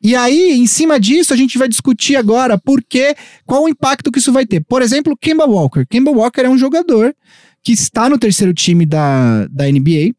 E 0.01 0.15
aí, 0.15 0.51
em 0.51 0.67
cima 0.67 0.99
disso, 0.99 1.33
a 1.33 1.37
gente 1.37 1.57
vai 1.57 1.69
discutir 1.69 2.15
agora 2.15 2.57
por 2.57 2.83
que, 2.83 3.15
qual 3.45 3.63
o 3.63 3.69
impacto 3.69 4.11
que 4.11 4.19
isso 4.19 4.33
vai 4.33 4.45
ter. 4.45 4.61
Por 4.61 4.81
exemplo, 4.81 5.15
Kemba 5.15 5.45
Walker. 5.45 5.85
Kemba 5.89 6.11
Walker 6.11 6.41
é 6.41 6.49
um 6.49 6.57
jogador 6.57 7.15
que 7.63 7.71
está 7.71 8.09
no 8.09 8.17
terceiro 8.17 8.53
time 8.53 8.85
da, 8.85 9.47
da 9.47 9.65
NBA. 9.65 10.13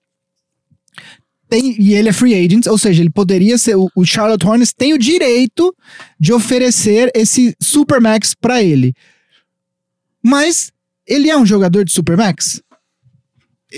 Tem, 1.50 1.76
e 1.78 1.94
ele 1.94 2.08
é 2.08 2.12
free 2.12 2.34
agent, 2.34 2.66
ou 2.66 2.78
seja, 2.78 3.02
ele 3.02 3.10
poderia 3.10 3.58
ser. 3.58 3.76
O, 3.76 3.90
o 3.94 4.06
Charlotte 4.06 4.46
Hornets 4.46 4.72
tem 4.72 4.94
o 4.94 4.98
direito 4.98 5.74
de 6.18 6.32
oferecer 6.32 7.10
esse 7.14 7.54
Supermax 7.60 8.34
para 8.34 8.62
ele. 8.62 8.94
Mas 10.24 10.72
ele 11.06 11.28
é 11.28 11.36
um 11.36 11.44
jogador 11.44 11.84
de 11.84 11.92
Supermax? 11.92 12.62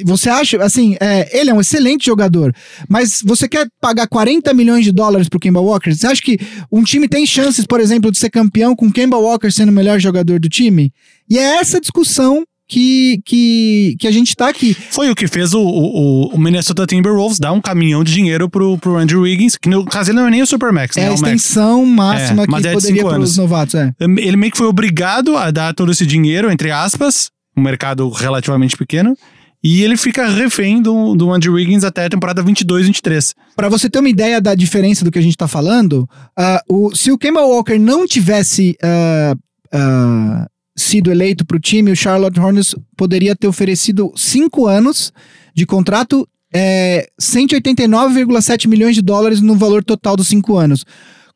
Você 0.05 0.29
acha, 0.29 0.63
assim, 0.63 0.95
é, 1.01 1.39
ele 1.39 1.51
é 1.51 1.55
um 1.55 1.61
excelente 1.61 2.05
jogador, 2.05 2.55
mas 2.87 3.23
você 3.25 3.49
quer 3.49 3.67
pagar 3.81 4.07
40 4.07 4.53
milhões 4.53 4.85
de 4.85 4.93
dólares 4.93 5.27
pro 5.27 5.41
Kemba 5.41 5.59
Walker? 5.59 5.93
Você 5.95 6.07
acha 6.07 6.21
que 6.21 6.39
um 6.71 6.85
time 6.85 7.09
tem 7.09 7.25
chances, 7.25 7.65
por 7.65 7.81
exemplo, 7.81 8.13
de 8.13 8.19
ser 8.19 8.29
campeão 8.29 8.77
com 8.77 8.93
Kemba 8.93 9.17
Walker 9.17 9.51
sendo 9.51 9.71
o 9.71 9.73
melhor 9.73 9.99
jogador 9.99 10.39
do 10.39 10.51
time? 10.51 10.93
E 11.31 11.39
é 11.39 11.57
essa 11.57 11.81
discussão 11.81 12.45
que, 12.69 13.21
que, 13.25 13.97
que 13.99 14.09
a 14.09 14.11
gente 14.11 14.35
tá 14.35 14.49
aqui. 14.49 14.75
Foi 14.75 15.11
o 15.11 15.15
que 15.15 15.29
fez 15.29 15.55
o, 15.55 15.61
o, 15.61 16.29
o 16.35 16.39
Minnesota 16.39 16.87
Timberwolves 16.87 17.39
dar 17.39 17.53
um 17.53 17.61
caminhão 17.61 18.03
de 18.03 18.13
dinheiro 18.13 18.49
pro, 18.51 18.77
pro 18.79 18.97
Andrew 18.97 19.23
Wiggins, 19.23 19.57
que 19.57 19.69
no 19.69 19.85
caso 19.85 20.11
ele 20.11 20.19
não 20.19 20.27
é 20.27 20.31
nem 20.31 20.43
o 20.43 20.47
Supermax, 20.47 20.97
é 20.97 21.01
né? 21.01 21.07
É 21.07 21.11
a 21.11 21.15
extensão 21.15 21.87
máxima 21.87 22.43
é, 22.43 22.47
que 22.47 22.67
é 22.67 22.73
poderia 22.73 23.05
para 23.05 23.21
os 23.21 23.37
novatos, 23.37 23.75
é. 23.75 23.93
Ele 24.01 24.37
meio 24.37 24.51
que 24.51 24.59
foi 24.59 24.67
obrigado 24.67 25.37
a 25.37 25.51
dar 25.51 25.75
todo 25.75 25.93
esse 25.93 26.05
dinheiro, 26.05 26.51
entre 26.51 26.71
aspas, 26.71 27.31
um 27.57 27.63
mercado 27.63 28.09
relativamente 28.11 28.77
pequeno, 28.77 29.17
e 29.63 29.83
ele 29.83 29.97
fica 29.97 30.29
refém 30.29 30.81
do, 30.83 31.15
do 31.15 31.33
Andrew 31.33 31.55
Wiggins 31.55 31.85
até 31.85 32.05
a 32.05 32.11
temporada 32.11 32.43
22, 32.43 32.87
23. 32.87 33.35
Para 33.55 33.69
você 33.69 33.89
ter 33.89 33.99
uma 33.99 34.09
ideia 34.09 34.41
da 34.41 34.55
diferença 34.55 35.05
do 35.05 35.11
que 35.11 35.19
a 35.19 35.23
gente 35.23 35.37
tá 35.37 35.49
falando, 35.49 36.09
uh, 36.39 36.89
o, 36.89 36.95
se 36.95 37.11
o 37.11 37.19
Kemba 37.19 37.41
Walker 37.41 37.79
não 37.79 38.07
tivesse 38.07 38.77
uh, 38.83 39.37
uh, 39.75 40.47
sido 40.77 41.11
eleito 41.11 41.45
para 41.45 41.57
o 41.57 41.61
time, 41.61 41.91
o 41.91 41.97
Charlotte 41.97 42.39
Hornets 42.39 42.75
poderia 42.97 43.35
ter 43.35 43.49
oferecido 43.49 44.13
cinco 44.15 44.67
anos 44.67 45.13
de 45.55 45.65
contrato, 45.65 46.29
é, 46.55 47.09
189,7 47.21 48.69
milhões 48.69 48.95
de 48.95 49.03
dólares 49.03 49.41
no 49.41 49.57
valor 49.57 49.83
total 49.83 50.17
dos 50.17 50.29
cinco 50.29 50.57
anos. 50.57 50.85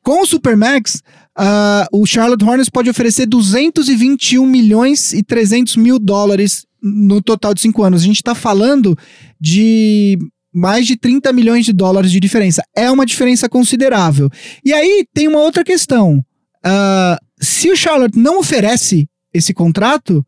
Com 0.02 0.22
o 0.22 0.26
Supermax, 0.26 1.02
uh, 1.38 1.86
o 1.92 2.06
Charlotte 2.06 2.44
Hornets 2.44 2.70
pode 2.70 2.88
oferecer 2.88 3.26
221 3.26 4.44
milhões 4.46 5.12
e 5.12 5.22
300 5.22 5.76
mil 5.76 5.98
dólares 5.98 6.64
no 6.82 7.20
total 7.20 7.52
de 7.52 7.60
cinco 7.60 7.82
anos. 7.82 8.02
A 8.02 8.06
gente 8.06 8.16
está 8.16 8.34
falando 8.34 8.96
de 9.38 10.18
mais 10.52 10.86
de 10.86 10.96
30 10.96 11.32
milhões 11.32 11.64
de 11.64 11.72
dólares 11.72 12.10
de 12.10 12.18
diferença. 12.18 12.62
É 12.74 12.90
uma 12.90 13.06
diferença 13.06 13.48
considerável. 13.48 14.30
E 14.64 14.72
aí 14.72 15.04
tem 15.14 15.28
uma 15.28 15.40
outra 15.40 15.62
questão. 15.62 16.18
Uh, 16.64 17.16
se 17.40 17.70
o 17.70 17.76
Charlotte 17.76 18.18
não 18.18 18.38
oferece 18.38 19.06
esse 19.32 19.54
contrato, 19.54 20.24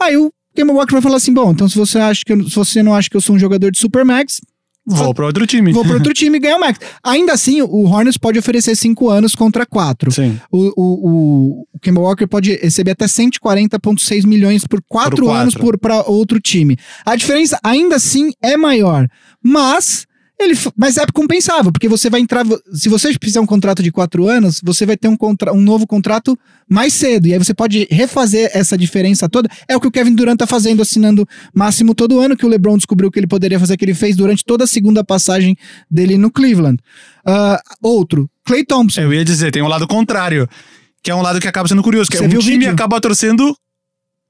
aí 0.00 0.16
o 0.16 0.32
Kemba 0.54 0.72
Walker 0.72 0.92
vai 0.92 1.02
falar 1.02 1.16
assim: 1.16 1.32
bom, 1.32 1.52
então 1.52 1.68
se 1.68 1.76
você 1.76 1.98
acha 1.98 2.22
que 2.24 2.32
eu, 2.32 2.48
se 2.48 2.54
você 2.56 2.82
não 2.82 2.94
acha 2.94 3.10
que 3.10 3.16
eu 3.16 3.20
sou 3.20 3.36
um 3.36 3.38
jogador 3.38 3.70
de 3.70 3.78
Supermax. 3.78 4.40
Vou 4.88 5.12
para 5.12 5.26
outro 5.26 5.44
time. 5.48 5.72
Vou 5.72 5.84
para 5.84 5.94
outro 5.94 6.14
time 6.14 6.36
e 6.36 6.40
ganhar 6.40 6.58
o 6.58 6.60
Max. 6.60 6.78
Ainda 7.02 7.32
assim, 7.32 7.60
o 7.60 7.86
Hornets 7.86 8.16
pode 8.16 8.38
oferecer 8.38 8.76
cinco 8.76 9.10
anos 9.10 9.34
contra 9.34 9.66
quatro. 9.66 10.12
Sim. 10.12 10.40
O, 10.48 10.72
o, 10.76 11.66
o 11.74 11.78
Kemba 11.80 12.00
Walker 12.00 12.26
pode 12.28 12.54
receber 12.54 12.92
até 12.92 13.04
140,6 13.06 14.24
milhões 14.24 14.64
por 14.64 14.80
quatro, 14.88 15.16
por 15.16 15.24
quatro. 15.24 15.40
anos 15.40 15.54
para 15.80 16.02
outro 16.02 16.38
time. 16.38 16.76
A 17.04 17.16
diferença, 17.16 17.58
ainda 17.64 17.96
assim, 17.96 18.30
é 18.40 18.56
maior. 18.56 19.08
Mas 19.42 20.06
ele, 20.38 20.54
mas 20.76 20.98
é 20.98 21.06
compensável, 21.14 21.72
porque 21.72 21.88
você 21.88 22.10
vai 22.10 22.20
entrar. 22.20 22.44
Se 22.72 22.88
você 22.88 23.14
fizer 23.22 23.40
um 23.40 23.46
contrato 23.46 23.82
de 23.82 23.90
quatro 23.90 24.28
anos, 24.28 24.60
você 24.62 24.84
vai 24.84 24.96
ter 24.96 25.08
um, 25.08 25.16
contra, 25.16 25.52
um 25.52 25.60
novo 25.60 25.86
contrato 25.86 26.38
mais 26.68 26.92
cedo. 26.92 27.26
E 27.26 27.32
aí 27.32 27.38
você 27.38 27.54
pode 27.54 27.88
refazer 27.90 28.50
essa 28.52 28.76
diferença 28.76 29.28
toda. 29.28 29.48
É 29.66 29.74
o 29.74 29.80
que 29.80 29.86
o 29.86 29.90
Kevin 29.90 30.14
Durant 30.14 30.38
tá 30.38 30.46
fazendo, 30.46 30.82
assinando 30.82 31.26
máximo 31.54 31.94
todo 31.94 32.20
ano, 32.20 32.36
que 32.36 32.44
o 32.44 32.48
LeBron 32.48 32.76
descobriu 32.76 33.10
que 33.10 33.18
ele 33.18 33.26
poderia 33.26 33.58
fazer, 33.58 33.78
que 33.78 33.84
ele 33.84 33.94
fez 33.94 34.14
durante 34.14 34.44
toda 34.44 34.64
a 34.64 34.66
segunda 34.66 35.02
passagem 35.02 35.56
dele 35.90 36.18
no 36.18 36.30
Cleveland. 36.30 36.82
Uh, 37.26 37.58
outro, 37.80 38.28
Clay 38.44 38.64
Thompson. 38.64 39.00
Eu 39.00 39.14
ia 39.14 39.24
dizer, 39.24 39.50
tem 39.50 39.62
um 39.62 39.68
lado 39.68 39.88
contrário, 39.88 40.46
que 41.02 41.10
é 41.10 41.14
um 41.14 41.22
lado 41.22 41.40
que 41.40 41.48
acaba 41.48 41.66
sendo 41.66 41.82
curioso, 41.82 42.10
que 42.10 42.16
é 42.18 42.20
você 42.20 42.26
é 42.26 42.38
um 42.38 42.40
time 42.40 42.66
acaba 42.66 43.00
torcendo 43.00 43.56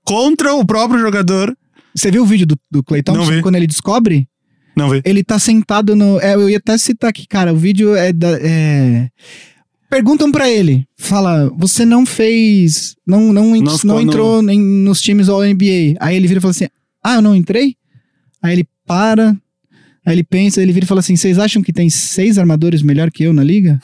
contra 0.04 0.54
o 0.54 0.64
próprio 0.64 1.00
jogador. 1.00 1.56
Você 1.92 2.12
viu 2.12 2.22
o 2.22 2.26
vídeo 2.26 2.46
do, 2.46 2.56
do 2.70 2.84
Clay 2.84 3.02
Thompson 3.02 3.42
quando 3.42 3.56
ele 3.56 3.66
descobre? 3.66 4.28
Não 4.76 4.90
vi. 4.90 5.00
Ele 5.04 5.24
tá 5.24 5.38
sentado 5.38 5.96
no. 5.96 6.20
É, 6.20 6.34
eu 6.34 6.50
ia 6.50 6.58
até 6.58 6.76
citar 6.76 7.10
aqui, 7.10 7.26
cara. 7.26 7.52
O 7.52 7.56
vídeo 7.56 7.94
é 7.94 8.12
da. 8.12 8.38
É... 8.40 9.08
Perguntam 9.88 10.32
para 10.32 10.50
ele, 10.50 10.84
fala, 10.96 11.48
você 11.56 11.84
não 11.84 12.04
fez, 12.04 12.96
não 13.06 13.32
não, 13.32 13.54
não, 13.54 13.76
não 13.84 14.00
entrou 14.00 14.42
em, 14.50 14.60
nos 14.60 15.00
times 15.00 15.28
All 15.28 15.44
NBA. 15.44 15.94
Aí 16.00 16.16
ele 16.16 16.26
vira 16.26 16.38
e 16.38 16.40
fala 16.40 16.50
assim, 16.50 16.66
ah, 17.02 17.14
eu 17.14 17.22
não 17.22 17.36
entrei? 17.36 17.76
Aí 18.42 18.52
ele 18.52 18.66
para, 18.84 19.36
Aí 20.06 20.14
ele 20.14 20.22
pensa, 20.22 20.62
ele 20.62 20.72
vira 20.72 20.84
e 20.84 20.88
fala 20.88 21.00
assim: 21.00 21.16
vocês 21.16 21.36
acham 21.36 21.60
que 21.60 21.72
tem 21.72 21.90
seis 21.90 22.38
armadores 22.38 22.80
melhor 22.80 23.10
que 23.10 23.24
eu 23.24 23.32
na 23.32 23.42
liga? 23.42 23.80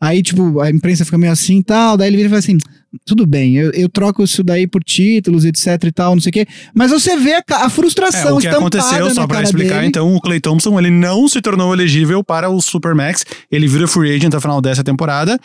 Aí, 0.00 0.22
tipo, 0.22 0.60
a 0.60 0.70
imprensa 0.70 1.04
fica 1.04 1.18
meio 1.18 1.32
assim 1.32 1.58
e 1.58 1.64
tal. 1.64 1.96
Daí 1.96 2.08
ele 2.08 2.16
vira 2.16 2.28
e 2.28 2.30
fala 2.30 2.38
assim: 2.38 2.56
tudo 3.04 3.26
bem, 3.26 3.56
eu, 3.56 3.70
eu 3.72 3.88
troco 3.88 4.22
isso 4.22 4.42
daí 4.44 4.66
por 4.66 4.82
títulos, 4.82 5.44
etc 5.44 5.84
e 5.84 5.92
tal, 5.92 6.14
não 6.14 6.22
sei 6.22 6.30
o 6.30 6.32
quê. 6.32 6.46
Mas 6.74 6.90
você 6.90 7.16
vê 7.16 7.34
a, 7.34 7.42
a 7.50 7.66
É, 7.66 7.68
frustração 7.68 8.36
o 8.36 8.40
que 8.40 8.46
aconteceu, 8.48 9.10
só 9.14 9.26
pra 9.26 9.42
explicar, 9.42 9.76
dele. 9.76 9.88
então, 9.88 10.14
o 10.14 10.20
Clay 10.20 10.40
Thompson, 10.40 10.78
ele 10.78 10.90
não 10.90 11.28
se 11.28 11.40
tornou 11.40 11.72
elegível 11.74 12.22
para 12.22 12.48
o 12.48 12.60
Supermax. 12.60 13.24
Ele 13.50 13.66
vira 13.66 13.88
free 13.88 14.14
agent 14.14 14.32
ao 14.34 14.40
final 14.40 14.60
dessa 14.60 14.84
temporada. 14.84 15.38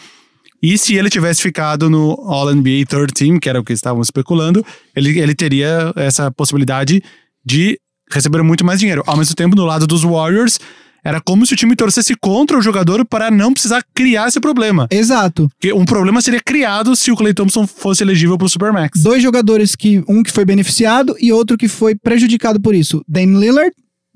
E 0.61 0.77
se 0.77 0.95
ele 0.95 1.09
tivesse 1.09 1.41
ficado 1.41 1.89
no 1.89 2.11
All-NBA 2.25 2.85
Third 2.87 3.11
Team, 3.13 3.37
que 3.37 3.49
era 3.49 3.59
o 3.59 3.63
que 3.65 3.73
estavam 3.73 4.01
especulando, 4.01 4.65
ele, 4.95 5.19
ele 5.19 5.35
teria 5.35 5.91
essa 5.97 6.31
possibilidade 6.31 7.03
de 7.45 7.77
receber 8.09 8.41
muito 8.43 8.63
mais 8.63 8.79
dinheiro. 8.79 9.03
Ao 9.05 9.17
mesmo 9.17 9.35
tempo, 9.35 9.57
no 9.57 9.65
lado 9.65 9.85
dos 9.85 10.03
Warriors, 10.03 10.59
era 11.03 11.19
como 11.19 11.45
se 11.45 11.53
o 11.53 11.57
time 11.57 11.75
torcesse 11.75 12.15
contra 12.15 12.57
o 12.57 12.61
jogador 12.61 13.05
para 13.05 13.29
não 13.29 13.51
precisar 13.51 13.83
criar 13.93 14.29
esse 14.29 14.39
problema. 14.39 14.87
Exato. 14.89 15.49
Porque 15.49 15.73
um 15.73 15.83
problema 15.83 16.21
seria 16.21 16.39
criado 16.39 16.95
se 16.95 17.11
o 17.11 17.15
Clay 17.15 17.33
Thompson 17.33 17.67
fosse 17.67 18.03
elegível 18.03 18.37
para 18.37 18.45
o 18.45 18.49
Supermax. 18.49 19.01
Dois 19.01 19.21
jogadores 19.21 19.75
que. 19.75 20.03
Um 20.07 20.23
que 20.23 20.31
foi 20.31 20.45
beneficiado 20.45 21.15
e 21.19 21.31
outro 21.31 21.57
que 21.57 21.67
foi 21.67 21.95
prejudicado 21.95 22.59
por 22.61 22.73
isso. 22.73 23.03
Dame 23.07 23.37
Lillard, 23.37 23.71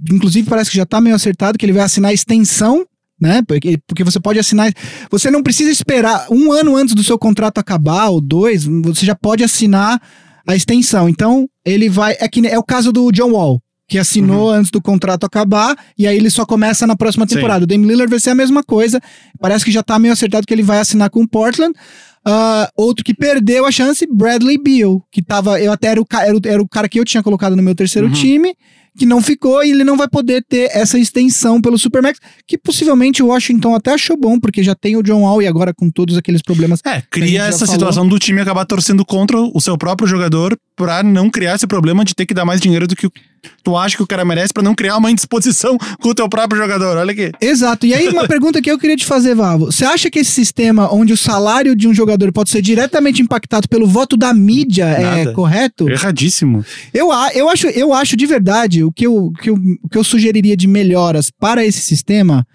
inclusive 0.09 0.49
parece 0.49 0.71
que 0.71 0.77
já 0.77 0.85
tá 0.85 1.01
meio 1.01 1.15
acertado, 1.15 1.57
que 1.57 1.65
ele 1.65 1.73
vai 1.73 1.83
assinar 1.83 2.11
a 2.11 2.13
extensão. 2.13 2.85
Né? 3.19 3.41
Porque, 3.47 3.79
porque 3.87 4.03
você 4.03 4.19
pode 4.19 4.39
assinar. 4.39 4.71
Você 5.09 5.31
não 5.31 5.41
precisa 5.41 5.71
esperar 5.71 6.27
um 6.29 6.51
ano 6.51 6.75
antes 6.75 6.93
do 6.93 7.03
seu 7.03 7.17
contrato 7.17 7.57
acabar, 7.57 8.09
ou 8.09 8.21
dois, 8.21 8.63
você 8.63 9.05
já 9.05 9.15
pode 9.15 9.43
assinar 9.43 9.99
a 10.47 10.55
extensão. 10.55 11.09
Então, 11.09 11.49
ele 11.65 11.89
vai. 11.89 12.15
É, 12.19 12.27
que, 12.27 12.47
é 12.47 12.57
o 12.57 12.63
caso 12.63 12.93
do 12.93 13.11
John 13.11 13.31
Wall, 13.31 13.59
que 13.87 13.97
assinou 13.97 14.49
antes 14.51 14.69
do 14.69 14.81
contrato 14.81 15.25
acabar, 15.25 15.75
e 15.97 16.05
aí 16.05 16.17
ele 16.17 16.29
só 16.29 16.45
começa 16.45 16.85
na 16.85 16.95
próxima 16.95 17.25
Sim. 17.27 17.35
temporada. 17.35 17.63
O 17.63 17.67
Dame 17.67 17.87
Lillard 17.87 18.09
vai 18.09 18.19
ser 18.19 18.31
a 18.31 18.35
mesma 18.35 18.61
coisa. 18.63 18.99
Parece 19.39 19.63
que 19.63 19.71
já 19.71 19.81
tá 19.81 19.97
meio 19.97 20.13
acertado 20.13 20.45
que 20.45 20.53
ele 20.53 20.63
vai 20.63 20.79
assinar 20.79 21.09
com 21.09 21.21
o 21.21 21.27
Portland. 21.27 21.73
Ah, 22.25 22.69
outro 22.75 23.05
que 23.05 23.13
perdeu 23.13 23.65
a 23.65 23.71
chance, 23.71 24.05
Bradley 24.11 24.57
Beal, 24.61 25.01
que 25.09 25.21
tava. 25.21 25.61
Eu 25.61 25.71
até 25.71 25.87
era 25.87 26.01
o, 26.01 26.05
era 26.11 26.35
o, 26.35 26.41
era 26.43 26.61
o 26.61 26.67
cara 26.67 26.89
que 26.89 26.99
eu 26.99 27.05
tinha 27.05 27.23
colocado 27.23 27.55
no 27.55 27.63
meu 27.63 27.73
terceiro 27.73 28.07
Uhum. 28.07 28.13
time, 28.13 28.53
que 28.97 29.05
não 29.05 29.21
ficou 29.21 29.63
e 29.63 29.69
ele 29.71 29.85
não 29.85 29.95
vai 29.95 30.09
poder 30.09 30.43
ter 30.43 30.69
essa 30.73 30.99
extensão 30.99 31.61
pelo 31.61 31.77
Supermax, 31.77 32.19
que 32.45 32.57
possivelmente 32.57 33.23
o 33.23 33.27
Washington 33.27 33.73
até 33.75 33.93
achou 33.93 34.17
bom, 34.17 34.37
porque 34.37 34.61
já 34.61 34.75
tem 34.75 34.97
o 34.97 35.03
John 35.03 35.21
Wall 35.21 35.41
e 35.41 35.47
agora 35.47 35.73
com 35.73 35.89
todos 35.89 36.17
aqueles 36.17 36.41
problemas. 36.41 36.81
É, 36.85 37.01
cria 37.09 37.43
essa 37.45 37.59
falou. 37.59 37.73
situação 37.73 38.07
do 38.07 38.19
time 38.19 38.41
acabar 38.41 38.65
torcendo 38.65 39.05
contra 39.05 39.39
o 39.39 39.61
seu 39.61 39.77
próprio 39.77 40.05
jogador 40.07 40.57
pra 40.77 41.01
não 41.01 41.27
criar 41.29 41.55
esse 41.55 41.65
problema 41.65 42.05
de 42.05 42.13
ter 42.13 42.27
que 42.27 42.35
dar 42.35 42.45
mais 42.45 42.61
dinheiro 42.61 42.87
do 42.87 42.95
que 42.95 43.09
tu 43.63 43.75
acha 43.75 43.97
que 43.97 44.03
o 44.03 44.07
cara 44.07 44.23
merece 44.23 44.53
pra 44.53 44.61
não 44.61 44.75
criar 44.75 44.95
uma 44.97 45.09
indisposição 45.09 45.75
com 45.99 46.09
o 46.09 46.15
teu 46.15 46.29
próprio 46.29 46.61
jogador. 46.61 46.97
Olha 46.97 47.11
aqui. 47.11 47.31
Exato. 47.41 47.85
E 47.87 47.93
aí, 47.93 48.07
uma 48.09 48.27
pergunta 48.29 48.61
que 48.61 48.69
eu 48.71 48.77
queria 48.77 48.95
te 48.95 49.05
fazer, 49.05 49.33
Vavo. 49.33 49.65
Você 49.65 49.83
acha 49.83 50.09
que 50.09 50.19
esse 50.19 50.31
sistema 50.31 50.93
onde 50.93 51.11
o 51.11 51.17
salário 51.17 51.75
de 51.75 51.87
um 51.87 51.93
jogador 51.93 52.31
pode 52.31 52.51
ser 52.51 52.61
diretamente 52.61 53.21
impactado 53.21 53.67
pelo 53.67 53.87
voto 53.87 54.15
da 54.15 54.33
mídia 54.33 54.85
é 54.85 55.01
Nada. 55.01 55.33
correto? 55.33 55.89
Erradíssimo. 55.89 56.63
Eu, 56.93 57.09
eu, 57.33 57.49
acho, 57.49 57.67
eu 57.67 57.91
acho 57.91 58.15
de 58.15 58.25
verdade 58.27 58.83
o 58.83 58.91
que 58.91 59.07
eu, 59.07 59.31
que 59.41 59.49
eu, 59.49 59.55
o 59.55 59.89
que 59.89 59.97
eu 59.97 60.03
sugeriria 60.03 60.55
de 60.55 60.67
melhoras 60.67 61.31
para 61.31 61.65
esse 61.65 61.81
sistema 61.81 62.45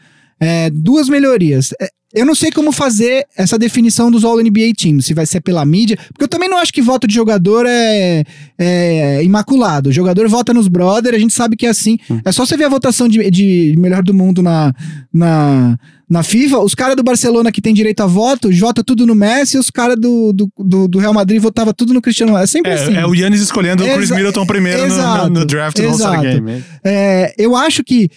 é 0.40 0.70
duas 0.70 1.08
melhorias. 1.08 1.70
É, 2.14 2.20
Eu 2.20 2.26
não 2.26 2.34
sei 2.34 2.50
como 2.50 2.72
fazer 2.72 3.26
essa 3.36 3.58
definição 3.58 4.10
dos 4.10 4.24
All-NBA 4.24 4.72
Teams, 4.76 5.06
se 5.06 5.14
vai 5.14 5.26
ser 5.26 5.40
pela 5.40 5.64
mídia, 5.64 5.96
porque 6.08 6.24
eu 6.24 6.28
também 6.28 6.48
não 6.48 6.58
acho 6.58 6.72
que 6.72 6.82
voto 6.82 7.06
de 7.06 7.14
jogador 7.14 7.64
é, 7.66 8.22
é 8.58 9.22
imaculado. 9.24 9.88
O 9.90 9.92
jogador 9.92 10.28
vota 10.28 10.52
nos 10.54 10.68
brother, 10.68 11.14
a 11.14 11.18
gente 11.18 11.32
sabe 11.32 11.56
que 11.56 11.66
é 11.66 11.70
assim. 11.70 11.98
É 12.24 12.32
só 12.32 12.44
você 12.46 12.56
ver 12.56 12.64
a 12.64 12.68
votação 12.68 13.08
de, 13.08 13.30
de 13.30 13.74
melhor 13.78 14.02
do 14.02 14.12
mundo 14.14 14.42
na, 14.42 14.72
na, 15.12 15.78
na 16.08 16.22
FIFA, 16.22 16.58
os 16.58 16.74
caras 16.74 16.96
do 16.96 17.02
Barcelona 17.02 17.50
que 17.50 17.60
tem 17.62 17.72
direito 17.74 18.00
a 18.02 18.06
voto, 18.06 18.50
vota 18.52 18.84
tudo 18.84 19.06
no 19.06 19.14
Messi, 19.14 19.56
e 19.56 19.60
os 19.60 19.70
caras 19.70 19.96
do, 19.98 20.32
do, 20.32 20.52
do, 20.58 20.88
do 20.88 20.98
Real 20.98 21.14
Madrid 21.14 21.40
votava 21.40 21.72
tudo 21.72 21.94
no 21.94 22.02
Cristiano 22.02 22.32
Ronaldo. 22.32 22.44
É 22.44 22.46
sempre 22.46 22.72
assim. 22.72 22.94
É, 22.96 23.00
é 23.00 23.06
o 23.06 23.14
Yannis 23.14 23.40
escolhendo 23.40 23.82
o 23.84 23.86
Chris 23.86 24.04
Exa- 24.04 24.14
Middleton 24.16 24.46
primeiro 24.46 24.82
no- 24.82 24.88
no, 24.88 24.92
exato, 24.94 25.30
no 25.30 25.44
draft 25.46 25.76
do 25.76 25.86
All-Star 25.88 26.12
exato. 26.24 26.42
Game. 26.44 26.64
É, 26.84 27.34
eu 27.38 27.56
acho 27.56 27.82
que 27.82 28.10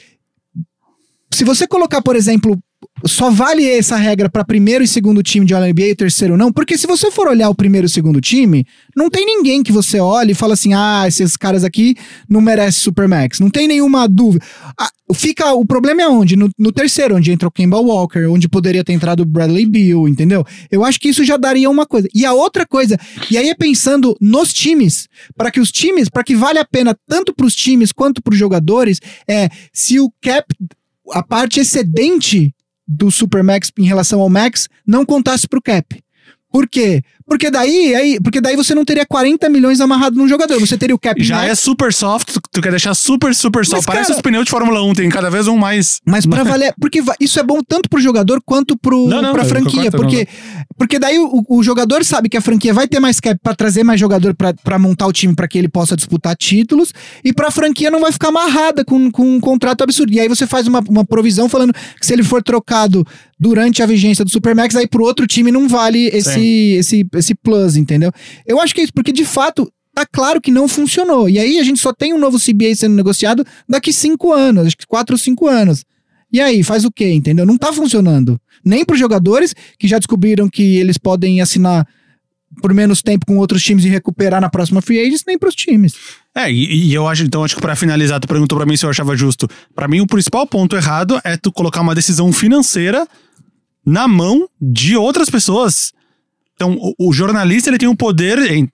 se 1.33 1.43
você 1.43 1.67
colocar, 1.67 2.01
por 2.01 2.15
exemplo, 2.15 2.57
só 3.05 3.29
vale 3.29 3.67
essa 3.69 3.95
regra 3.95 4.29
para 4.29 4.43
primeiro 4.43 4.83
e 4.83 4.87
segundo 4.87 5.21
time 5.21 5.45
de 5.45 5.53
All-NBA 5.53 5.87
e 5.87 5.95
terceiro 5.95 6.37
não, 6.37 6.51
porque 6.51 6.77
se 6.77 6.87
você 6.87 7.11
for 7.11 7.27
olhar 7.27 7.49
o 7.49 7.55
primeiro 7.55 7.87
e 7.87 7.89
segundo 7.89 8.19
time, 8.21 8.65
não 8.95 9.09
tem 9.09 9.25
ninguém 9.25 9.61
que 9.61 9.71
você 9.71 9.99
olhe 9.99 10.31
e 10.31 10.35
fala 10.35 10.53
assim, 10.53 10.73
ah, 10.73 11.03
esses 11.07 11.37
caras 11.37 11.63
aqui 11.63 11.95
não 12.29 12.41
merecem 12.41 12.81
Supermax. 12.81 13.39
Não 13.39 13.49
tem 13.49 13.67
nenhuma 13.67 14.07
dúvida. 14.07 14.43
Ah, 14.79 14.89
fica, 15.13 15.53
o 15.53 15.65
problema 15.65 16.01
é 16.01 16.07
onde? 16.07 16.35
No, 16.35 16.49
no 16.57 16.71
terceiro, 16.71 17.15
onde 17.15 17.31
entra 17.31 17.47
o 17.47 17.51
Kemba 17.51 17.77
Walker, 17.77 18.25
onde 18.25 18.47
poderia 18.47 18.83
ter 18.83 18.93
entrado 18.93 19.21
o 19.21 19.25
Bradley 19.25 19.65
Beal, 19.65 20.07
entendeu? 20.07 20.45
Eu 20.71 20.83
acho 20.83 20.99
que 20.99 21.09
isso 21.09 21.23
já 21.23 21.37
daria 21.37 21.69
uma 21.69 21.85
coisa. 21.85 22.07
E 22.13 22.25
a 22.25 22.33
outra 22.33 22.65
coisa, 22.65 22.97
e 23.29 23.37
aí 23.37 23.49
é 23.49 23.55
pensando 23.55 24.15
nos 24.19 24.53
times, 24.53 25.07
para 25.35 25.51
que 25.51 25.59
os 25.59 25.71
times, 25.71 26.09
para 26.09 26.23
que 26.23 26.35
vale 26.35 26.59
a 26.59 26.65
pena 26.65 26.97
tanto 27.07 27.33
para 27.33 27.45
os 27.45 27.55
times 27.55 27.91
quanto 27.91 28.21
para 28.21 28.33
os 28.33 28.39
jogadores, 28.39 28.99
é 29.27 29.49
se 29.71 29.99
o 29.99 30.11
cap, 30.21 30.45
a 31.11 31.23
parte 31.23 31.59
excedente 31.59 32.53
do 32.87 33.09
Supermax 33.11 33.71
em 33.77 33.85
relação 33.85 34.21
ao 34.21 34.29
Max 34.29 34.67
não 34.85 35.05
contasse 35.05 35.47
pro 35.47 35.61
cap. 35.61 36.03
Por 36.51 36.69
quê? 36.69 37.01
Porque 37.27 37.49
daí, 37.49 37.95
aí, 37.95 38.19
porque 38.21 38.39
daí 38.39 38.55
você 38.55 38.75
não 38.75 38.85
teria 38.85 39.03
40 39.05 39.49
milhões 39.49 39.81
amarrado 39.81 40.15
num 40.15 40.27
jogador, 40.27 40.59
você 40.59 40.77
teria 40.77 40.95
o 40.95 40.99
cap 40.99 41.21
Já 41.23 41.37
max, 41.37 41.49
é 41.49 41.55
super 41.55 41.91
soft, 41.91 42.31
tu, 42.31 42.39
tu 42.51 42.61
quer 42.61 42.69
deixar 42.69 42.93
super, 42.93 43.33
super 43.33 43.65
soft. 43.65 43.83
Parece 43.85 44.07
cara- 44.09 44.17
os 44.17 44.21
pneus 44.21 44.45
de 44.45 44.51
Fórmula 44.51 44.83
1, 44.83 44.93
tem 44.93 45.09
cada 45.09 45.29
vez 45.31 45.47
um 45.47 45.57
mais. 45.57 45.99
Mas 46.05 46.25
pra 46.25 46.43
valer. 46.45 46.73
Porque 46.79 47.01
isso 47.19 47.39
é 47.39 47.43
bom 47.43 47.61
tanto 47.67 47.89
pro 47.89 47.99
jogador 47.99 48.39
quanto 48.45 48.77
pro, 48.77 49.07
Não, 49.07 49.21
não, 49.23 49.33
pra 49.33 49.43
franquia. 49.43 49.85
concordo, 49.91 49.97
Porque, 49.97 50.27
porque 50.77 50.99
daí 50.99 51.17
o, 51.17 51.43
o 51.49 51.63
jogador 51.63 52.05
sabe 52.05 52.29
que 52.29 52.37
a 52.37 52.41
franquia 52.41 52.73
vai 52.73 52.87
ter 52.87 52.99
mais 52.99 53.19
cap 53.19 53.39
pra 53.41 53.55
trazer 53.55 53.83
mais 53.83 53.99
jogador 53.99 54.35
pra, 54.35 54.53
pra 54.53 54.77
montar 54.77 55.07
o 55.07 55.11
time 55.13 55.33
pra 55.33 55.47
que 55.47 55.57
ele 55.57 55.67
possa 55.67 55.95
disputar 55.95 56.35
títulos. 56.35 56.93
E 57.23 57.33
pra 57.33 57.49
franquia 57.49 57.89
não 57.89 58.01
vai 58.01 58.11
ficar 58.11 58.27
amarrada 58.27 58.85
com, 58.85 59.09
com 59.09 59.35
um 59.35 59.39
contrato 59.39 59.83
absurdo. 59.83 60.13
E 60.13 60.19
aí 60.19 60.27
você 60.29 60.45
faz 60.45 60.67
uma, 60.67 60.79
uma 60.87 61.03
provisão 61.03 61.49
falando 61.49 61.73
que 61.99 62.05
se 62.05 62.13
ele 62.13 62.23
for 62.23 62.43
trocado 62.43 63.03
durante 63.39 63.83
a 63.83 63.85
vigência 63.85 64.23
do 64.23 64.31
Supermax, 64.31 64.75
aí 64.75 64.87
pro 64.87 65.03
outro 65.03 65.27
time 65.27 65.51
não 65.51 65.67
vale 65.67 66.07
esse, 66.07 66.73
esse, 66.73 67.07
esse 67.13 67.35
plus, 67.35 67.75
entendeu? 67.75 68.11
Eu 68.45 68.59
acho 68.59 68.73
que 68.73 68.81
é 68.81 68.83
isso, 68.83 68.93
porque 68.93 69.11
de 69.11 69.25
fato. 69.25 69.71
Tá 69.93 70.05
claro 70.05 70.41
que 70.41 70.51
não 70.51 70.67
funcionou. 70.67 71.29
E 71.29 71.39
aí 71.39 71.57
a 71.57 71.63
gente 71.63 71.79
só 71.79 71.93
tem 71.93 72.13
um 72.13 72.17
novo 72.17 72.37
CBA 72.37 72.75
sendo 72.75 72.93
negociado 72.95 73.45
daqui 73.65 73.93
cinco 73.93 74.33
anos, 74.33 74.67
acho 74.67 74.77
que 74.77 74.85
quatro 74.85 75.15
ou 75.15 75.17
cinco 75.17 75.47
anos. 75.47 75.85
E 76.33 76.41
aí, 76.41 76.63
faz 76.63 76.83
o 76.83 76.91
quê, 76.91 77.13
entendeu? 77.13 77.45
Não 77.45 77.57
tá 77.57 77.71
funcionando. 77.71 78.37
Nem 78.61 78.83
para 78.83 78.95
os 78.95 78.99
jogadores, 78.99 79.55
que 79.79 79.87
já 79.87 79.97
descobriram 79.97 80.49
que 80.49 80.75
eles 80.75 80.97
podem 80.97 81.39
assinar 81.39 81.87
por 82.61 82.73
menos 82.73 83.01
tempo 83.01 83.25
com 83.25 83.37
outros 83.37 83.63
times 83.63 83.85
e 83.85 83.89
recuperar 83.89 84.39
na 84.41 84.49
próxima 84.49 84.81
free 84.81 84.99
agents, 84.99 85.23
nem 85.27 85.37
para 85.37 85.49
os 85.49 85.55
times. 85.55 85.93
É, 86.35 86.51
e, 86.51 86.87
e 86.89 86.93
eu 86.93 87.07
acho, 87.07 87.23
então, 87.23 87.43
acho 87.43 87.55
que 87.55 87.61
pra 87.61 87.75
finalizar, 87.75 88.19
tu 88.19 88.27
perguntou 88.27 88.57
pra 88.57 88.65
mim 88.65 88.75
se 88.77 88.85
eu 88.85 88.89
achava 88.89 89.15
justo. 89.15 89.47
Pra 89.73 89.87
mim, 89.87 90.01
o 90.01 90.07
principal 90.07 90.45
ponto 90.47 90.75
errado 90.75 91.19
é 91.23 91.37
tu 91.37 91.51
colocar 91.51 91.81
uma 91.81 91.95
decisão 91.95 92.31
financeira 92.33 93.07
na 93.85 94.07
mão 94.07 94.47
de 94.61 94.95
outras 94.97 95.29
pessoas. 95.29 95.93
Então, 96.55 96.77
o, 96.79 97.09
o 97.09 97.13
jornalista, 97.13 97.69
ele 97.69 97.77
tem 97.77 97.87
o 97.89 97.95
poder, 97.95 98.39
em- 98.51 98.69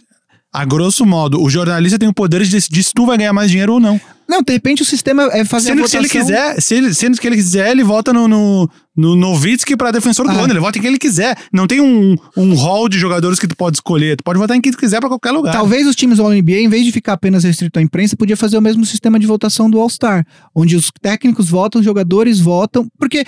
a 0.54 0.66
grosso 0.66 1.06
modo, 1.06 1.42
o 1.42 1.50
jornalista 1.50 1.98
tem 1.98 2.10
o 2.10 2.14
poder 2.14 2.44
de 2.44 2.52
decidir 2.52 2.84
se 2.84 2.94
tu 2.94 3.06
vai 3.06 3.18
ganhar 3.18 3.34
mais 3.34 3.50
dinheiro 3.50 3.74
ou 3.74 3.80
não. 3.80 4.00
Não, 4.32 4.42
de 4.42 4.54
repente 4.54 4.82
o 4.82 4.86
sistema 4.86 5.24
é 5.34 5.44
fazer 5.44 5.68
Sendo 5.72 5.82
a 5.82 5.84
que 5.84 5.90
se 5.90 5.98
ele 5.98 6.08
votação... 6.08 6.26
quiser, 6.26 6.62
se 6.62 6.74
ele, 6.76 6.94
sendo 6.94 7.20
que 7.20 7.28
ele 7.28 7.36
quiser, 7.36 7.70
ele 7.70 7.84
vota 7.84 8.14
no, 8.14 8.30
no, 8.30 8.70
no 8.96 9.14
Nowitzki 9.18 9.76
pra 9.76 9.92
defensor 9.92 10.26
do 10.26 10.32
Ah. 10.32 10.44
ano. 10.44 10.54
Ele 10.54 10.60
vota 10.62 10.78
em 10.78 10.82
quem 10.82 10.90
ele 10.90 10.98
quiser. 10.98 11.38
Não 11.52 11.68
tem 11.68 11.82
um, 11.82 12.16
um 12.38 12.54
hall 12.56 12.88
de 12.88 12.98
jogadores 12.98 13.38
que 13.38 13.46
tu 13.48 13.58
pode 13.58 13.76
escolher. 13.76 14.16
Tu 14.16 14.24
pode 14.24 14.40
votar 14.40 14.56
em 14.56 14.62
quem 14.62 14.72
tu 14.72 14.78
quiser 14.78 15.02
pra 15.02 15.10
qualquer 15.10 15.32
lugar. 15.32 15.52
Talvez 15.52 15.86
os 15.86 15.98
times 15.98 16.18
do 16.18 16.24
All-NBA, 16.24 16.60
em 16.62 16.70
vez 16.70 16.86
de 16.86 16.94
ficar 16.94 17.14
apenas 17.14 17.44
restrito 17.44 17.78
à 17.78 17.82
imprensa, 17.82 18.16
podia 18.16 18.38
fazer 18.38 18.58
o 18.58 18.62
mesmo 18.62 18.86
sistema 18.86 19.20
de 19.20 19.28
votação 19.28 19.70
do 19.70 19.78
All-Star, 19.78 20.26
onde 20.56 20.78
os 20.78 20.90
técnicos 21.02 21.50
votam, 21.50 21.80
os 21.80 21.86
jogadores 21.86 22.40
votam, 22.40 22.88
porque 22.98 23.26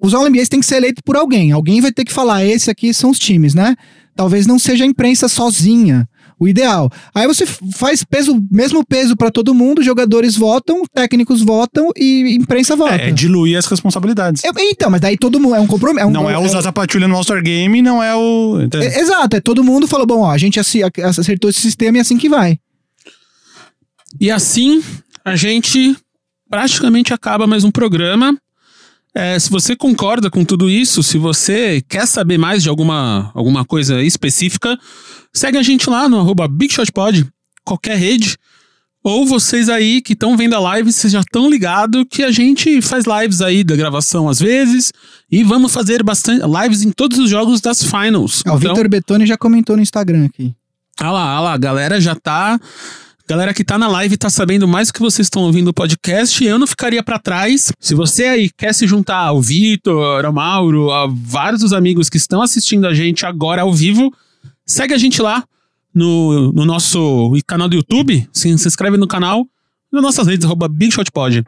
os 0.00 0.14
All-NBAs 0.14 0.48
têm 0.48 0.60
que 0.60 0.66
ser 0.66 0.76
eleitos 0.76 1.02
por 1.04 1.16
alguém. 1.16 1.52
Alguém 1.52 1.80
vai 1.80 1.92
ter 1.92 2.04
que 2.04 2.12
falar, 2.12 2.44
esse 2.44 2.70
aqui 2.70 2.92
são 2.94 3.10
os 3.10 3.18
times, 3.18 3.54
né? 3.54 3.74
Talvez 4.16 4.46
não 4.46 4.58
seja 4.58 4.84
a 4.84 4.86
imprensa 4.86 5.28
sozinha 5.28 6.08
o 6.40 6.46
ideal. 6.46 6.88
Aí 7.12 7.26
você 7.26 7.44
faz 7.46 8.04
peso, 8.04 8.40
mesmo 8.48 8.86
peso 8.86 9.16
pra 9.16 9.28
todo 9.28 9.52
mundo, 9.52 9.82
jogadores 9.82 10.36
votam, 10.36 10.84
técnicos 10.94 11.42
votam 11.42 11.90
e 11.96 12.36
imprensa 12.38 12.76
vota. 12.76 12.94
É, 12.94 13.08
é 13.08 13.10
diluir 13.10 13.58
as 13.58 13.66
responsabilidades. 13.66 14.44
É, 14.44 14.50
Então, 14.70 14.88
mas 14.88 15.00
daí 15.00 15.16
todo 15.18 15.40
mundo 15.40 15.56
é 15.56 15.60
um 15.60 15.66
compromisso. 15.66 16.06
um- 16.06 16.10
não 16.12 16.30
é 16.30 16.38
usar 16.38 16.60
essa 16.60 16.72
patrulha 16.72 17.08
no 17.08 17.16
All-Star 17.16 17.42
Game, 17.42 17.82
não 17.82 18.00
é 18.00 18.14
o. 18.14 18.58
é- 18.72 19.00
Exato, 19.00 19.36
é 19.36 19.40
todo 19.40 19.64
mundo 19.64 19.88
falou, 19.88 20.06
bom, 20.06 20.20
ó, 20.20 20.30
a 20.30 20.38
gente 20.38 20.60
acertou 20.60 21.50
esse 21.50 21.60
sistema 21.60 21.96
e 21.96 21.98
é 21.98 22.02
assim 22.02 22.16
que 22.16 22.28
vai. 22.28 22.60
E 24.20 24.30
assim 24.30 24.82
a 25.24 25.34
gente 25.36 25.96
praticamente 26.48 27.12
acaba 27.12 27.46
mais 27.48 27.64
um 27.64 27.70
programa. 27.72 28.36
É, 29.20 29.36
se 29.36 29.50
você 29.50 29.74
concorda 29.74 30.30
com 30.30 30.44
tudo 30.44 30.70
isso, 30.70 31.02
se 31.02 31.18
você 31.18 31.82
quer 31.88 32.06
saber 32.06 32.38
mais 32.38 32.62
de 32.62 32.68
alguma, 32.68 33.32
alguma 33.34 33.64
coisa 33.64 34.00
específica, 34.00 34.78
segue 35.32 35.58
a 35.58 35.62
gente 35.62 35.90
lá 35.90 36.08
no 36.08 36.20
arroba 36.20 36.46
BigShotPod, 36.46 37.26
qualquer 37.64 37.96
rede. 37.98 38.36
Ou 39.02 39.26
vocês 39.26 39.68
aí 39.68 40.00
que 40.00 40.12
estão 40.12 40.36
vendo 40.36 40.54
a 40.54 40.60
live, 40.60 40.92
vocês 40.92 41.12
já 41.12 41.18
estão 41.20 41.50
ligados 41.50 42.04
que 42.08 42.22
a 42.22 42.30
gente 42.30 42.80
faz 42.80 43.04
lives 43.06 43.40
aí 43.40 43.64
da 43.64 43.74
gravação 43.74 44.28
às 44.28 44.38
vezes. 44.38 44.92
E 45.28 45.42
vamos 45.42 45.72
fazer 45.72 46.02
bastante 46.04 46.44
lives 46.46 46.82
em 46.82 46.92
todos 46.92 47.18
os 47.18 47.28
jogos 47.28 47.60
das 47.60 47.82
finals. 47.82 48.42
Ah, 48.46 48.54
o 48.54 48.58
Então- 48.58 48.74
Vitor 48.74 48.88
Betoni 48.88 49.26
já 49.26 49.36
comentou 49.36 49.74
no 49.76 49.82
Instagram 49.82 50.26
aqui. 50.26 50.54
Ah 51.00 51.10
lá, 51.10 51.24
ah 51.32 51.40
lá, 51.40 51.52
a 51.54 51.58
galera 51.58 52.00
já 52.00 52.14
tá. 52.14 52.60
Galera 53.28 53.52
que 53.52 53.62
tá 53.62 53.76
na 53.76 53.88
live 53.88 54.16
tá 54.16 54.30
sabendo 54.30 54.66
mais 54.66 54.88
do 54.88 54.94
que 54.94 55.00
vocês 55.00 55.26
estão 55.26 55.42
ouvindo 55.42 55.68
o 55.68 55.74
podcast. 55.74 56.42
Eu 56.42 56.58
não 56.58 56.66
ficaria 56.66 57.02
pra 57.02 57.18
trás. 57.18 57.70
Se 57.78 57.94
você 57.94 58.24
aí 58.24 58.50
quer 58.56 58.72
se 58.72 58.86
juntar 58.86 59.18
ao 59.18 59.42
Vitor, 59.42 60.24
ao 60.24 60.32
Mauro, 60.32 60.90
a 60.90 61.06
vários 61.06 61.60
dos 61.60 61.74
amigos 61.74 62.08
que 62.08 62.16
estão 62.16 62.40
assistindo 62.40 62.86
a 62.86 62.94
gente 62.94 63.26
agora 63.26 63.60
ao 63.60 63.74
vivo, 63.74 64.10
segue 64.64 64.94
a 64.94 64.96
gente 64.96 65.20
lá 65.20 65.44
no, 65.94 66.54
no 66.54 66.64
nosso 66.64 67.30
canal 67.46 67.68
do 67.68 67.76
YouTube. 67.76 68.26
Se, 68.32 68.56
se 68.56 68.66
inscreve 68.66 68.96
no 68.96 69.06
canal, 69.06 69.46
nas 69.92 70.02
nossas 70.02 70.26
redes, 70.26 70.46
arroba 70.46 70.66
BigShotPod. 70.66 71.44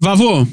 Vavô, 0.00 0.46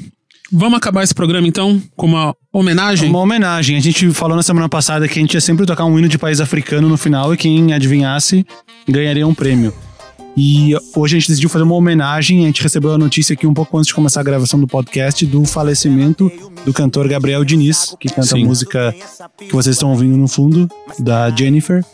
vamos 0.52 0.76
acabar 0.76 1.02
esse 1.02 1.14
programa 1.14 1.48
então 1.48 1.82
com 1.96 2.08
uma 2.08 2.36
homenagem? 2.52 3.08
Uma 3.08 3.20
homenagem. 3.20 3.78
A 3.78 3.80
gente 3.80 4.10
falou 4.10 4.36
na 4.36 4.42
semana 4.42 4.68
passada 4.68 5.08
que 5.08 5.18
a 5.18 5.22
gente 5.22 5.32
ia 5.32 5.40
sempre 5.40 5.64
tocar 5.64 5.86
um 5.86 5.98
hino 5.98 6.08
de 6.08 6.18
país 6.18 6.42
africano 6.42 6.90
no 6.90 6.98
final 6.98 7.32
e 7.32 7.38
quem 7.38 7.72
adivinhasse 7.72 8.44
ganharia 8.86 9.26
um 9.26 9.32
prêmio. 9.34 9.72
E 10.36 10.74
hoje 10.94 11.16
a 11.16 11.18
gente 11.18 11.28
decidiu 11.28 11.48
fazer 11.48 11.64
uma 11.64 11.74
homenagem. 11.74 12.44
A 12.44 12.46
gente 12.46 12.62
recebeu 12.62 12.92
a 12.92 12.98
notícia 12.98 13.32
aqui 13.32 13.46
um 13.46 13.54
pouco 13.54 13.76
antes 13.76 13.88
de 13.88 13.94
começar 13.94 14.20
a 14.20 14.24
gravação 14.24 14.58
do 14.60 14.66
podcast 14.66 15.26
do 15.26 15.44
falecimento 15.44 16.30
do 16.64 16.72
cantor 16.72 17.08
Gabriel 17.08 17.44
Diniz, 17.44 17.96
que 17.98 18.08
canta 18.08 18.28
Sim. 18.28 18.42
a 18.42 18.46
música 18.46 18.94
que 19.38 19.52
vocês 19.52 19.76
estão 19.76 19.90
ouvindo 19.90 20.16
no 20.16 20.28
fundo, 20.28 20.68
da 20.98 21.30
Jennifer. 21.30 21.84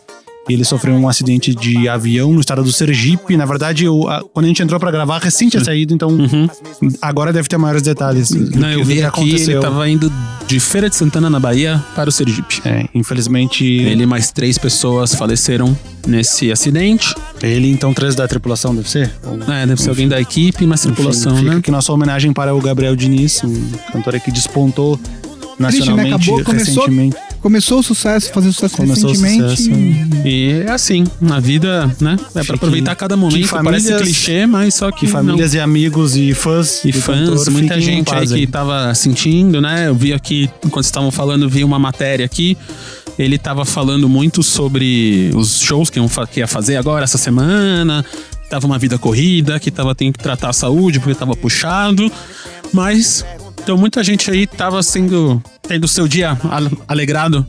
Ele 0.47 0.63
sofreu 0.63 0.93
um 0.95 1.07
acidente 1.09 1.53
de 1.55 1.87
avião 1.87 2.31
no 2.33 2.39
estado 2.39 2.63
do 2.63 2.71
Sergipe. 2.71 3.35
Na 3.35 3.45
verdade, 3.45 3.87
o- 3.87 4.07
a- 4.07 4.23
quando 4.33 4.45
a 4.45 4.47
gente 4.47 4.61
entrou 4.61 4.79
pra 4.79 4.91
gravar, 4.91 5.17
recém 5.19 5.49
tinha 5.49 5.63
saído, 5.63 5.93
então 5.93 6.09
Uhum. 6.09 6.47
agora 7.01 7.33
deve 7.33 7.47
ter 7.47 7.57
maiores 7.57 7.81
detalhes. 7.81 8.29
do 8.29 8.59
Não, 8.59 8.69
eu 8.71 8.79
que 8.79 8.85
vi 8.85 8.93
aqui, 9.03 9.03
aconteceu. 9.05 9.53
ele 9.55 9.61
tava 9.61 9.89
indo 9.89 10.11
de 10.47 10.59
Feira 10.59 10.89
de 10.89 10.95
Santana, 10.95 11.29
na 11.29 11.39
Bahia, 11.39 11.83
para 11.95 12.09
o 12.09 12.11
Sergipe. 12.11 12.61
É, 12.63 12.85
infelizmente, 12.93 13.65
Ele 13.65 14.03
e 14.03 14.05
mais 14.05 14.31
três 14.31 14.57
pessoas 14.57 15.15
faleceram 15.15 15.75
nesse 16.05 16.51
acidente. 16.51 17.15
Ele, 17.41 17.69
então, 17.71 17.93
três 17.93 18.13
da 18.15 18.27
tripulação, 18.27 18.75
deve 18.75 18.89
ser? 18.89 19.11
Ou- 19.25 19.51
É, 19.53 19.65
deve 19.65 19.81
ser 19.81 19.89
alguém 19.89 20.07
da 20.07 20.19
equipe, 20.21 20.65
mas 20.67 20.81
tripulação, 20.81 21.31
Enfim, 21.33 21.41
fica 21.41 21.51
né? 21.53 21.57
aqui 21.59 21.71
nossa 21.71 21.91
homenagem 21.91 22.31
para 22.31 22.53
o 22.55 22.61
Gabriel 22.61 22.95
Diniz, 22.95 23.43
um 23.43 23.69
cantor 23.91 24.19
que 24.19 24.31
despontou 24.31 24.99
nacionalmente 25.57 26.09
né? 26.09 26.15
Acabou, 26.15 26.41
recentemente. 26.43 27.15
Começou 27.15 27.34
o 27.79 27.83
sucesso, 27.83 28.31
fazer 28.33 28.51
sucesso 28.51 28.77
Começou 28.77 29.09
o 29.09 29.13
recentemente. 29.13 29.57
sucesso. 29.61 30.27
E 30.27 30.63
é 30.65 30.71
assim, 30.71 31.03
na 31.21 31.39
vida, 31.39 31.85
né? 32.01 32.17
É 32.33 32.43
pra 32.43 32.55
aproveitar 32.55 32.95
cada 32.95 33.15
momento. 33.15 33.47
que 33.47 33.47
Parece 33.63 33.87
famílias- 33.89 34.01
clichê, 34.01 34.45
mas 34.47 34.73
só 34.73 34.91
que 34.91 35.01
Que 35.01 35.07
famílias 35.07 35.53
e 35.53 35.59
amigos 35.59 36.15
e 36.15 36.33
fãs 36.33 36.83
E 36.83 36.91
fãs, 36.91 37.29
cantor 37.29 37.51
muita 37.51 37.79
gente 37.79 38.13
aí 38.13 38.27
que 38.27 38.47
tava 38.47 38.93
sentindo, 38.95 39.61
né? 39.61 39.87
Eu 39.87 39.95
vi 39.95 40.13
aqui, 40.13 40.49
enquanto 40.57 40.73
vocês 40.83 40.87
estavam 40.87 41.11
falando, 41.11 41.47
vi 41.47 41.63
uma 41.63 41.77
matéria 41.77 42.25
aqui. 42.25 42.57
Ele 43.17 43.37
tava 43.37 43.63
falando 43.63 44.09
muito 44.09 44.43
sobre 44.43 45.31
os 45.35 45.59
shows 45.61 45.89
que, 45.89 45.99
ia 46.39 46.47
fazer 46.47 46.75
agora, 46.77 47.03
essa 47.03 47.17
semana. 47.17 48.03
Tava 48.49 48.65
uma 48.67 48.77
vida 48.77 48.97
corrida, 48.97 49.59
que 49.59 49.71
tava 49.71 49.95
tendo 49.95 50.13
que 50.13 50.19
tratar 50.23 50.49
a 50.49 50.53
saúde 50.53 50.99
porque 50.99 51.15
tava 51.15 51.35
puxado. 51.35 52.11
Mas, 52.73 53.23
então 53.65 53.75
muita 53.77 54.03
gente 54.03 54.29
aí 54.29 54.45
tava 54.45 54.81
sendo, 54.83 55.41
tendo 55.67 55.87
seu 55.87 56.07
dia 56.07 56.37
ale- 56.51 56.69
alegrado 56.87 57.43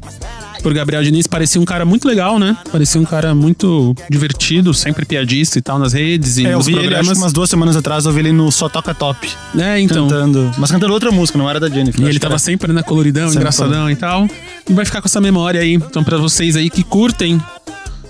por 0.62 0.72
Gabriel 0.72 1.02
Diniz. 1.02 1.26
Parecia 1.26 1.60
um 1.60 1.64
cara 1.66 1.84
muito 1.84 2.08
legal, 2.08 2.38
né? 2.38 2.56
Parecia 2.72 2.98
um 2.98 3.04
cara 3.04 3.34
muito 3.34 3.94
divertido, 4.10 4.72
sempre 4.72 5.04
piadista 5.04 5.58
e 5.58 5.62
tal 5.62 5.78
nas 5.78 5.92
redes 5.92 6.38
e 6.38 6.46
É, 6.46 6.54
eu 6.54 6.60
vi 6.62 6.72
ele, 6.72 6.78
acho 6.78 6.86
programas. 6.88 7.12
que 7.18 7.22
umas 7.24 7.32
duas 7.34 7.50
semanas 7.50 7.76
atrás, 7.76 8.06
eu 8.06 8.12
vi 8.12 8.20
ele 8.20 8.32
no 8.32 8.50
Só 8.50 8.66
Toca 8.68 8.94
Top, 8.94 9.28
É, 9.58 9.78
então. 9.78 10.08
cantando. 10.08 10.50
Mas 10.56 10.70
cantando 10.70 10.94
outra 10.94 11.12
música, 11.12 11.38
não 11.38 11.48
era 11.48 11.60
da 11.60 11.68
Jennifer. 11.68 12.00
E 12.04 12.08
ele 12.08 12.18
tava 12.18 12.32
era. 12.32 12.38
sempre 12.38 12.72
na 12.72 12.82
coloridão, 12.82 13.24
Sempre 13.28 13.40
engraçadão 13.40 13.90
e 13.90 13.94
tal. 13.94 14.26
E 14.68 14.72
vai 14.72 14.86
ficar 14.86 15.02
com 15.02 15.06
essa 15.06 15.20
memória 15.20 15.60
aí. 15.60 15.74
Então, 15.74 16.02
pra 16.02 16.16
vocês 16.16 16.56
aí 16.56 16.70
que 16.70 16.82
curtem 16.82 17.38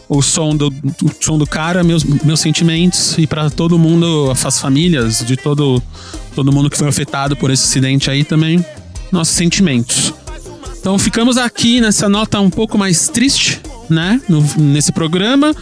o 0.08 0.22
som 0.22 0.54
do, 0.54 0.68
o 0.68 1.10
som 1.20 1.36
do 1.36 1.44
cara, 1.46 1.82
meus, 1.82 2.04
meus 2.04 2.38
sentimentos. 2.38 3.18
E 3.18 3.26
pra 3.26 3.50
todo 3.50 3.76
mundo, 3.76 4.32
as 4.32 4.60
famílias 4.60 5.18
de 5.26 5.36
todo, 5.36 5.82
todo 6.36 6.52
mundo 6.52 6.70
que 6.70 6.76
foi 6.76 6.86
afetado 6.86 7.34
por 7.34 7.50
esse 7.50 7.64
acidente 7.64 8.10
aí 8.10 8.22
também, 8.22 8.64
nossos 9.10 9.34
sentimentos. 9.34 10.12
Então, 10.78 10.96
ficamos 10.98 11.36
aqui 11.36 11.80
nessa 11.80 12.08
nota 12.08 12.38
um 12.38 12.50
pouco 12.50 12.78
mais 12.78 13.08
triste, 13.08 13.60
né? 13.90 14.20
No- 14.28 14.44
nesse 14.56 14.92
programa. 14.92 15.52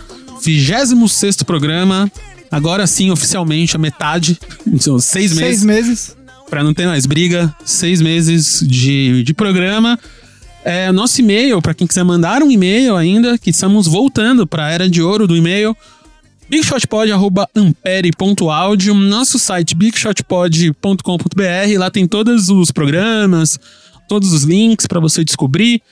26 0.45 1.43
programa. 1.45 2.11
Agora 2.51 2.87
sim, 2.87 3.11
oficialmente, 3.11 3.75
a 3.77 3.79
metade. 3.79 4.39
São 4.79 4.99
seis 4.99 5.33
meses 5.33 5.61
Seis 5.61 5.65
meses. 5.65 6.17
Pra 6.51 6.63
não 6.63 6.75
ter 6.75 6.87
mais 6.87 7.07
briga, 7.07 7.55
seis 7.65 8.03
meses 8.03 8.63
de, 8.67 9.23
de 9.23 9.33
programa. 9.33 9.99
É, 10.65 10.91
nosso 10.93 11.21
e-mail, 11.21 11.61
pra 11.63 11.73
quem 11.75 11.87
quiser 11.87 12.05
mandar 12.05 12.43
um 12.43 12.51
e-mail 12.51 12.97
ainda, 12.97 13.39
que 13.39 13.51
estamos 13.51 13.87
voltando 13.87 14.47
pra 14.47 14.71
era 14.71 14.89
de 14.89 15.01
ouro 15.03 15.27
do 15.27 15.37
e-mail, 15.37 15.77
bigshotpod.ampere.audio, 16.49 18.95
nosso 18.95 19.39
site 19.39 19.75
bigshotpod.com.br, 19.75 21.79
lá 21.79 21.91
tem 21.91 22.07
todos 22.07 22.49
os 22.49 22.71
programas, 22.71 23.59
todos 24.09 24.33
os 24.33 24.45
links 24.45 24.87
pra 24.87 25.01
você 25.01 25.25
descobrir. 25.25 25.83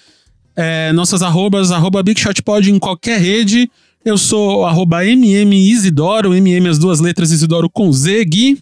É, 0.55 0.93
nossas 0.93 1.23
arrobas, 1.23 1.73
arroba 1.73 2.03
bigshotpod 2.03 2.71
em 2.71 2.79
qualquer 2.79 3.19
rede. 3.21 3.71
Eu 4.05 4.19
sou 4.19 4.61
o 4.61 4.67
arroba 4.67 5.03
mmisidoro, 5.05 6.31
mm 6.31 6.69
as 6.69 6.79
duas 6.79 7.01
letras 7.01 7.31
Isidoro 7.31 7.71
com 7.71 7.91
Z, 7.93 8.25
Gui, 8.25 8.59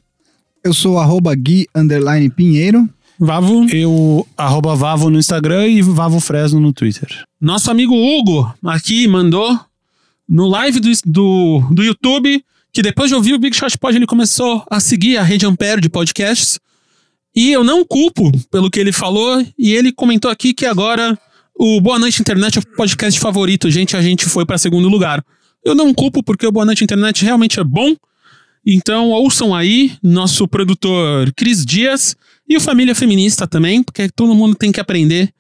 Eu 0.63 0.75
sou 0.75 0.99
arroba 0.99 1.35
Gui 1.35 1.67
underline 1.75 2.29
Pinheiro. 2.29 2.89
Vavo. 3.19 3.67
Eu, 3.71 4.27
arroba 4.37 4.75
Vavo 4.75 5.11
no 5.11 5.19
Instagram 5.19 5.69
e 5.69 5.83
Vavo 5.83 6.21
Fresno 6.21 6.59
no 6.59 6.73
Twitter. 6.73 7.25
Nosso 7.41 7.71
amigo 7.71 7.95
Hugo 7.95 8.53
aqui 8.65 9.07
mandou 9.07 9.59
no 10.31 10.47
live 10.47 10.79
do, 10.79 10.91
do, 11.05 11.69
do 11.73 11.83
YouTube 11.83 12.43
que 12.73 12.83
depois 12.83 13.11
de 13.11 13.17
ouvir 13.17 13.35
o 13.35 13.39
Big 13.39 13.57
Shot 13.57 13.77
Pod 13.79 13.97
ele 13.97 14.07
começou 14.07 14.65
a 14.71 14.79
seguir 14.79 15.17
a 15.17 15.23
Rede 15.23 15.45
Ampere 15.45 15.81
de 15.81 15.89
podcasts. 15.89 16.61
E 17.35 17.51
eu 17.51 17.65
não 17.65 17.85
culpo 17.85 18.31
pelo 18.49 18.71
que 18.71 18.79
ele 18.79 18.93
falou. 18.93 19.45
E 19.59 19.75
ele 19.75 19.93
comentou 19.93 20.31
aqui 20.31 20.55
que 20.55 20.65
agora 20.65 21.19
o 21.55 21.81
Boa 21.81 21.99
Noite 21.99 22.21
Internet 22.21 22.59
é 22.59 22.61
o 22.61 22.77
podcast 22.77 23.19
favorito. 23.19 23.71
Gente, 23.71 23.97
a 23.97 24.03
gente 24.03 24.27
foi 24.27 24.47
para 24.47 24.57
segundo 24.57 24.89
lugar. 24.89 25.25
Eu 25.65 25.75
não 25.75 25.93
culpo 25.93 26.23
porque 26.23 26.47
o 26.47 26.53
Boa 26.53 26.65
Noite 26.65 26.85
Internet 26.85 27.25
realmente 27.25 27.59
é 27.59 27.65
bom. 27.65 27.95
Então 28.65 29.11
ouçam 29.11 29.55
aí 29.55 29.93
nosso 30.03 30.47
produtor 30.47 31.33
Cris 31.35 31.65
Dias 31.65 32.17
e 32.49 32.57
o 32.57 32.61
Família 32.61 32.95
Feminista 32.95 33.47
também, 33.47 33.83
porque 33.83 34.09
todo 34.09 34.35
mundo 34.35 34.55
tem 34.55 34.71
que 34.71 34.81
aprender 34.81 35.33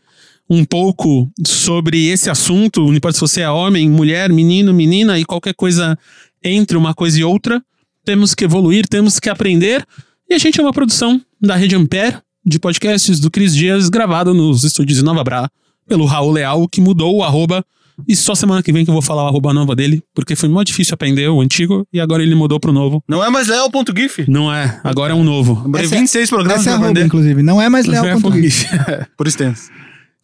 um 0.50 0.64
pouco 0.64 1.30
sobre 1.46 2.08
esse 2.08 2.28
assunto, 2.28 2.84
não 2.84 2.94
importa 2.94 3.14
se 3.14 3.20
você 3.20 3.42
é 3.42 3.50
homem, 3.50 3.88
mulher, 3.88 4.30
menino, 4.30 4.74
menina 4.74 5.16
e 5.16 5.24
qualquer 5.24 5.54
coisa 5.54 5.96
entre 6.42 6.76
uma 6.76 6.92
coisa 6.92 7.20
e 7.20 7.24
outra. 7.24 7.62
Temos 8.04 8.34
que 8.34 8.44
evoluir, 8.44 8.88
temos 8.88 9.20
que 9.20 9.30
aprender. 9.30 9.86
E 10.28 10.34
a 10.34 10.38
gente 10.38 10.58
é 10.58 10.62
uma 10.62 10.72
produção 10.72 11.20
da 11.40 11.54
Rede 11.54 11.76
Ampere, 11.76 12.16
de 12.44 12.58
podcasts 12.58 13.20
do 13.20 13.30
Cris 13.30 13.54
Dias, 13.54 13.88
gravado 13.88 14.34
nos 14.34 14.64
estúdios 14.64 14.98
de 14.98 15.04
Nova 15.04 15.22
Bra, 15.22 15.48
pelo 15.86 16.04
Raul 16.04 16.32
Leal, 16.32 16.66
que 16.66 16.80
mudou 16.80 17.18
o 17.18 17.22
arroba. 17.22 17.64
E 18.08 18.16
só 18.16 18.34
semana 18.34 18.62
que 18.62 18.72
vem 18.72 18.82
que 18.82 18.90
eu 18.90 18.94
vou 18.94 19.02
falar 19.02 19.24
o 19.24 19.28
arroba 19.28 19.52
nova 19.52 19.76
dele, 19.76 20.02
porque 20.14 20.34
foi 20.34 20.48
muito 20.48 20.68
difícil 20.68 20.94
aprender 20.94 21.28
o 21.28 21.40
antigo 21.40 21.86
e 21.92 22.00
agora 22.00 22.22
ele 22.22 22.34
mudou 22.34 22.58
pro 22.58 22.72
novo. 22.72 23.04
Não 23.06 23.22
é 23.22 23.28
mais 23.28 23.46
Léo.gif? 23.46 24.24
Não 24.26 24.52
é, 24.52 24.80
agora 24.82 25.12
é 25.12 25.14
um 25.14 25.22
novo. 25.22 25.70
Essa 25.76 25.94
é- 25.94 25.98
26 25.98 26.30
programas 26.30 26.60
Essa 26.62 26.70
é 26.70 26.72
arroba, 26.72 27.00
inclusive. 27.00 27.42
Não 27.42 27.60
é 27.60 27.68
mais 27.68 27.86
é 27.86 27.90
leal.gui. 27.90 28.48
Por 29.18 29.28
extenso. 29.28 29.70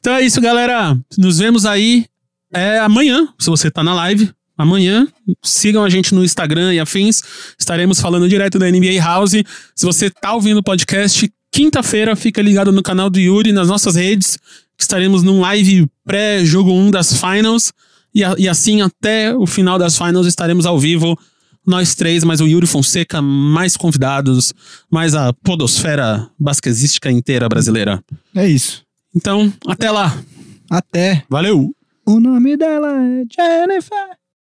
Então 0.07 0.14
é 0.14 0.22
isso, 0.22 0.40
galera. 0.40 0.96
Nos 1.18 1.38
vemos 1.38 1.66
aí 1.66 2.07
é, 2.54 2.78
amanhã, 2.78 3.26
se 3.41 3.50
você 3.50 3.68
tá 3.72 3.83
na 3.83 3.92
live. 3.92 4.30
Amanhã, 4.57 5.04
sigam 5.42 5.83
a 5.83 5.91
gente 5.91 6.14
no 6.14 6.24
Instagram 6.24 6.72
e 6.72 6.78
afins. 6.78 7.20
Estaremos 7.58 7.99
falando 8.00 8.28
direto 8.28 8.57
da 8.57 8.70
NBA 8.70 9.03
House. 9.03 9.33
Se 9.74 9.84
você 9.84 10.08
tá 10.08 10.33
ouvindo 10.33 10.58
o 10.58 10.62
podcast, 10.62 11.28
quinta-feira 11.50 12.14
fica 12.14 12.41
ligado 12.41 12.70
no 12.70 12.84
canal 12.84 13.11
do 13.11 13.18
Yuri, 13.18 13.50
nas 13.50 13.66
nossas 13.66 13.96
redes. 13.96 14.38
Estaremos 14.78 15.24
num 15.24 15.41
live 15.41 15.88
pré-jogo 16.04 16.70
1 16.72 16.92
das 16.92 17.12
Finals. 17.20 17.72
E, 18.14 18.22
a- 18.22 18.37
e 18.38 18.49
assim, 18.49 18.83
até 18.83 19.34
o 19.37 19.45
final 19.45 19.76
das 19.76 19.99
Finals, 19.99 20.28
estaremos 20.28 20.66
ao 20.66 20.78
vivo. 20.78 21.18
Nós 21.66 21.96
três, 21.96 22.22
mais 22.22 22.41
o 22.41 22.46
Yuri 22.46 22.68
Fonseca, 22.68 23.20
mais 23.20 23.76
convidados, 23.76 24.54
mais 24.88 25.16
a 25.16 25.33
podosfera 25.33 26.30
basquesística 26.38 27.11
inteira 27.11 27.49
brasileira. 27.49 28.00
É 28.37 28.46
isso. 28.46 28.86
Então, 29.17 29.51
até 29.67 29.91
lá. 29.91 30.13
Até. 30.71 31.25
Valeu! 31.30 31.75
O 32.05 32.21
nome 32.21 32.55
dela 32.55 32.93
é 33.03 33.25
Jennifer. 33.34 34.18